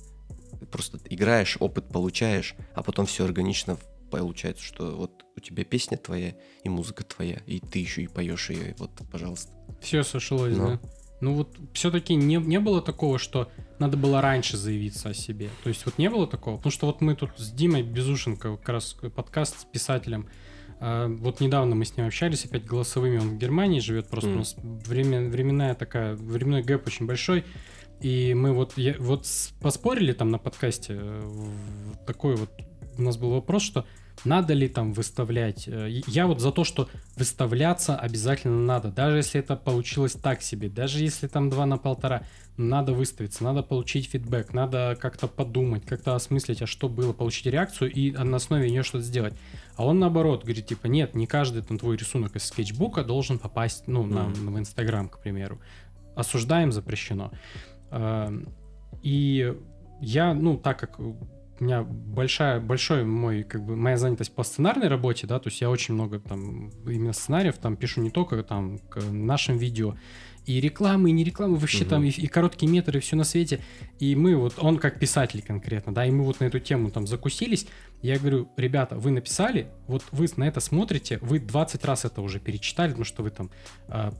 Ты 0.58 0.66
просто 0.66 0.98
играешь, 1.04 1.56
опыт 1.60 1.88
получаешь, 1.88 2.54
а 2.74 2.82
потом 2.82 3.06
все 3.06 3.24
органично 3.24 3.78
получается, 4.10 4.64
что 4.64 4.96
вот 4.96 5.24
у 5.36 5.40
тебя 5.40 5.64
песня 5.64 5.98
твоя 5.98 6.34
и 6.64 6.68
музыка 6.68 7.04
твоя, 7.04 7.40
и 7.46 7.60
ты 7.60 7.78
еще 7.78 8.02
и 8.02 8.06
поешь 8.06 8.50
ее, 8.50 8.70
и 8.70 8.74
вот, 8.78 8.90
пожалуйста. 9.10 9.52
Все 9.80 10.02
сошлось, 10.02 10.56
Ну. 10.56 10.66
да. 10.66 10.80
Ну 11.20 11.34
вот 11.34 11.56
все-таки 11.72 12.14
не, 12.14 12.36
не 12.36 12.60
было 12.60 12.80
такого, 12.80 13.18
что 13.18 13.50
надо 13.78 13.96
было 13.96 14.20
раньше 14.20 14.56
заявиться 14.56 15.10
о 15.10 15.14
себе. 15.14 15.50
То 15.62 15.68
есть 15.68 15.84
вот 15.84 15.98
не 15.98 16.08
было 16.10 16.26
такого. 16.26 16.56
Потому 16.56 16.72
что 16.72 16.86
вот 16.86 17.00
мы 17.00 17.14
тут 17.16 17.30
с 17.36 17.50
Димой 17.50 17.82
Безушенко, 17.82 18.56
как 18.56 18.68
раз 18.68 18.96
подкаст 19.14 19.60
с 19.60 19.64
писателем, 19.64 20.28
а, 20.80 21.08
вот 21.08 21.40
недавно 21.40 21.74
мы 21.74 21.84
с 21.84 21.96
ним 21.96 22.06
общались, 22.06 22.44
опять 22.44 22.64
голосовыми, 22.64 23.18
он 23.18 23.30
в 23.30 23.38
Германии 23.38 23.80
живет, 23.80 24.08
просто 24.08 24.30
Мгм. 24.30 24.36
у 24.36 24.40
нас 24.40 24.56
время, 24.86 25.28
временная 25.28 25.74
такая, 25.74 26.14
временной 26.14 26.62
гэп 26.62 26.86
очень 26.86 27.06
большой. 27.06 27.44
И 28.00 28.32
мы 28.34 28.52
вот, 28.52 28.74
я, 28.76 28.94
вот 28.98 29.26
поспорили 29.60 30.12
там 30.12 30.30
на 30.30 30.38
подкасте, 30.38 30.96
э, 31.00 31.30
такой 32.06 32.36
вот 32.36 32.50
у 32.98 33.02
нас 33.02 33.16
был 33.16 33.30
вопрос, 33.30 33.62
что 33.62 33.84
надо 34.24 34.52
ли 34.54 34.68
там 34.68 34.92
выставлять. 34.92 35.68
Э, 35.68 35.88
Я 36.06 36.26
вот 36.26 36.40
за 36.40 36.50
то, 36.50 36.64
что 36.64 36.88
выставляться 37.16 37.96
обязательно 37.96 38.58
надо, 38.60 38.90
даже 38.90 39.18
если 39.18 39.40
это 39.40 39.56
получилось 39.56 40.12
так 40.12 40.42
себе, 40.42 40.68
даже 40.68 41.02
если 41.02 41.28
там 41.28 41.50
2 41.50 41.66
на 41.66 41.78
полтора, 41.78 42.22
надо 42.56 42.92
выставиться, 42.92 43.44
надо 43.44 43.62
получить 43.62 44.10
фидбэк, 44.10 44.52
надо 44.52 44.96
как-то 45.00 45.28
подумать, 45.28 45.84
как-то 45.86 46.16
осмыслить, 46.16 46.60
а 46.62 46.66
что 46.66 46.88
было, 46.88 47.12
получить 47.12 47.46
реакцию 47.46 47.92
и 47.92 48.10
на 48.10 48.36
основе 48.36 48.68
нее 48.68 48.82
что-то 48.82 49.04
сделать. 49.04 49.34
А 49.76 49.84
он 49.86 50.00
наоборот 50.00 50.42
говорит, 50.42 50.66
типа, 50.66 50.88
нет, 50.88 51.14
не 51.14 51.26
каждый 51.28 51.62
там 51.62 51.78
твой 51.78 51.96
рисунок 51.96 52.34
из 52.34 52.44
скетчбука 52.44 53.04
должен 53.04 53.38
попасть, 53.38 53.84
ну, 53.86 54.04
на, 54.04 54.24
Мгм. 54.24 54.54
в 54.54 54.58
Инстаграм, 54.58 55.08
к 55.08 55.20
примеру. 55.20 55.60
Осуждаем, 56.16 56.72
запрещено. 56.72 57.30
Эм, 57.92 58.48
И 59.02 59.54
я, 60.00 60.34
ну, 60.34 60.56
так 60.56 60.80
как 60.80 60.98
у 61.60 61.64
меня 61.64 61.82
большая, 61.82 62.60
большой 62.60 63.04
мой, 63.04 63.42
как 63.42 63.64
бы, 63.64 63.76
моя 63.76 63.96
занятость 63.96 64.34
по 64.34 64.42
сценарной 64.42 64.88
работе, 64.88 65.26
да, 65.26 65.38
то 65.38 65.48
есть 65.48 65.60
я 65.60 65.70
очень 65.70 65.94
много 65.94 66.20
там 66.20 66.70
именно 66.86 67.12
сценариев 67.12 67.58
там 67.58 67.76
пишу 67.76 68.00
не 68.00 68.10
только 68.10 68.42
там 68.42 68.78
к 68.78 69.00
нашим 69.10 69.56
видео, 69.56 69.96
и 70.48 70.60
рекламы, 70.60 71.10
и 71.10 71.12
не 71.12 71.24
рекламы, 71.24 71.56
вообще 71.56 71.80
Мгм. 71.84 71.88
там 71.90 72.04
и, 72.04 72.08
и 72.08 72.26
короткие 72.26 72.72
метры, 72.72 72.98
и 72.98 73.02
все 73.02 73.16
на 73.16 73.24
свете. 73.24 73.60
И 73.98 74.16
мы 74.16 74.34
вот, 74.34 74.54
он 74.58 74.78
как 74.78 74.98
писатель 74.98 75.42
конкретно, 75.42 75.92
да, 75.92 76.06
и 76.06 76.10
мы 76.10 76.24
вот 76.24 76.40
на 76.40 76.44
эту 76.46 76.58
тему 76.58 76.90
там 76.90 77.06
закусились. 77.06 77.66
Я 78.00 78.18
говорю, 78.18 78.48
ребята, 78.56 78.96
вы 78.96 79.10
написали, 79.10 79.66
вот 79.88 80.02
вы 80.10 80.26
на 80.36 80.44
это 80.48 80.60
смотрите, 80.60 81.18
вы 81.20 81.38
20 81.38 81.84
раз 81.84 82.04
это 82.06 82.22
уже 82.22 82.40
перечитали, 82.40 82.90
потому 82.90 83.04
что 83.04 83.22
вы 83.22 83.30
там 83.30 83.50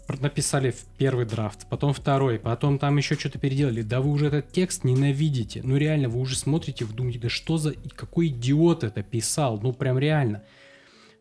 пр- 0.06 0.20
написали 0.20 0.74
первый 0.98 1.24
драфт, 1.24 1.66
потом 1.70 1.92
второй, 1.94 2.38
потом 2.38 2.78
там 2.78 2.96
еще 2.98 3.14
что-то 3.14 3.38
переделали. 3.38 3.80
Да 3.82 4.00
вы 4.02 4.10
уже 4.10 4.26
этот 4.26 4.52
текст 4.52 4.84
ненавидите. 4.84 5.62
Ну 5.64 5.76
реально, 5.78 6.08
вы 6.10 6.20
уже 6.20 6.36
смотрите, 6.36 6.84
вы 6.84 6.92
думаете, 6.92 7.20
да 7.20 7.28
что 7.30 7.56
за, 7.56 7.72
какой 7.96 8.26
идиот 8.28 8.84
это 8.84 9.02
писал, 9.02 9.58
ну 9.62 9.72
прям 9.72 9.98
реально. 9.98 10.42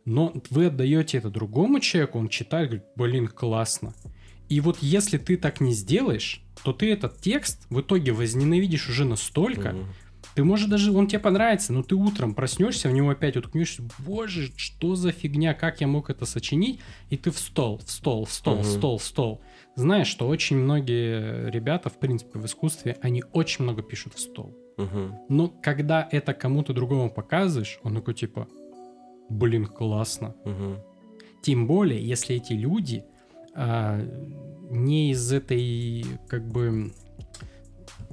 Но 0.03 0.33
вы 0.49 0.65
отдаете 0.67 1.17
это 1.17 1.29
другому 1.29 1.79
человеку, 1.79 2.17
он 2.19 2.27
читает, 2.29 2.69
говорит, 2.69 2.85
блин, 2.95 3.27
классно. 3.27 3.93
И 4.49 4.61
вот 4.61 4.77
если 4.81 5.17
ты 5.17 5.37
так 5.37 5.59
не 5.61 5.73
сделаешь, 5.73 6.41
то 6.63 6.73
ты 6.73 6.91
этот 6.91 7.19
текст 7.19 7.65
в 7.69 7.81
итоге 7.81 8.11
возненавидишь 8.13 8.89
уже 8.89 9.05
настолько, 9.05 9.69
Мгм. 9.69 9.85
ты, 10.35 10.43
может, 10.43 10.69
даже 10.69 10.91
он 10.91 11.07
тебе 11.07 11.19
понравится, 11.19 11.73
но 11.73 11.83
ты 11.83 11.95
утром 11.95 12.33
проснешься, 12.33 12.89
в 12.89 12.93
него 12.93 13.09
опять 13.09 13.35
уткнешься, 13.37 13.83
боже, 13.99 14.51
что 14.55 14.95
за 14.95 15.11
фигня, 15.11 15.53
как 15.53 15.81
я 15.81 15.87
мог 15.87 16.09
это 16.09 16.25
сочинить, 16.25 16.79
и 17.09 17.17
ты 17.17 17.31
в 17.31 17.37
стол, 17.39 17.79
в 17.83 17.89
стол, 17.91 18.25
в 18.25 18.31
стол, 18.31 18.55
в 18.55 18.59
Мгм. 18.59 18.65
стол, 18.65 18.97
в 18.97 19.03
стол. 19.03 19.41
Знаешь, 19.75 20.07
что 20.07 20.27
очень 20.27 20.57
многие 20.57 21.49
ребята, 21.51 21.89
в 21.89 21.99
принципе, 21.99 22.39
в 22.39 22.45
искусстве, 22.45 22.97
они 23.01 23.23
очень 23.33 23.63
много 23.63 23.83
пишут 23.83 24.13
в 24.13 24.19
стол. 24.19 24.55
Мгм. 24.77 25.19
Но 25.29 25.47
когда 25.49 26.07
это 26.11 26.33
кому-то 26.33 26.73
другому 26.73 27.09
показываешь, 27.09 27.79
он 27.83 27.95
такой 27.95 28.13
типа, 28.13 28.47
блин, 29.29 29.65
классно. 29.65 30.35
Мгм. 30.45 30.79
Тем 31.43 31.67
более, 31.67 32.05
если 32.05 32.35
эти 32.35 32.53
люди 32.53 33.03
не 33.57 35.11
из 35.11 35.31
этой, 35.31 36.05
как 36.27 36.47
бы, 36.47 36.93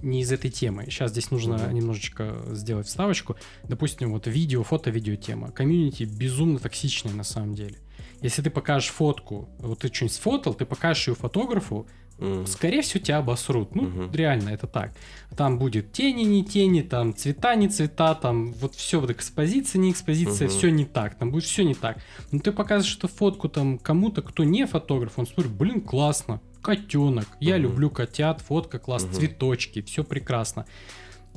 не 0.03 0.21
из 0.21 0.33
этой 0.33 0.51
темы. 0.51 0.85
Сейчас 0.85 1.11
здесь 1.11 1.31
нужно 1.31 1.57
Мгм. 1.57 1.75
немножечко 1.75 2.43
сделать 2.51 2.87
вставочку. 2.87 3.37
Допустим, 3.69 4.13
вот 4.13 4.27
видео, 4.27 4.63
фото-видео 4.63 5.17
тема. 5.17 5.51
Комьюнити 5.51 6.05
безумно 6.05 6.59
токсичная 6.59 7.13
на 7.15 7.25
самом 7.25 7.55
деле. 7.55 7.79
Если 8.21 8.43
ты 8.43 8.51
покажешь 8.51 8.91
фотку, 8.91 9.49
вот 9.59 9.81
ты 9.81 9.89
что-нибудь 9.93 10.15
сфотал, 10.15 10.55
ты 10.55 10.65
покажешь 10.65 11.09
ее 11.09 11.15
фотографу, 11.15 11.87
Мгм. 12.19 12.47
скорее 12.47 12.83
всего, 12.83 13.03
тебя 13.03 13.19
обосрут. 13.19 13.75
Ну, 13.75 13.83
Мгм. 13.83 14.13
реально, 14.13 14.51
это 14.51 14.67
так. 14.67 14.93
Там 15.37 15.59
будет 15.59 15.93
тени, 15.93 16.23
не 16.23 16.45
тени, 16.45 16.83
там 16.83 17.15
цвета, 17.15 17.55
не 17.57 17.69
цвета, 17.69 18.15
там 18.15 18.53
вот 18.53 18.75
все, 18.75 19.01
вот 19.01 19.11
экспозиция, 19.11 19.81
не 19.81 19.91
экспозиция, 19.91 20.47
Мгм. 20.49 20.57
все 20.57 20.71
не 20.71 20.85
так, 20.85 21.17
там 21.17 21.31
будет 21.33 21.45
все 21.45 21.65
не 21.65 21.75
так. 21.75 21.99
Но 22.31 22.39
ты 22.39 22.53
показываешь 22.53 22.97
эту 22.97 23.09
фотку 23.09 23.49
там 23.49 23.79
кому-то, 23.79 24.23
кто 24.23 24.45
не 24.45 24.67
фотограф, 24.67 25.19
он 25.19 25.27
смотрит, 25.27 25.53
блин, 25.53 25.81
классно, 25.81 26.41
котенок, 26.63 27.27
я 27.41 27.55
Мгм. 27.55 27.63
люблю 27.63 27.91
котят, 27.91 28.41
фотка 28.41 28.79
классно, 28.79 29.09
Мгм. 29.09 29.17
цветочки, 29.17 29.83
все 29.83 30.05
прекрасно. 30.05 30.67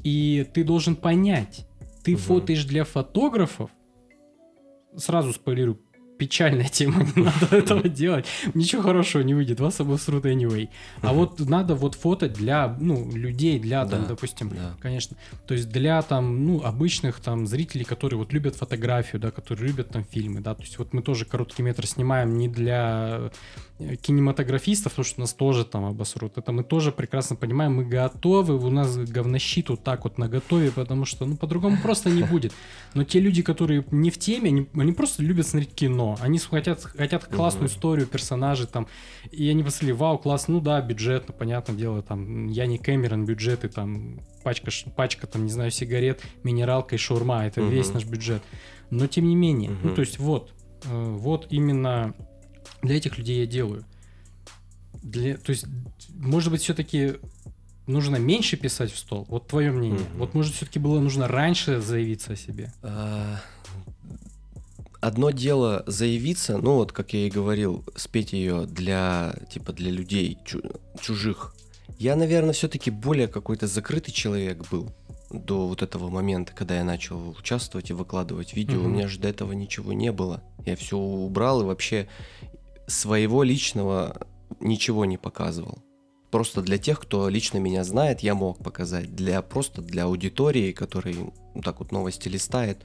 И 0.03 0.47
ты 0.53 0.63
должен 0.63 0.95
понять, 0.95 1.65
ты 2.03 2.11
Мгм. 2.11 2.21
фотоешь 2.21 2.65
для 2.65 2.83
фотографов, 2.83 3.71
сразу 4.95 5.33
спойлерю, 5.33 5.79
печальная 6.17 6.67
тема, 6.67 7.03
не 7.15 7.23
надо 7.23 7.55
этого 7.55 7.87
делать. 7.87 8.25
Ничего 8.53 8.81
хорошего 8.81 9.21
не 9.21 9.33
выйдет, 9.33 9.59
вас 9.59 9.79
обосрут 9.79 10.25
anyway. 10.25 10.69
А 11.01 11.13
вот 11.13 11.39
надо 11.39 11.75
вот 11.75 11.95
фото 11.95 12.29
для, 12.29 12.75
ну, 12.79 13.09
людей, 13.11 13.59
для, 13.59 13.85
там, 13.85 14.03
Да, 14.03 14.09
допустим, 14.09 14.49
да. 14.49 14.75
конечно, 14.79 15.17
то 15.45 15.53
есть 15.53 15.69
для, 15.69 16.01
там, 16.01 16.45
ну, 16.45 16.63
обычных, 16.63 17.19
там, 17.19 17.47
зрителей, 17.47 17.85
которые 17.85 18.17
вот 18.17 18.33
любят 18.33 18.55
фотографию, 18.55 19.21
да, 19.21 19.31
которые 19.31 19.67
любят, 19.67 19.89
там, 19.89 20.03
фильмы, 20.03 20.41
да, 20.41 20.55
то 20.55 20.63
есть 20.63 20.77
вот 20.77 20.93
мы 20.93 21.01
тоже 21.01 21.25
короткий 21.25 21.63
метр 21.63 21.85
снимаем 21.85 22.37
не 22.37 22.47
для 22.47 23.31
э, 23.79 23.95
кинематографистов, 23.95 24.93
потому 24.93 25.05
что 25.05 25.19
нас 25.19 25.33
тоже 25.33 25.65
там 25.65 25.85
обосрут. 25.85 26.37
Это 26.37 26.51
мы 26.51 26.63
тоже 26.63 26.91
прекрасно 26.91 27.35
понимаем, 27.35 27.75
мы 27.75 27.85
готовы, 27.85 28.55
у 28.57 28.69
нас 28.69 28.97
говнощит 28.97 29.69
вот 29.69 29.83
так 29.83 30.03
вот 30.03 30.17
на 30.17 30.27
готове, 30.27 30.71
потому 30.71 31.05
что, 31.05 31.25
ну, 31.25 31.35
по-другому 31.37 31.77
просто 31.81 32.09
не 32.09 32.23
будет. 32.31 32.53
Но 32.93 33.03
те 33.03 33.19
люди, 33.19 33.41
которые 33.41 33.85
не 33.91 34.09
в 34.09 34.17
теме, 34.17 34.49
они, 34.49 34.67
они 34.73 34.91
просто 34.93 35.23
любят 35.23 35.47
смотреть 35.47 35.73
кино. 35.73 36.06
Они 36.21 36.37
хотят, 36.39 36.83
хотят 36.83 37.25
классную 37.25 37.65
Мгм. 37.69 37.75
историю, 37.75 38.07
персонажей 38.07 38.67
там. 38.67 38.87
И 39.31 39.49
они 39.49 39.63
посмотрели, 39.63 39.91
вау, 39.93 40.17
класс, 40.17 40.47
ну 40.47 40.61
да, 40.61 40.79
бюджетно, 40.81 41.33
понятное 41.33 41.75
дело, 41.75 42.01
там, 42.01 42.47
я 42.47 42.65
не 42.65 42.77
Кэмерон, 42.77 43.25
бюджеты, 43.25 43.67
там, 43.67 44.21
пачка, 44.43 44.71
пачка, 44.95 45.27
там, 45.27 45.45
не 45.45 45.51
знаю, 45.51 45.71
сигарет, 45.71 46.21
минералка 46.43 46.95
и 46.95 46.97
шаурма, 46.97 47.45
это 47.45 47.61
Мгм. 47.61 47.71
весь 47.71 47.93
наш 47.93 48.05
бюджет. 48.05 48.41
Но 48.89 49.07
тем 49.07 49.27
не 49.27 49.35
менее, 49.35 49.71
ну, 49.71 49.87
Мгм. 49.87 49.95
то 49.95 50.01
есть 50.01 50.19
вот, 50.19 50.53
э, 50.85 51.15
вот 51.17 51.47
именно 51.49 52.13
для 52.81 52.95
этих 52.97 53.17
людей 53.17 53.39
я 53.41 53.45
делаю. 53.45 53.83
Для, 55.03 55.37
то 55.37 55.51
есть, 55.51 55.65
может 56.13 56.51
быть, 56.51 56.61
все-таки 56.61 57.15
нужно 57.85 58.17
меньше 58.17 58.57
писать 58.57 58.91
в 58.91 58.97
стол? 58.97 59.25
Вот 59.29 59.47
твое 59.47 59.71
мнение. 59.71 59.99
Мгм. 59.99 60.19
Вот, 60.19 60.33
может, 60.33 60.53
все-таки 60.53 60.79
было 60.79 60.99
нужно 60.99 61.27
раньше 61.27 61.79
заявиться 61.79 62.33
о 62.33 62.35
себе? 62.35 62.71
А, 62.83 63.39
Одно 64.99 65.29
дело 65.31 65.83
заявиться, 65.85 66.57
ну 66.57 66.75
вот, 66.75 66.91
как 66.91 67.13
я 67.13 67.27
и 67.27 67.29
говорил, 67.29 67.85
спеть 67.95 68.33
ее 68.33 68.65
для, 68.65 69.35
типа, 69.49 69.71
для 69.73 69.91
людей 69.91 70.37
чу- 70.45 70.61
чужих. 70.99 71.53
Я, 71.99 72.15
наверное, 72.15 72.53
все-таки 72.53 72.89
более 72.91 73.27
какой-то 73.27 73.67
закрытый 73.67 74.13
человек 74.13 74.67
был 74.69 74.89
до 75.29 75.67
вот 75.67 75.81
этого 75.81 76.09
момента, 76.09 76.53
когда 76.53 76.77
я 76.77 76.83
начал 76.83 77.29
участвовать 77.29 77.89
и 77.89 77.93
выкладывать 77.93 78.53
видео. 78.53 78.79
У 78.79 78.83
Мгм. 78.83 78.93
меня 78.93 79.07
же 79.07 79.19
до 79.19 79.27
этого 79.27 79.51
ничего 79.53 79.93
не 79.93 80.11
было. 80.11 80.41
Я 80.65 80.75
все 80.75 80.97
убрал 80.97 81.61
и 81.61 81.65
вообще 81.65 82.07
своего 82.87 83.43
личного 83.43 84.27
ничего 84.59 85.05
не 85.05 85.17
показывал. 85.17 85.79
Просто 86.31 86.61
для 86.61 86.77
тех, 86.77 86.99
кто 86.99 87.29
лично 87.29 87.57
меня 87.57 87.83
знает, 87.83 88.21
я 88.21 88.35
мог 88.35 88.57
показать. 88.63 89.15
Для 89.15 89.41
просто 89.41 89.81
для 89.81 90.05
аудитории, 90.05 90.71
который 90.71 91.15
вот 91.53 91.63
так 91.63 91.79
вот 91.79 91.91
новости 91.91 92.27
листает, 92.27 92.79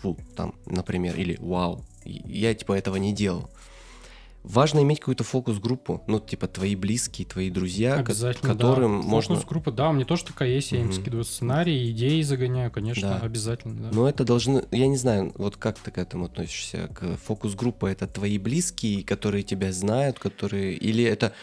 фу, 0.00 0.16
там, 0.36 0.54
например, 0.66 1.16
или 1.16 1.36
вау. 1.40 1.84
Я 2.04 2.54
типа 2.54 2.72
этого 2.72 2.96
не 2.96 3.12
делал. 3.12 3.50
Важно 4.44 4.80
иметь 4.82 5.00
какую-то 5.00 5.24
фокус-группу, 5.24 6.02
ну, 6.06 6.20
типа 6.20 6.46
твои 6.46 6.74
близкие, 6.74 7.26
твои 7.26 7.50
друзья, 7.50 8.02
которым 8.40 9.02
да. 9.02 9.06
можно... 9.06 9.34
Фокус-группа, 9.34 9.72
да, 9.72 9.90
у 9.90 9.92
меня 9.92 10.04
тоже 10.04 10.24
такая 10.24 10.48
есть, 10.48 10.72
я 10.72 10.80
им 10.80 10.92
скидываю 10.92 11.24
сценарий, 11.24 11.90
идеи 11.90 12.22
загоняю, 12.22 12.70
конечно, 12.70 13.18
Да. 13.20 13.26
обязательно, 13.26 13.74
да. 13.74 13.90
Но 13.92 14.08
это 14.08 14.24
должны, 14.24 14.64
я 14.70 14.86
не 14.86 14.96
знаю, 14.96 15.32
вот 15.36 15.56
как 15.56 15.78
ты 15.78 15.90
к 15.90 15.98
этому 15.98 16.26
относишься? 16.26 16.88
К 16.94 17.16
фокус-группа 17.16 17.86
это 17.86 18.06
твои 18.06 18.38
близкие, 18.38 19.02
которые 19.04 19.42
тебя 19.42 19.72
знают, 19.72 20.18
которые, 20.18 20.74
или 20.74 21.04
это 21.04 21.34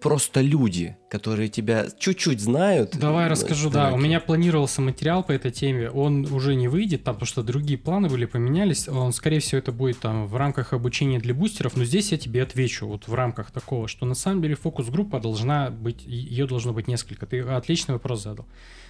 просто 0.00 0.40
люди, 0.40 0.96
которые 1.10 1.48
тебя 1.48 1.86
чуть-чуть 1.98 2.40
знают? 2.40 2.96
Давай 2.96 3.28
расскажу, 3.28 3.70
да. 3.70 3.92
У 3.92 3.98
меня 3.98 4.20
планировался 4.20 4.80
материал 4.80 5.22
по 5.22 5.32
этой 5.32 5.50
теме. 5.50 5.90
Он 5.90 6.24
уже 6.32 6.54
не 6.54 6.68
выйдет, 6.68 7.04
там, 7.04 7.14
потому 7.14 7.26
что 7.26 7.42
другие 7.42 7.78
планы 7.78 8.08
были, 8.08 8.24
поменялись. 8.24 8.88
Он, 8.88 9.12
скорее 9.12 9.40
всего, 9.40 9.58
это 9.58 9.72
будет 9.72 9.98
там 9.98 10.26
в 10.26 10.36
рамках 10.36 10.72
обучения 10.72 11.18
для 11.18 11.34
бустеров. 11.34 11.76
Но 11.76 11.84
здесь 11.84 12.12
я 12.12 12.18
тебе 12.18 12.42
отвечу, 12.42 12.86
вот 12.86 13.08
в 13.08 13.14
рамках 13.14 13.50
такого, 13.50 13.88
что 13.88 14.06
на 14.06 14.14
самом 14.14 14.42
деле 14.42 14.54
фокус-группа 14.54 15.20
должна 15.20 15.70
быть, 15.70 16.04
ее 16.04 16.46
должно 16.46 16.72
быть 16.72 16.88
несколько. 16.88 17.26
Ты 17.26 17.40
отличный 17.40 17.94
вопрос 17.94 18.22
задал. 18.22 18.46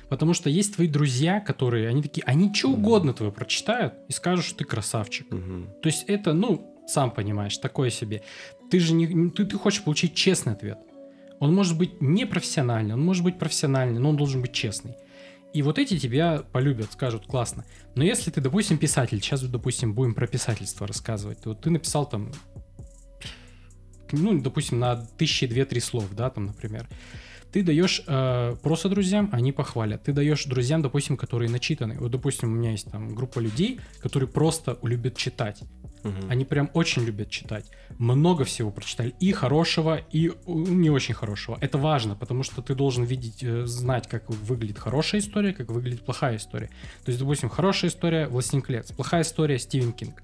Потому 0.09 0.35
что 0.35 0.49
есть 0.49 0.77
твои 0.77 0.87
друзья, 0.87 1.41
которые, 1.41 1.89
они 1.89 2.01
такие, 2.03 2.23
они 2.27 2.55
что 2.55 2.71
угодно 2.71 3.13
твое 3.13 3.33
прочитают 3.33 3.95
и 4.09 4.13
скажут, 4.13 4.45
что 4.45 4.59
ты 4.59 4.65
красавчик. 4.65 5.31
Мгм. 5.31 5.69
То 5.83 5.89
есть 5.89 6.05
это, 6.07 6.33
ну, 6.33 6.76
сам 6.87 7.11
понимаешь, 7.11 7.59
такое 7.59 7.91
себе. 7.91 8.23
Ты 8.71 8.81
же 8.81 8.93
не, 8.93 9.31
ты, 9.31 9.45
ты 9.45 9.57
хочешь 9.57 9.83
получить 9.83 10.15
честный 10.15 10.53
ответ. 10.53 10.79
Он 11.41 11.55
может 11.55 11.77
быть 11.77 12.01
не 12.01 12.25
профессиональный, 12.25 12.95
он 12.95 13.05
может 13.05 13.23
быть 13.23 13.39
профессиональный, 13.39 14.01
но 14.01 14.11
он 14.11 14.17
должен 14.17 14.41
быть 14.41 14.53
честный. 14.53 14.95
И 15.53 15.63
вот 15.63 15.79
эти 15.79 15.99
тебя 15.99 16.43
полюбят, 16.53 16.93
скажут, 16.93 17.27
классно. 17.27 17.65
Но 17.95 18.05
если 18.05 18.31
ты, 18.31 18.41
допустим, 18.41 18.79
писатель, 18.79 19.21
сейчас, 19.21 19.43
допустим, 19.43 19.95
будем 19.95 20.15
про 20.15 20.27
писательство 20.27 20.87
рассказывать, 20.87 21.41
то 21.41 21.55
ты 21.55 21.71
написал 21.71 22.07
там, 22.07 22.33
ну, 24.13 24.41
допустим, 24.41 24.79
на 24.79 24.97
тысячи 24.97 25.47
две-три 25.47 25.81
слов, 25.81 26.15
да, 26.15 26.31
там, 26.31 26.47
например. 26.47 26.87
Ты 27.57 27.63
даешь 27.63 28.03
э, 28.07 28.55
просто 28.63 28.91
друзьям, 28.91 29.31
они 29.33 29.51
похвалят. 29.51 30.03
Ты 30.03 30.13
даешь 30.13 30.45
друзьям, 30.45 30.83
допустим, 30.83 31.17
которые 31.17 31.51
начитаны. 31.51 31.97
Вот, 31.99 32.11
допустим, 32.11 32.53
у 32.53 32.55
меня 32.55 32.73
есть 32.73 32.91
там 32.91 33.15
группа 33.15 33.39
людей, 33.39 33.81
которые 34.03 34.29
просто 34.29 34.79
любят 34.83 35.17
читать. 35.17 35.63
Мгм. 36.03 36.27
Они 36.29 36.45
прям 36.45 36.69
очень 36.75 37.03
любят 37.03 37.31
читать. 37.31 37.65
Много 37.97 38.45
всего 38.45 38.71
прочитали. 38.71 39.15
И 39.21 39.33
хорошего, 39.33 40.03
и 40.13 40.33
не 40.47 40.91
очень 40.91 41.15
хорошего. 41.15 41.57
Это 41.63 41.79
важно, 41.79 42.15
потому 42.15 42.43
что 42.43 42.61
ты 42.61 42.75
должен 42.75 43.05
видеть, 43.05 43.43
э, 43.43 43.65
знать, 43.65 44.07
как 44.07 44.29
выглядит 44.29 44.79
хорошая 44.79 45.23
история, 45.23 45.55
как 45.55 45.71
выглядит 45.71 46.05
плохая 46.05 46.37
история. 46.37 46.67
То 47.07 47.11
есть, 47.11 47.19
допустим, 47.19 47.49
хорошая 47.49 47.91
история 47.91 48.29
«Властелин 48.29 48.61
колец», 48.61 48.93
плохая 48.93 49.23
история 49.23 49.59
Стивен 49.59 49.95
Кинг. 49.95 50.23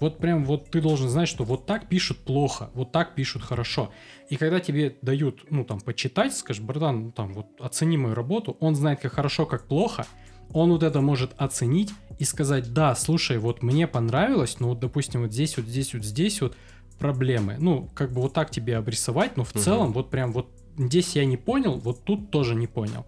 Вот 0.00 0.18
прям 0.18 0.44
вот 0.44 0.70
ты 0.70 0.80
должен 0.80 1.08
знать, 1.08 1.28
что 1.28 1.44
вот 1.44 1.66
так 1.66 1.88
пишут 1.88 2.18
плохо, 2.18 2.70
вот 2.74 2.90
так 2.90 3.14
пишут 3.14 3.42
хорошо. 3.42 3.92
И 4.30 4.36
когда 4.36 4.58
тебе 4.58 4.96
дают, 5.02 5.44
ну 5.50 5.64
там, 5.64 5.80
почитать, 5.80 6.34
скажешь, 6.34 6.62
братан, 6.62 7.04
ну, 7.04 7.12
там, 7.12 7.34
вот 7.34 7.46
оцени 7.60 7.98
мою 7.98 8.14
работу, 8.14 8.56
он 8.60 8.74
знает, 8.74 9.00
как 9.00 9.12
хорошо, 9.12 9.44
как 9.44 9.66
плохо, 9.66 10.06
он 10.52 10.70
вот 10.70 10.82
это 10.82 11.00
может 11.00 11.32
оценить 11.36 11.92
и 12.18 12.24
сказать, 12.24 12.72
да, 12.72 12.94
слушай, 12.94 13.38
вот 13.38 13.62
мне 13.62 13.86
понравилось, 13.86 14.58
но 14.58 14.70
вот, 14.70 14.80
допустим, 14.80 15.22
вот 15.22 15.32
здесь, 15.32 15.56
вот 15.56 15.66
здесь, 15.66 15.94
вот 15.94 16.02
здесь 16.02 16.40
вот 16.40 16.56
проблемы. 16.98 17.56
Ну, 17.58 17.88
как 17.94 18.12
бы 18.12 18.20
вот 18.22 18.32
так 18.32 18.50
тебе 18.50 18.76
обрисовать, 18.76 19.36
но 19.36 19.44
в 19.44 19.54
Мгм. 19.54 19.62
целом 19.62 19.92
вот 19.92 20.10
прям 20.10 20.32
вот 20.32 20.50
здесь 20.78 21.14
я 21.16 21.24
не 21.24 21.36
понял, 21.36 21.78
вот 21.78 22.04
тут 22.04 22.30
тоже 22.30 22.54
не 22.54 22.66
понял. 22.66 23.06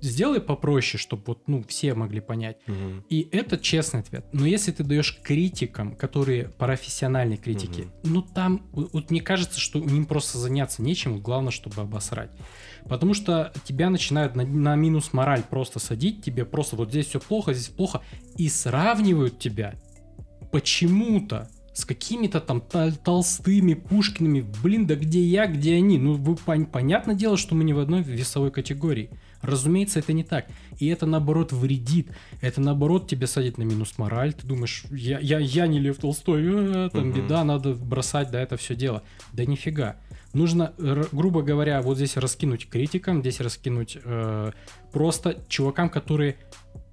Сделай 0.00 0.40
попроще, 0.40 1.00
чтобы 1.00 1.22
вот, 1.26 1.48
ну, 1.48 1.64
все 1.66 1.94
могли 1.94 2.20
понять. 2.20 2.56
Мгм. 2.66 3.04
И 3.08 3.28
это 3.32 3.58
честный 3.58 4.00
ответ. 4.00 4.26
Но 4.32 4.46
если 4.46 4.72
ты 4.72 4.84
даешь 4.84 5.18
критикам, 5.22 5.94
которые 5.94 6.48
профессиональные 6.48 7.38
критики, 7.38 7.88
ну 8.02 8.22
там, 8.22 8.66
вот 8.72 8.92
вот 8.92 9.10
мне 9.10 9.20
кажется, 9.20 9.60
что 9.60 9.78
им 9.78 10.06
просто 10.06 10.38
заняться 10.38 10.82
нечем, 10.82 11.20
главное, 11.20 11.52
чтобы 11.52 11.80
обосрать. 11.82 12.30
Потому 12.88 13.14
что 13.14 13.52
тебя 13.64 13.90
начинают 13.90 14.34
на, 14.34 14.44
на 14.44 14.74
минус 14.74 15.12
мораль 15.12 15.42
просто 15.42 15.78
садить, 15.78 16.24
тебе 16.24 16.44
просто 16.44 16.76
вот 16.76 16.90
здесь 16.90 17.06
все 17.06 17.20
плохо, 17.20 17.54
здесь 17.54 17.68
плохо, 17.68 18.02
и 18.36 18.48
сравнивают 18.48 19.38
тебя 19.38 19.74
почему-то 20.50 21.48
с 21.74 21.84
какими-то 21.84 22.40
там 22.40 22.58
тол- 22.58 22.92
толстыми 22.92 23.74
Пушкиными. 23.74 24.44
Блин, 24.62 24.86
да 24.86 24.94
где 24.94 25.22
я, 25.22 25.46
где 25.46 25.76
они? 25.76 25.98
Ну, 25.98 26.14
вы 26.14 26.34
пон- 26.34 26.66
понятное 26.66 27.14
дело, 27.14 27.36
что 27.36 27.54
мы 27.54 27.64
не 27.64 27.72
в 27.72 27.78
одной 27.78 28.02
весовой 28.02 28.50
категории. 28.50 29.10
Разумеется, 29.42 29.98
это 29.98 30.12
не 30.12 30.24
так. 30.24 30.46
И 30.78 30.86
это, 30.88 31.06
наоборот, 31.06 31.52
вредит. 31.52 32.10
Это, 32.40 32.60
наоборот, 32.60 33.08
тебя 33.08 33.26
садит 33.26 33.58
на 33.58 33.64
минус 33.64 33.98
мораль. 33.98 34.32
Ты 34.32 34.46
думаешь, 34.46 34.84
я, 34.90 35.18
я, 35.18 35.38
я 35.38 35.66
не 35.66 35.78
Лев 35.78 35.98
Толстой, 35.98 36.42
э, 36.44 36.90
там 36.92 37.08
Мгм. 37.08 37.12
беда, 37.20 37.44
надо 37.44 37.74
бросать, 37.74 38.30
да, 38.30 38.40
это 38.40 38.56
все 38.56 38.74
дело. 38.74 39.02
Да 39.32 39.44
нифига. 39.44 39.96
Нужно, 40.32 40.72
грубо 41.12 41.42
говоря, 41.42 41.82
вот 41.82 41.96
здесь 41.98 42.16
раскинуть 42.16 42.68
критикам, 42.68 43.20
здесь 43.20 43.40
раскинуть 43.40 43.98
э, 44.02 44.52
просто 44.90 45.36
чувакам, 45.48 45.90
которые 45.90 46.36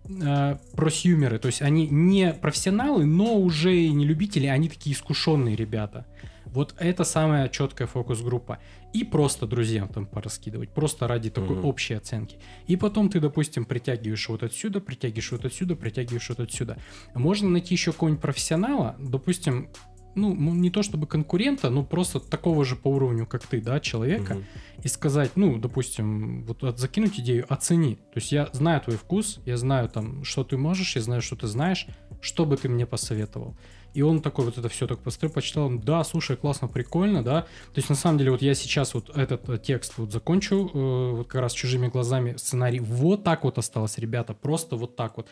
э, 0.09 0.57
просюмеры, 0.75 1.39
то 1.39 1.45
есть 1.45 1.61
они 1.61 1.87
не 1.87 2.33
профессионалы, 2.33 3.05
но 3.05 3.37
уже 3.37 3.73
и 3.75 3.91
не 3.91 4.05
любители, 4.05 4.47
они 4.47 4.67
такие 4.67 4.93
искушенные 4.93 5.55
ребята. 5.55 6.05
Вот 6.51 6.75
это 6.79 7.03
самая 7.03 7.47
четкая 7.49 7.87
фокус-группа. 7.87 8.59
И 8.93 9.03
просто 9.03 9.45
друзьям 9.45 9.87
там 9.87 10.05
пораскидывать, 10.05 10.69
просто 10.71 11.07
ради 11.07 11.29
такой 11.29 11.57
Мгм. 11.57 11.65
общей 11.65 11.93
оценки. 11.93 12.37
И 12.67 12.75
потом 12.75 13.09
ты, 13.09 13.19
допустим, 13.19 13.65
притягиваешь 13.65 14.27
вот 14.29 14.41
отсюда, 14.43 14.79
притягиваешь 14.79 15.31
вот 15.31 15.45
отсюда, 15.45 15.75
притягиваешь 15.75 16.29
вот 16.29 16.39
отсюда. 16.39 16.77
Можно 17.13 17.49
найти 17.49 17.75
еще 17.75 17.91
какого-нибудь 17.91 18.21
профессионала, 18.21 18.95
допустим, 18.99 19.69
ну, 20.15 20.31
м, 20.31 20.59
не 20.59 20.71
то 20.71 20.81
чтобы 20.81 21.05
конкурента, 21.05 21.69
но 21.69 21.83
просто 21.83 22.19
такого 22.19 22.65
же 22.65 22.75
по 22.75 22.87
уровню, 22.87 23.27
как 23.27 23.45
ты, 23.45 23.61
да, 23.61 23.79
человека, 23.79 24.33
Мгм. 24.33 24.45
и 24.83 24.87
сказать, 24.87 25.31
ну, 25.35 25.59
допустим, 25.59 26.43
вот 26.45 26.63
от- 26.63 26.79
закинуть 26.79 27.19
идею, 27.19 27.45
оцени. 27.47 27.95
То 27.95 28.17
есть 28.19 28.31
я 28.31 28.49
знаю 28.53 28.81
твой 28.81 28.97
вкус, 28.97 29.39
я 29.45 29.55
знаю 29.55 29.87
там, 29.87 30.23
что 30.23 30.43
ты 30.43 30.57
можешь, 30.57 30.95
я 30.95 31.03
знаю, 31.03 31.21
что 31.21 31.35
ты 31.35 31.45
знаешь, 31.45 31.85
что 32.21 32.45
бы 32.47 32.57
ты 32.57 32.67
мне 32.69 32.87
посоветовал. 32.87 33.55
И 33.93 34.01
он 34.01 34.21
такой 34.21 34.45
вот 34.45 34.57
это 34.57 34.69
все 34.69 34.87
так 34.87 34.99
посмотрел, 34.99 35.31
почитал, 35.31 35.69
да, 35.71 36.03
слушай, 36.03 36.37
классно, 36.37 36.67
прикольно, 36.67 37.23
да. 37.23 37.41
То 37.41 37.77
есть 37.77 37.89
на 37.89 37.95
самом 37.95 38.17
деле 38.17 38.31
вот 38.31 38.41
я 38.41 38.53
сейчас 38.53 38.93
вот 38.93 39.15
этот 39.15 39.49
э, 39.49 39.57
текст 39.57 39.93
вот 39.97 40.11
закончу, 40.11 40.69
э, 40.73 41.11
вот 41.17 41.27
как 41.27 41.41
раз 41.41 41.53
чужими 41.53 41.87
глазами 41.87 42.35
сценарий, 42.37 42.79
вот 42.79 43.23
так 43.23 43.43
вот 43.43 43.57
осталось, 43.57 43.97
ребята, 43.97 44.33
просто 44.33 44.75
вот 44.75 44.95
так 44.95 45.17
вот. 45.17 45.27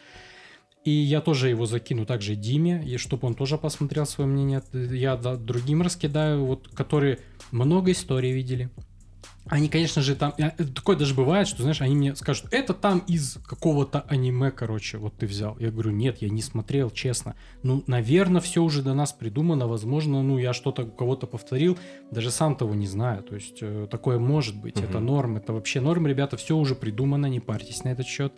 И 0.84 0.92
я 0.92 1.20
тоже 1.20 1.50
его 1.50 1.66
закину 1.66 2.06
также 2.06 2.36
Диме, 2.36 2.82
и 2.86 2.98
чтобы 2.98 3.28
он 3.28 3.36
тоже 3.36 3.58
посмотрел 3.58 4.06
свое 4.06 4.30
мнение. 4.30 4.64
Я 4.74 5.18
да, 5.18 5.36
другим 5.36 5.82
раскидаю, 5.82 6.46
вот, 6.46 6.70
которые 6.70 7.20
много 7.52 7.92
историй 7.92 8.32
видели. 8.32 8.70
Они, 9.50 9.70
конечно 9.70 10.02
же, 10.02 10.16
там... 10.16 10.34
Такое 10.76 10.96
даже 10.96 11.14
бывает, 11.14 11.48
что, 11.48 11.62
знаешь, 11.62 11.82
они 11.82 11.96
мне 11.96 12.16
скажут, 12.16 12.48
это 12.52 12.74
там 12.74 13.00
из 13.08 13.38
какого-то 13.46 14.02
аниме, 14.02 14.52
короче, 14.52 14.98
вот 14.98 15.16
ты 15.18 15.26
взял. 15.26 15.58
Я 15.60 15.72
говорю, 15.72 15.92
нет, 15.92 16.22
я 16.22 16.30
не 16.30 16.42
смотрел, 16.42 16.90
честно. 16.90 17.36
Ну, 17.64 17.84
наверное, 17.88 18.42
все 18.42 18.64
уже 18.64 18.82
до 18.82 18.94
нас 18.94 19.14
придумано. 19.14 19.68
Возможно, 19.68 20.22
ну, 20.24 20.38
я 20.38 20.54
что-то 20.54 20.84
у 20.84 20.92
кого-то 20.92 21.28
повторил, 21.28 21.78
даже 22.12 22.32
сам 22.32 22.56
того 22.56 22.76
не 22.76 22.88
знаю. 22.88 23.24
То 23.24 23.36
есть, 23.36 23.58
э, 23.62 23.88
такое 23.90 24.20
может 24.20 24.56
быть. 24.56 24.80
Это 24.80 25.00
норм, 25.00 25.38
это 25.38 25.54
вообще 25.54 25.82
норм, 25.82 26.08
ребята, 26.08 26.38
все 26.38 26.56
уже 26.56 26.76
придумано, 26.76 27.28
не 27.28 27.40
парьтесь 27.40 27.84
на 27.84 27.90
этот 27.90 28.08
счет. 28.08 28.34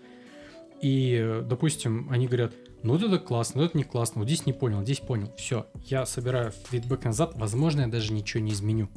И, 0.81 1.17
э, 1.21 1.43
допустим, 1.47 2.07
они 2.09 2.27
говорят, 2.27 2.53
ну 2.83 2.93
вот 2.93 3.03
это 3.03 3.19
классно, 3.19 3.61
вот 3.61 3.69
это 3.69 3.77
не 3.77 3.83
классно, 3.83 4.21
вот 4.21 4.27
здесь 4.27 4.45
не 4.45 4.53
понял, 4.53 4.81
здесь 4.83 4.99
понял. 4.99 5.33
Все, 5.37 5.67
я 5.85 6.05
собираю 6.05 6.51
фидбэк 6.51 7.03
назад, 7.03 7.33
возможно, 7.35 7.81
я 7.81 7.87
даже 7.87 8.13
ничего 8.13 8.41
не 8.41 8.51
изменю. 8.51 8.89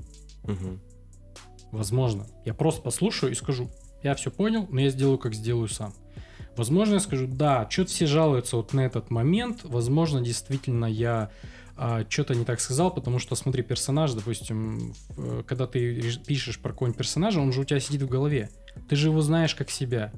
Мгм. 0.44 0.80
Возможно. 1.72 2.26
Я 2.44 2.54
просто 2.54 2.82
послушаю 2.82 3.32
и 3.32 3.34
скажу, 3.34 3.68
я 4.02 4.14
все 4.14 4.30
понял, 4.30 4.68
но 4.70 4.80
я 4.80 4.90
сделаю, 4.90 5.18
как 5.18 5.34
сделаю 5.34 5.68
сам. 5.68 5.92
Возможно, 6.56 6.94
я 6.94 7.00
скажу, 7.00 7.26
да, 7.26 7.66
что-то 7.70 7.90
все 7.90 8.06
жалуются 8.06 8.56
вот 8.56 8.74
на 8.74 8.82
этот 8.82 9.10
момент, 9.10 9.60
возможно, 9.64 10.20
действительно 10.20 10.84
я 10.84 11.30
что-то 12.10 12.34
не 12.34 12.44
так 12.44 12.60
сказал, 12.60 12.92
потому 12.92 13.18
что, 13.18 13.34
смотри, 13.34 13.62
персонаж, 13.62 14.12
допустим, 14.12 14.94
э, 15.16 15.42
когда 15.46 15.66
ты 15.66 16.12
пишешь 16.26 16.58
про 16.60 16.70
какого-нибудь 16.70 16.98
персонажа, 16.98 17.40
он 17.40 17.52
же 17.52 17.62
у 17.62 17.64
тебя 17.64 17.80
сидит 17.80 18.02
в 18.02 18.08
голове. 18.08 18.50
Ты 18.88 18.94
же 18.94 19.08
его 19.08 19.20
знаешь 19.22 19.54
как 19.54 19.70
себя, 19.70 20.12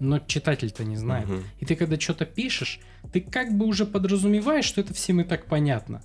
но 0.00 0.18
читатель-то 0.18 0.84
не 0.84 0.96
знает. 0.96 1.28
Мгм. 1.28 1.44
И 1.60 1.66
ты 1.66 1.76
когда 1.76 2.00
что-то 2.00 2.24
пишешь, 2.24 2.80
ты 3.12 3.20
как 3.20 3.56
бы 3.56 3.66
уже 3.66 3.86
подразумеваешь, 3.86 4.64
что 4.64 4.80
это 4.80 4.94
всем 4.94 5.20
и 5.20 5.24
так 5.24 5.46
понятно. 5.46 6.02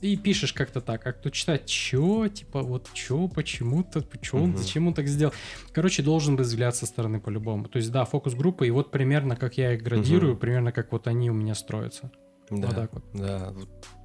И 0.00 0.16
пишешь 0.16 0.52
как-то 0.54 0.80
так, 0.80 1.06
а 1.06 1.12
кто 1.12 1.28
читает, 1.30 1.66
чё, 1.66 2.26
типа, 2.28 2.62
вот 2.62 2.88
чё, 2.94 3.28
почему-то, 3.28 4.00
почему, 4.00 4.46
Мгм. 4.46 4.56
зачем 4.56 4.86
он 4.86 4.94
так 4.94 5.06
сделал. 5.08 5.34
Короче, 5.72 6.02
должен 6.02 6.36
быть 6.36 6.46
взгляд 6.46 6.74
со 6.74 6.86
стороны 6.86 7.20
по-любому. 7.20 7.68
То 7.68 7.76
есть, 7.76 7.92
да, 7.92 8.04
фокус-группа, 8.06 8.64
и 8.64 8.70
вот 8.70 8.90
примерно 8.90 9.36
как 9.36 9.58
я 9.58 9.74
их 9.74 9.82
градирую, 9.82 10.32
Мгм. 10.32 10.40
примерно 10.40 10.72
как 10.72 10.90
вот 10.92 11.06
они 11.06 11.30
у 11.30 11.34
меня 11.34 11.54
строятся. 11.54 12.10
Да, 12.48 12.68
Вот 12.68 12.76
так 12.76 12.92
вот. 12.94 13.04
да. 13.12 13.54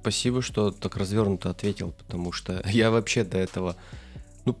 Спасибо, 0.02 0.42
что 0.42 0.70
так 0.70 0.96
развернуто 0.96 1.50
ответил, 1.50 1.92
потому 1.92 2.30
что 2.30 2.62
я 2.68 2.90
вообще 2.90 3.24
до 3.24 3.38
этого... 3.38 3.74
Ну, 4.44 4.56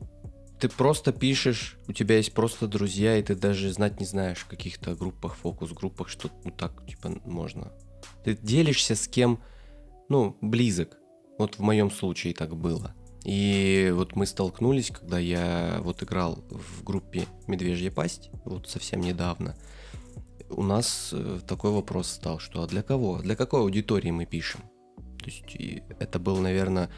ты 0.58 0.70
просто 0.70 1.12
пишешь, 1.12 1.76
у 1.86 1.92
тебя 1.92 2.16
есть 2.16 2.32
просто 2.32 2.66
друзья, 2.66 3.18
и 3.18 3.22
ты 3.22 3.34
даже 3.36 3.70
знать 3.72 4.00
не 4.00 4.06
знаешь 4.06 4.38
в 4.38 4.46
каких-то 4.46 4.94
группах, 4.94 5.36
фокус-группах, 5.36 6.08
что 6.08 6.30
ну 6.44 6.50
так, 6.50 6.86
типа, 6.86 7.10
можно. 7.26 7.72
Ты 8.24 8.34
делишься 8.34 8.94
с 8.96 9.06
кем, 9.06 9.38
ну, 10.08 10.36
близок. 10.40 10.96
Вот 11.38 11.56
в 11.56 11.60
моем 11.60 11.90
случае 11.90 12.34
так 12.34 12.56
было. 12.56 12.94
И 13.24 13.90
вот 13.92 14.14
мы 14.14 14.24
столкнулись, 14.24 14.90
когда 14.90 15.18
я 15.18 15.80
вот 15.82 16.02
играл 16.02 16.44
в 16.48 16.84
группе 16.84 17.26
«Медвежья 17.48 17.90
пасть», 17.90 18.30
вот 18.44 18.68
совсем 18.68 19.00
недавно. 19.00 19.56
У 20.48 20.62
нас 20.62 21.10
э, 21.12 21.40
такой 21.46 21.72
вопрос 21.72 22.08
стал, 22.08 22.38
что 22.38 22.62
а 22.62 22.68
для 22.68 22.82
кого, 22.84 23.18
для 23.18 23.34
какой 23.34 23.62
аудитории 23.62 24.12
мы 24.12 24.26
пишем? 24.26 24.60
То 25.18 25.26
есть 25.26 25.82
это 25.98 26.20
был, 26.20 26.36
наверное, 26.36 26.88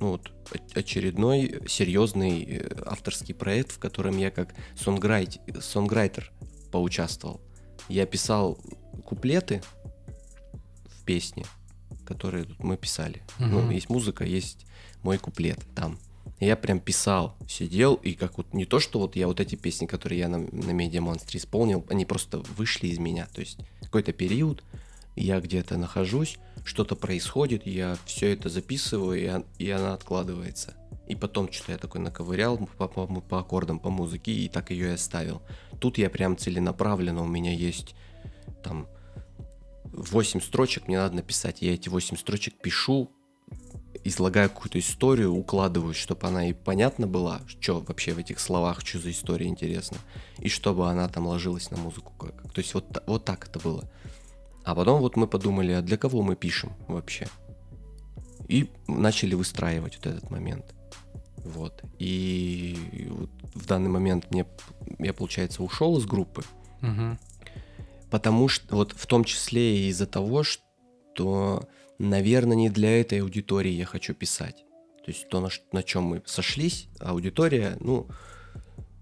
ну 0.00 0.10
вот 0.10 0.32
очередной 0.74 1.62
серьезный 1.68 2.42
э, 2.42 2.82
авторский 2.84 3.34
проект, 3.34 3.70
в 3.70 3.78
котором 3.78 4.18
я 4.18 4.32
как 4.32 4.54
сонграйт, 4.74 5.38
сонграйтер 5.60 6.32
поучаствовал. 6.72 7.40
Я 7.88 8.06
писал 8.06 8.58
куплеты 9.04 9.62
в 10.86 11.04
песне, 11.04 11.46
которые 12.04 12.44
тут 12.44 12.62
мы 12.62 12.76
писали. 12.76 13.22
Ну, 13.38 13.60
Мгм. 13.62 13.70
есть 13.70 13.88
музыка, 13.90 14.24
есть 14.24 14.66
мой 15.02 15.18
куплет 15.18 15.58
там. 15.74 15.98
И 16.40 16.46
я 16.46 16.56
прям 16.56 16.80
писал, 16.80 17.36
сидел, 17.48 17.94
и 17.94 18.12
как 18.14 18.38
вот 18.38 18.52
не 18.54 18.64
то, 18.64 18.80
что 18.80 18.98
вот 18.98 19.14
я 19.16 19.26
вот 19.26 19.40
эти 19.40 19.54
песни, 19.56 19.86
которые 19.86 20.20
я 20.20 20.28
на, 20.28 20.38
на 20.38 20.70
Monster 21.00 21.36
исполнил, 21.36 21.84
они 21.90 22.04
просто 22.04 22.38
вышли 22.56 22.88
из 22.88 22.98
меня. 22.98 23.28
То 23.32 23.40
есть 23.40 23.58
какой-то 23.82 24.12
период, 24.12 24.62
я 25.16 25.38
где-то 25.40 25.76
нахожусь, 25.76 26.38
что-то 26.64 26.96
происходит, 26.96 27.66
я 27.66 27.96
все 28.04 28.32
это 28.32 28.48
записываю, 28.48 29.44
и, 29.58 29.64
и 29.64 29.70
она 29.70 29.94
откладывается. 29.94 30.74
И 31.06 31.14
потом 31.14 31.52
что-то 31.52 31.72
я 31.72 31.78
такой 31.78 32.00
наковырял 32.00 32.56
по, 32.56 32.88
по- 32.88 33.06
по 33.06 33.38
аккордам, 33.38 33.78
по 33.78 33.90
музыке, 33.90 34.32
и 34.32 34.48
так 34.48 34.70
ее 34.70 34.88
и 34.88 34.94
оставил. 34.94 35.42
Тут 35.78 35.98
я 35.98 36.08
прям 36.08 36.36
целенаправленно, 36.36 37.22
у 37.22 37.26
меня 37.28 37.52
есть 37.52 37.94
там 38.62 38.88
8 39.96 40.40
строчек, 40.40 40.88
мне 40.88 40.98
надо 40.98 41.16
написать. 41.16 41.62
Я 41.62 41.74
эти 41.74 41.88
8 41.88 42.16
строчек 42.16 42.54
пишу, 42.60 43.10
излагаю 44.02 44.50
какую-то 44.50 44.78
историю, 44.78 45.34
укладываю, 45.34 45.94
чтобы 45.94 46.26
она 46.26 46.48
и 46.48 46.52
понятна 46.52 47.06
была, 47.06 47.40
что 47.46 47.80
вообще 47.80 48.12
в 48.12 48.18
этих 48.18 48.40
словах, 48.40 48.80
что 48.84 48.98
за 48.98 49.10
история 49.10 49.46
интересна, 49.46 49.96
и 50.38 50.48
чтобы 50.48 50.90
она 50.90 51.08
там 51.08 51.26
ложилась 51.26 51.70
на 51.70 51.76
музыку. 51.76 52.12
Как. 52.18 52.52
То 52.52 52.60
есть 52.60 52.74
вот, 52.74 53.02
вот 53.06 53.24
так 53.24 53.48
это 53.48 53.58
было. 53.60 53.90
А 54.64 54.74
потом 54.74 55.00
вот 55.00 55.16
мы 55.16 55.26
подумали, 55.26 55.72
а 55.72 55.82
для 55.82 55.96
кого 55.96 56.22
мы 56.22 56.36
пишем 56.36 56.72
вообще? 56.88 57.28
И 58.48 58.70
начали 58.88 59.34
выстраивать 59.34 59.96
вот 59.96 60.06
этот 60.06 60.30
момент. 60.30 60.74
Вот. 61.44 61.82
И 61.98 63.06
вот 63.10 63.30
в 63.54 63.66
данный 63.66 63.90
момент 63.90 64.30
мне, 64.30 64.46
я, 64.98 65.12
получается, 65.12 65.62
ушел 65.62 65.98
из 65.98 66.06
группы. 66.06 66.42
Угу. 66.82 67.18
Потому 68.14 68.46
что, 68.46 68.76
вот 68.76 68.92
в 68.92 69.06
том 69.08 69.24
числе 69.24 69.76
и 69.76 69.88
из-за 69.88 70.06
того, 70.06 70.44
что, 70.44 71.68
наверное, 71.98 72.56
не 72.56 72.70
для 72.70 73.00
этой 73.00 73.22
аудитории 73.22 73.72
я 73.72 73.86
хочу 73.86 74.14
писать. 74.14 74.64
То 75.04 75.10
есть 75.10 75.28
то, 75.28 75.40
на, 75.40 75.48
на 75.72 75.82
чем 75.82 76.04
мы 76.04 76.22
сошлись, 76.24 76.86
аудитория, 77.00 77.76
ну, 77.80 78.06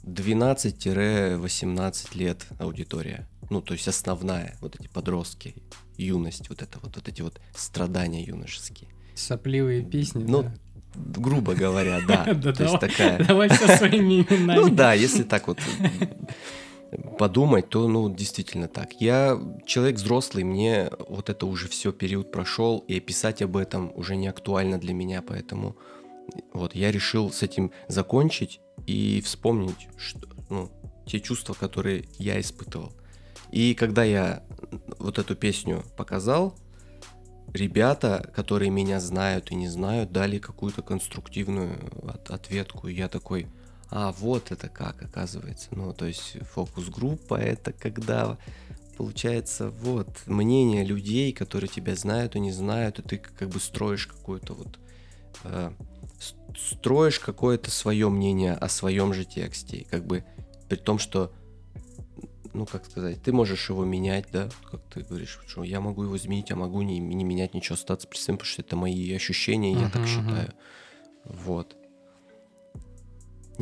12-18 0.05 2.17
лет 2.17 2.47
аудитория. 2.59 3.29
Ну, 3.51 3.61
то 3.61 3.75
есть 3.75 3.87
основная, 3.87 4.57
вот 4.63 4.77
эти 4.81 4.89
подростки, 4.89 5.57
юность, 5.99 6.49
вот 6.49 6.63
это 6.63 6.79
вот, 6.81 6.97
вот 6.97 7.07
эти 7.07 7.21
вот 7.21 7.39
страдания 7.55 8.25
юношеские. 8.25 8.89
Сопливые 9.15 9.85
песни, 9.85 10.25
Ну, 10.27 10.45
да. 10.45 10.55
грубо 10.95 11.55
говоря, 11.55 12.01
да. 12.09 12.25
То 12.55 12.65
есть 12.65 12.81
такая... 12.81 13.23
Давай 13.23 13.51
со 13.51 13.77
своими 13.77 14.23
именами. 14.23 14.59
Ну 14.59 14.71
да, 14.71 14.95
если 14.95 15.23
так 15.23 15.49
вот 15.49 15.59
подумать, 17.19 17.69
то, 17.69 17.89
ну, 17.89 18.15
действительно 18.15 18.69
так. 18.69 19.01
Я 19.01 19.41
человек 19.67 19.97
взрослый, 19.97 20.45
мне 20.45 20.91
вот 21.09 21.31
это 21.31 21.47
уже 21.47 21.69
все 21.69 21.93
период 21.93 22.31
прошел, 22.31 22.79
и 22.89 23.01
писать 23.01 23.43
об 23.43 23.57
этом 23.57 23.93
уже 23.95 24.17
не 24.17 24.29
актуально 24.29 24.79
для 24.79 24.95
меня, 24.95 25.23
поэтому 25.23 25.77
вот 26.53 26.75
я 26.75 26.91
решил 26.91 27.31
с 27.31 27.43
этим 27.43 27.73
закончить 27.89 28.61
и 28.87 29.21
вспомнить, 29.23 29.89
что, 29.97 30.29
ну, 30.51 30.71
те 31.07 31.21
чувства, 31.21 31.55
которые 31.55 32.05
я 32.19 32.41
испытывал. 32.41 32.93
И 33.51 33.75
когда 33.75 34.05
я 34.05 34.43
вот 34.99 35.19
эту 35.19 35.37
песню 35.37 35.85
показал, 35.97 36.55
ребята, 37.53 38.31
которые 38.35 38.71
меня 38.71 39.01
знают 39.01 39.51
и 39.51 39.55
не 39.55 39.69
знают, 39.69 40.13
дали 40.13 40.39
какую-то 40.39 40.83
конструктивную 40.83 41.77
от- 42.09 42.31
ответку. 42.31 42.89
И 42.89 42.95
я 42.95 43.09
такой, 43.09 43.47
а 43.95 44.11
вот 44.13 44.51
это 44.53 44.71
как, 44.71 45.03
оказывается. 45.03 45.69
Ну, 45.73 45.93
то 45.93 46.07
есть 46.07 46.39
фокус-группа 46.53 47.35
это 47.35 47.73
когда 47.73 48.39
получается 48.97 49.69
вот 49.69 50.09
мнение 50.25 50.83
людей, 50.83 51.33
которые 51.35 51.69
тебя 51.69 51.95
знают 51.95 52.35
и 52.35 52.41
не 52.41 52.53
знают, 52.53 53.01
и 53.01 53.03
ты 53.03 53.19
как 53.19 53.51
бы 53.51 53.61
строишь 53.61 54.07
какую-то 54.07 54.55
вот 54.55 54.79
э, 55.45 55.73
строишь 56.57 57.21
какое-то 57.21 57.71
свое 57.71 58.09
мнение 58.09 58.55
о 58.55 58.71
своем 58.71 59.13
же 59.13 59.27
тексте, 59.27 59.79
и 59.79 59.85
как 59.85 60.07
бы 60.07 60.25
при 60.71 60.77
том, 60.77 60.99
что 60.99 61.31
ну, 62.55 62.65
как 62.65 62.87
сказать, 62.87 63.23
ты 63.23 63.31
можешь 63.31 63.69
его 63.69 63.85
менять, 63.85 64.27
да, 64.33 64.49
как 64.71 64.81
ты 64.89 65.03
говоришь, 65.03 65.39
что 65.47 65.65
я 65.65 65.81
могу 65.81 66.05
его 66.05 66.17
изменить, 66.17 66.51
а 66.51 66.57
могу 66.57 66.81
не, 66.81 66.99
не 66.99 67.25
менять 67.25 67.53
ничего, 67.53 67.75
остаться 67.75 68.09
при 68.09 68.17
своем, 68.17 68.39
потому 68.39 68.53
что 68.53 68.63
это 68.63 68.77
мои 68.77 69.13
ощущения, 69.13 69.75
я 69.75 69.89
так 69.91 70.03
мгм. 70.03 70.07
считаю. 70.07 70.53
Вот. 71.25 71.77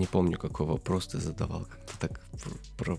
Не 0.00 0.06
помню, 0.06 0.38
какой 0.38 0.64
вопрос 0.64 1.08
ты 1.08 1.18
задавал, 1.18 1.66
как-то 1.66 1.98
так 1.98 2.20
про... 2.78 2.98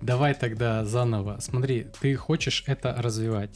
Давай 0.00 0.32
тогда 0.32 0.86
заново. 0.86 1.36
Смотри, 1.38 1.88
ты 2.00 2.16
хочешь 2.16 2.64
это 2.66 2.94
развивать. 2.96 3.50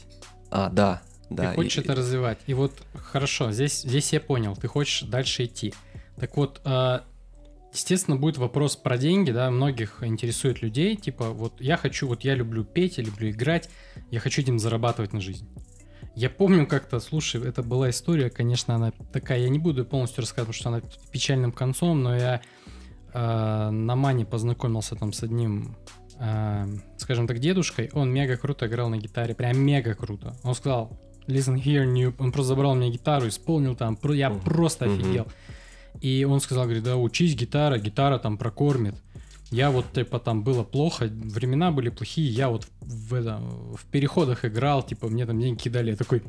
А, 0.51 0.69
да, 0.69 1.01
да. 1.31 1.49
ты 1.49 1.55
хочешь 1.55 1.77
и- 1.79 1.81
это 1.81 1.95
развивать. 1.95 2.37
И 2.45 2.53
вот 2.53 2.73
хорошо, 2.93 3.51
здесь, 3.51 3.81
здесь 3.81 4.13
я 4.13 4.19
понял, 4.19 4.55
ты 4.55 4.67
хочешь 4.67 5.01
дальше 5.01 5.45
идти. 5.45 5.73
Так 6.19 6.37
вот, 6.37 6.61
а, 6.63 7.03
естественно, 7.73 8.17
будет 8.17 8.37
вопрос 8.37 8.75
про 8.75 8.99
деньги, 8.99 9.31
да, 9.31 9.49
многих 9.49 10.03
интересует 10.03 10.61
людей, 10.61 10.95
типа, 10.95 11.31
вот 11.31 11.59
я 11.59 11.77
хочу, 11.77 12.07
вот 12.07 12.23
я 12.23 12.35
люблю 12.35 12.63
петь, 12.63 12.99
я 12.99 13.03
люблю 13.03 13.31
играть, 13.31 13.67
я 14.11 14.19
хочу 14.19 14.43
этим 14.43 14.59
зарабатывать 14.59 15.11
на 15.11 15.21
жизнь. 15.21 15.49
Я 16.15 16.29
помню 16.29 16.67
как-то, 16.67 16.99
слушай, 16.99 17.43
это 17.43 17.63
была 17.63 17.89
история, 17.89 18.29
конечно, 18.29 18.75
она 18.75 18.91
такая, 19.11 19.39
я 19.39 19.49
не 19.49 19.57
буду 19.57 19.83
полностью 19.85 20.21
рассказывать, 20.21 20.55
потому 20.55 20.81
что 20.81 20.87
она 20.87 21.09
печальным 21.11 21.51
концом, 21.51 22.03
но 22.03 22.15
я 22.15 22.41
э, 23.15 23.69
на 23.71 23.95
Мане 23.95 24.25
познакомился 24.25 24.95
там 24.95 25.13
с 25.13 25.23
одним, 25.23 25.75
э, 26.19 26.67
скажем 26.97 27.27
так, 27.27 27.39
дедушкой, 27.39 27.89
он 27.93 28.11
мега 28.11 28.37
круто 28.37 28.65
играл 28.67 28.89
на 28.89 28.97
гитаре, 28.97 29.33
прям 29.33 29.57
мега 29.57 29.93
круто. 29.93 30.35
Он 30.43 30.53
сказал, 30.53 30.89
listen 31.27 31.55
here, 31.55 31.85
new, 31.85 32.13
он 32.19 32.31
просто 32.31 32.49
забрал 32.49 32.71
у 32.71 32.75
меня 32.75 32.89
гитару, 32.91 33.27
исполнил 33.27 33.75
там, 33.75 33.97
я 34.03 34.29
Мгм. 34.29 34.39
просто 34.41 34.85
офигел. 34.85 35.27
И 36.01 36.25
он 36.29 36.39
сказал, 36.41 36.65
говорит, 36.65 36.83
да, 36.83 36.97
учись 36.97 37.35
гитара, 37.35 37.77
гитара 37.77 38.19
там 38.19 38.37
прокормит. 38.37 38.95
Я 39.51 39.69
вот, 39.71 39.85
типа, 39.93 40.19
там 40.19 40.43
было 40.43 40.63
плохо, 40.63 41.05
времена 41.05 41.71
были 41.71 41.89
плохие, 41.89 42.27
я 42.29 42.49
вот 42.49 42.67
в, 42.81 43.13
это, 43.13 43.37
в 43.37 43.85
переходах 43.91 44.43
играл, 44.43 44.83
типа, 44.83 45.07
мне 45.07 45.25
там 45.25 45.39
деньги 45.39 45.61
кидали, 45.61 45.91
я 45.91 45.95
такой, 45.95 46.23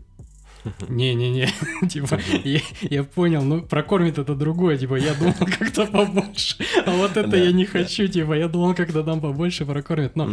не-не-не, 0.88 1.48
типа, 1.88 2.18
я, 2.44 2.60
я 2.82 3.04
понял, 3.04 3.42
ну, 3.42 3.62
прокормит 3.62 4.18
это 4.18 4.34
другое, 4.34 4.78
типа, 4.78 4.96
я 4.96 5.14
думал 5.14 5.34
как-то 5.58 5.86
побольше, 5.86 6.56
а 6.84 6.90
вот 6.92 7.16
это 7.16 7.36
я 7.36 7.52
не 7.52 7.64
хочу, 7.64 8.08
типа, 8.08 8.34
я 8.34 8.48
думал, 8.48 8.74
когда 8.74 9.02
дам 9.02 9.20
побольше, 9.20 9.64
прокормит, 9.66 10.16
но 10.16 10.30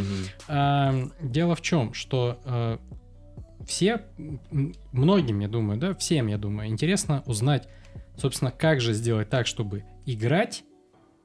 а, 0.47 1.07
дело 1.21 1.55
в 1.55 1.61
чем, 1.61 1.93
что 1.93 2.39
э, 2.45 2.77
все, 3.65 4.01
многим, 4.91 5.39
я 5.39 5.47
думаю, 5.47 5.79
да, 5.79 5.93
всем, 5.93 6.27
я 6.27 6.37
думаю, 6.37 6.69
интересно 6.69 7.23
узнать, 7.25 7.67
собственно, 8.17 8.51
как 8.51 8.81
же 8.81 8.93
сделать 8.93 9.29
так, 9.29 9.47
чтобы 9.47 9.83
играть, 10.05 10.63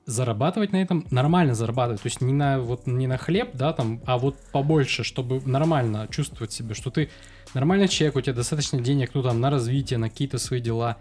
зарабатывать 0.08 0.72
на 0.72 0.80
этом, 0.80 1.06
нормально 1.10 1.54
зарабатывать, 1.54 2.00
то 2.00 2.06
есть 2.06 2.22
не 2.22 2.32
на 2.32 2.58
вот 2.60 2.86
не 2.86 3.06
на 3.06 3.18
хлеб, 3.18 3.50
да, 3.52 3.74
там, 3.74 4.00
а 4.06 4.16
вот 4.16 4.36
побольше, 4.52 5.04
чтобы 5.04 5.42
нормально 5.44 6.08
чувствовать 6.10 6.50
себя, 6.50 6.74
что 6.74 6.90
ты 6.90 7.10
нормальный 7.54 7.88
человек, 7.88 8.16
у 8.16 8.20
тебя 8.20 8.34
достаточно 8.34 8.80
денег, 8.80 9.10
ну 9.14 9.22
там 9.22 9.40
на 9.40 9.50
развитие, 9.50 9.98
на 9.98 10.08
какие-то 10.08 10.38
свои 10.38 10.60
дела, 10.60 10.98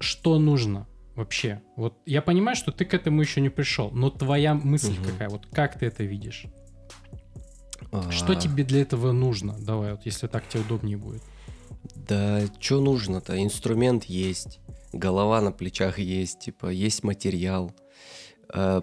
что 0.00 0.38
нужно 0.38 0.86
вообще? 1.14 1.62
Вот 1.76 1.98
я 2.06 2.22
понимаю, 2.22 2.56
что 2.56 2.72
ты 2.72 2.84
к 2.84 2.94
этому 2.94 3.20
еще 3.20 3.40
не 3.40 3.48
пришел, 3.50 3.90
но 3.90 4.10
твоя 4.10 4.54
мысль 4.54 4.94
Мгм. 4.98 5.04
какая, 5.04 5.28
вот 5.28 5.46
как 5.52 5.78
ты 5.78 5.86
это 5.86 6.04
видишь? 6.04 6.46
Что 8.10 8.32
А, 8.32 8.36
тебе 8.36 8.64
для 8.64 8.82
этого 8.82 9.12
нужно? 9.12 9.56
Давай, 9.58 9.92
вот 9.92 10.06
если 10.06 10.26
так 10.26 10.48
тебе 10.48 10.62
удобнее 10.62 10.96
будет. 10.96 11.22
Да, 11.94 12.40
что 12.60 12.80
нужно-то? 12.80 13.42
Инструмент 13.42 14.04
есть, 14.04 14.60
голова 14.92 15.40
на 15.40 15.52
плечах 15.52 15.98
есть, 15.98 16.40
типа, 16.40 16.68
есть 16.70 17.02
материал. 17.02 17.72
А, 18.48 18.82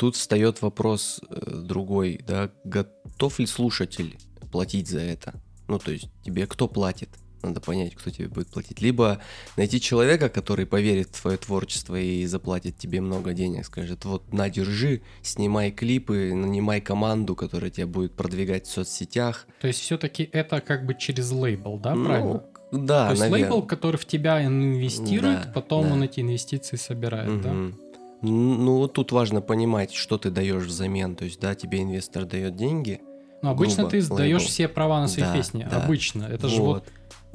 Тут 0.00 0.16
встает 0.16 0.62
вопрос 0.62 1.20
э, 1.28 1.60
другой, 1.62 2.20
да, 2.26 2.50
готов 2.64 3.38
ли 3.38 3.44
слушатель 3.44 4.16
платить 4.50 4.88
за 4.88 5.00
это? 5.00 5.34
Ну, 5.70 5.78
то 5.78 5.92
есть, 5.92 6.08
тебе 6.24 6.48
кто 6.48 6.66
платит? 6.66 7.08
Надо 7.42 7.60
понять, 7.60 7.94
кто 7.94 8.10
тебе 8.10 8.26
будет 8.26 8.48
платить. 8.48 8.82
Либо 8.82 9.20
найти 9.56 9.80
человека, 9.80 10.28
который 10.28 10.66
поверит 10.66 11.08
в 11.12 11.22
твое 11.22 11.38
творчество 11.38 11.94
и 11.94 12.26
заплатит 12.26 12.76
тебе 12.76 13.00
много 13.00 13.32
денег, 13.32 13.64
скажет, 13.64 14.04
вот, 14.04 14.32
на, 14.32 14.50
держи, 14.50 15.02
снимай 15.22 15.70
клипы, 15.70 16.34
нанимай 16.34 16.80
команду, 16.80 17.36
которая 17.36 17.70
тебя 17.70 17.86
будет 17.86 18.16
продвигать 18.16 18.66
в 18.66 18.70
соцсетях. 18.72 19.46
То 19.60 19.68
есть 19.68 19.78
все-таки 19.78 20.28
это 20.32 20.60
как 20.60 20.84
бы 20.84 20.94
через 20.94 21.30
лейбл, 21.30 21.78
да, 21.78 21.94
Ну, 21.94 22.04
правильно? 22.04 22.42
Да, 22.72 23.06
То 23.06 23.10
есть 23.12 23.20
наверно. 23.22 23.54
лейбл, 23.54 23.62
который 23.66 23.96
в 23.96 24.06
тебя 24.06 24.44
инвестирует, 24.44 25.44
Да, 25.44 25.52
потом 25.54 25.86
да. 25.86 25.92
он 25.92 26.02
эти 26.02 26.20
инвестиции 26.20 26.76
собирает, 26.76 27.40
да? 27.42 27.52
Мгм. 27.52 27.78
Ну, 28.22 28.86
тут 28.88 29.12
важно 29.12 29.40
понимать, 29.40 29.92
что 29.92 30.18
ты 30.18 30.30
даешь 30.30 30.64
взамен. 30.64 31.14
То 31.14 31.24
есть, 31.24 31.40
да, 31.40 31.54
тебе 31.54 31.80
инвестор 31.80 32.26
дает 32.26 32.56
деньги. 32.56 33.00
Но 33.42 33.50
обычно 33.50 33.76
грубо, 33.84 33.90
ты 33.90 34.00
сдаешь 34.02 34.42
все 34.44 34.68
права 34.68 35.00
на 35.00 35.08
свои 35.08 35.24
Да, 35.24 35.32
песни. 35.34 35.66
да. 35.70 35.82
Обычно. 35.82 36.24
Это 36.24 36.48
же 36.48 36.60
вот 36.62 36.84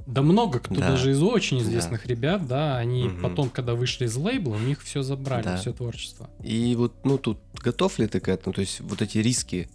Да 0.07 0.21
много 0.21 0.59
кто, 0.59 0.75
Да. 0.75 0.89
даже 0.91 1.11
из 1.11 1.21
очень 1.23 1.61
известных 1.61 2.05
ребят, 2.05 2.47
да, 2.47 2.77
они 2.77 3.05
Мгм. 3.05 3.23
потом, 3.23 3.49
когда 3.49 3.73
вышли 3.73 4.05
из 4.05 4.15
лейбла, 4.15 4.53
у 4.53 4.59
них 4.59 4.83
все 4.83 5.01
забрали, 5.01 5.43
Да. 5.45 5.57
все 5.57 5.73
творчество. 5.73 6.29
И 6.43 6.75
вот, 6.75 6.93
ну, 7.05 7.17
тут 7.17 7.39
готов 7.55 7.97
ли 7.97 8.05
ты 8.07 8.19
к 8.19 8.27
этому? 8.27 8.53
То 8.53 8.61
есть, 8.61 8.81
вот 8.81 9.01
эти 9.01 9.17
риски, 9.17 9.67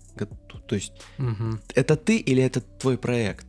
то 0.69 0.75
есть, 0.77 0.93
Мгм. 1.19 1.61
это 1.75 1.97
ты 1.97 2.19
или 2.19 2.41
это 2.45 2.61
твой 2.61 2.97
проект? 2.97 3.47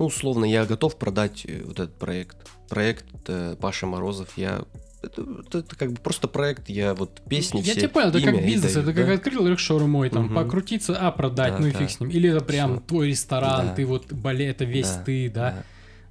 Ну, 0.00 0.06
условно, 0.06 0.44
я 0.44 0.64
готов 0.66 0.96
продать 0.96 1.44
э, 1.46 1.62
вот 1.64 1.78
этот 1.78 1.94
проект. 1.96 2.36
Проект 2.68 3.06
э, 3.28 3.54
Паша 3.60 3.86
Морозов, 3.86 4.36
я... 4.36 4.64
Это, 5.06 5.22
это- 5.46 5.58
это 5.58 5.76
как 5.76 5.92
бы 5.92 6.00
просто 6.00 6.28
проект, 6.28 6.68
я 6.68 6.94
вот 6.94 7.20
песни 7.28 7.58
Я 7.58 7.62
все, 7.72 7.74
тебя 7.80 7.88
понял, 7.90 8.08
это 8.08 8.20
как 8.20 8.44
бизнес, 8.44 8.72
даю, 8.74 8.84
это 8.84 8.92
как 8.94 9.06
да? 9.06 9.12
открыл 9.14 9.46
рекшор 9.48 9.82
мой, 9.86 10.10
там, 10.10 10.24
Мгм. 10.26 10.34
покрутиться, 10.34 10.96
а 10.98 11.10
продать, 11.12 11.54
Да, 11.54 11.58
ну 11.60 11.66
и 11.68 11.72
да. 11.72 11.78
фиг 11.78 11.90
с 11.90 12.00
ним. 12.00 12.10
Или 12.10 12.30
это 12.30 12.44
прям 12.44 12.72
Всё. 12.78 12.80
твой 12.86 13.08
ресторан, 13.08 13.68
Да. 13.68 13.74
ты 13.74 13.86
вот, 13.86 14.12
боле, 14.12 14.46
это 14.48 14.64
весь 14.64 14.90
Да, 14.90 15.02
ты, 15.04 15.30
да. 15.30 15.64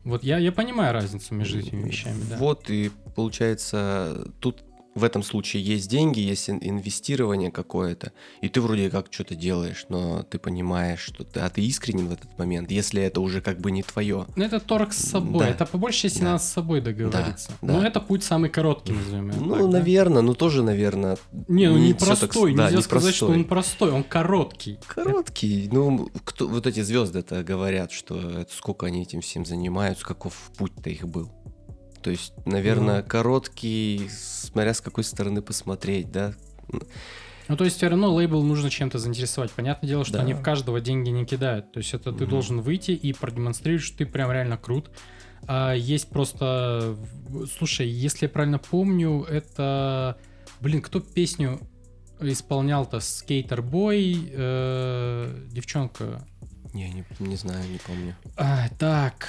Вот 0.03 0.23
я, 0.23 0.37
я 0.37 0.51
понимаю 0.51 0.93
разницу 0.93 1.33
между 1.33 1.59
этими 1.59 1.83
вещами, 1.87 2.21
да. 2.29 2.37
Вот 2.37 2.69
и 2.69 2.91
получается, 3.15 4.27
тут 4.39 4.63
в 4.95 5.03
этом 5.03 5.23
случае 5.23 5.61
есть 5.61 5.89
деньги, 5.89 6.19
есть 6.21 6.49
инвестирование 6.49 7.51
какое-то, 7.51 8.13
и 8.41 8.47
ты 8.47 8.61
вроде 8.61 8.89
как 8.89 9.07
что-то 9.11 9.35
делаешь, 9.35 9.85
но 9.89 10.23
ты 10.23 10.39
понимаешь, 10.39 11.01
что 11.01 11.25
ты, 11.25 11.41
а 11.41 11.49
ты 11.49 11.61
искренен 11.65 12.07
в 12.07 12.13
этот 12.13 12.37
момент, 12.39 12.71
если 12.71 13.01
это 13.03 13.19
уже 13.19 13.41
как 13.41 13.59
бы 13.59 13.71
не 13.71 13.83
твое. 13.83 14.25
Ну, 14.37 14.43
это 14.45 14.61
торг 14.61 14.93
с 14.93 14.97
собой, 14.99 15.39
Да. 15.45 15.49
это 15.49 15.65
по 15.65 15.77
большей 15.77 16.03
части 16.03 16.19
Да. 16.19 16.25
надо 16.25 16.37
с 16.39 16.47
собой 16.49 16.79
договориться. 16.79 17.51
Да, 17.61 17.73
Но 17.73 17.81
да. 17.81 17.87
это 17.87 17.99
путь 17.99 18.23
самый 18.23 18.49
короткий, 18.49 18.93
назовем 18.93 19.31
его 19.31 19.45
Ну, 19.45 19.53
так, 19.55 19.61
да? 19.63 19.67
наверное, 19.79 20.21
ну 20.21 20.33
тоже, 20.33 20.63
наверное. 20.63 21.17
Не, 21.49 21.67
ну 21.69 21.77
не 21.77 21.93
так 21.93 22.07
простой, 22.07 22.55
да, 22.55 22.63
нельзя 22.65 22.77
не 22.77 22.83
сказать, 22.83 23.13
что 23.15 23.25
простой. 23.25 23.41
он 23.43 23.47
простой, 23.49 23.91
он 23.91 24.03
короткий. 24.03 24.79
Короткий. 24.87 25.69
Ну, 25.73 26.09
кто, 26.23 26.47
вот 26.47 26.67
эти 26.67 26.79
звезды-то 26.81 27.43
говорят, 27.43 27.91
что 27.91 28.17
это 28.17 28.53
сколько 28.53 28.85
они 28.85 29.01
этим 29.01 29.19
всем 29.19 29.45
занимаются, 29.45 30.05
каков 30.05 30.51
путь-то 30.57 30.89
их 30.89 31.05
был. 31.05 31.29
То 32.05 32.11
есть, 32.11 32.33
наверное, 32.45 33.01
Ну. 33.01 33.07
короткий, 33.07 34.07
смотря 34.11 34.75
с 34.75 34.79
какой 34.81 35.03
стороны 35.03 35.41
посмотреть, 35.41 36.11
да. 36.11 36.35
Ну, 37.47 37.57
то 37.57 37.63
есть, 37.63 37.77
все 37.77 37.87
равно 37.87 38.13
лейбл 38.13 38.43
нужно 38.43 38.69
чем-то 38.69 38.99
заинтересовать. 38.99 39.49
Понятное 39.51 39.87
дело, 39.87 40.05
что 40.05 40.13
Да. 40.13 40.19
они 40.21 40.35
в 40.35 40.41
каждого 40.43 40.79
деньги 40.79 41.09
не 41.09 41.25
кидают. 41.25 41.71
То 41.71 41.79
есть, 41.79 41.95
это 41.95 42.11
ты 42.11 42.25
Мгм. 42.25 42.29
должен 42.29 42.61
выйти 42.61 42.91
и 42.91 43.11
продемонстрировать, 43.11 43.83
что 43.83 43.97
ты 43.97 44.05
прям 44.05 44.31
реально 44.31 44.55
крут. 44.57 44.91
А 45.47 45.73
есть 45.73 46.09
просто... 46.09 46.95
Слушай, 47.57 47.87
если 47.87 48.25
я 48.27 48.29
правильно 48.29 48.59
помню, 48.59 49.23
это... 49.23 50.15
Блин, 50.61 50.83
кто 50.83 50.99
песню 50.99 51.59
исполнял-то? 52.19 52.99
Скейтер 52.99 53.63
Бой, 53.63 54.29
э, 54.31 55.43
девчонка. 55.49 56.23
Не, 56.71 56.87
не, 56.91 57.03
не 57.17 57.35
знаю, 57.35 57.67
не 57.67 57.79
помню. 57.79 58.15
А, 58.37 58.67
так. 58.77 59.27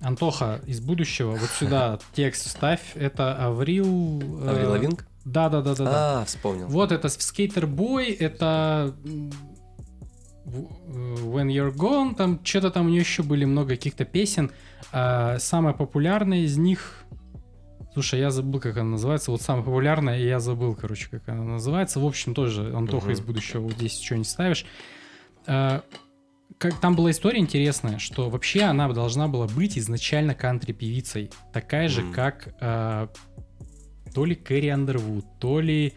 Антоха 0.00 0.60
из 0.66 0.80
будущего, 0.80 1.32
вот 1.32 1.48
сюда 1.50 1.98
текст 2.12 2.46
вставь. 2.46 2.80
Это 2.94 3.34
Аврил... 3.34 4.20
э, 4.42 4.50
Аврил 4.50 4.70
Лавинг? 4.70 5.06
Да, 5.24 5.48
да, 5.48 5.60
да, 5.62 5.74
да, 5.74 5.84
да. 5.84 6.20
А, 6.20 6.24
вспомнил. 6.24 6.66
Вот 6.68 6.92
это 6.92 7.08
скейтер 7.08 7.66
бой, 7.66 8.10
это 8.10 8.94
э, 9.04 9.08
When 10.46 11.48
You're 11.48 11.74
Gone, 11.74 12.14
там 12.14 12.40
что-то 12.44 12.70
там 12.70 12.86
у 12.86 12.88
нее 12.90 13.00
еще 13.00 13.22
были 13.22 13.44
много 13.44 13.70
каких-то 13.70 14.04
песен. 14.04 14.52
А, 14.92 15.38
самая 15.38 15.74
популярная 15.74 16.40
из 16.40 16.56
них, 16.56 17.02
слушай, 17.94 18.20
я 18.20 18.30
забыл, 18.30 18.60
как 18.60 18.76
она 18.76 18.90
называется. 18.90 19.30
Вот 19.32 19.42
самая 19.42 19.64
популярная, 19.64 20.18
и 20.20 20.26
я 20.26 20.38
забыл, 20.38 20.74
короче, 20.74 21.08
как 21.10 21.28
она 21.28 21.42
называется. 21.42 21.98
В 21.98 22.04
общем, 22.06 22.34
тоже 22.34 22.72
Антоха 22.74 23.06
Мгм. 23.06 23.14
из 23.14 23.20
будущего 23.20 23.62
вот 23.62 23.72
здесь 23.72 23.98
что 24.00 24.16
не 24.16 24.24
ставишь. 24.24 24.64
А, 25.46 25.82
как 26.58 26.80
там 26.80 26.96
была 26.96 27.10
история 27.10 27.38
интересная, 27.38 27.98
что 27.98 28.30
вообще 28.30 28.62
она 28.62 28.88
должна 28.92 29.28
была 29.28 29.46
быть 29.46 29.78
изначально 29.78 30.34
кантри-певицей, 30.34 31.30
такая 31.52 31.88
же, 31.88 32.10
как 32.12 32.54
а, 32.60 33.10
то 34.14 34.24
ли 34.24 34.34
Кэрри 34.34 34.68
Андервуд, 34.68 35.26
то 35.38 35.60
ли 35.60 35.92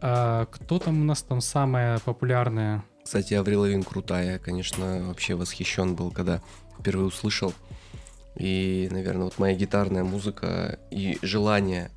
а, 0.00 0.46
кто 0.46 0.78
там 0.78 1.00
у 1.00 1.04
нас 1.04 1.22
там 1.22 1.40
самая 1.40 1.98
популярная? 1.98 2.84
Кстати, 3.02 3.34
Аврил 3.34 3.62
Лавин 3.62 3.82
крутая. 3.82 4.32
Я, 4.32 4.38
конечно, 4.38 5.02
вообще 5.06 5.34
восхищен 5.34 5.96
был, 5.96 6.10
когда 6.10 6.40
впервые 6.78 7.08
услышал. 7.08 7.52
И, 8.36 8.88
наверное, 8.92 9.24
вот 9.24 9.38
моя 9.38 9.56
гитарная 9.56 10.04
музыка 10.04 10.78
и 10.90 11.18
желание 11.22 11.90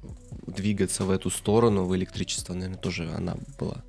двигаться 0.47 1.05
в 1.05 1.11
эту 1.11 1.29
сторону, 1.29 1.85
в 1.85 1.95
электричество, 1.95 2.53
наверное, 2.53 2.79
тоже 2.79 3.11
она 3.15 3.35
была. 3.59 3.83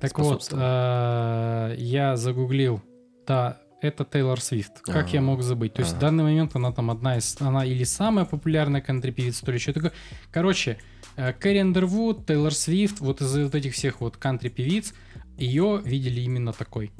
Так 0.00 0.18
вот, 0.18 0.48
а, 0.52 1.72
я 1.76 2.16
загуглил, 2.16 2.82
да, 3.30 3.60
это 3.80 4.04
Тейлор 4.04 4.40
Свифт. 4.40 4.80
Как 4.80 4.96
Ага. 5.06 5.08
я 5.12 5.20
мог 5.20 5.42
забыть? 5.42 5.74
То 5.74 5.82
есть 5.82 5.92
в 5.92 5.96
Ага. 5.98 6.06
данный 6.06 6.24
момент 6.24 6.56
она 6.56 6.72
там 6.72 6.90
одна 6.90 7.16
из, 7.16 7.36
она 7.40 7.64
или 7.64 7.84
самая 7.84 8.24
популярная 8.24 8.80
кантри-певица, 8.80 9.46
то 9.46 9.52
ли 9.52 9.58
что 9.60 9.72
такое. 9.72 9.92
Короче, 10.32 10.78
э, 11.16 11.32
Кэрри 11.32 11.58
Андервуд, 11.58 12.26
Тейлор 12.26 12.52
Свифт, 12.52 12.98
вот 12.98 13.20
из 13.20 13.36
вот 13.38 13.54
этих 13.54 13.74
всех 13.74 14.00
вот 14.00 14.16
кантри-певиц, 14.16 14.94
ее 15.38 15.80
видели 15.84 16.20
именно 16.22 16.52
такой. 16.52 16.90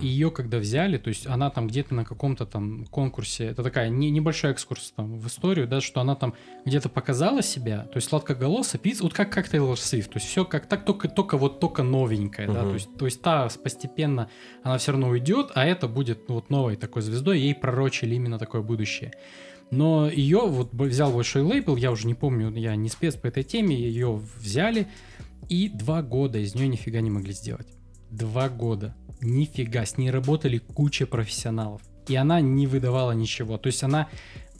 И 0.00 0.06
ее 0.06 0.30
когда 0.30 0.58
взяли, 0.58 0.96
то 0.98 1.08
есть 1.08 1.26
она 1.26 1.50
там 1.50 1.68
где-то 1.68 1.94
на 1.94 2.04
каком-то 2.04 2.46
там 2.46 2.86
конкурсе, 2.86 3.46
это 3.46 3.62
такая 3.62 3.88
не, 3.88 4.10
небольшой 4.10 4.52
экскурс 4.52 4.92
там 4.96 5.18
в 5.18 5.26
историю, 5.26 5.68
да, 5.68 5.80
что 5.80 6.00
она 6.00 6.14
там 6.14 6.34
где-то 6.64 6.88
показала 6.88 7.42
себя, 7.42 7.82
то 7.84 7.96
есть 7.96 8.08
сладкоголосая 8.08 8.80
певица, 8.80 9.02
вот 9.02 9.12
как, 9.12 9.30
как 9.30 9.48
Тейлор 9.48 9.78
Свифт, 9.78 10.10
то 10.10 10.18
есть 10.18 10.28
все 10.28 10.44
как 10.44 10.66
так, 10.66 10.84
только, 10.84 11.08
только 11.08 11.36
вот 11.36 11.60
только 11.60 11.82
новенькая, 11.82 12.46
да, 12.46 12.62
Мгм. 12.62 12.68
то 12.68 12.74
есть, 12.74 12.96
то 12.96 13.04
есть 13.04 13.22
та 13.22 13.48
постепенно 13.62 14.30
она 14.62 14.78
все 14.78 14.92
равно 14.92 15.08
уйдет, 15.08 15.50
а 15.54 15.66
это 15.66 15.88
будет 15.88 16.28
ну, 16.28 16.36
вот 16.36 16.50
новой 16.50 16.76
такой 16.76 17.02
звездой, 17.02 17.40
ей 17.40 17.54
пророчили 17.54 18.14
именно 18.14 18.38
такое 18.38 18.62
будущее. 18.62 19.12
Но 19.70 20.08
ее 20.08 20.40
вот 20.46 20.72
взял 20.72 21.12
большой 21.12 21.42
лейбл, 21.42 21.76
я 21.76 21.92
уже 21.92 22.06
не 22.06 22.14
помню, 22.14 22.52
я 22.56 22.74
не 22.74 22.88
спец 22.88 23.14
по 23.14 23.28
этой 23.28 23.44
теме, 23.44 23.76
ее 23.76 24.20
взяли, 24.36 24.88
и 25.48 25.68
два 25.68 26.02
года 26.02 26.38
из 26.38 26.54
нее 26.54 26.68
нифига 26.68 27.00
не 27.00 27.10
могли 27.10 27.32
сделать. 27.32 27.68
Два 28.10 28.48
года. 28.48 28.96
Нифига. 29.20 29.84
С 29.84 29.98
ней 29.98 30.10
работали 30.10 30.58
куча 30.58 31.06
профессионалов. 31.06 31.82
И 32.08 32.16
она 32.16 32.40
не 32.40 32.66
выдавала 32.66 33.12
ничего. 33.12 33.58
То 33.58 33.68
есть 33.68 33.82
она 33.82 34.08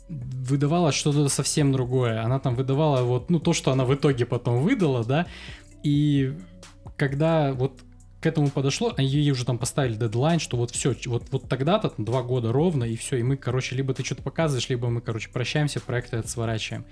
выдавала 0.09 0.93
что-то 0.93 1.29
совсем 1.29 1.73
другое. 1.73 2.23
Она 2.23 2.39
там 2.39 2.55
выдавала 2.55 3.03
вот, 3.03 3.31
ну, 3.31 3.41
то, 3.41 3.53
что 3.53 3.73
она 3.73 3.85
в 3.85 3.95
итоге 3.95 4.27
потом 4.27 4.63
выдала, 4.63 5.05
да. 5.05 5.27
И 5.83 6.37
когда 6.97 7.53
вот 7.53 7.81
к 8.21 8.27
этому 8.27 8.51
подошло, 8.51 8.93
а 8.97 9.03
ей 9.03 9.31
уже 9.31 9.45
там 9.45 9.57
поставили 9.59 9.95
дедлайн, 9.95 10.41
что 10.41 10.57
вот 10.57 10.71
все, 10.73 10.95
вот, 11.07 11.25
вот 11.31 11.49
тогда-то, 11.49 11.93
два 11.97 12.23
года 12.23 12.53
ровно, 12.53 12.85
и 12.85 12.97
все, 12.97 13.17
и 13.17 13.23
мы, 13.23 13.37
короче, 13.37 13.75
либо 13.75 13.95
ты 13.95 14.05
что-то 14.05 14.23
показываешь, 14.23 14.69
либо 14.69 14.89
мы, 14.91 15.01
короче, 15.01 15.31
прощаемся, 15.31 15.81
проект 15.81 16.13
этот 16.13 16.29
сворачиваем. 16.29 16.85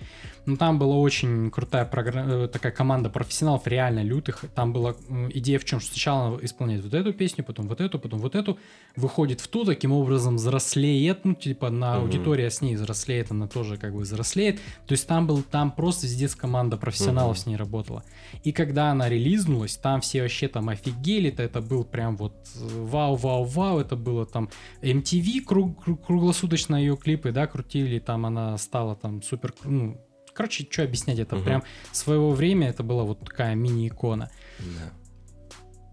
Но 0.46 0.56
там 0.56 0.78
была 0.78 0.96
очень 0.96 1.50
крутая 1.50 1.84
программа, 1.84 2.48
такая 2.48 2.72
команда 2.72 3.10
профессионалов, 3.10 3.66
реально 3.66 4.02
лютых. 4.02 4.44
Там 4.54 4.72
была 4.72 4.94
идея 5.34 5.58
в 5.58 5.64
чем, 5.66 5.80
что 5.80 5.90
сначала 5.90 6.28
она 6.28 6.38
исполняет 6.42 6.82
вот 6.84 6.94
эту 6.94 7.12
песню, 7.12 7.44
потом 7.44 7.68
вот 7.68 7.80
эту, 7.82 7.98
потом 7.98 8.20
вот 8.20 8.34
эту, 8.34 8.58
выходит 8.96 9.40
в 9.42 9.48
ту, 9.48 9.64
таким 9.66 9.92
образом 9.92 10.36
взрослеет, 10.36 11.24
ну, 11.24 11.34
типа, 11.34 11.68
на 11.68 11.96
Мгм. 11.96 12.04
аудитория 12.04 12.50
с 12.50 12.62
ней 12.62 12.76
взрослеет, 12.76 13.30
она 13.30 13.46
тоже 13.48 13.76
как 13.76 13.92
бы 13.92 14.00
взрослеет. 14.00 14.60
То 14.86 14.92
есть 14.92 15.06
там 15.06 15.26
был, 15.26 15.42
там 15.42 15.70
просто 15.72 16.06
здесь 16.06 16.34
команда 16.34 16.76
профессионалов 16.78 17.36
Мгм. 17.36 17.42
с 17.42 17.46
ней 17.46 17.56
работала. 17.56 18.02
И 18.44 18.52
когда 18.52 18.90
она 18.90 19.08
релизнулась, 19.10 19.76
там 19.76 20.00
все 20.00 20.22
вообще 20.22 20.48
там 20.48 20.68
офигели, 20.70 21.17
это, 21.26 21.42
это 21.42 21.60
был 21.60 21.82
прям 21.84 22.16
вот 22.16 22.34
э, 22.54 22.60
вау-вау-вау, 22.84 23.80
это 23.80 23.96
было 23.96 24.24
там 24.24 24.48
MTV 24.82 25.44
круг- 25.44 25.82
круг- 25.82 26.06
круглосуточно 26.06 26.76
ее 26.76 26.96
клипы, 26.96 27.32
да, 27.32 27.48
крутили, 27.48 27.98
там 27.98 28.24
она 28.26 28.56
стала 28.58 28.94
там 28.94 29.22
супер, 29.22 29.52
ну, 29.64 30.00
короче, 30.32 30.64
что 30.70 30.84
объяснять, 30.84 31.18
это 31.18 31.34
Мгм. 31.34 31.44
прям 31.44 31.62
своего 31.90 32.30
времени 32.30 32.68
это 32.68 32.84
была 32.84 33.02
вот 33.02 33.18
такая 33.20 33.56
мини-икона. 33.56 34.30
Да. 34.60 34.92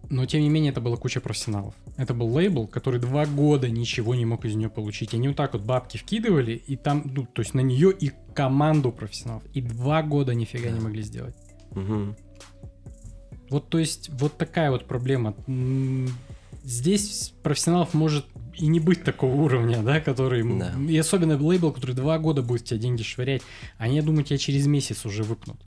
Но 0.07 0.27
тем 0.27 0.41
не 0.41 0.49
менее 0.49 0.71
это 0.71 0.81
была 0.81 0.97
куча 0.97 1.19
профессионалов. 1.19 1.73
Это 1.97 2.13
был 2.13 2.27
лейбл, 2.31 2.67
который 2.67 2.99
два 2.99 3.25
года 3.25 3.69
ничего 3.71 4.13
не 4.13 4.23
мог 4.23 4.45
из 4.45 4.53
нее 4.55 4.69
получить. 4.69 5.15
Они 5.15 5.29
вот 5.29 5.35
так 5.37 5.53
вот 5.53 5.63
бабки 5.63 5.97
вкидывали, 5.97 6.51
и 6.51 6.75
там, 6.75 7.01
ну, 7.05 7.25
то 7.25 7.41
есть 7.41 7.55
на 7.55 7.61
нее 7.61 7.91
и 7.91 8.11
команду 8.35 8.91
профессионалов. 8.91 9.43
И 9.55 9.61
два 9.61 10.03
года 10.03 10.35
нифига 10.35 10.69
не 10.69 10.77
Да. 10.77 10.83
могли 10.83 11.01
сделать. 11.01 11.35
Мгм. 11.71 12.15
Вот, 13.49 13.69
то 13.69 13.79
есть, 13.79 14.09
вот 14.09 14.37
такая 14.37 14.71
вот 14.71 14.85
проблема. 14.85 15.35
Здесь 16.63 17.33
профессионалов 17.43 17.93
может 17.93 18.25
и 18.57 18.67
не 18.67 18.79
быть 18.79 19.03
такого 19.03 19.35
уровня, 19.35 19.83
да, 19.83 19.99
который... 19.99 20.43
Да. 20.57 20.73
И 20.89 20.97
особенно 20.97 21.37
лейбл, 21.37 21.71
который 21.71 21.95
два 21.95 22.17
года 22.17 22.41
будет 22.41 22.61
в 22.61 22.63
тебя 22.65 22.79
деньги 22.79 23.03
швырять, 23.03 23.43
они, 23.77 23.97
я 23.97 24.01
думаю, 24.01 24.23
тебя 24.23 24.37
через 24.37 24.65
месяц 24.65 25.05
уже 25.05 25.23
выпнут. 25.23 25.57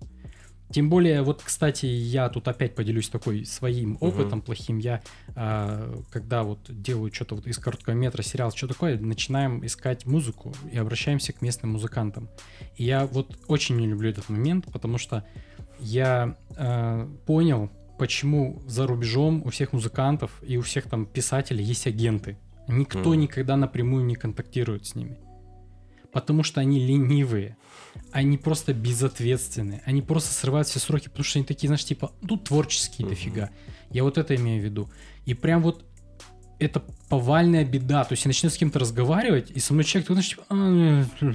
Тем 0.70 0.90
более, 0.90 1.22
вот, 1.22 1.40
кстати, 1.42 1.86
я 1.86 2.28
тут 2.28 2.46
опять 2.46 2.74
поделюсь 2.74 3.08
такой 3.08 3.46
своим 3.46 3.96
опытом 4.00 4.42
плохим. 4.42 4.78
Я, 4.78 5.02
а, 5.34 6.02
когда 6.10 6.42
вот 6.42 6.58
делаю 6.68 7.12
что-то 7.12 7.36
вот 7.36 7.46
из 7.46 7.58
короткого 7.58 7.94
метра, 7.94 8.22
сериал, 8.22 8.52
что 8.52 8.68
такое, 8.68 8.98
начинаем 8.98 9.64
искать 9.64 10.04
музыку 10.04 10.54
и 10.70 10.76
обращаемся 10.76 11.32
к 11.32 11.40
местным 11.40 11.72
музыкантам. 11.72 12.28
И 12.76 12.84
я 12.84 13.06
вот 13.06 13.38
очень 13.46 13.76
не 13.76 13.86
люблю 13.86 14.10
этот 14.10 14.28
момент, 14.28 14.66
потому 14.70 14.98
что 14.98 15.24
я 15.80 16.36
э, 16.56 17.08
понял, 17.26 17.70
почему 17.98 18.62
за 18.66 18.86
рубежом 18.86 19.42
у 19.44 19.50
всех 19.50 19.72
музыкантов 19.72 20.30
и 20.42 20.56
у 20.56 20.62
всех 20.62 20.84
там 20.88 21.06
писателей 21.06 21.64
есть 21.64 21.86
агенты. 21.86 22.38
Никто 22.68 23.10
Мгм. 23.10 23.20
никогда 23.20 23.56
напрямую 23.56 24.04
не 24.04 24.14
контактирует 24.14 24.86
с 24.86 24.94
ними. 24.94 25.16
Потому 26.12 26.42
что 26.42 26.60
они 26.60 26.78
ленивые. 26.86 27.56
Они 28.12 28.38
просто 28.38 28.72
безответственные. 28.74 29.82
Они 29.84 30.02
просто 30.02 30.32
срывают 30.32 30.68
все 30.68 30.78
сроки, 30.78 31.08
потому 31.08 31.24
что 31.24 31.38
они 31.38 31.46
такие, 31.46 31.68
знаешь, 31.68 31.84
типа, 31.84 32.12
ну, 32.22 32.36
творческие 32.36 33.06
Мгм. 33.06 33.14
дофига. 33.14 33.50
Я 33.90 34.04
вот 34.04 34.18
это 34.18 34.34
имею 34.36 34.60
в 34.60 34.64
виду. 34.64 34.88
И 35.26 35.34
прям 35.34 35.62
вот 35.62 35.84
это 36.58 36.82
повальная 37.08 37.64
беда. 37.64 38.04
То 38.04 38.12
есть 38.14 38.24
я 38.24 38.28
начну 38.28 38.50
с 38.50 38.56
кем-то 38.56 38.78
разговаривать, 38.78 39.50
и 39.50 39.60
со 39.60 39.72
мной 39.72 39.84
человек, 39.84 40.08
такой, 40.08 40.22
знаешь, 40.22 40.30
типа, 40.30 40.44
«А, 40.48 41.34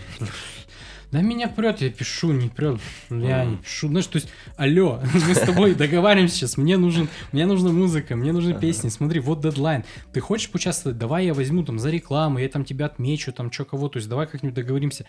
да 1.13 1.21
меня 1.21 1.47
прет, 1.47 1.79
я 1.81 1.91
пишу, 1.91 2.31
не 2.31 2.49
прет, 2.49 2.81
я 3.11 3.45
не 3.45 3.57
пишу. 3.57 3.87
Знаешь, 3.87 4.07
то 4.07 4.15
есть, 4.15 4.29
алло, 4.57 4.99
мы 5.27 5.35
с 5.35 5.39
тобой 5.41 5.75
договариваемся 5.75 6.35
сейчас, 6.35 6.57
мне 6.57 6.75
нужен, 6.75 7.07
мне 7.31 7.45
нужна 7.45 7.71
музыка, 7.71 8.15
мне 8.15 8.31
нужны 8.31 8.59
песни, 8.59 8.89
смотри, 8.89 9.19
вот 9.19 9.39
дедлайн. 9.39 9.85
Ты 10.11 10.21
хочешь 10.21 10.49
поучаствовать? 10.49 10.97
Давай 10.97 11.27
я 11.27 11.35
возьму 11.35 11.63
там 11.63 11.77
за 11.77 11.91
рекламу, 11.91 12.39
я 12.39 12.49
там 12.49 12.65
тебя 12.65 12.87
отмечу, 12.87 13.31
там 13.31 13.51
что 13.51 13.63
кого, 13.63 13.89
то 13.89 13.97
есть 13.97 14.09
давай 14.09 14.25
как-нибудь 14.25 14.55
договоримся. 14.55 15.05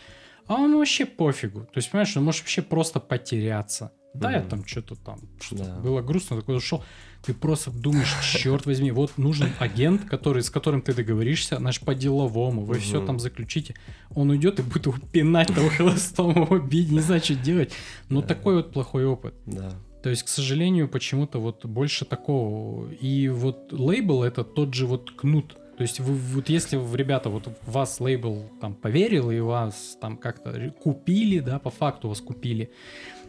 А 0.46 0.56
он 0.56 0.76
вообще 0.76 1.06
пофигу. 1.06 1.60
То 1.60 1.78
есть, 1.78 1.90
понимаешь, 1.90 2.14
он 2.18 2.24
может 2.24 2.42
вообще 2.42 2.60
просто 2.60 3.00
потеряться. 3.00 3.90
Да, 4.12 4.30
я 4.30 4.42
там 4.42 4.66
что-то 4.66 4.96
там, 4.96 5.20
что 5.40 5.56
было 5.56 6.02
грустно, 6.02 6.36
такой 6.36 6.58
ушел. 6.58 6.84
Ты 7.26 7.32
просто 7.32 7.70
думаешь, 7.70 8.14
черт 8.22 8.66
возьми, 8.66 8.90
вот 8.90 9.16
нужен 9.18 9.48
агент, 9.58 10.04
который, 10.04 10.42
с 10.42 10.50
которым 10.50 10.82
ты 10.82 10.92
договоришься, 10.94 11.58
наш 11.58 11.80
по-деловому, 11.80 12.64
вы 12.64 12.78
все 12.78 12.98
Мгм. 12.98 13.06
там 13.06 13.18
заключите. 13.20 13.74
Он 14.14 14.30
уйдет 14.30 14.58
и 14.58 14.62
будет 14.62 14.86
его 14.86 14.96
пинать 15.12 15.48
того 15.54 15.68
хвостом, 15.70 16.30
его 16.44 16.58
бить, 16.58 16.90
не 16.90 17.00
знаю, 17.00 17.22
что 17.22 17.34
делать. 17.34 17.72
Но 18.10 18.20
Да. 18.20 18.28
такой 18.28 18.56
вот 18.56 18.72
плохой 18.72 19.06
опыт. 19.06 19.34
Да. 19.46 19.72
То 20.02 20.10
есть, 20.10 20.22
к 20.24 20.28
сожалению, 20.28 20.86
почему-то 20.88 21.38
вот 21.38 21.64
больше 21.64 22.04
такого. 22.04 22.90
И 22.92 23.28
вот 23.28 23.72
лейбл 23.72 24.22
это 24.22 24.44
тот 24.44 24.74
же 24.74 24.86
вот 24.86 25.10
кнут. 25.10 25.56
То 25.78 25.82
есть, 25.82 25.98
вы, 25.98 26.14
вот 26.14 26.48
если 26.50 26.76
в 26.76 26.94
ребята, 26.94 27.30
вот 27.30 27.48
вас 27.66 27.98
лейбл 28.00 28.44
там 28.60 28.74
поверил 28.74 29.30
и 29.30 29.40
вас 29.40 29.96
там 30.00 30.18
как-то 30.18 30.72
купили, 30.82 31.40
да, 31.40 31.58
по 31.58 31.70
факту 31.70 32.08
вас 32.08 32.20
купили, 32.20 32.70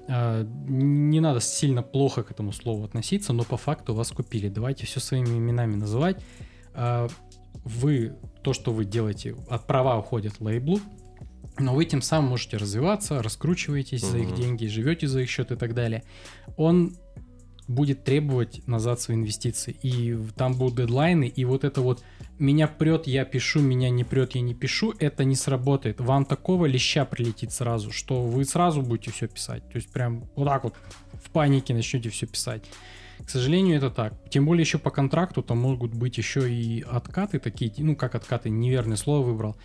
не 0.08 1.20
надо 1.20 1.40
сильно 1.40 1.82
плохо 1.82 2.24
к 2.24 2.32
этому 2.32 2.52
слову 2.52 2.84
относиться, 2.84 3.34
но 3.34 3.44
по 3.44 3.58
факту 3.58 3.94
вас 3.94 4.12
купили. 4.12 4.50
Давайте 4.50 4.86
все 4.86 5.00
своими 5.00 5.38
именами 5.38 5.76
называть. 5.76 6.24
А, 6.74 7.08
Вы, 7.64 8.14
то, 8.44 8.54
что 8.54 8.72
вы 8.72 8.86
делаете, 8.86 9.36
от 9.50 9.66
права 9.66 9.98
уходят 9.98 10.40
лейблу, 10.40 10.80
но 11.58 11.74
вы 11.74 11.86
тем 11.86 12.02
самым 12.02 12.30
можете 12.30 12.58
развиваться, 12.58 13.24
раскручиваетесь 13.24 14.06
за 14.06 14.18
их 14.20 14.36
деньги, 14.36 14.68
живете 14.68 15.08
за 15.08 15.22
их 15.22 15.30
счет 15.30 15.52
и 15.52 15.56
так 15.56 15.74
далее. 15.74 16.04
Он 16.58 16.96
будет 17.68 18.04
требовать 18.04 18.68
назад 18.68 19.00
свои 19.00 19.18
инвестиции. 19.18 19.76
И 19.82 20.18
там 20.36 20.54
будут 20.54 20.78
дедлайны, 20.78 21.28
и 21.28 21.46
вот 21.46 21.64
это 21.64 21.82
вот 21.82 22.04
меня 22.38 22.68
прет, 22.68 23.08
я 23.08 23.26
пишу, 23.26 23.62
меня 23.62 23.90
не 23.90 24.04
прет, 24.04 24.36
я 24.36 24.42
не 24.42 24.54
пишу, 24.54 24.94
это 25.00 25.24
не 25.24 25.36
сработает. 25.36 26.00
Вам 26.00 26.26
такого 26.26 26.66
леща 26.66 27.06
прилетит 27.06 27.52
сразу, 27.52 27.92
что 27.92 28.24
вы 28.24 28.46
сразу 28.46 28.82
будете 28.82 29.12
все 29.12 29.28
писать. 29.28 29.68
То 29.70 29.78
есть 29.78 29.92
прям 29.92 30.30
вот 30.36 30.46
так 30.46 30.64
вот 30.64 30.76
в 31.14 31.30
панике 31.32 31.74
начнете 31.74 32.10
все 32.10 32.28
писать. 32.28 32.64
К 33.26 33.30
сожалению, 33.30 33.78
это 33.78 33.90
так. 33.90 34.14
Тем 34.30 34.46
более 34.46 34.62
еще 34.62 34.78
по 34.78 34.92
контракту 34.92 35.42
там 35.42 35.60
могут 35.60 35.94
быть 35.94 36.18
еще 36.18 36.52
и 36.52 36.82
откаты 36.82 37.40
такие, 37.40 37.72
ну 37.78 37.96
как 37.96 38.16
откаты, 38.16 38.50
неверное 38.50 38.98
слово 38.98 39.26
выбрал. 39.26 39.56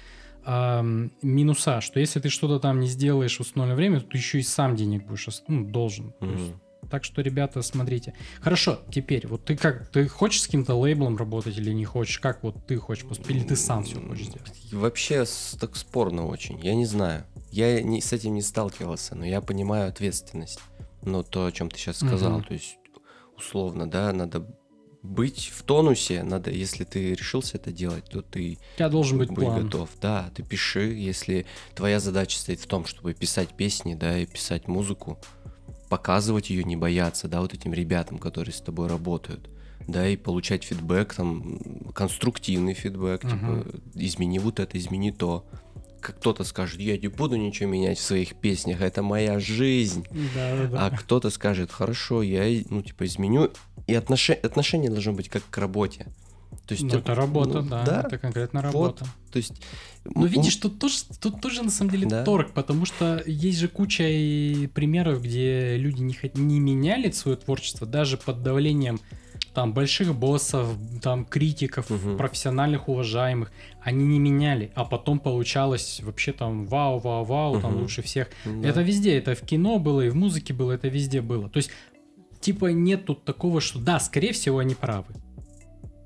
Ам, 0.45 1.13
минуса, 1.21 1.83
что 1.83 2.01
если 2.01 2.21
ты 2.21 2.31
что-то 2.31 2.61
там 2.61 2.81
не 2.81 2.87
сделаешь 2.87 3.37
в 3.37 3.41
установленное 3.41 3.77
время, 3.77 4.01
то 4.01 4.07
ты 4.07 4.19
еще 4.19 4.39
и 4.39 4.43
сам 4.43 4.77
денег 4.77 5.07
будешь 5.07 5.29
ну, 5.49 5.67
должен. 5.67 6.15
Мгм. 6.21 6.61
Так 6.89 7.05
что, 7.05 7.23
ребята, 7.23 7.63
смотрите. 7.63 8.15
Хорошо, 8.41 8.81
теперь, 8.93 9.27
вот 9.27 9.45
ты 9.45 9.57
как, 9.57 9.89
ты 9.89 10.09
хочешь 10.09 10.43
с 10.43 10.47
каким-то 10.47 10.75
лейблом 10.75 11.17
работать 11.17 11.57
или 11.57 11.73
не 11.73 11.85
хочешь? 11.85 12.19
Как 12.19 12.43
вот 12.43 12.67
ты 12.67 12.77
хочешь 12.77 13.05
поступить? 13.05 13.37
Или 13.37 13.45
ты 13.45 13.57
сам 13.57 13.85
все 13.85 14.01
хочешь 14.01 14.27
сделать? 14.27 14.53
Вообще 14.73 15.25
так 15.59 15.77
спорно 15.77 16.27
очень. 16.27 16.59
Я 16.61 16.75
не 16.75 16.87
знаю. 16.87 17.25
Я 17.51 17.83
не, 17.83 18.01
с 18.01 18.13
этим 18.13 18.35
не 18.35 18.43
сталкивался, 18.43 19.15
но 19.15 19.25
я 19.25 19.41
понимаю 19.41 19.89
ответственность. 19.89 20.61
Ну, 21.03 21.23
то, 21.23 21.47
о 21.47 21.53
чем 21.53 21.71
ты 21.71 21.79
сейчас 21.79 21.99
сказал. 21.99 22.39
Мгм. 22.39 22.45
То 22.45 22.55
есть, 22.55 22.79
условно, 23.37 23.89
да, 23.91 24.13
надо 24.13 24.47
быть 25.03 25.51
в 25.55 25.63
тонусе. 25.63 26.23
Надо, 26.23 26.51
если 26.51 26.85
ты 26.85 27.15
решился 27.15 27.57
это 27.57 27.73
делать, 27.73 28.05
то 28.05 28.23
ты 28.23 28.59
тебя 28.77 28.89
должен 28.89 29.19
быть 29.19 29.31
будь 29.31 29.45
план. 29.45 29.65
готов. 29.65 29.89
Да, 30.01 30.31
ты 30.35 30.43
пиши, 30.43 30.93
если 30.93 31.47
твоя 31.75 32.01
задача 32.01 32.39
стоит 32.39 32.61
в 32.61 32.67
том, 32.67 32.85
чтобы 32.85 33.15
писать 33.15 33.51
песни, 33.57 33.95
да, 33.95 34.19
и 34.19 34.27
писать 34.27 34.69
музыку, 34.69 35.19
показывать 35.91 36.49
ее, 36.49 36.65
не 36.65 36.77
бояться, 36.77 37.29
да, 37.29 37.41
вот 37.43 37.53
этим 37.53 37.75
ребятам, 37.75 38.17
которые 38.19 38.55
с 38.55 38.61
тобой 38.61 38.89
работают, 38.89 39.51
да, 39.87 40.09
и 40.09 40.17
получать 40.17 40.63
фидбэк, 40.65 41.13
там, 41.15 41.59
конструктивный 41.93 42.73
фидбэк, 42.75 43.25
Мгм. 43.25 43.31
типа, 43.65 43.79
измени 43.97 44.39
вот 44.39 44.61
это, 44.61 44.79
измени 44.79 45.11
то. 45.11 45.45
Как 46.01 46.17
кто-то 46.19 46.45
скажет, 46.45 46.81
я 46.81 46.97
не 46.97 47.09
буду 47.09 47.37
ничего 47.37 47.69
менять 47.69 47.99
в 47.99 48.03
своих 48.03 48.37
песнях, 48.37 48.81
это 48.81 49.03
моя 49.03 49.39
жизнь. 49.39 50.07
Да, 50.35 50.57
да, 50.57 50.67
да. 50.69 50.87
А 50.87 50.91
кто-то 50.91 51.29
скажет, 51.29 51.71
хорошо, 51.73 52.23
я, 52.23 52.63
ну, 52.71 52.81
типа, 52.83 53.05
изменю. 53.05 53.51
И 53.87 53.93
отноше- 53.93 54.33
отношение 54.41 54.91
должно 54.91 55.13
быть 55.13 55.29
как 55.29 55.43
к 55.51 55.59
работе. 55.59 56.07
То 56.67 56.75
есть 56.75 56.83
Ну, 56.85 56.99
это 56.99 57.15
работа, 57.15 57.63
ну, 57.63 57.69
да, 57.69 58.03
Это 58.07 58.19
конкретно 58.19 58.63
работа. 58.63 59.05
то 59.33 59.37
есть... 59.37 59.53
Ну, 60.05 60.27
видишь, 60.27 60.57
тут 60.57 60.79
тоже, 60.79 60.97
тут 61.21 61.41
тоже 61.41 61.63
на 61.63 61.71
самом 61.71 61.91
деле 61.91 62.07
Да. 62.07 62.25
торг, 62.25 62.53
потому 62.53 62.87
что 62.87 63.23
есть 63.27 63.59
же 63.59 63.69
куча 63.69 64.05
и 64.09 64.67
примеров, 64.69 65.23
где 65.23 65.77
люди 65.77 66.03
не, 66.03 66.17
не 66.35 66.61
меняли 66.61 67.11
свое 67.11 67.37
творчество 67.37 67.87
даже 67.87 68.17
под 68.17 68.43
давлением 68.43 69.01
там 69.55 69.73
больших 69.73 70.15
боссов, 70.15 70.69
там 71.03 71.25
критиков, 71.25 71.91
Мгм. 71.91 72.17
профессиональных, 72.17 72.89
уважаемых. 72.89 73.51
Они 73.83 74.05
не 74.07 74.19
меняли, 74.21 74.71
а 74.77 74.85
потом 74.85 75.19
получалось 75.19 76.01
вообще 76.05 76.33
там 76.33 76.67
вау, 76.67 76.99
вау, 77.01 77.25
вау, 77.25 77.61
там 77.61 77.73
Мгм. 77.73 77.83
лучше 77.83 78.03
всех. 78.03 78.29
Да. 78.45 78.69
Это 78.69 78.83
везде, 78.83 79.17
это 79.19 79.35
в 79.35 79.41
кино 79.41 79.79
было, 79.81 80.03
и 80.03 80.09
в 80.09 80.15
музыке 80.15 80.55
было, 80.55 80.73
это 80.73 80.87
везде 80.89 81.21
было. 81.21 81.49
То 81.49 81.57
есть, 81.57 81.71
типа, 82.41 82.67
нет 82.67 83.07
тут 83.07 83.25
такого, 83.25 83.61
что 83.61 83.81
да, 83.81 83.99
скорее 83.99 84.33
всего, 84.33 84.59
они 84.59 84.75
правы. 84.75 85.07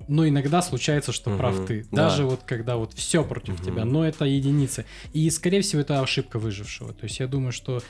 Но 0.09 0.29
иногда 0.29 0.63
случается, 0.63 1.13
что 1.13 1.31
Мгм. 1.31 1.39
прав 1.39 1.67
ты. 1.67 1.87
Да. 1.91 2.09
Даже 2.09 2.25
вот 2.25 2.41
когда 2.45 2.77
вот 2.77 2.93
все 2.95 3.25
против 3.25 3.55
Мгм. 3.61 3.65
тебя, 3.65 3.85
но 3.85 4.07
это 4.07 4.25
единицы. 4.25 4.85
И, 5.13 5.29
скорее 5.31 5.63
всего, 5.63 5.83
это 5.83 6.01
ошибка 6.01 6.39
выжившего. 6.39 6.93
То 6.93 7.05
есть 7.05 7.21
я 7.21 7.27
думаю, 7.27 7.53
что 7.53 7.83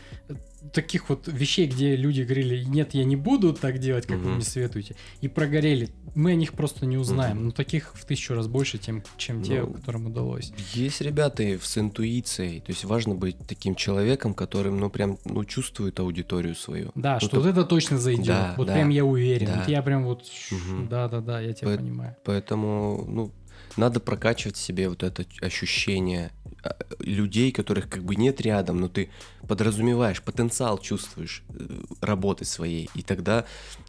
таких 0.73 1.09
вот 1.09 1.29
вещей, 1.29 1.67
где 1.67 1.95
люди 1.97 2.23
говорили, 2.23 2.65
нет, 2.65 2.95
я 2.95 3.05
не 3.05 3.17
буду 3.17 3.53
так 3.53 3.79
делать, 3.79 4.07
как 4.07 4.19
вы 4.19 4.25
Мгм. 4.27 4.35
мне 4.37 4.45
советуете, 4.45 4.97
и 5.21 5.29
прогорели, 5.29 5.91
мы 6.15 6.33
о 6.33 6.35
них 6.35 6.53
просто 6.53 6.87
не 6.87 6.97
узнаем. 6.97 7.37
Мгм. 7.37 7.45
Но 7.47 7.51
таких 7.53 7.95
в 7.95 8.05
тысячу 8.05 8.35
раз 8.35 8.47
больше, 8.47 8.79
чем 8.79 9.03
те, 9.43 9.63
Ну, 9.63 9.73
которым 9.75 10.07
удалось. 10.07 10.53
Есть 10.73 11.01
ребята 11.01 11.43
с 11.63 11.79
интуицией, 11.79 12.61
то 12.61 12.73
есть 12.73 12.85
важно 12.85 13.15
быть 13.15 13.37
таким 13.47 13.75
человеком, 13.75 14.35
которым, 14.35 14.79
ну, 14.81 14.91
прям, 14.91 15.19
ну, 15.25 15.45
чувствует 15.45 16.01
аудиторию 16.01 16.55
свою. 16.55 16.91
Да, 16.95 17.15
Ну, 17.15 17.21
что 17.21 17.29
то- 17.31 17.41
вот 17.41 17.47
это 17.49 17.65
точно 17.65 17.99
зайдет. 17.99 18.27
Да, 18.27 18.55
вот 18.57 18.67
да, 18.69 18.75
прям 18.75 18.89
я 18.89 19.05
уверен. 19.05 19.47
да. 19.47 19.57
Вот 19.61 19.69
я 19.69 19.83
прям 19.83 20.05
вот... 20.05 20.25
Да-да-да, 20.91 21.41
я 21.41 21.53
тебя 21.53 21.69
Поэт- 21.69 21.81
понимаю. 21.81 22.17
Поэтому, 22.25 23.05
ну, 23.09 23.31
надо 23.77 24.01
прокачивать 24.01 24.57
себе 24.57 24.89
вот 24.89 25.03
это 25.03 25.25
ощущение 25.41 26.31
а, 26.63 26.77
людей, 26.99 27.53
которых 27.53 27.89
как 27.89 28.05
бы 28.05 28.17
нет 28.17 28.41
рядом, 28.41 28.81
но 28.81 28.89
ты 28.89 29.11
подразумеваешь, 29.47 30.23
потенциал 30.23 30.79
чувствуешь 30.79 31.43
э, 31.51 31.83
работы 32.01 32.45
своей, 32.45 32.89
и 32.95 33.03
тогда, 33.03 33.45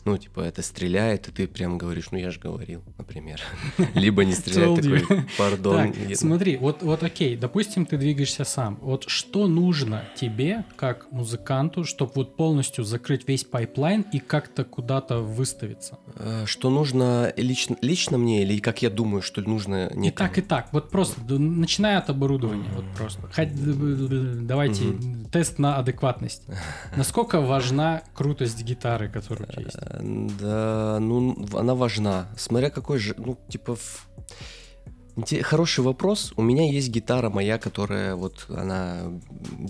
ну, 0.05 0.17
типа, 0.17 0.41
это 0.41 0.61
стреляет, 0.61 1.27
и 1.27 1.31
ты 1.31 1.47
прям 1.47 1.77
говоришь, 1.79 2.11
ну, 2.11 2.17
я 2.19 2.29
же 2.29 2.39
говорил, 2.39 2.83
например. 2.97 3.41
Либо 3.95 4.23
не 4.23 4.33
стреляет, 4.33 4.81
такой, 4.81 5.25
пардон. 5.37 5.93
Я- 6.07 6.15
смотри, 6.15 6.57
вот, 6.57 6.83
вот 6.83 7.01
окей, 7.03 7.35
допустим, 7.35 7.85
ты 7.87 7.97
двигаешься 7.97 8.43
сам. 8.45 8.77
Вот 8.81 9.05
что 9.09 9.47
нужно 9.47 10.03
тебе, 10.15 10.63
как 10.75 11.11
музыканту, 11.11 11.83
чтобы 11.85 12.11
вот 12.15 12.35
полностью 12.37 12.83
закрыть 12.83 13.27
весь 13.27 13.43
pipeline 13.43 14.05
и 14.13 14.19
как-то 14.19 14.63
куда-то 14.63 15.19
выставиться? 15.19 15.97
Э, 16.15 16.43
Что 16.45 16.69
нужно 16.69 17.33
лично, 17.35 17.75
лично 17.81 18.17
мне, 18.19 18.43
или 18.43 18.59
как 18.59 18.81
я 18.83 18.89
думаю, 18.91 19.21
что 19.23 19.41
нужно 19.41 19.87
И 19.87 19.97
некому? 19.97 20.29
так, 20.29 20.37
и 20.37 20.41
так. 20.41 20.67
Вот 20.71 20.91
просто, 20.91 21.19
начиная 21.39 21.97
от 21.97 22.09
оборудования, 22.11 22.69
вот 22.75 22.85
просто. 22.95 23.21
Давайте 24.41 24.85
тест 25.31 25.59
на 25.59 25.77
адекватность. 25.77 26.43
Насколько 26.95 27.41
важна 27.41 28.03
крутость 28.13 28.63
гитары, 28.63 29.09
которая 29.09 29.47
у 29.49 29.51
тебя 29.51 29.61
есть? 29.63 29.77
Да, 30.01 30.99
ну, 30.99 31.35
она 31.53 31.75
важна. 31.75 32.27
Смотря 32.37 32.69
какой 32.69 32.99
же, 32.99 33.15
ну, 33.17 33.37
типа... 33.49 33.75
в- 33.75 34.07
Хороший 35.43 35.81
вопрос. 35.81 36.33
У 36.35 36.41
меня 36.41 36.69
есть 36.69 36.89
гитара 36.89 37.29
моя, 37.29 37.57
которая 37.57 38.17
вот 38.17 38.47
она 38.49 39.13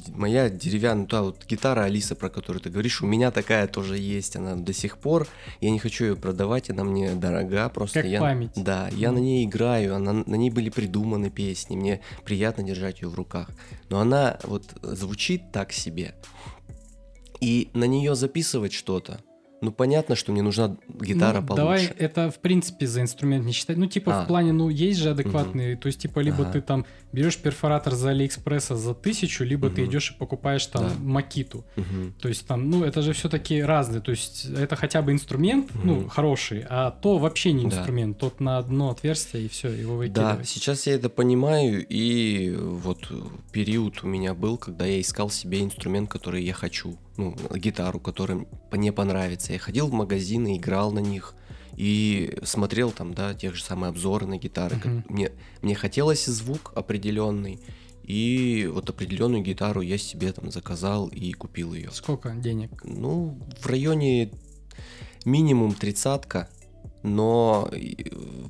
моя 0.08 0.50
деревянная, 0.50 1.06
та 1.06 1.22
вот 1.22 1.46
гитара 1.46 1.82
Алиса, 1.84 2.16
про 2.16 2.30
которую 2.30 2.64
ты 2.64 2.72
говоришь, 2.72 3.04
у 3.04 3.06
меня 3.06 3.30
такая 3.30 3.68
тоже 3.68 4.00
есть, 4.00 4.36
она 4.36 4.56
до 4.56 4.74
сих 4.74 4.98
пор. 4.98 5.28
Я 5.62 5.70
не 5.70 5.78
хочу 5.78 6.06
ее 6.06 6.16
продавать, 6.16 6.72
она 6.72 6.84
мне 6.84 7.14
дорога, 7.14 7.70
просто 7.70 8.02
Как 8.02 8.10
я, 8.10 8.22
память. 8.22 8.54
да, 8.56 8.90
я 8.92 9.12
на 9.12 9.20
ней 9.20 9.46
играю, 9.46 9.96
она, 9.96 10.14
на 10.14 10.34
ней 10.34 10.50
были 10.50 10.72
придуманы 10.72 11.30
песни, 11.30 11.76
мне 11.76 12.02
приятно 12.24 12.64
держать 12.64 13.04
ее 13.04 13.10
в 13.10 13.14
руках, 13.14 13.52
но 13.90 14.00
она 14.00 14.40
вот 14.46 14.64
звучит 14.82 15.52
так 15.52 15.72
себе, 15.74 16.16
и 17.40 17.70
на 17.76 17.84
нее 17.84 18.16
записывать 18.16 18.74
что-то. 18.74 19.20
Ну 19.66 19.72
понятно, 19.72 20.16
что 20.16 20.32
мне 20.32 20.44
нужна 20.44 20.78
гитара 21.02 21.42
Ну, 21.42 21.48
получше. 21.48 21.56
Давай 21.64 21.86
это, 21.86 22.30
в 22.30 22.40
принципе, 22.40 22.86
за 22.86 23.02
инструмент 23.02 23.46
не 23.46 23.52
считать. 23.52 23.78
Ну, 23.78 23.88
типа, 23.88 24.22
А. 24.22 24.24
в 24.24 24.28
плане, 24.28 24.54
ну, 24.54 24.70
есть 24.70 25.00
же 25.00 25.10
адекватные. 25.10 25.76
То 25.76 25.88
есть, 25.88 26.00
типа, 26.00 26.20
либо 26.20 26.44
Ага. 26.44 26.52
ты 26.52 26.62
там 26.62 26.86
берешь 27.16 27.38
перфоратор 27.38 27.94
за 27.96 28.10
Алиэкспресса 28.12 28.76
за 28.76 28.94
тысячу, 28.94 29.44
либо 29.44 29.70
ты 29.70 29.82
Мгм. 29.82 29.90
идешь 29.92 30.12
и 30.12 30.14
покупаешь 30.20 30.66
там 30.68 30.84
Да. 30.90 30.94
макиту. 31.00 31.66
Мгм. 31.76 32.14
То 32.22 32.28
есть, 32.28 32.46
там, 32.46 32.70
ну, 32.70 32.84
это 32.84 33.02
же 33.02 33.14
все-таки 33.14 33.62
разные. 33.64 34.02
То 34.02 34.12
есть, 34.12 34.46
это 34.46 34.76
хотя 34.76 35.02
бы 35.02 35.12
инструмент, 35.12 35.72
ну, 35.84 35.96
Мгм. 36.02 36.10
хороший, 36.10 36.66
а 36.70 36.92
то 36.92 37.18
вообще 37.18 37.54
не 37.54 37.64
Да. 37.68 37.78
инструмент. 37.78 38.18
Тот 38.20 38.40
на 38.40 38.58
одно 38.58 38.90
отверстие, 38.92 39.46
и 39.46 39.48
все, 39.48 39.70
его 39.70 39.94
Да, 39.94 39.98
выкидывать. 39.98 40.48
сейчас 40.50 40.88
я 40.88 40.94
это 40.94 41.10
понимаю, 41.10 41.86
и 41.88 42.54
вот 42.56 43.10
период 43.52 44.04
у 44.04 44.08
меня 44.08 44.34
был, 44.34 44.58
когда 44.58 44.86
я 44.86 45.00
искал 45.00 45.30
себе 45.30 45.62
инструмент, 45.62 46.10
который 46.10 46.44
я 46.44 46.54
хочу, 46.54 46.98
ну, 47.18 47.36
гитару, 47.56 48.00
которая 48.00 48.46
мне 48.72 48.92
понравится. 48.92 49.54
Я 49.54 49.60
ходил 49.60 49.88
в 49.88 49.94
магазины, 49.94 50.58
играл 50.58 50.92
на 50.92 51.00
них 51.00 51.34
и 51.76 52.38
смотрел 52.44 52.92
там, 52.92 53.14
да, 53.14 53.34
тех 53.34 53.56
же 53.56 53.64
самые 53.64 53.90
обзоры 53.90 54.26
на 54.26 54.38
гитары. 54.38 54.76
как 54.78 54.86
Мгм. 54.86 55.06
Мне, 55.10 55.32
мне 55.62 55.76
хотелось 55.76 56.26
звук 56.26 56.72
определенный, 56.76 57.60
И 58.04 58.70
вот 58.72 58.90
определенную 58.90 59.44
гитару 59.44 59.82
я 59.82 59.98
себе 59.98 60.32
там 60.32 60.52
заказал 60.52 61.08
и 61.08 61.34
купил 61.34 61.74
ее. 61.74 61.90
Сколько 61.92 62.30
денег? 62.32 62.84
Ну, 62.84 63.40
в 63.60 63.66
районе 63.66 64.32
минимум 65.26 65.74
тридцатка, 65.74 66.48
но 67.02 67.70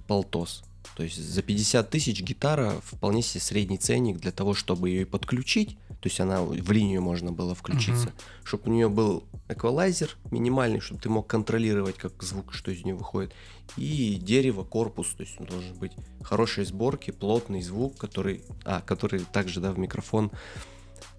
полтос. 0.07 0.63
То 0.95 1.03
есть 1.03 1.17
за 1.17 1.41
50 1.41 1.89
тысяч 1.89 2.21
гитара 2.21 2.73
вполне 2.83 3.21
себе 3.21 3.41
средний 3.41 3.77
ценник 3.77 4.17
для 4.17 4.31
того, 4.31 4.53
чтобы 4.53 4.89
ее 4.89 5.05
подключить. 5.05 5.77
То 6.01 6.09
есть 6.09 6.19
она 6.19 6.41
в 6.41 6.71
линию 6.71 7.01
можно 7.01 7.31
было 7.31 7.53
включиться. 7.53 8.09
Uh-huh. 8.09 8.21
Чтобы 8.43 8.63
у 8.67 8.73
нее 8.73 8.89
был 8.89 9.23
эквалайзер 9.49 10.15
минимальный, 10.31 10.79
чтобы 10.79 11.01
ты 11.01 11.09
мог 11.09 11.27
контролировать, 11.27 11.97
как 11.97 12.21
звук, 12.23 12.53
что 12.53 12.71
из 12.71 12.83
нее 12.85 12.95
выходит. 12.95 13.33
И 13.75 14.15
дерево, 14.21 14.63
корпус, 14.63 15.13
то 15.15 15.23
есть 15.23 15.39
он 15.39 15.47
должен 15.47 15.73
быть 15.75 15.91
хорошей 16.23 16.63
сборки, 16.65 17.11
плотный 17.11 17.61
звук, 17.61 17.97
который, 17.97 18.43
а, 18.63 18.81
который 18.81 19.21
также, 19.21 19.59
да, 19.59 19.71
в 19.71 19.79
микрофон 19.79 20.31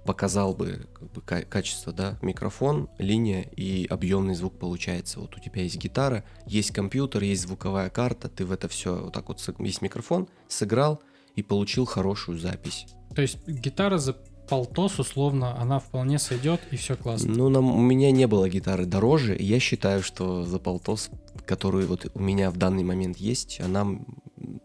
показал 0.06 0.54
бы, 0.54 0.86
как 0.94 1.12
бы 1.12 1.20
качество, 1.20 1.92
да, 1.92 2.18
микрофон, 2.22 2.88
линия 2.98 3.42
и 3.42 3.86
объемный 3.86 4.34
звук 4.34 4.58
получается. 4.58 5.20
Вот 5.20 5.36
у 5.36 5.40
тебя 5.40 5.62
есть 5.62 5.76
гитара, 5.76 6.24
есть 6.46 6.70
компьютер, 6.70 7.22
есть 7.22 7.42
звуковая 7.42 7.90
карта, 7.90 8.28
ты 8.28 8.46
в 8.46 8.52
это 8.52 8.68
все 8.68 8.96
вот 8.96 9.12
так 9.12 9.28
вот, 9.28 9.40
есть 9.58 9.82
микрофон, 9.82 10.28
сыграл 10.48 11.02
и 11.34 11.42
получил 11.42 11.84
хорошую 11.84 12.38
запись. 12.38 12.86
То 13.14 13.22
есть 13.22 13.46
гитара 13.46 13.98
за 13.98 14.14
полтос 14.48 14.98
условно, 14.98 15.60
она 15.60 15.78
вполне 15.78 16.18
сойдет 16.18 16.60
и 16.70 16.76
все 16.76 16.96
классно. 16.96 17.32
Ну, 17.34 17.48
нам, 17.48 17.74
у 17.74 17.80
меня 17.80 18.10
не 18.10 18.26
было 18.26 18.48
гитары 18.48 18.86
дороже, 18.86 19.36
и 19.36 19.44
я 19.44 19.58
считаю, 19.60 20.02
что 20.02 20.44
за 20.44 20.58
полтос, 20.58 21.10
которую 21.44 21.88
вот 21.88 22.10
у 22.14 22.20
меня 22.20 22.50
в 22.50 22.56
данный 22.56 22.84
момент 22.84 23.18
есть, 23.18 23.60
она 23.60 23.86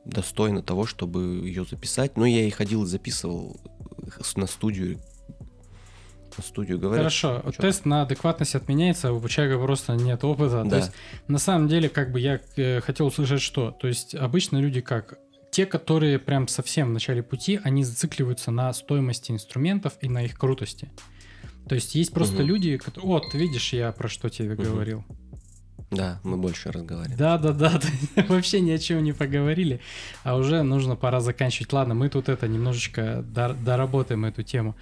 достойна 0.06 0.62
того, 0.62 0.86
чтобы 0.86 1.48
ее 1.48 1.66
записать. 1.66 2.18
Но 2.18 2.26
я 2.26 2.46
и 2.46 2.50
ходил 2.50 2.84
и 2.84 2.88
записывал 2.88 3.60
на 4.36 4.48
студию 4.48 5.00
студию 6.42 6.80
говорят. 6.80 7.04
Хорошо, 7.06 7.44
что? 7.52 7.62
тест 7.62 7.86
на 7.86 8.04
адекватность 8.04 8.56
отменяется, 8.56 9.12
у 9.12 9.28
человека 9.28 9.62
просто 9.62 9.94
нет 9.94 10.24
опыта. 10.24 10.64
Да. 10.64 10.70
То 10.70 10.76
есть, 10.78 10.92
на 11.28 11.38
самом 11.38 11.68
деле, 11.68 11.90
как 11.90 12.12
бы 12.12 12.20
я 12.20 12.40
э, 12.56 12.80
хотел 12.82 13.08
услышать 13.08 13.42
что? 13.42 13.72
То 13.72 13.88
есть, 13.88 14.16
обычно 14.16 14.58
люди 14.58 14.82
как 14.82 15.18
те, 15.52 15.66
которые 15.66 16.18
прям 16.18 16.48
совсем 16.48 16.90
в 16.90 16.92
начале 16.94 17.22
пути, 17.22 17.60
они 17.64 17.84
зацикливаются 17.84 18.52
на 18.52 18.72
стоимости 18.74 19.32
инструментов 19.32 19.94
и 20.02 20.08
на 20.08 20.24
их 20.24 20.38
крутости. 20.38 20.90
То 21.68 21.76
есть 21.76 21.94
есть 21.94 22.14
просто 22.14 22.38
угу. 22.38 22.44
люди, 22.44 22.78
которые... 22.78 23.08
Вот, 23.08 23.34
видишь, 23.34 23.74
я 23.74 23.92
про 23.92 24.08
что 24.08 24.30
тебе 24.30 24.54
угу. 24.54 24.64
говорил. 24.64 25.06
Да, 25.92 26.22
мы 26.24 26.38
больше 26.38 26.72
разговариваем. 26.72 27.18
Да, 27.18 27.38
да, 27.38 27.52
да, 27.52 27.80
вообще 28.30 28.62
ни 28.62 28.72
о 28.72 28.78
чем 28.78 29.04
не 29.04 29.12
поговорили, 29.12 29.82
а 30.24 30.38
уже 30.38 30.64
нужно 30.64 30.96
пора 30.96 31.20
заканчивать. 31.20 31.74
Ладно, 31.74 31.94
мы 31.94 32.08
тут 32.08 32.30
это 32.30 32.48
немножечко 32.48 33.24
доработаем 33.24 34.24
эту 34.24 34.42
тему. 34.42 34.76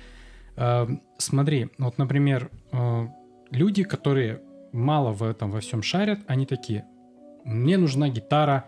А, 0.59 0.87
смотри, 1.17 1.69
вот, 1.77 1.97
например, 1.97 2.51
а, 2.71 3.07
люди, 3.49 3.83
которые 3.83 4.41
мало 4.73 5.13
в 5.13 5.23
этом 5.23 5.51
во 5.51 5.61
всем 5.61 5.81
шарят, 5.81 6.19
они 6.27 6.45
такие: 6.45 6.85
мне 7.45 7.77
нужна 7.77 8.09
гитара, 8.09 8.65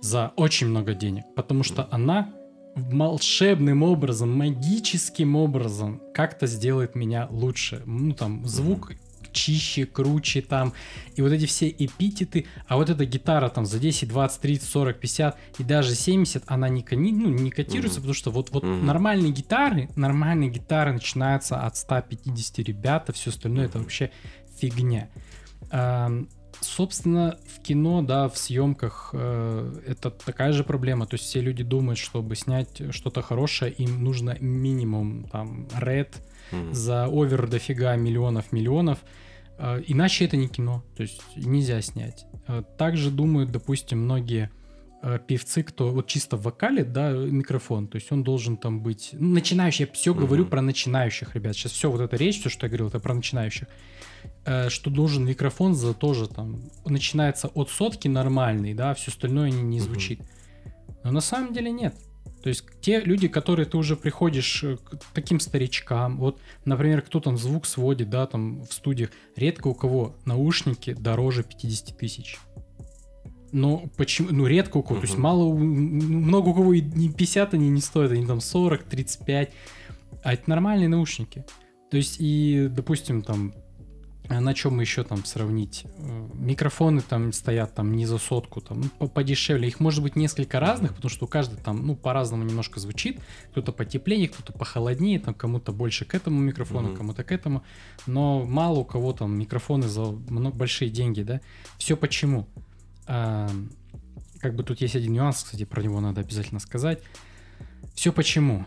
за 0.00 0.32
очень 0.36 0.68
много 0.68 0.94
денег, 0.94 1.24
потому 1.34 1.62
что 1.62 1.88
она 1.90 2.32
волшебным 2.76 3.82
образом, 3.82 4.36
магическим 4.36 5.34
образом 5.34 6.02
как-то 6.12 6.46
сделает 6.46 6.94
меня 6.94 7.26
лучше. 7.30 7.82
Ну, 7.86 8.12
там, 8.12 8.46
звук 8.46 8.92
чище, 9.34 9.84
круче 9.84 10.40
там, 10.40 10.72
и 11.16 11.22
вот 11.22 11.32
эти 11.32 11.46
все 11.46 11.68
эпитеты, 11.68 12.46
а 12.66 12.76
вот 12.76 12.88
эта 12.88 13.04
гитара 13.04 13.48
там 13.48 13.66
за 13.66 13.78
10, 13.78 14.08
20, 14.08 14.40
30, 14.40 14.68
40, 14.68 15.00
50 15.00 15.38
и 15.58 15.62
даже 15.64 15.94
70, 15.94 16.44
она 16.46 16.68
не, 16.68 16.84
ну, 16.90 17.28
не 17.28 17.50
котируется, 17.50 17.98
mm-hmm. 17.98 18.02
потому 18.02 18.14
что 18.14 18.30
вот, 18.30 18.50
вот 18.50 18.64
mm-hmm. 18.64 18.82
нормальные 18.82 19.32
гитары, 19.32 19.90
нормальные 19.96 20.50
гитары 20.50 20.92
начинаются 20.92 21.60
от 21.60 21.76
150 21.76 22.58
ребят, 22.60 23.10
а 23.10 23.12
все 23.12 23.30
остальное 23.30 23.66
mm-hmm. 23.66 23.68
это 23.68 23.78
вообще 23.78 24.10
фигня 24.58 25.10
собственно, 26.64 27.38
в 27.46 27.62
кино, 27.62 28.02
да, 28.02 28.28
в 28.28 28.36
съемках 28.36 29.10
э, 29.12 29.80
это 29.86 30.10
такая 30.10 30.52
же 30.52 30.64
проблема. 30.64 31.06
То 31.06 31.14
есть 31.14 31.24
все 31.24 31.40
люди 31.40 31.62
думают, 31.62 31.98
чтобы 31.98 32.36
снять 32.36 32.82
что-то 32.90 33.22
хорошее, 33.22 33.72
им 33.72 34.02
нужно 34.02 34.36
минимум 34.40 35.24
там 35.30 35.68
ред 35.78 36.22
mm-hmm. 36.50 36.72
за 36.72 37.06
овер 37.06 37.46
дофига 37.46 37.96
миллионов 37.96 38.52
миллионов. 38.52 38.98
Э, 39.58 39.82
иначе 39.86 40.24
это 40.24 40.36
не 40.36 40.48
кино. 40.48 40.84
То 40.96 41.02
есть 41.02 41.22
нельзя 41.36 41.80
снять. 41.82 42.26
Э, 42.48 42.62
также 42.78 43.10
думают, 43.10 43.50
допустим, 43.50 44.00
многие 44.00 44.50
э, 45.02 45.18
певцы, 45.26 45.62
кто 45.62 45.90
вот 45.90 46.06
чисто 46.06 46.36
в 46.36 46.42
вокале, 46.42 46.84
да, 46.84 47.10
микрофон, 47.10 47.88
то 47.88 47.96
есть 47.96 48.10
он 48.10 48.22
должен 48.22 48.56
там 48.56 48.80
быть 48.80 49.10
ну, 49.12 49.28
начинающий. 49.32 49.86
Я 49.86 49.92
все 49.92 50.12
mm-hmm. 50.12 50.18
говорю 50.18 50.46
про 50.46 50.62
начинающих, 50.62 51.34
ребят. 51.34 51.54
Сейчас 51.54 51.72
все 51.72 51.90
вот 51.90 52.00
эта 52.00 52.16
речь, 52.16 52.40
все, 52.40 52.48
что 52.48 52.66
я 52.66 52.68
говорил, 52.68 52.88
это 52.88 53.00
про 53.00 53.14
начинающих. 53.14 53.68
Что 54.68 54.90
должен 54.90 55.26
микрофон 55.26 55.74
за 55.74 55.92
тоже 55.92 56.28
там 56.28 56.62
начинается 56.86 57.48
от 57.48 57.68
сотки 57.68 58.08
нормальный, 58.08 58.72
да, 58.72 58.94
все 58.94 59.10
остальное 59.10 59.50
не, 59.50 59.62
не 59.62 59.80
звучит. 59.80 60.20
Но 61.02 61.12
на 61.12 61.20
самом 61.20 61.52
деле 61.52 61.70
нет. 61.70 61.94
То 62.44 62.48
есть 62.48 62.66
те 62.82 63.00
люди, 63.00 63.26
которые 63.26 63.64
ты 63.64 63.78
уже 63.78 63.96
приходишь 63.96 64.62
э, 64.64 64.76
к 64.76 64.98
таким 65.14 65.40
старичкам, 65.40 66.18
вот, 66.18 66.42
например, 66.66 67.00
кто 67.00 67.18
там 67.18 67.38
звук 67.38 67.64
сводит, 67.64 68.10
да, 68.10 68.26
там 68.26 68.64
в 68.64 68.74
студиях, 68.74 69.12
редко 69.34 69.68
у 69.68 69.74
кого 69.74 70.14
наушники 70.26 70.92
дороже 70.92 71.42
50 71.42 71.96
тысяч. 71.96 72.36
Но 73.50 73.84
почему, 73.96 74.28
ну 74.30 74.46
редко 74.46 74.76
у 74.76 74.82
кого, 74.82 74.96
uh-huh. 74.96 75.00
то 75.00 75.06
есть 75.06 75.16
мало, 75.16 75.54
много 75.54 76.50
у 76.50 76.54
кого 76.54 76.74
и 76.74 76.82
не 76.82 77.08
50 77.08 77.54
они 77.54 77.70
не 77.70 77.80
стоят, 77.80 78.12
они 78.12 78.26
там 78.26 78.42
40, 78.42 78.82
35, 78.82 79.50
а 80.22 80.34
это 80.34 80.50
нормальные 80.50 80.90
наушники. 80.90 81.46
То 81.90 81.96
есть 81.96 82.16
и, 82.18 82.68
допустим, 82.70 83.22
там 83.22 83.54
на 84.28 84.54
чем 84.54 84.80
еще 84.80 85.04
там 85.04 85.24
сравнить? 85.24 85.84
Э, 85.98 86.28
микрофоны 86.34 87.02
там 87.02 87.32
стоят 87.32 87.74
там 87.74 87.92
не 87.92 88.06
за 88.06 88.18
сотку, 88.18 88.60
там 88.60 88.90
ну, 88.98 89.08
подешевле. 89.08 89.68
Их 89.68 89.80
может 89.80 90.02
быть 90.02 90.16
несколько 90.16 90.60
разных, 90.60 90.94
потому 90.94 91.10
что 91.10 91.26
у 91.26 91.28
каждого 91.28 91.60
там 91.60 91.86
ну 91.86 91.94
по-разному 91.94 92.44
немножко 92.44 92.80
звучит. 92.80 93.20
Кто-то 93.50 93.72
потеплее, 93.72 94.28
кто-то 94.28 94.52
похолоднее, 94.52 95.20
там 95.20 95.34
кому-то 95.34 95.72
больше 95.72 96.04
к 96.04 96.14
этому 96.14 96.40
микрофону, 96.40 96.90
mm-hmm. 96.90 96.96
кому-то 96.96 97.24
к 97.24 97.32
этому. 97.32 97.62
Но 98.06 98.44
мало 98.44 98.80
у 98.80 98.84
кого 98.84 99.12
там 99.12 99.38
микрофоны 99.38 99.88
за 99.88 100.04
много, 100.04 100.56
большие 100.56 100.90
деньги, 100.90 101.22
да? 101.22 101.40
Все 101.76 101.96
почему? 101.96 102.46
А, 103.06 103.50
как 104.40 104.54
бы 104.54 104.62
тут 104.62 104.80
есть 104.80 104.96
один 104.96 105.12
нюанс, 105.12 105.42
кстати, 105.42 105.64
про 105.64 105.82
него 105.82 106.00
надо 106.00 106.22
обязательно 106.22 106.60
сказать. 106.60 107.02
Все 107.94 108.12
почему? 108.12 108.64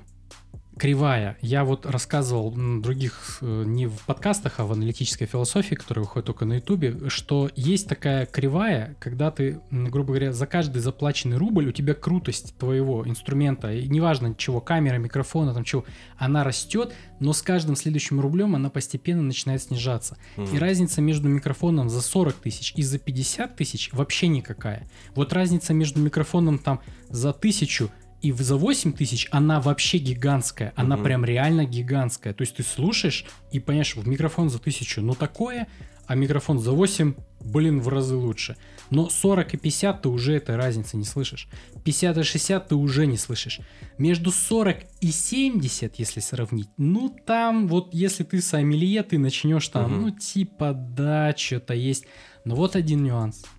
Кривая. 0.78 1.38
Я 1.42 1.64
вот 1.64 1.86
рассказывал 1.86 2.52
других, 2.52 3.40
э, 3.42 3.64
не 3.66 3.88
в 3.88 4.06
подкастах, 4.06 4.60
а 4.60 4.66
в 4.66 4.72
аналитической 4.72 5.26
философии, 5.26 5.76
которая 5.76 6.06
выходит 6.06 6.28
только 6.28 6.46
на 6.46 6.56
ютубе, 6.56 7.10
что 7.10 7.50
есть 7.56 7.88
такая 7.88 8.26
кривая, 8.26 8.96
когда 9.00 9.32
ты, 9.32 9.60
грубо 9.72 10.10
говоря, 10.10 10.34
за 10.34 10.46
каждый 10.46 10.80
заплаченный 10.80 11.38
рубль 11.38 11.68
у 11.68 11.72
тебя 11.72 11.94
крутость 11.94 12.56
твоего 12.58 13.08
инструмента, 13.08 13.74
и 13.74 13.88
неважно 13.88 14.36
чего, 14.36 14.62
камера, 14.62 14.98
микрофона, 14.98 15.54
там 15.54 15.64
чего, 15.64 15.86
она 16.18 16.44
растет, 16.44 16.94
но 17.20 17.34
с 17.34 17.42
каждым 17.42 17.76
следующим 17.76 18.20
рублем 18.20 18.56
она 18.56 18.70
постепенно 18.70 19.24
начинает 19.24 19.62
снижаться. 19.62 20.18
Mm-hmm. 20.38 20.56
И 20.56 20.60
разница 20.60 21.02
между 21.02 21.28
микрофоном 21.30 21.90
за 21.90 22.02
40 22.02 22.36
тысяч 22.36 22.74
и 22.76 22.84
за 22.84 23.00
50 23.00 23.56
тысяч 23.56 23.90
вообще 23.92 24.28
никакая. 24.28 24.88
Вот 25.16 25.34
разница 25.34 25.74
между 25.74 26.00
микрофоном 26.00 26.60
там 26.60 26.82
за 27.10 27.34
тысячу 27.34 27.90
и 28.22 28.32
за 28.32 28.56
8 28.56 28.94
тысяч 28.94 29.28
она 29.32 29.62
вообще 29.62 29.98
гигантская. 30.00 30.74
Она 30.76 30.96
угу. 30.96 31.04
прям 31.04 31.26
реально 31.26 31.66
гигантская. 31.66 32.34
То 32.34 32.42
есть 32.42 32.56
ты 32.56 32.64
слушаешь 32.64 33.26
и 33.52 33.60
понимаешь, 33.60 33.96
в 33.96 34.08
микрофон 34.08 34.50
за 34.50 34.58
1000, 34.58 35.02
ну 35.02 35.14
такое, 35.14 35.68
а 36.08 36.16
микрофон 36.16 36.60
за 36.60 36.72
8, 36.72 37.14
блин, 37.42 37.82
в 37.82 37.90
разы 37.90 38.16
лучше. 38.16 38.56
Но 38.90 39.10
40 39.10 39.54
и 39.54 39.58
50 39.58 40.02
ты 40.02 40.10
уже 40.10 40.36
этой 40.36 40.56
разницы 40.56 40.98
не 40.98 41.04
слышишь. 41.04 41.48
50 41.84 42.18
и 42.18 42.24
60 42.24 42.68
ты 42.70 42.76
уже 42.76 43.06
не 43.06 43.18
слышишь. 43.18 43.60
Между 43.98 44.32
40 44.32 44.78
и 45.02 45.12
70, 45.12 46.00
если 46.00 46.20
сравнить, 46.22 46.70
ну 46.78 47.16
там 47.26 47.68
вот 47.68 47.94
если 47.94 48.24
ты 48.24 48.42
сомелье, 48.42 49.04
ты 49.04 49.20
начнешь 49.20 49.68
там, 49.68 49.94
угу. 49.94 50.02
ну 50.02 50.12
типа 50.12 50.74
да, 50.74 51.36
что-то 51.36 51.74
есть. 51.74 52.06
Но 52.46 52.56
вот 52.56 52.76
один 52.76 53.04
нюанс– 53.04 53.46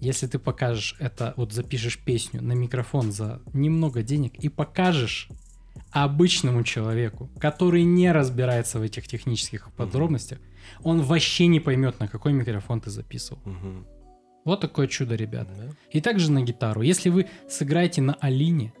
если 0.00 0.26
ты 0.26 0.38
покажешь 0.38 0.96
это, 0.98 1.34
вот 1.36 1.52
запишешь 1.52 1.98
песню 1.98 2.42
на 2.42 2.52
микрофон 2.52 3.12
за 3.12 3.40
немного 3.52 4.02
денег 4.02 4.34
и 4.36 4.48
покажешь 4.48 5.28
обычному 5.90 6.62
человеку, 6.64 7.28
который 7.38 7.82
не 7.84 8.12
разбирается 8.12 8.78
в 8.78 8.82
этих 8.82 9.08
технических 9.08 9.72
подробностях, 9.72 10.38
он 10.82 11.00
вообще 11.00 11.46
не 11.46 11.60
поймет, 11.60 11.98
на 12.00 12.08
какой 12.08 12.32
микрофон 12.32 12.80
ты 12.80 12.90
записывал. 12.90 13.40
Uh-huh. 13.44 13.86
Вот 14.44 14.60
такое 14.60 14.86
чудо, 14.86 15.14
ребята. 15.14 15.52
Uh-huh. 15.52 15.74
И 15.92 16.00
также 16.00 16.30
на 16.30 16.42
гитару. 16.42 16.82
Если 16.82 17.08
вы 17.08 17.26
сыграете 17.48 18.02
на 18.02 18.14
Алине, 18.14 18.72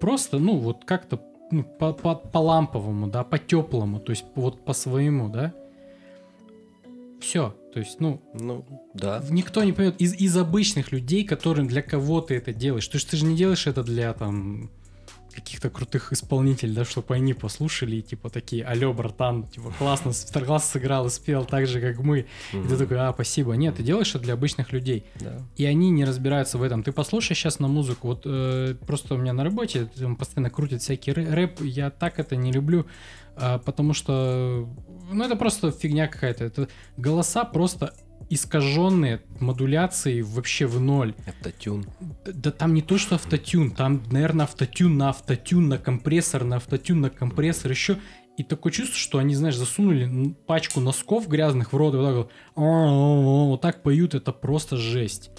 просто, 0.00 0.38
ну, 0.38 0.56
вот 0.56 0.84
как-то 0.84 1.20
ну, 1.50 1.64
по, 1.64 1.92
по, 1.92 2.14
по 2.14 2.38
ламповому, 2.38 3.08
да, 3.08 3.24
по 3.24 3.38
теплому, 3.38 4.00
то 4.00 4.10
есть 4.10 4.24
вот 4.34 4.64
по 4.64 4.72
своему, 4.72 5.28
да, 5.28 5.52
все. 7.20 7.54
То 7.74 7.80
есть, 7.80 7.98
ну, 7.98 8.22
ну 8.34 8.64
да. 8.94 9.20
Никто 9.30 9.64
не 9.64 9.72
поймет 9.72 10.00
из, 10.00 10.14
из 10.14 10.36
обычных 10.36 10.92
людей, 10.92 11.24
которым 11.24 11.66
для 11.66 11.82
кого 11.82 12.20
ты 12.20 12.36
это 12.36 12.52
делаешь. 12.52 12.86
То 12.86 12.98
есть 12.98 13.10
ты 13.10 13.16
же 13.16 13.24
не 13.24 13.36
делаешь 13.36 13.66
это 13.66 13.82
для 13.82 14.12
там 14.12 14.70
каких-то 15.34 15.70
крутых 15.70 16.12
исполнителей, 16.12 16.72
да, 16.72 16.84
чтобы 16.84 17.16
они 17.16 17.34
послушали 17.34 17.96
и 17.96 18.02
типа 18.02 18.30
такие, 18.30 18.64
алё, 18.64 18.92
братан, 18.92 19.42
типа 19.42 19.74
классно, 19.76 20.12
классно 20.44 20.60
сыграл 20.60 21.06
и 21.06 21.10
спел 21.10 21.44
так 21.44 21.66
же, 21.66 21.80
как 21.80 21.98
мы. 21.98 22.26
И 22.52 22.68
ты 22.68 22.76
такой, 22.76 22.98
а, 23.00 23.12
спасибо. 23.12 23.54
Нет, 23.54 23.74
ты 23.74 23.82
делаешь 23.82 24.14
это 24.14 24.22
для 24.22 24.34
обычных 24.34 24.72
людей. 24.72 25.04
Да. 25.18 25.42
И 25.56 25.64
они 25.64 25.90
не 25.90 26.04
разбираются 26.04 26.56
в 26.58 26.62
этом. 26.62 26.84
Ты 26.84 26.92
послушай 26.92 27.34
сейчас 27.34 27.58
на 27.58 27.66
музыку. 27.66 28.06
Вот 28.06 28.22
э, 28.24 28.76
просто 28.86 29.14
у 29.14 29.16
меня 29.16 29.32
на 29.32 29.42
работе 29.42 29.88
постоянно 30.16 30.50
крутят 30.50 30.82
всякий 30.82 31.10
рэ- 31.10 31.34
рэп. 31.34 31.60
Я 31.62 31.90
так 31.90 32.20
это 32.20 32.36
не 32.36 32.52
люблю, 32.52 32.86
потому 33.36 33.94
что, 33.94 34.68
ну, 35.10 35.24
это 35.24 35.36
просто 35.36 35.70
фигня 35.72 36.06
какая-то. 36.06 36.44
Это 36.44 36.68
голоса 36.96 37.44
просто 37.44 37.94
искаженные 38.30 39.20
модуляцией 39.40 40.22
вообще 40.22 40.66
в 40.66 40.80
ноль. 40.80 41.14
Автотюн. 41.26 41.86
Да, 42.00 42.32
да 42.32 42.50
там 42.50 42.74
не 42.74 42.82
то, 42.82 42.98
что 42.98 43.16
автотюн, 43.16 43.70
там, 43.70 44.02
наверное, 44.10 44.44
автотюн 44.44 44.96
на 44.96 45.10
автотюн, 45.10 45.68
на 45.68 45.78
компрессор, 45.78 46.44
на 46.44 46.56
автотюн, 46.56 47.00
на 47.00 47.10
компрессор, 47.10 47.70
еще. 47.70 47.98
И 48.36 48.42
такое 48.42 48.72
чувство, 48.72 48.96
что 48.96 49.18
они, 49.18 49.34
знаешь, 49.34 49.56
засунули 49.56 50.34
пачку 50.46 50.80
носков 50.80 51.28
грязных 51.28 51.72
в 51.72 51.76
рот 51.76 51.94
и 51.94 51.98
вот 51.98 52.06
так 52.06 52.14
вот, 52.16 53.46
вот 53.46 53.60
так 53.60 53.82
поют, 53.82 54.14
это 54.14 54.32
просто 54.32 54.76
жесть. 54.76 55.30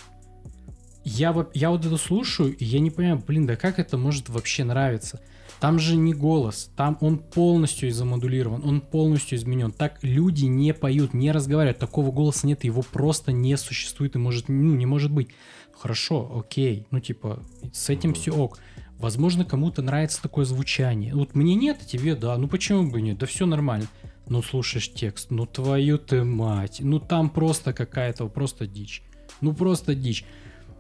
Я, 1.04 1.46
я 1.54 1.70
вот 1.72 1.86
это 1.86 1.98
слушаю, 1.98 2.56
и 2.56 2.64
я 2.64 2.80
не 2.80 2.92
понимаю, 2.92 3.22
блин, 3.26 3.46
да 3.46 3.58
как 3.58 3.80
это 3.80 3.98
может 3.98 4.30
вообще 4.30 4.64
нравиться? 4.64 5.20
Там 5.60 5.80
же 5.80 5.96
не 5.96 6.14
голос, 6.14 6.70
там 6.76 6.98
он 7.02 7.18
полностью 7.18 7.92
замодулирован, 7.92 8.62
он 8.66 8.82
полностью 8.82 9.38
изменен. 9.38 9.72
Так 9.72 10.00
люди 10.04 10.46
не 10.46 10.74
поют, 10.74 11.14
не 11.14 11.32
разговаривают, 11.32 11.80
такого 11.80 12.12
голоса 12.12 12.46
нет, 12.46 12.64
его 12.64 12.82
просто 12.82 13.32
не 13.32 13.56
существует 13.58 14.16
и 14.16 14.20
может, 14.20 14.50
ну, 14.50 14.76
не 14.76 14.86
может 14.86 15.12
быть. 15.12 15.30
Хорошо, 15.78 16.32
окей, 16.38 16.88
ну 16.92 17.00
типа, 17.00 17.44
с 17.74 17.90
этим 17.90 18.14
все 18.14 18.32
ок. 18.32 18.60
Возможно, 18.98 19.44
кому-то 19.44 19.82
нравится 19.82 20.22
такое 20.22 20.46
звучание. 20.46 21.14
Вот 21.14 21.36
мне 21.36 21.56
нет, 21.56 21.80
а 21.82 21.86
тебе 21.86 22.16
да, 22.16 22.38
ну 22.38 22.48
почему 22.48 22.90
бы 22.90 23.02
нет, 23.02 23.18
да 23.18 23.26
все 23.26 23.46
нормально. 23.46 23.88
Ну 24.28 24.42
слушаешь 24.42 24.92
текст, 24.92 25.32
ну 25.32 25.46
твою 25.46 25.98
ты 25.98 26.24
мать, 26.24 26.78
ну 26.82 27.00
там 27.00 27.30
просто 27.30 27.74
какая-то, 27.74 28.28
просто 28.28 28.68
дичь. 28.68 29.04
Ну 29.42 29.54
просто 29.54 29.96
дичь. 29.96 30.26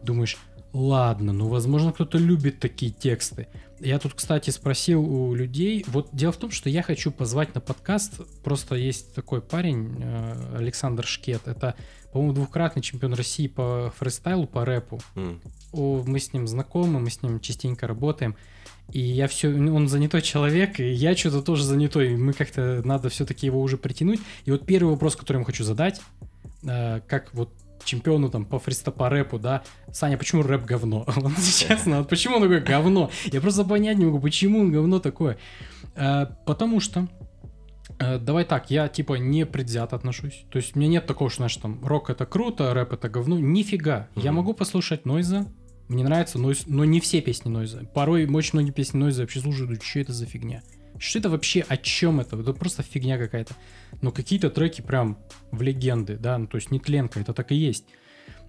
Думаешь, 0.03 0.37
ладно, 0.73 1.33
ну 1.33 1.47
возможно 1.47 1.91
кто-то 1.91 2.17
любит 2.17 2.59
такие 2.59 2.91
тексты. 2.91 3.47
Я 3.79 3.99
тут, 3.99 4.13
кстати, 4.13 4.49
спросил 4.51 5.03
у 5.03 5.35
людей. 5.35 5.83
Вот 5.87 6.09
дело 6.13 6.31
в 6.31 6.37
том, 6.37 6.51
что 6.51 6.69
я 6.69 6.81
хочу 6.81 7.11
позвать 7.11 7.53
на 7.55 7.61
подкаст. 7.61 8.21
Просто 8.43 8.75
есть 8.75 9.13
такой 9.13 9.41
парень, 9.41 9.97
э, 10.01 10.57
Александр 10.57 11.05
Шкет. 11.05 11.47
Это, 11.47 11.75
по-моему, 12.13 12.33
двукратный 12.33 12.81
чемпион 12.81 13.13
России 13.13 13.47
по 13.47 13.93
фристайлу, 13.97 14.47
по 14.47 14.63
рэпу. 14.63 15.01
О, 15.73 16.03
мы 16.05 16.19
с 16.19 16.31
ним 16.31 16.47
знакомы, 16.47 16.99
мы 16.99 17.09
с 17.09 17.21
ним 17.21 17.41
частенько 17.41 17.85
работаем. 17.85 18.35
И 18.91 18.99
я 18.99 19.27
все, 19.27 19.49
он 19.49 19.87
занятой 19.89 20.21
человек, 20.21 20.79
и 20.79 20.91
я 20.91 21.15
что-то 21.17 21.41
тоже 21.41 21.63
занятой. 21.63 22.15
Мы 22.15 22.33
как-то 22.33 22.81
надо 22.85 23.09
все-таки 23.09 23.45
его 23.45 23.61
уже 23.61 23.77
притянуть. 23.77 24.21
И 24.45 24.51
вот 24.51 24.65
первый 24.65 24.91
вопрос, 24.91 25.15
который 25.15 25.39
я 25.39 25.43
хочу 25.43 25.63
задать, 25.65 26.01
э, 26.63 27.01
как 27.07 27.33
вот 27.33 27.49
чемпиону 27.85 28.29
там 28.29 28.45
по 28.45 28.59
фриста 28.59 28.91
по 28.91 29.09
рэпу, 29.09 29.39
да, 29.39 29.63
Саня, 29.91 30.17
почему 30.17 30.41
рэп 30.43 30.65
говно? 30.65 31.05
Честно, 31.57 31.99
вот 31.99 32.09
почему 32.09 32.35
он 32.37 32.41
такое 32.41 32.59
говно? 32.61 33.09
Я 33.31 33.39
просто 33.41 33.63
понять 33.63 33.97
не 33.97 34.05
могу, 34.05 34.19
почему 34.19 34.59
он 34.61 34.71
говно 34.71 34.99
такое. 34.99 35.37
Э, 35.95 36.25
Потому 36.45 36.79
что 36.79 37.07
Э, 37.99 38.17
Давай 38.19 38.43
так, 38.45 38.71
я 38.71 38.87
типа 38.87 39.13
не 39.13 39.45
предвзято 39.45 39.95
отношусь. 39.95 40.45
То 40.49 40.57
есть 40.57 40.75
у 40.75 40.79
меня 40.79 40.89
нет 40.89 41.05
такого, 41.05 41.29
что, 41.29 41.37
знаешь, 41.37 41.55
там, 41.57 41.85
рок 41.85 42.09
это 42.09 42.25
круто, 42.25 42.73
рэп 42.73 42.93
это 42.93 43.09
говно. 43.09 43.39
Нифига. 43.39 44.07
Я 44.15 44.31
Мгм. 44.31 44.35
могу 44.37 44.53
послушать 44.53 45.05
Нойза, 45.05 45.47
мне 45.87 46.03
нравится 46.03 46.39
Нойз, 46.39 46.63
но 46.65 46.83
не 46.83 46.99
все 46.99 47.21
песни 47.21 47.49
Нойза. 47.49 47.83
Порой 47.93 48.25
очень 48.27 48.51
многие 48.53 48.71
песни 48.71 48.97
Нойза 48.97 49.21
вообще 49.21 49.39
слушаю, 49.39 49.67
думаю, 49.67 49.81
что 49.83 49.99
это 49.99 50.13
за 50.13 50.25
фигня? 50.25 50.61
Что 50.97 51.19
это 51.19 51.29
вообще, 51.29 51.61
о 51.67 51.77
чем 51.77 52.19
это? 52.19 52.39
Это 52.39 52.53
просто 52.53 52.83
фигня 52.83 53.17
какая-то. 53.17 53.53
Но 54.01 54.11
какие-то 54.11 54.49
треки 54.49 54.81
прям 54.81 55.17
в 55.51 55.61
легенды, 55.61 56.17
да, 56.17 56.37
ну 56.37 56.47
то 56.47 56.55
есть 56.55 56.71
не 56.71 56.79
тленка, 56.79 57.19
это 57.19 57.33
так 57.33 57.51
и 57.51 57.55
есть. 57.55 57.85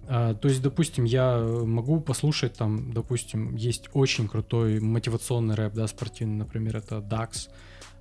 А, 0.09 0.33
то 0.33 0.47
есть, 0.47 0.61
допустим, 0.61 1.03
я 1.03 1.39
могу 1.39 1.99
послушать 1.99 2.53
там, 2.53 2.93
допустим, 2.93 3.55
есть 3.55 3.89
очень 3.93 4.27
крутой 4.27 4.79
мотивационный 4.79 5.55
рэп, 5.55 5.73
да, 5.73 5.87
спортивный, 5.87 6.37
например, 6.37 6.77
это 6.77 6.97
DAX. 6.97 7.49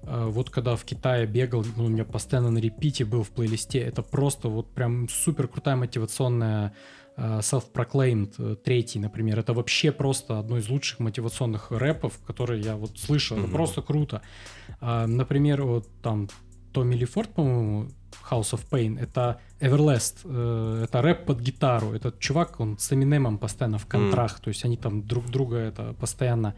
А, 0.03 0.29
Вот 0.29 0.51
когда 0.51 0.77
в 0.77 0.85
Китае 0.85 1.27
бегал, 1.27 1.65
ну, 1.77 1.87
у 1.87 1.89
меня 1.89 2.05
постоянно 2.05 2.51
на 2.51 2.59
репите 2.59 3.05
был 3.05 3.25
в 3.25 3.31
плейлисте, 3.31 3.81
это 3.81 4.03
просто 4.03 4.49
вот 4.49 4.73
прям 4.73 5.09
супер 5.09 5.49
крутая 5.49 5.75
мотивационная 5.77 6.75
self-proclaimed 7.17 8.35
э, 8.39 8.57
третий, 8.57 8.99
например, 8.99 9.39
это 9.39 9.55
вообще 9.55 9.91
просто 9.93 10.39
одно 10.39 10.59
из 10.59 10.69
лучших 10.69 10.99
мотивационных 11.01 11.71
рэпов, 11.71 12.19
которые 12.27 12.61
я 12.63 12.77
вот 12.77 12.99
слышал, 12.99 13.37
это 13.39 13.47
Мгм. 13.47 13.55
просто 13.57 13.83
круто. 13.83 14.21
А, 14.81 15.07
Например, 15.07 15.63
вот 15.63 15.87
там 16.03 16.29
Томми 16.73 16.95
Ли 16.95 17.07
Форд, 17.07 17.31
по-моему, 17.31 17.89
House 18.31 18.53
of 18.53 18.61
Pain, 18.71 18.99
это 19.01 19.41
Everlast, 19.61 20.21
э, 20.25 20.83
это 20.85 21.01
рэп 21.01 21.25
под 21.25 21.41
гитару. 21.41 21.93
Этот 21.93 22.19
чувак, 22.19 22.61
он 22.61 22.77
с 22.79 22.93
Эминемом 22.93 23.39
постоянно 23.39 23.79
в 23.79 23.87
контрах, 23.87 24.41
то 24.41 24.49
есть 24.49 24.65
они 24.65 24.77
там 24.77 25.03
друг 25.07 25.27
друга 25.31 25.57
это 25.57 25.95
постоянно 25.95 26.55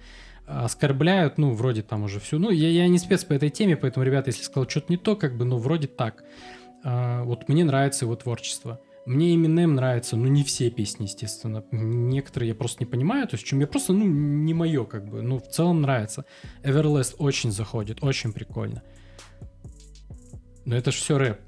оскорбляют, 0.47 1.37
ну, 1.39 1.53
вроде 1.53 1.83
там 1.83 2.03
уже 2.05 2.21
все. 2.21 2.39
Ну, 2.39 2.51
я, 2.51 2.69
я 2.71 2.89
не 2.89 2.99
спец 2.99 3.23
по 3.25 3.35
этой 3.35 3.51
теме, 3.51 3.77
поэтому, 3.77 4.05
ребята, 4.07 4.31
если 4.31 4.43
сказал 4.43 4.69
что-то 4.69 4.87
не 4.89 4.97
то, 4.97 5.15
как 5.15 5.37
бы, 5.37 5.45
ну, 5.45 5.59
вроде 5.59 5.87
так. 5.89 6.25
А, 6.85 7.23
вот 7.25 7.49
мне 7.49 7.65
нравится 7.65 8.07
его 8.07 8.17
творчество. 8.17 8.81
Мне 9.09 9.35
Eminem 9.35 9.69
нравится, 9.69 10.17
ну, 10.17 10.27
не 10.27 10.45
все 10.45 10.69
песни, 10.69 11.05
естественно. 11.05 11.65
Некоторые 11.73 12.51
я 12.51 12.55
просто 12.55 12.85
не 12.85 12.87
понимаю, 12.87 13.27
то 13.27 13.37
есть, 13.37 13.47
чем 13.47 13.59
я 13.59 13.67
просто, 13.67 13.95
ну, 13.95 14.05
не 14.05 14.53
мое, 14.53 14.85
как 14.85 15.09
бы. 15.09 15.23
Ну, 15.23 15.39
в 15.39 15.49
целом 15.49 15.81
нравится. 15.81 16.27
Everlast 16.63 17.15
очень 17.17 17.51
заходит, 17.51 18.05
очень 18.05 18.35
прикольно. 18.35 18.83
Но 20.67 20.77
это 20.77 20.93
же 20.93 20.99
все 20.99 21.17
рэп. 21.17 21.41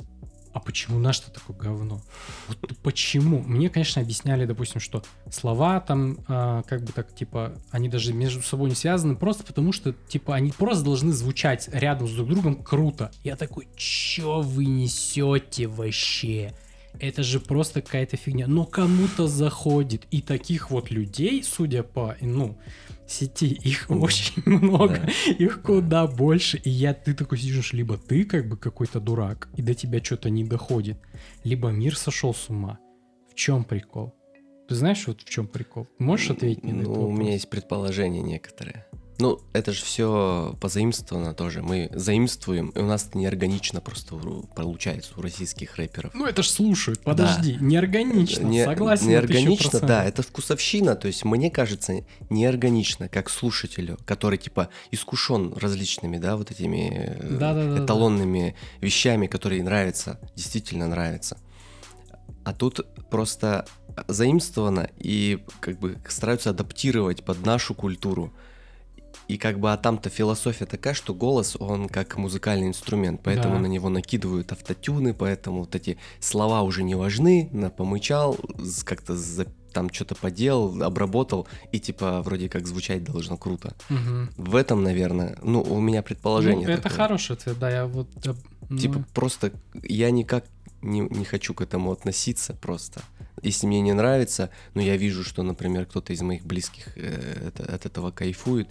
А 0.54 0.58
почему 0.58 0.98
наш-то 0.98 1.30
такое 1.30 1.54
говно? 1.54 2.00
Вот 2.48 2.78
почему? 2.82 3.40
Мне, 3.40 3.68
конечно, 3.68 4.00
объясняли, 4.00 4.46
допустим, 4.46 4.80
что 4.80 5.02
слова 5.30 5.80
там, 5.80 6.18
а, 6.28 6.62
как 6.62 6.82
бы 6.82 6.92
так, 6.92 7.14
типа, 7.14 7.52
они 7.70 7.90
даже 7.90 8.14
между 8.14 8.42
собой 8.42 8.70
не 8.70 8.74
связаны, 8.74 9.16
просто 9.16 9.44
потому 9.44 9.72
что, 9.72 9.92
типа, 9.92 10.34
они 10.34 10.50
просто 10.50 10.82
должны 10.82 11.12
звучать 11.12 11.68
рядом 11.72 12.08
с 12.08 12.12
друг 12.12 12.30
другом 12.30 12.64
круто. 12.64 13.10
Я 13.22 13.36
такой, 13.36 13.68
чё 13.76 14.40
вы 14.40 14.64
несете 14.64 15.66
вообще? 15.66 16.54
Это 16.98 17.22
же 17.22 17.40
просто 17.40 17.80
какая-то 17.82 18.16
фигня. 18.16 18.46
Но 18.46 18.64
кому-то 18.66 19.26
заходит. 19.26 20.06
И 20.10 20.20
таких 20.20 20.70
вот 20.70 20.90
людей, 20.90 21.42
судя 21.42 21.82
по, 21.82 22.16
ну, 22.20 22.58
сети, 23.06 23.46
их 23.48 23.86
Да. 23.88 23.94
очень 23.96 24.42
много. 24.44 25.00
Да. 25.26 25.32
Их 25.32 25.62
куда 25.62 26.06
больше. 26.06 26.58
И 26.58 26.70
я, 26.70 26.92
ты 26.94 27.14
такой 27.14 27.38
сидишь, 27.38 27.72
либо 27.72 27.96
ты 27.96 28.24
как 28.24 28.48
бы 28.48 28.56
какой-то 28.56 29.00
дурак, 29.00 29.48
и 29.56 29.62
до 29.62 29.74
тебя 29.74 30.02
что-то 30.02 30.30
не 30.30 30.44
доходит, 30.44 30.98
либо 31.44 31.68
мир 31.70 31.96
сошел 31.96 32.34
с 32.34 32.48
ума. 32.50 32.78
В 33.30 33.34
чем 33.34 33.64
прикол? 33.64 34.14
Ты 34.68 34.74
знаешь, 34.76 35.04
вот 35.06 35.22
в 35.22 35.28
чем 35.28 35.48
прикол? 35.48 35.88
Можешь 35.98 36.30
ответить 36.30 36.62
мне 36.62 36.72
на 36.74 36.82
Ну, 36.82 36.90
этот 36.90 36.96
у 36.96 37.00
вопрос? 37.06 37.18
меня 37.18 37.32
есть 37.32 37.50
предположения 37.50 38.22
некоторые. 38.22 38.86
Ну, 39.20 39.40
это 39.52 39.72
же 39.72 39.84
все 39.84 40.56
позаимствовано 40.60 41.34
тоже. 41.34 41.62
Мы 41.62 41.90
заимствуем, 41.94 42.70
и 42.70 42.78
у 42.78 42.86
нас 42.86 43.06
это 43.06 43.18
неорганично 43.18 43.80
просто 43.80 44.16
получается 44.54 45.12
у 45.16 45.22
российских 45.22 45.76
рэперов. 45.76 46.12
Ну 46.14 46.26
это 46.26 46.42
ж 46.42 46.48
слушают, 46.48 47.00
подожди, 47.02 47.56
неорганично, 47.60 48.46
Не- 48.46 48.64
согласен. 48.64 49.08
Неорганично, 49.08 49.78
1000%. 49.78 49.86
да, 49.86 50.04
это 50.04 50.22
вкусовщина, 50.22 50.96
то 50.96 51.06
есть 51.06 51.24
мне 51.24 51.50
кажется 51.50 52.04
неорганично, 52.30 53.08
как 53.08 53.28
слушателю, 53.30 53.98
который 54.06 54.38
типа 54.38 54.68
искушен 54.90 55.52
различными, 55.54 56.16
да, 56.18 56.36
вот 56.36 56.50
этими 56.50 56.90
э, 57.18 57.38
Да-да-да-да. 57.38 57.84
эталонными 57.84 58.54
вещами, 58.80 59.26
которые 59.26 59.62
нравятся, 59.62 60.18
действительно 60.34 60.86
нравятся. 60.86 61.38
А 62.44 62.54
тут 62.54 62.86
просто 63.10 63.66
заимствовано 64.08 64.88
и 64.98 65.40
как 65.60 65.78
бы 65.78 65.98
стараются 66.08 66.50
адаптировать 66.50 67.22
под 67.24 67.44
нашу 67.44 67.74
культуру. 67.74 68.32
И 69.30 69.36
как 69.38 69.60
бы, 69.60 69.72
а 69.72 69.76
там-то 69.76 70.10
философия 70.10 70.66
такая, 70.66 70.92
что 70.92 71.14
голос, 71.14 71.56
он 71.60 71.88
как 71.88 72.16
музыкальный 72.16 72.66
инструмент, 72.66 73.20
поэтому 73.22 73.54
Да. 73.54 73.60
на 73.60 73.66
него 73.66 73.88
накидывают 73.88 74.50
автотюны, 74.50 75.14
поэтому 75.14 75.60
вот 75.60 75.74
эти 75.76 75.98
слова 76.18 76.62
уже 76.62 76.82
не 76.82 76.96
важны, 76.96 77.48
на 77.52 77.70
помычал, 77.70 78.36
з- 78.58 78.82
как-то 78.82 79.16
за- 79.16 79.46
там 79.72 79.88
что-то 79.92 80.16
поделал, 80.16 80.82
обработал, 80.82 81.46
и 81.70 81.78
типа 81.78 82.22
вроде 82.22 82.48
как 82.48 82.66
звучать 82.66 83.04
должно 83.04 83.36
круто. 83.36 83.72
Мгм. 83.88 84.30
В 84.36 84.56
этом, 84.56 84.82
наверное, 84.82 85.38
ну, 85.44 85.62
у 85.62 85.78
меня 85.80 86.00
Ну, 86.00 86.04
предположение 86.04 86.68
это 86.68 86.82
такое. 86.82 86.96
хороший 86.98 87.36
ответ, 87.36 87.56
да, 87.60 87.70
я 87.70 87.86
вот... 87.86 88.08
э, 88.26 88.34
ну, 88.68 88.78
Типа 88.78 89.04
просто 89.14 89.52
я 89.84 90.10
никак 90.10 90.44
не, 90.82 91.00
не 91.02 91.24
хочу 91.24 91.54
к 91.54 91.60
этому 91.62 91.92
относиться 91.92 92.52
просто. 92.54 93.00
Если 93.42 93.66
мне 93.68 93.80
не 93.80 93.92
нравится, 93.94 94.50
но 94.74 94.82
я 94.82 94.96
вижу, 94.96 95.24
что, 95.24 95.42
например, 95.42 95.86
кто-то 95.86 96.12
из 96.12 96.20
моих 96.20 96.44
близких 96.44 96.88
э, 96.96 97.48
это- 97.48 97.74
от 97.74 97.86
этого 97.86 98.10
кайфует, 98.10 98.68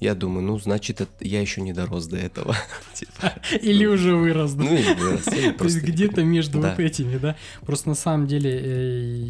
я 0.00 0.14
думаю, 0.14 0.46
ну, 0.46 0.58
значит, 0.58 1.08
я 1.20 1.40
еще 1.40 1.60
не 1.60 1.72
дорос 1.72 2.06
до 2.06 2.16
этого. 2.16 2.56
Типа, 2.94 3.34
Или 3.60 3.86
уже 3.86 4.14
вырос, 4.14 4.52
да? 4.52 4.64
Ну, 4.64 4.74
или 4.74 4.94
вырос, 4.94 5.24
То 5.24 5.64
есть 5.64 5.82
где-то 5.82 6.22
между 6.22 6.60
вот 6.60 6.78
этими, 6.78 7.18
да? 7.18 7.36
Просто 7.62 7.88
на 7.88 7.94
самом 7.94 8.26
деле 8.26 8.50
э, 8.62 9.24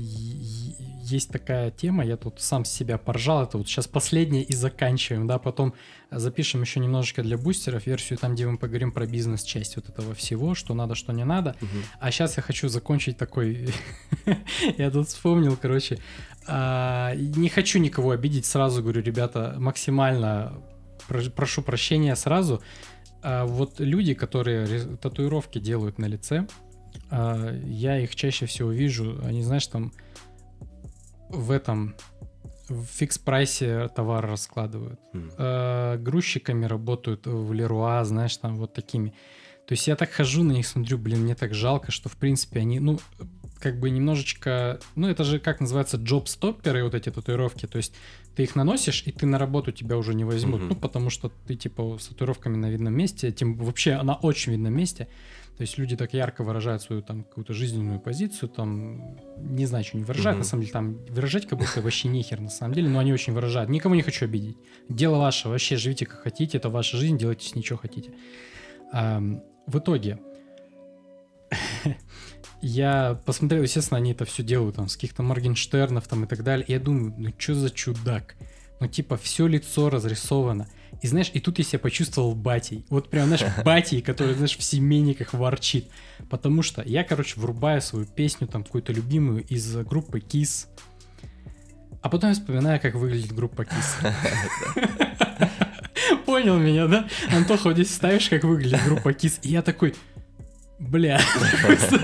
есть 1.11 1.31
такая 1.31 1.70
тема, 1.70 2.05
я 2.05 2.16
тут 2.16 2.40
сам 2.40 2.65
себя 2.65 2.99
поржал, 2.99 3.45
это 3.45 3.59
вот 3.59 3.69
сейчас 3.69 3.86
последнее 3.86 4.43
и 4.43 4.55
заканчиваем, 4.55 5.27
да, 5.27 5.39
потом 5.39 5.74
запишем 6.11 6.62
еще 6.62 6.81
немножечко 6.81 7.23
для 7.23 7.36
бустеров 7.36 7.86
версию 7.86 8.19
там, 8.19 8.35
где 8.35 8.47
мы 8.47 8.57
поговорим 8.57 8.93
про 8.93 9.07
бизнес-часть 9.07 9.77
вот 9.77 9.89
этого 9.89 10.15
всего, 10.15 10.55
что 10.55 10.74
надо, 10.74 10.95
что 10.95 11.12
не 11.12 11.24
надо. 11.24 11.57
А 12.01 12.11
сейчас 12.11 12.36
я 12.36 12.43
хочу 12.43 12.69
закончить 12.69 13.16
такой... 13.16 13.70
я 14.78 14.90
тут 14.90 15.09
вспомнил, 15.09 15.57
короче, 15.61 15.99
не 17.15 17.49
хочу 17.49 17.79
никого 17.79 18.11
обидеть, 18.11 18.47
сразу 18.47 18.83
говорю, 18.83 19.03
ребята, 19.03 19.55
максимально 19.59 20.62
про- 21.07 21.31
прошу 21.31 21.62
прощения 21.62 22.16
сразу. 22.16 22.62
А 23.23 23.45
вот 23.45 23.81
люди, 23.81 24.15
которые 24.15 24.97
татуировки 24.97 25.59
делают 25.59 25.99
на 25.99 26.07
лице, 26.07 26.47
а, 27.11 27.53
я 27.65 27.99
их 27.99 28.15
чаще 28.15 28.47
всего 28.47 28.70
вижу, 28.70 29.20
они, 29.25 29.43
знаешь, 29.43 29.66
там 29.66 29.93
в 31.29 31.51
этом 31.51 31.95
в 32.69 32.85
фикс-прайсе 32.85 33.89
товар 33.89 34.27
раскладывают. 34.27 35.01
Э, 35.39 35.97
грузчиками 35.99 36.66
работают 36.66 37.27
в 37.27 37.53
Леруа, 37.53 38.05
знаешь, 38.05 38.37
там 38.37 38.57
вот 38.57 38.75
такими. 38.75 39.15
То 39.66 39.73
есть 39.73 39.87
я 39.87 39.97
так 39.97 40.11
хожу 40.11 40.43
на 40.43 40.53
них, 40.53 40.66
смотрю, 40.66 40.99
блин, 40.99 41.20
мне 41.20 41.35
так 41.35 41.55
жалко, 41.55 41.91
что 41.93 42.09
в 42.09 42.16
принципе 42.16 42.61
они, 42.61 42.79
ну, 42.79 42.99
как 43.60 43.78
бы 43.78 43.90
немножечко, 43.90 44.78
ну 44.94 45.09
это 45.09 45.24
же 45.24 45.39
как 45.39 45.60
называется, 45.60 45.97
джоб-стопперы, 45.97 46.85
вот 46.85 46.94
эти 46.94 47.10
татуировки, 47.10 47.66
то 47.66 47.76
есть 47.78 47.94
ты 48.36 48.44
их 48.44 48.55
наносишь, 48.56 49.02
и 49.06 49.10
ты 49.12 49.26
на 49.26 49.39
работу 49.39 49.72
тебя 49.72 49.97
уже 49.97 50.14
не 50.14 50.24
возьмут, 50.24 50.60
Мгм. 50.60 50.68
ну 50.70 50.74
потому 50.76 51.10
что 51.10 51.30
ты 51.47 51.56
типа 51.56 51.97
с 52.01 52.06
татуировками 52.09 52.56
на 52.56 52.70
видном 52.70 52.94
месте, 52.94 53.32
тем 53.32 53.55
вообще 53.56 54.01
на 54.02 54.14
очень 54.14 54.52
видном 54.52 54.74
месте, 54.74 55.09
то 55.56 55.62
есть 55.62 55.76
люди 55.76 55.97
так 55.97 56.14
ярко 56.14 56.44
выражают 56.44 56.82
свою 56.82 57.02
там 57.02 57.24
какую-то 57.24 57.52
жизненную 57.52 57.98
позицию, 57.98 58.48
там, 58.48 59.18
не 59.39 59.66
знаю, 59.66 59.85
что 59.85 59.97
они 59.97 60.05
выражают, 60.05 60.36
Мгм. 60.36 60.44
на 60.44 60.48
самом 60.48 60.60
деле, 60.62 60.72
там 60.72 61.05
выражать 61.09 61.48
как 61.48 61.59
будто 61.59 61.80
вообще 61.80 62.06
нехер, 62.09 62.40
на 62.40 62.51
самом 62.51 62.74
деле, 62.74 62.89
но 62.89 63.01
они 63.01 63.12
очень 63.12 63.32
выражают. 63.32 63.68
Никого 63.68 63.97
не 63.97 64.02
хочу 64.02 64.24
обидеть. 64.26 64.56
Дело 64.89 65.16
ваше, 65.18 65.48
вообще 65.48 65.76
живите 65.76 66.06
как 66.06 66.20
хотите, 66.22 66.59
это 66.59 66.70
ваша 66.70 66.97
жизнь, 66.97 67.18
делайте 67.18 67.48
с 67.48 67.56
ней 67.56 67.64
что 67.64 67.76
хотите. 67.76 68.12
Ам, 68.93 69.43
в 69.66 69.78
итоге, 69.78 70.20
я 72.60 73.20
посмотрел, 73.24 73.62
естественно, 73.62 73.98
они 73.98 74.12
это 74.12 74.24
все 74.24 74.43
делают 74.43 74.76
там 74.76 74.89
с 74.89 74.94
каких-то 74.94 75.22
Моргенштернов 75.22 76.06
там 76.09 76.24
и 76.24 76.26
так 76.26 76.43
далее. 76.43 76.66
И 76.66 76.72
я 76.72 76.80
думаю, 76.80 77.14
ну 77.16 77.32
что 77.36 77.55
за 77.55 77.70
чудак? 77.70 78.35
Ну 78.80 78.86
типа 78.86 79.16
все 79.16 79.47
лицо 79.47 79.90
разрисовано. 79.90 80.68
И 81.01 81.06
знаешь, 81.06 81.30
и 81.32 81.40
тут 81.40 81.59
я 81.59 81.64
себя 81.64 81.78
почувствовал 81.78 82.35
батей. 82.35 82.85
Вот 82.90 83.09
прям, 83.10 83.26
знаешь, 83.26 83.44
батей, 83.64 84.01
который, 84.01 84.35
знаешь, 84.35 84.56
в 84.56 84.62
семейниках 84.62 85.32
ворчит. 85.32 85.89
Потому 86.28 86.62
что 86.62 86.82
я, 86.82 87.05
короче, 87.05 87.39
врубаю 87.39 87.80
свою 87.80 88.06
песню, 88.06 88.48
там, 88.48 88.64
какую-то 88.64 88.93
любимую 88.93 89.44
из 89.44 89.76
группы 89.76 90.18
Kiss. 90.18 90.66
А 92.01 92.09
потом 92.09 92.30
я 92.30 92.35
вспоминаю, 92.35 92.80
как 92.80 92.94
выглядит 92.94 93.32
группа 93.32 93.62
Kiss. 93.62 94.14
Понял 96.26 96.59
меня, 96.59 96.86
да? 96.86 97.09
Антоха, 97.30 97.68
вот 97.68 97.74
здесь 97.74 97.94
ставишь, 97.94 98.28
как 98.28 98.44
выглядит 98.44 98.82
группа 98.85 99.10
Kiss. 99.10 99.39
И 99.43 99.51
я 99.51 99.62
такой, 99.62 99.94
бля, 100.79 101.21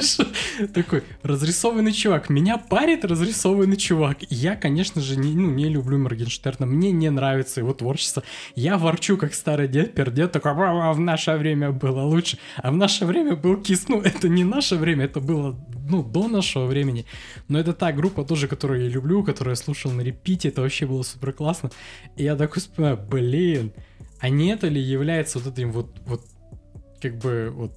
такой 0.75 1.03
разрисованный 1.23 1.93
чувак. 1.93 2.29
Меня 2.29 2.59
парит 2.59 3.05
разрисованный 3.05 3.77
чувак. 3.77 4.19
Я, 4.31 4.57
конечно 4.57 5.01
же, 5.01 5.17
не, 5.17 5.35
ну, 5.35 5.51
не 5.51 5.69
люблю 5.69 5.99
Моргенштерна. 5.99 6.67
Мне 6.67 6.91
не 6.91 7.11
нравится 7.11 7.61
его 7.61 7.73
творчество. 7.73 8.23
Я 8.57 8.77
ворчу, 8.77 9.17
как 9.17 9.35
старый 9.35 9.69
дед, 9.69 9.95
пердет, 9.95 10.33
такой, 10.33 10.55
«Ва-ва, 10.55 10.93
в 10.93 11.01
наше 11.01 11.37
время 11.37 11.71
было 11.71 12.03
лучше. 12.03 12.39
А 12.57 12.71
в 12.71 12.77
наше 12.77 13.07
время 13.07 13.37
был 13.37 13.57
Кис. 13.57 13.89
Ну, 13.89 14.01
это 14.01 14.29
не 14.29 14.45
наше 14.45 14.77
время, 14.77 15.05
это 15.05 15.21
было, 15.21 15.57
ну, 15.89 16.03
до 16.03 16.29
нашего 16.29 16.67
времени. 16.67 17.07
Но 17.49 17.59
это 17.59 17.73
та 17.73 17.93
группа 17.93 18.25
тоже, 18.25 18.49
которую 18.49 18.83
я 18.83 18.89
люблю, 18.89 19.23
которую 19.23 19.53
я 19.53 19.57
слушал 19.57 19.93
на 19.93 20.01
репите. 20.01 20.49
Это 20.49 20.63
вообще 20.63 20.87
было 20.87 21.03
супер 21.03 21.33
классно. 21.33 21.71
И 22.17 22.25
я 22.25 22.35
такой 22.37 22.61
вспоминаю, 22.61 22.97
блин, 22.97 23.73
а 24.21 24.29
не 24.29 24.53
это 24.53 24.69
ли 24.69 24.81
является 24.81 25.39
вот 25.39 25.53
этим 25.53 25.71
вот, 25.71 25.95
вот 26.07 26.23
как 27.01 27.19
бы 27.19 27.53
вот 27.55 27.73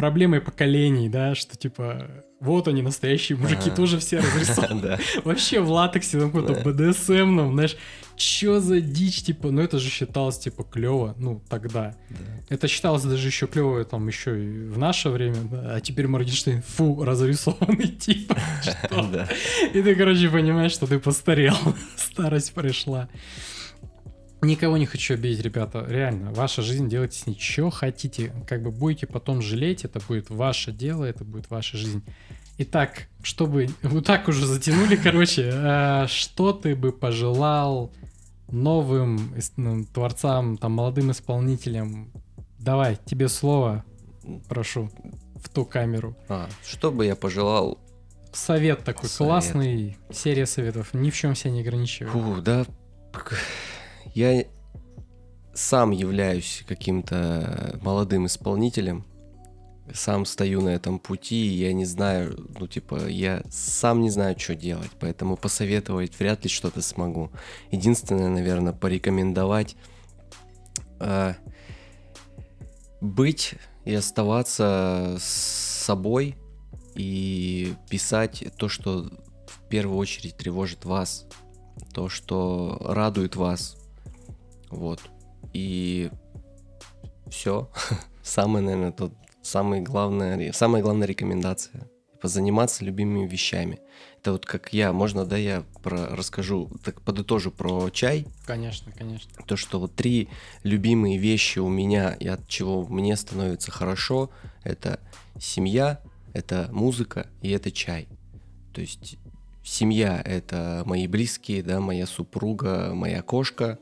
проблемой 0.00 0.40
поколений, 0.40 1.08
да, 1.08 1.34
что 1.34 1.56
типа 1.56 2.24
вот 2.40 2.68
они 2.68 2.80
настоящие 2.80 3.36
мужики 3.36 3.66
Ага. 3.66 3.76
тоже 3.76 3.98
все 3.98 4.18
разрисованы. 4.18 4.98
Вообще 5.24 5.60
в 5.60 5.70
латексе, 5.70 6.18
там 6.18 6.30
какой-то 6.30 6.54
БДСМ, 6.54 7.52
знаешь, 7.52 7.76
чё 8.16 8.60
за 8.60 8.80
дичь, 8.80 9.22
типа, 9.22 9.50
ну 9.50 9.60
это 9.60 9.78
же 9.78 9.90
считалось, 9.90 10.38
типа, 10.38 10.64
клево, 10.64 11.14
ну, 11.18 11.42
тогда. 11.50 11.94
Да. 12.08 12.16
Это 12.48 12.66
считалось 12.66 13.02
даже 13.02 13.26
еще 13.26 13.46
клево, 13.46 13.84
там, 13.84 14.08
еще 14.08 14.42
и 14.42 14.68
в 14.68 14.78
наше 14.78 15.10
время, 15.10 15.36
а 15.52 15.80
теперь 15.80 16.06
Моргенштерн, 16.06 16.62
фу, 16.62 17.04
разрисованный, 17.04 17.88
типа, 18.06 18.38
что? 18.62 19.28
И 19.74 19.82
ты, 19.82 19.94
короче, 19.94 20.30
понимаешь, 20.30 20.72
что 20.72 20.86
ты 20.86 20.98
постарел, 20.98 21.56
старость 21.96 22.54
пришла. 22.54 23.10
Никого 24.42 24.78
не 24.78 24.86
хочу 24.86 25.14
обидеть, 25.14 25.44
ребята. 25.44 25.84
Реально, 25.86 26.32
ваша 26.32 26.62
жизнь, 26.62 26.88
делайте 26.88 27.18
с 27.18 27.26
ней 27.26 27.36
что 27.38 27.70
хотите. 27.70 28.32
Как 28.48 28.62
бы 28.62 28.70
будете 28.70 29.06
потом 29.06 29.42
жалеть, 29.42 29.84
это 29.84 30.00
будет 30.00 30.30
ваше 30.30 30.72
дело, 30.72 31.04
это 31.04 31.24
будет 31.24 31.50
ваша 31.50 31.76
жизнь. 31.76 32.02
Итак, 32.58 33.08
чтобы... 33.22 33.68
Вот 33.82 34.06
так 34.06 34.28
уже 34.28 34.46
затянули, 34.46 34.96
короче. 34.96 35.50
а, 35.52 36.06
Что 36.08 36.52
ты 36.52 36.74
бы 36.74 36.92
пожелал 36.92 37.92
новым 38.50 39.34
ну, 39.56 39.84
творцам, 39.84 40.56
там, 40.56 40.72
молодым 40.72 41.10
исполнителям? 41.10 42.10
Давай, 42.58 42.98
тебе 43.04 43.28
слово, 43.28 43.84
прошу, 44.48 44.90
в 45.36 45.48
ту 45.48 45.64
камеру. 45.64 46.16
А, 46.28 46.48
что 46.66 46.90
бы 46.90 47.06
я 47.06 47.16
пожелал? 47.16 47.78
Совет 48.32 48.84
такой 48.84 49.08
Совет. 49.08 49.28
классный, 49.28 49.96
серия 50.12 50.46
советов, 50.46 50.94
ни 50.94 51.10
в 51.10 51.16
чем 51.16 51.34
себя 51.34 51.50
не 51.50 51.60
ограничивай. 51.62 52.10
Фу, 52.10 52.40
да, 52.42 52.64
я 54.14 54.44
сам 55.54 55.90
являюсь 55.90 56.64
каким-то 56.66 57.78
молодым 57.82 58.26
исполнителем, 58.26 59.04
сам 59.92 60.24
стою 60.24 60.60
на 60.60 60.70
этом 60.70 60.98
пути, 60.98 61.48
и 61.48 61.58
я 61.58 61.72
не 61.72 61.84
знаю, 61.84 62.48
ну 62.58 62.66
типа, 62.66 63.08
я 63.08 63.42
сам 63.50 64.00
не 64.00 64.10
знаю, 64.10 64.38
что 64.38 64.54
делать, 64.54 64.90
поэтому 65.00 65.36
посоветовать 65.36 66.18
вряд 66.18 66.44
ли 66.44 66.50
что-то 66.50 66.82
смогу. 66.82 67.30
Единственное, 67.70 68.28
наверное, 68.28 68.72
порекомендовать 68.72 69.76
э, 71.00 71.34
быть 73.00 73.54
и 73.84 73.94
оставаться 73.94 75.16
с 75.18 75.84
собой 75.84 76.36
и 76.94 77.74
писать 77.88 78.44
то, 78.56 78.68
что 78.68 79.10
в 79.46 79.68
первую 79.68 79.98
очередь 79.98 80.36
тревожит 80.36 80.84
вас, 80.84 81.26
то, 81.92 82.08
что 82.08 82.78
радует 82.80 83.36
вас. 83.36 83.79
Вот. 84.70 85.00
И 85.52 86.10
все. 87.28 87.70
Самое, 88.22 88.64
наверное, 88.64 88.92
тот, 88.92 89.12
самая 89.42 89.80
главная, 89.80 90.52
самая 90.52 90.82
главная 90.82 91.06
рекомендация. 91.06 91.88
Позаниматься 92.20 92.84
любимыми 92.84 93.26
вещами. 93.26 93.80
Это 94.20 94.32
вот 94.32 94.44
как 94.44 94.74
я, 94.74 94.92
можно, 94.92 95.24
да, 95.24 95.38
я 95.38 95.64
про, 95.82 96.14
расскажу, 96.14 96.70
так 96.84 97.00
подытожу 97.00 97.50
про 97.50 97.88
чай. 97.88 98.26
Конечно, 98.44 98.92
конечно. 98.92 99.30
То, 99.46 99.56
что 99.56 99.80
вот 99.80 99.94
три 99.94 100.28
любимые 100.62 101.16
вещи 101.16 101.58
у 101.58 101.68
меня, 101.70 102.12
и 102.12 102.28
от 102.28 102.46
чего 102.46 102.86
мне 102.86 103.16
становится 103.16 103.70
хорошо, 103.70 104.30
это 104.64 105.00
семья, 105.38 106.00
это 106.34 106.68
музыка 106.72 107.26
и 107.40 107.50
это 107.50 107.72
чай. 107.72 108.06
То 108.74 108.82
есть 108.82 109.16
семья— 109.64 110.20
это 110.24 110.82
мои 110.84 111.06
близкие, 111.06 111.62
да, 111.62 111.80
моя 111.80 112.06
супруга, 112.06 112.92
моя 112.94 113.22
кошка. 113.22 113.78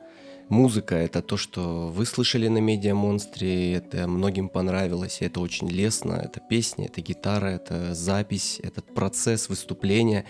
Музыка— 0.48 0.94
это 0.96 1.20
то, 1.20 1.36
что 1.36 1.88
вы 1.88 2.06
слышали 2.06 2.48
на 2.48 2.58
Медиа 2.58 2.94
Монстре, 2.94 3.74
это 3.74 4.08
многим 4.08 4.48
понравилось, 4.48 5.20
и 5.20 5.26
это 5.26 5.40
очень 5.40 5.68
лестно, 5.68 6.14
это 6.14 6.40
песня, 6.40 6.86
это 6.86 7.02
гитара, 7.02 7.48
это 7.48 7.94
запись, 7.94 8.58
этот 8.62 8.94
процесс 8.94 9.50
выступления. 9.50 10.24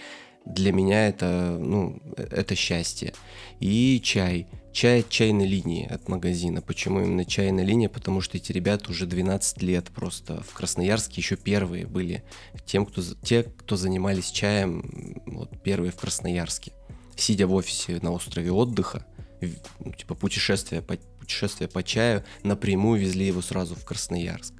Для 0.44 0.72
меня 0.72 1.08
это, 1.08 1.56
ну, 1.60 2.02
это 2.16 2.56
счастье. 2.56 3.12
И 3.60 4.00
чай. 4.02 4.48
Чай 4.72 5.00
от 5.00 5.08
чайной 5.08 5.46
линии 5.46 5.86
от 5.86 6.08
магазина. 6.08 6.62
Почему 6.62 7.00
именно 7.00 7.24
чайная 7.24 7.64
линия? 7.64 7.88
Потому 7.88 8.20
что 8.20 8.38
эти 8.38 8.50
ребята 8.50 8.90
уже 8.90 9.06
12 9.06 9.62
лет 9.62 9.86
просто 9.90 10.42
в 10.42 10.52
Красноярске 10.52 11.20
еще 11.20 11.36
первые 11.36 11.86
были. 11.86 12.24
Тем, 12.66 12.86
кто, 12.86 13.02
те, 13.22 13.44
кто 13.44 13.76
занимались 13.76 14.30
чаем, 14.30 15.22
вот 15.26 15.62
первые 15.62 15.92
в 15.92 15.96
Красноярске. 15.96 16.72
Сидя 17.14 17.46
в 17.46 17.54
офисе 17.54 17.98
на 18.02 18.12
острове 18.12 18.50
отдыха, 18.50 19.04
типа 19.40 20.14
путешествие 20.14 20.82
по, 20.82 20.96
путешествие 21.18 21.68
по 21.68 21.82
чаю, 21.82 22.24
напрямую 22.42 23.00
везли 23.00 23.26
его 23.26 23.42
сразу 23.42 23.74
в 23.74 23.84
Красноярск. 23.84 24.54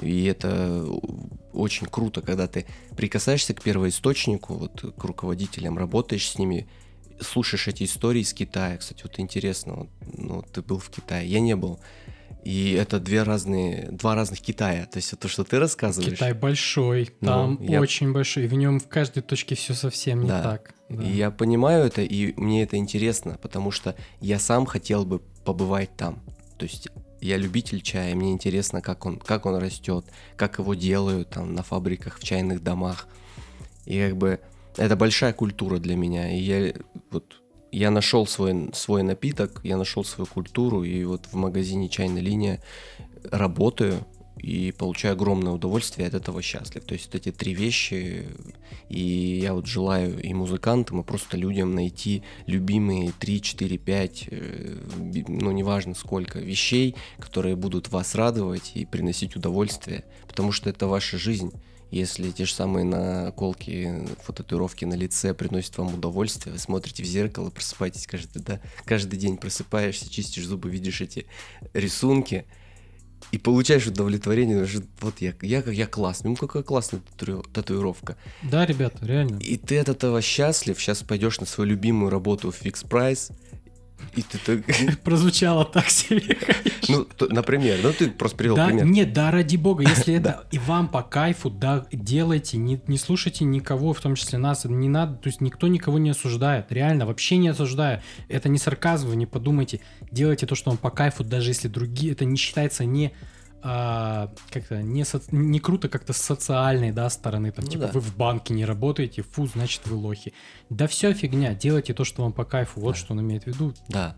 И 0.00 0.24
это 0.24 0.84
очень 1.52 1.86
круто, 1.86 2.22
когда 2.22 2.46
ты 2.46 2.66
прикасаешься 2.96 3.54
к 3.54 3.62
первоисточнику, 3.62 4.54
вот 4.54 4.94
к 4.96 5.04
руководителям, 5.04 5.76
работаешь 5.76 6.30
с 6.30 6.38
ними, 6.38 6.68
слушаешь 7.20 7.68
эти 7.68 7.84
истории 7.84 8.22
из 8.22 8.32
Китая. 8.32 8.76
Кстати, 8.76 9.02
вот 9.02 9.18
интересно, 9.18 9.74
вот, 9.74 9.88
ну, 10.16 10.42
ты 10.42 10.62
был 10.62 10.78
в 10.78 10.90
Китае, 10.90 11.28
я 11.28 11.40
не 11.40 11.56
был. 11.56 11.80
И 12.48 12.72
это 12.72 12.98
две 12.98 13.24
разные, 13.24 13.88
два 13.90 14.14
разных 14.14 14.40
Китая. 14.40 14.86
То 14.86 14.96
есть 14.96 15.18
то, 15.18 15.28
что 15.28 15.44
ты 15.44 15.58
рассказываешь. 15.58 16.14
Китай 16.14 16.32
большой, 16.32 17.10
Ну, 17.20 17.26
там 17.26 17.62
я- 17.62 17.78
очень 17.78 18.12
большой, 18.14 18.44
и 18.44 18.46
в 18.46 18.54
нем 18.54 18.80
в 18.80 18.88
каждой 18.88 19.22
точке 19.22 19.54
все 19.54 19.74
совсем 19.74 20.22
не 20.22 20.28
Да. 20.28 20.42
так. 20.42 20.74
Да. 20.88 21.02
И 21.02 21.10
я 21.10 21.30
понимаю 21.30 21.84
это, 21.84 22.00
и 22.00 22.32
мне 22.40 22.62
это 22.62 22.78
интересно, 22.78 23.38
потому 23.42 23.70
что 23.70 23.94
я 24.22 24.38
сам 24.38 24.64
хотел 24.64 25.04
бы 25.04 25.18
побывать 25.44 25.94
там. 25.96 26.22
То 26.56 26.64
есть 26.64 26.88
я 27.20 27.36
любитель 27.36 27.82
чая, 27.82 28.14
мне 28.14 28.32
интересно, 28.32 28.80
как 28.80 29.04
он, 29.04 29.18
как 29.18 29.44
он 29.44 29.56
растет, 29.58 30.06
как 30.36 30.58
его 30.58 30.72
делают 30.74 31.28
там 31.28 31.54
на 31.54 31.62
фабриках, 31.62 32.18
в 32.18 32.24
чайных 32.24 32.62
домах. 32.62 33.08
И 33.84 34.00
как 34.00 34.16
бы 34.16 34.40
это 34.78 34.96
большая 34.96 35.34
культура 35.34 35.78
для 35.78 35.96
меня. 35.96 36.34
И 36.34 36.38
я 36.40 36.72
вот 37.10 37.37
я 37.72 37.90
нашел 37.90 38.26
свой, 38.26 38.70
свой 38.72 39.02
напиток, 39.02 39.60
я 39.64 39.76
нашел 39.76 40.04
свою 40.04 40.26
культуру, 40.26 40.84
и 40.84 41.04
вот 41.04 41.26
в 41.26 41.34
магазине 41.34 41.88
чайная 41.88 42.22
линия 42.22 42.62
работаю 43.30 44.06
и 44.38 44.72
получаю 44.72 45.14
огромное 45.14 45.52
удовольствие 45.52 46.06
от 46.06 46.14
этого 46.14 46.42
счастлив. 46.42 46.84
То 46.84 46.94
есть 46.94 47.06
вот 47.06 47.14
эти 47.16 47.32
три 47.32 47.54
вещи, 47.54 48.28
и 48.88 49.40
я 49.42 49.52
вот 49.52 49.66
желаю 49.66 50.20
и 50.22 50.32
музыкантам, 50.32 51.00
и 51.00 51.04
просто 51.04 51.36
людям 51.36 51.74
найти 51.74 52.22
любимые 52.46 53.12
3, 53.18 53.42
4, 53.42 53.78
5, 53.78 54.28
э, 54.30 54.76
би- 54.98 55.24
ну 55.28 55.50
неважно 55.50 55.94
сколько, 55.94 56.38
вещей, 56.38 56.94
которые 57.18 57.56
будут 57.56 57.88
вас 57.90 58.14
радовать 58.14 58.72
и 58.74 58.84
приносить 58.84 59.36
удовольствие, 59.36 60.04
потому 60.26 60.52
что 60.52 60.70
это 60.70 60.86
ваша 60.86 61.18
жизнь. 61.18 61.52
Если 61.90 62.30
те 62.30 62.44
же 62.44 62.52
самые 62.52 62.84
наколки, 62.84 64.06
фототатуировки 64.22 64.84
на 64.84 64.94
лице 64.94 65.32
приносят 65.32 65.78
вам 65.78 65.94
удовольствие, 65.94 66.52
вы 66.52 66.58
смотрите 66.58 67.02
в 67.02 67.06
зеркало, 67.06 67.50
просыпаетесь 67.50 68.06
каждый, 68.06 68.42
да, 68.42 68.60
каждый 68.84 69.18
день 69.18 69.38
просыпаешься, 69.38 70.10
чистишь 70.10 70.46
зубы, 70.46 70.68
видишь 70.70 71.00
эти 71.00 71.26
рисунки, 71.72 72.44
и 73.32 73.38
получаешь 73.38 73.86
удовлетворение, 73.86 74.66
что 74.66 74.82
вот 75.00 75.20
я, 75.20 75.34
я, 75.42 75.62
я 75.62 75.86
классный, 75.86 76.30
ну 76.30 76.36
какая 76.36 76.62
классная 76.62 77.00
тату- 77.16 77.44
татуировка. 77.52 78.16
Да, 78.42 78.64
ребята, 78.64 79.04
реально. 79.04 79.38
И 79.38 79.56
ты 79.56 79.78
от 79.78 79.88
этого 79.88 80.22
счастлив, 80.22 80.80
сейчас 80.80 81.02
пойдешь 81.02 81.40
на 81.40 81.46
свою 81.46 81.70
любимую 81.70 82.10
работу 82.10 82.50
в 82.50 82.62
Fix 82.62 82.86
Price, 82.86 83.32
и 84.14 84.22
ты 84.22 84.38
так... 84.38 85.00
Прозвучало 85.02 85.64
так 85.64 85.88
себе, 85.90 86.34
конечно. 86.34 86.96
Ну, 86.98 87.04
то- 87.04 87.26
например, 87.32 87.78
ну 87.82 87.92
ты 87.92 88.10
просто 88.10 88.36
привел 88.36 88.56
Да, 88.56 88.66
пример. 88.66 88.86
нет, 88.86 89.12
да, 89.12 89.30
ради 89.30 89.56
бога, 89.56 89.82
если 89.84 90.14
это 90.18 90.46
и 90.50 90.58
вам 90.58 90.88
по 90.88 91.02
кайфу, 91.02 91.50
да, 91.50 91.86
делайте, 91.92 92.56
не, 92.56 92.80
не 92.86 92.98
слушайте 92.98 93.44
никого, 93.44 93.92
в 93.92 94.00
том 94.00 94.14
числе 94.14 94.38
нас, 94.38 94.64
не 94.64 94.88
надо, 94.88 95.14
то 95.14 95.28
есть 95.28 95.40
никто 95.40 95.66
никого 95.68 95.98
не 95.98 96.10
осуждает, 96.10 96.66
реально, 96.70 97.06
вообще 97.06 97.36
не 97.36 97.48
осуждаю, 97.48 98.02
это 98.28 98.48
не 98.48 98.58
сарказм, 98.58 99.08
вы 99.08 99.16
не 99.16 99.26
подумайте, 99.26 99.80
делайте 100.10 100.46
то, 100.46 100.54
что 100.54 100.70
вам 100.70 100.78
по 100.78 100.90
кайфу, 100.90 101.24
даже 101.24 101.50
если 101.50 101.68
другие, 101.68 102.12
это 102.12 102.24
не 102.24 102.36
считается 102.36 102.84
не 102.84 103.12
а, 103.62 104.32
как-то 104.50 104.82
не, 104.82 105.02
соц- 105.02 105.28
не 105.32 105.58
круто 105.60 105.88
как-то 105.88 106.12
с 106.12 106.18
социальной, 106.18 106.92
да, 106.92 107.10
стороны, 107.10 107.50
там, 107.50 107.64
Ну 107.64 107.70
типа, 107.70 107.86
да. 107.86 107.92
вы 107.92 108.00
в 108.00 108.16
банке 108.16 108.54
не 108.54 108.64
работаете, 108.64 109.22
фу, 109.22 109.46
значит, 109.46 109.86
вы 109.86 109.96
лохи. 109.96 110.32
Да 110.70 110.86
все 110.86 111.12
фигня, 111.12 111.54
делайте 111.54 111.94
то, 111.94 112.04
что 112.04 112.22
вам 112.22 112.32
по 112.32 112.44
кайфу, 112.44 112.80
вот 112.80 112.92
Да. 112.92 112.98
что 112.98 113.12
он 113.14 113.20
имеет 113.20 113.44
в 113.44 113.46
виду. 113.48 113.74
Да, 113.88 114.16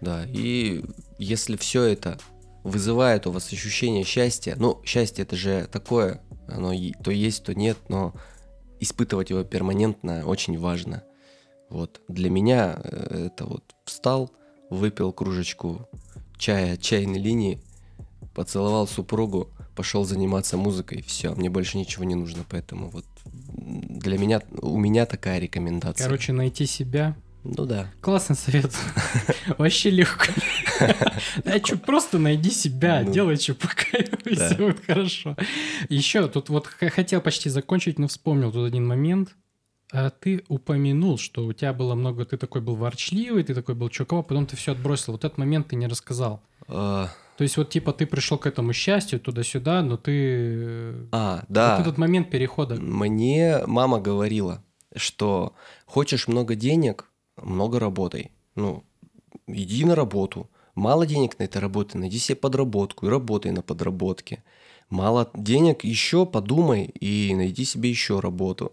да. 0.00 0.24
И 0.26 0.84
если 1.18 1.56
все 1.56 1.84
это 1.84 2.18
вызывает 2.64 3.26
у 3.26 3.30
вас 3.30 3.52
ощущение 3.52 4.04
счастья, 4.04 4.54
ну, 4.58 4.82
счастье 4.84 5.22
это 5.22 5.36
же 5.36 5.68
такое, 5.70 6.20
оно 6.48 6.72
то 7.02 7.10
есть, 7.10 7.44
то 7.44 7.54
нет, 7.54 7.78
но 7.88 8.12
испытывать 8.80 9.30
его 9.30 9.44
перманентно 9.44 10.24
очень 10.26 10.58
важно. 10.58 11.02
Вот. 11.70 12.00
Для 12.08 12.30
меня 12.30 12.80
э, 12.82 13.26
это 13.26 13.44
вот 13.44 13.74
встал, 13.84 14.32
выпил 14.70 15.12
кружечку 15.12 15.88
чая 16.38 16.76
чайной 16.76 17.18
линии, 17.20 17.62
поцеловал 18.34 18.86
супругу, 18.86 19.50
пошел 19.74 20.04
заниматься 20.04 20.56
музыкой, 20.56 21.02
все, 21.06 21.34
мне 21.34 21.50
больше 21.50 21.78
ничего 21.78 22.04
не 22.04 22.14
нужно, 22.14 22.44
поэтому 22.48 22.88
вот 22.90 23.04
для 23.24 24.18
меня, 24.18 24.40
у 24.60 24.78
меня 24.78 25.06
такая 25.06 25.38
рекомендация. 25.38 26.04
Короче, 26.04 26.32
найти 26.32 26.66
себя, 26.66 27.16
ну 27.44 27.64
да. 27.66 27.90
Классный 28.00 28.36
совет. 28.36 28.72
Вообще 29.58 29.90
легко. 29.90 30.26
Да 31.44 31.58
что, 31.58 31.76
просто 31.78 32.18
найди 32.18 32.50
себя, 32.50 33.02
Ну. 33.04 33.12
делай, 33.12 33.36
что 33.36 33.54
по 33.54 33.68
кайфу, 33.68 34.16
и 34.28 34.34
Да. 34.36 34.46
все 34.48 34.56
будет 34.56 34.84
хорошо. 34.84 35.36
Еще 35.88 36.26
тут 36.28 36.48
вот 36.48 36.66
хотел 36.66 37.20
почти 37.20 37.48
закончить, 37.48 37.98
но 37.98 38.06
вспомнил 38.08 38.52
тут 38.52 38.66
один 38.66 38.86
момент. 38.86 39.34
А 39.90 40.10
ты 40.10 40.44
упомянул, 40.48 41.16
что 41.18 41.46
у 41.46 41.52
тебя 41.52 41.72
было 41.72 41.94
много, 41.94 42.24
ты 42.26 42.36
такой 42.36 42.60
был 42.60 42.76
ворчливый, 42.76 43.42
ты 43.42 43.54
такой 43.54 43.74
был 43.74 43.88
чуковый, 43.88 44.22
потом 44.24 44.46
ты 44.46 44.54
все 44.56 44.72
отбросил. 44.72 45.12
Вот 45.14 45.24
этот 45.24 45.38
момент 45.38 45.68
ты 45.68 45.76
не 45.76 45.86
рассказал. 45.86 46.42
То 47.38 47.44
есть 47.44 47.56
вот 47.56 47.70
типа 47.70 47.92
ты 47.92 48.04
пришел 48.04 48.36
к 48.36 48.46
этому 48.46 48.72
счастью 48.72 49.20
туда-сюда, 49.20 49.80
но 49.82 49.96
ты... 49.96 50.12
э, 50.12 51.06
а, 51.12 51.44
да. 51.48 51.76
Вот 51.76 51.86
этот 51.86 51.96
момент 51.96 52.30
перехода. 52.30 52.74
Мне 52.74 53.60
мама 53.64 54.00
говорила, 54.00 54.64
что 54.96 55.54
хочешь 55.86 56.26
много 56.26 56.56
денег, 56.56 57.08
много 57.40 57.78
работай. 57.78 58.32
Ну, 58.56 58.82
иди 59.46 59.84
на 59.84 59.94
работу. 59.94 60.50
Мало 60.74 61.06
денег 61.06 61.38
на 61.38 61.44
этой 61.44 61.58
работе, 61.58 61.96
найди 61.96 62.18
себе 62.18 62.34
подработку 62.34 63.06
и 63.06 63.08
работай 63.08 63.52
на 63.52 63.62
подработке. 63.62 64.42
Мало 64.90 65.30
денег, 65.32 65.84
еще 65.84 66.26
подумай 66.26 66.86
и 66.86 67.32
найди 67.36 67.64
себе 67.64 67.88
еще 67.88 68.18
работу. 68.18 68.72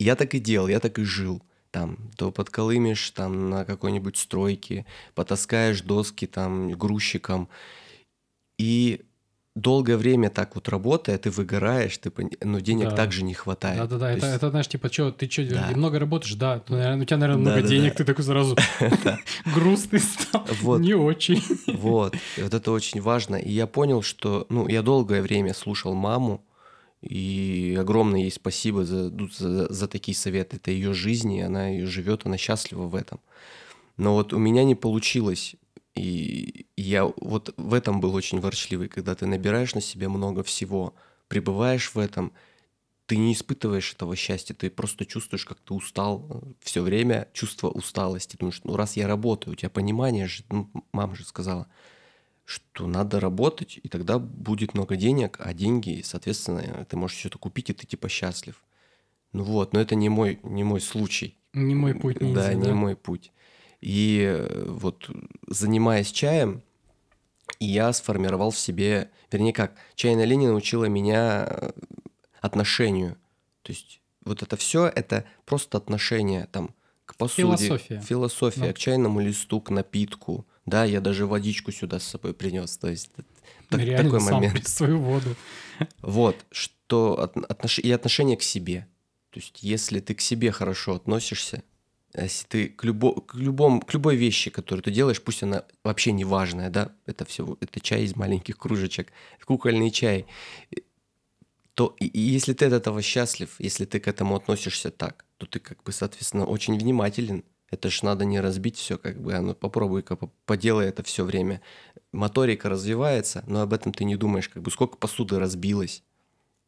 И 0.00 0.04
я 0.04 0.16
так 0.16 0.34
и 0.34 0.40
делал, 0.40 0.66
я 0.66 0.80
так 0.80 0.98
и 0.98 1.04
жил. 1.04 1.40
Там, 1.70 2.10
то 2.16 2.32
подколымешь 2.32 3.10
там 3.12 3.48
на 3.48 3.64
какой-нибудь 3.64 4.16
стройке, 4.16 4.86
потаскаешь 5.14 5.82
доски 5.82 6.26
там 6.26 6.72
грузчиком. 6.72 7.48
И 8.62 9.00
долгое 9.54 9.96
время 9.96 10.30
так 10.30 10.54
вот 10.54 10.68
работая, 10.68 11.18
ты 11.18 11.30
выгораешь, 11.30 11.98
ты 11.98 12.10
но 12.42 12.60
денег 12.60 12.90
Да. 12.90 12.96
также 12.96 13.22
не 13.24 13.34
хватает. 13.34 13.78
Да-да-да, 13.78 14.06
То 14.12 14.16
это, 14.16 14.26
есть- 14.26 14.36
это, 14.36 14.50
знаешь, 14.50 14.68
типа, 14.68 14.90
что, 14.92 15.10
ты 15.10 15.28
что, 15.30 15.44
Да. 15.44 15.70
много 15.74 15.98
работаешь? 15.98 16.34
Да. 16.34 16.60
То, 16.60 16.72
наверное, 16.74 17.02
у 17.02 17.04
тебя, 17.04 17.16
наверное, 17.18 17.40
много 17.40 17.56
Да-да-да. 17.56 17.74
денег, 17.74 17.94
ты 17.96 18.04
такой 18.04 18.24
сразу 18.24 18.56
грустный 19.54 19.98
стал. 20.00 20.46
Вот. 20.62 20.80
Не 20.80 20.94
очень. 20.94 21.42
Вот, 21.66 22.14
и 22.38 22.42
вот 22.42 22.54
это 22.54 22.70
очень 22.70 23.00
важно. 23.00 23.36
И 23.36 23.50
я 23.50 23.66
понял, 23.66 24.02
что, 24.02 24.46
ну, 24.48 24.68
я 24.68 24.82
долгое 24.82 25.20
время 25.22 25.52
слушал 25.54 25.94
маму, 25.94 26.44
и 27.02 27.76
огромное 27.80 28.20
ей 28.20 28.30
спасибо 28.30 28.84
за, 28.84 29.10
ну, 29.10 29.28
за, 29.28 29.72
за 29.72 29.88
такие 29.88 30.14
советы. 30.16 30.56
Это 30.56 30.70
ее 30.70 30.94
жизнь, 30.94 31.32
и 31.32 31.40
она 31.40 31.68
ее 31.68 31.86
живет, 31.86 32.22
она 32.24 32.36
счастлива 32.38 32.84
в 32.86 32.94
этом. 32.94 33.18
Но 33.96 34.14
вот 34.14 34.32
у 34.32 34.38
меня 34.38 34.64
не 34.64 34.74
получилось. 34.76 35.56
И 35.94 36.66
я 36.76 37.04
вот 37.04 37.52
в 37.56 37.74
этом 37.74 38.00
был 38.00 38.14
очень 38.14 38.40
ворчливый, 38.40 38.88
когда 38.88 39.14
ты 39.14 39.26
набираешь 39.26 39.74
на 39.74 39.80
себя 39.80 40.08
много 40.08 40.42
всего, 40.42 40.94
пребываешь 41.28 41.94
в 41.94 41.98
этом, 41.98 42.32
ты 43.06 43.16
не 43.16 43.34
испытываешь 43.34 43.92
этого 43.92 44.16
счастья, 44.16 44.54
ты 44.54 44.70
просто 44.70 45.04
чувствуешь, 45.04 45.44
как 45.44 45.58
ты 45.60 45.74
устал 45.74 46.42
все 46.60 46.82
время, 46.82 47.28
чувство 47.34 47.68
усталости. 47.68 48.36
Думаешь, 48.36 48.60
ну 48.64 48.76
раз 48.76 48.96
я 48.96 49.06
работаю, 49.06 49.52
у 49.52 49.56
тебя 49.56 49.70
понимание 49.70 50.26
же, 50.28 50.44
ну, 50.50 50.70
мама 50.92 51.14
же 51.14 51.24
сказала, 51.24 51.68
что 52.44 52.86
надо 52.86 53.20
работать, 53.20 53.78
и 53.82 53.88
тогда 53.88 54.18
будет 54.18 54.74
много 54.74 54.96
денег, 54.96 55.36
а 55.40 55.52
деньги, 55.52 56.02
соответственно, 56.04 56.86
ты 56.88 56.96
можешь 56.96 57.18
что-то 57.18 57.38
купить, 57.38 57.70
и 57.70 57.74
ты 57.74 57.86
типа 57.86 58.08
счастлив. 58.08 58.62
Ну 59.32 59.44
вот, 59.44 59.72
но 59.72 59.80
это 59.80 59.94
не 59.94 60.08
мой, 60.08 60.40
не 60.42 60.64
мой 60.64 60.80
случай. 60.80 61.36
Не 61.54 61.74
мой 61.74 61.94
путь, 61.94 62.20
ниндзя, 62.20 62.48
Да, 62.48 62.54
не 62.54 62.72
мой 62.72 62.96
путь. 62.96 63.32
И 63.82 64.22
э, 64.26 64.64
вот 64.68 65.10
занимаясь 65.48 66.10
чаем, 66.10 66.62
я 67.60 67.92
сформировал 67.92 68.50
в 68.52 68.58
себе, 68.58 69.10
вернее 69.30 69.52
как, 69.52 69.74
чайная 69.96 70.24
линия 70.24 70.48
научила 70.48 70.86
меня 70.86 71.46
э, 71.48 71.70
отношению. 72.40 73.16
То 73.62 73.72
есть 73.72 74.00
вот 74.24 74.42
это 74.42 74.56
все, 74.56 74.86
это 74.86 75.24
просто 75.44 75.76
отношение 75.78 76.46
там 76.52 76.74
к 77.04 77.16
посуде. 77.16 77.42
Философия. 77.42 78.00
Философия, 78.00 78.60
Да. 78.68 78.72
к 78.72 78.78
чайному 78.78 79.20
листу, 79.20 79.60
к 79.60 79.70
напитку. 79.70 80.46
Да, 80.64 80.84
я 80.84 81.00
даже 81.00 81.26
водичку 81.26 81.72
сюда 81.72 81.98
с 81.98 82.04
собой 82.04 82.34
принес. 82.34 82.78
То 82.78 82.88
есть 82.88 83.10
так- 83.68 83.80
Реально 83.80 84.04
такой 84.10 84.20
сам 84.20 84.34
момент. 84.34 84.66
свою 84.68 84.98
воду. 85.00 85.34
Вот, 86.02 86.36
что 86.52 87.18
от- 87.18 87.36
отнош- 87.36 87.80
и 87.80 87.90
отношение 87.90 88.36
к 88.36 88.42
себе. 88.44 88.86
То 89.30 89.40
есть, 89.40 89.62
если 89.62 89.98
ты 89.98 90.14
к 90.14 90.20
себе 90.20 90.52
хорошо 90.52 90.94
относишься, 90.94 91.64
если 92.14 92.46
ты 92.46 92.68
к, 92.68 92.84
любо, 92.84 93.20
к, 93.20 93.34
любом, 93.34 93.80
к 93.80 93.92
любой 93.94 94.16
вещи, 94.16 94.50
которую 94.50 94.82
ты 94.82 94.90
делаешь, 94.90 95.22
пусть 95.22 95.42
она 95.42 95.64
вообще 95.82 96.12
не 96.12 96.24
важная, 96.24 96.70
да, 96.70 96.92
это 97.06 97.24
все, 97.24 97.56
это 97.60 97.80
чай 97.80 98.02
из 98.02 98.16
маленьких 98.16 98.58
кружечек, 98.58 99.12
кукольный 99.44 99.90
чай, 99.90 100.26
то 101.74 101.96
и, 101.98 102.06
и 102.06 102.20
если 102.20 102.52
ты 102.52 102.66
от 102.66 102.72
этого 102.72 103.02
счастлив, 103.02 103.54
если 103.58 103.84
ты 103.84 103.98
к 104.00 104.08
этому 104.08 104.36
относишься 104.36 104.90
так, 104.90 105.24
то 105.38 105.46
ты 105.46 105.58
как 105.58 105.82
бы, 105.82 105.92
соответственно, 105.92 106.44
очень 106.44 106.78
внимателен. 106.78 107.44
Это 107.70 107.88
ж 107.88 108.02
надо 108.02 108.26
не 108.26 108.38
разбить 108.38 108.76
все, 108.76 108.98
как 108.98 109.18
бы, 109.18 109.32
а 109.32 109.40
ну 109.40 109.54
попробуй-ка, 109.54 110.14
по- 110.14 110.30
поделай 110.44 110.88
это 110.88 111.02
все 111.02 111.24
время. 111.24 111.62
Моторика 112.12 112.68
развивается, 112.68 113.42
но 113.46 113.62
об 113.62 113.72
этом 113.72 113.94
ты 113.94 114.04
не 114.04 114.16
думаешь, 114.16 114.50
как 114.50 114.62
бы 114.62 114.70
сколько 114.70 114.98
посуды 114.98 115.38
разбилось 115.38 116.02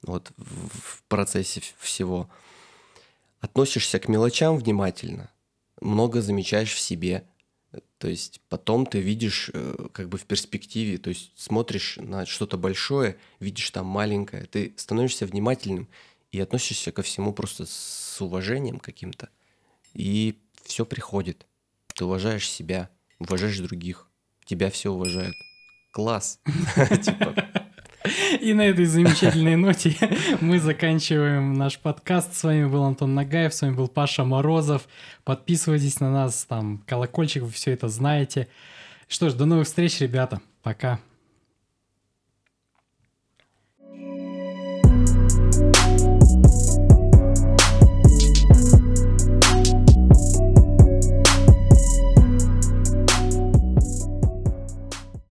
вот 0.02 0.32
в, 0.38 0.68
в 0.68 1.02
процессе 1.08 1.62
всего. 1.78 2.30
Относишься 3.40 3.98
к 3.98 4.08
мелочам 4.08 4.56
внимательно, 4.56 5.30
много 5.84 6.20
замечаешь 6.20 6.72
в 6.72 6.80
себе. 6.80 7.24
То 7.98 8.08
есть 8.08 8.40
потом 8.48 8.86
ты 8.86 9.00
видишь 9.00 9.50
э, 9.52 9.88
как 9.92 10.08
бы 10.08 10.18
в 10.18 10.26
перспективе, 10.26 10.98
то 10.98 11.10
есть 11.10 11.32
смотришь 11.36 11.96
на 12.00 12.24
что-то 12.26 12.56
большое, 12.56 13.16
видишь 13.40 13.70
там 13.70 13.86
маленькое, 13.86 14.44
ты 14.44 14.74
становишься 14.76 15.26
внимательным 15.26 15.88
и 16.30 16.40
относишься 16.40 16.92
ко 16.92 17.02
всему 17.02 17.32
просто 17.32 17.66
с 17.66 18.20
уважением 18.20 18.78
каким-то. 18.78 19.28
И 19.92 20.38
все 20.62 20.84
приходит. 20.86 21.46
Ты 21.94 22.04
уважаешь 22.04 22.48
себя, 22.48 22.90
уважаешь 23.18 23.58
других, 23.58 24.08
тебя 24.44 24.70
все 24.70 24.92
уважают. 24.92 25.34
Класс. 25.92 26.40
Типа, 27.04 27.63
И 28.40 28.54
на 28.54 28.62
этой 28.62 28.84
замечательной 28.84 29.56
ноте 29.56 29.96
мы 30.40 30.58
заканчиваем 30.58 31.54
наш 31.54 31.78
подкаст. 31.78 32.34
С 32.34 32.42
вами 32.42 32.66
был 32.66 32.84
Антон 32.84 33.14
Нагаев, 33.14 33.54
с 33.54 33.62
вами 33.62 33.74
был 33.74 33.88
Паша 33.88 34.24
Морозов. 34.24 34.88
Подписывайтесь 35.24 36.00
на 36.00 36.10
нас, 36.10 36.44
там 36.44 36.82
колокольчик, 36.86 37.42
вы 37.42 37.50
все 37.50 37.72
это 37.72 37.88
знаете. 37.88 38.48
Что 39.08 39.30
ж, 39.30 39.34
до 39.34 39.46
новых 39.46 39.66
встреч, 39.66 40.00
ребята. 40.00 40.40
Пока. 40.62 40.98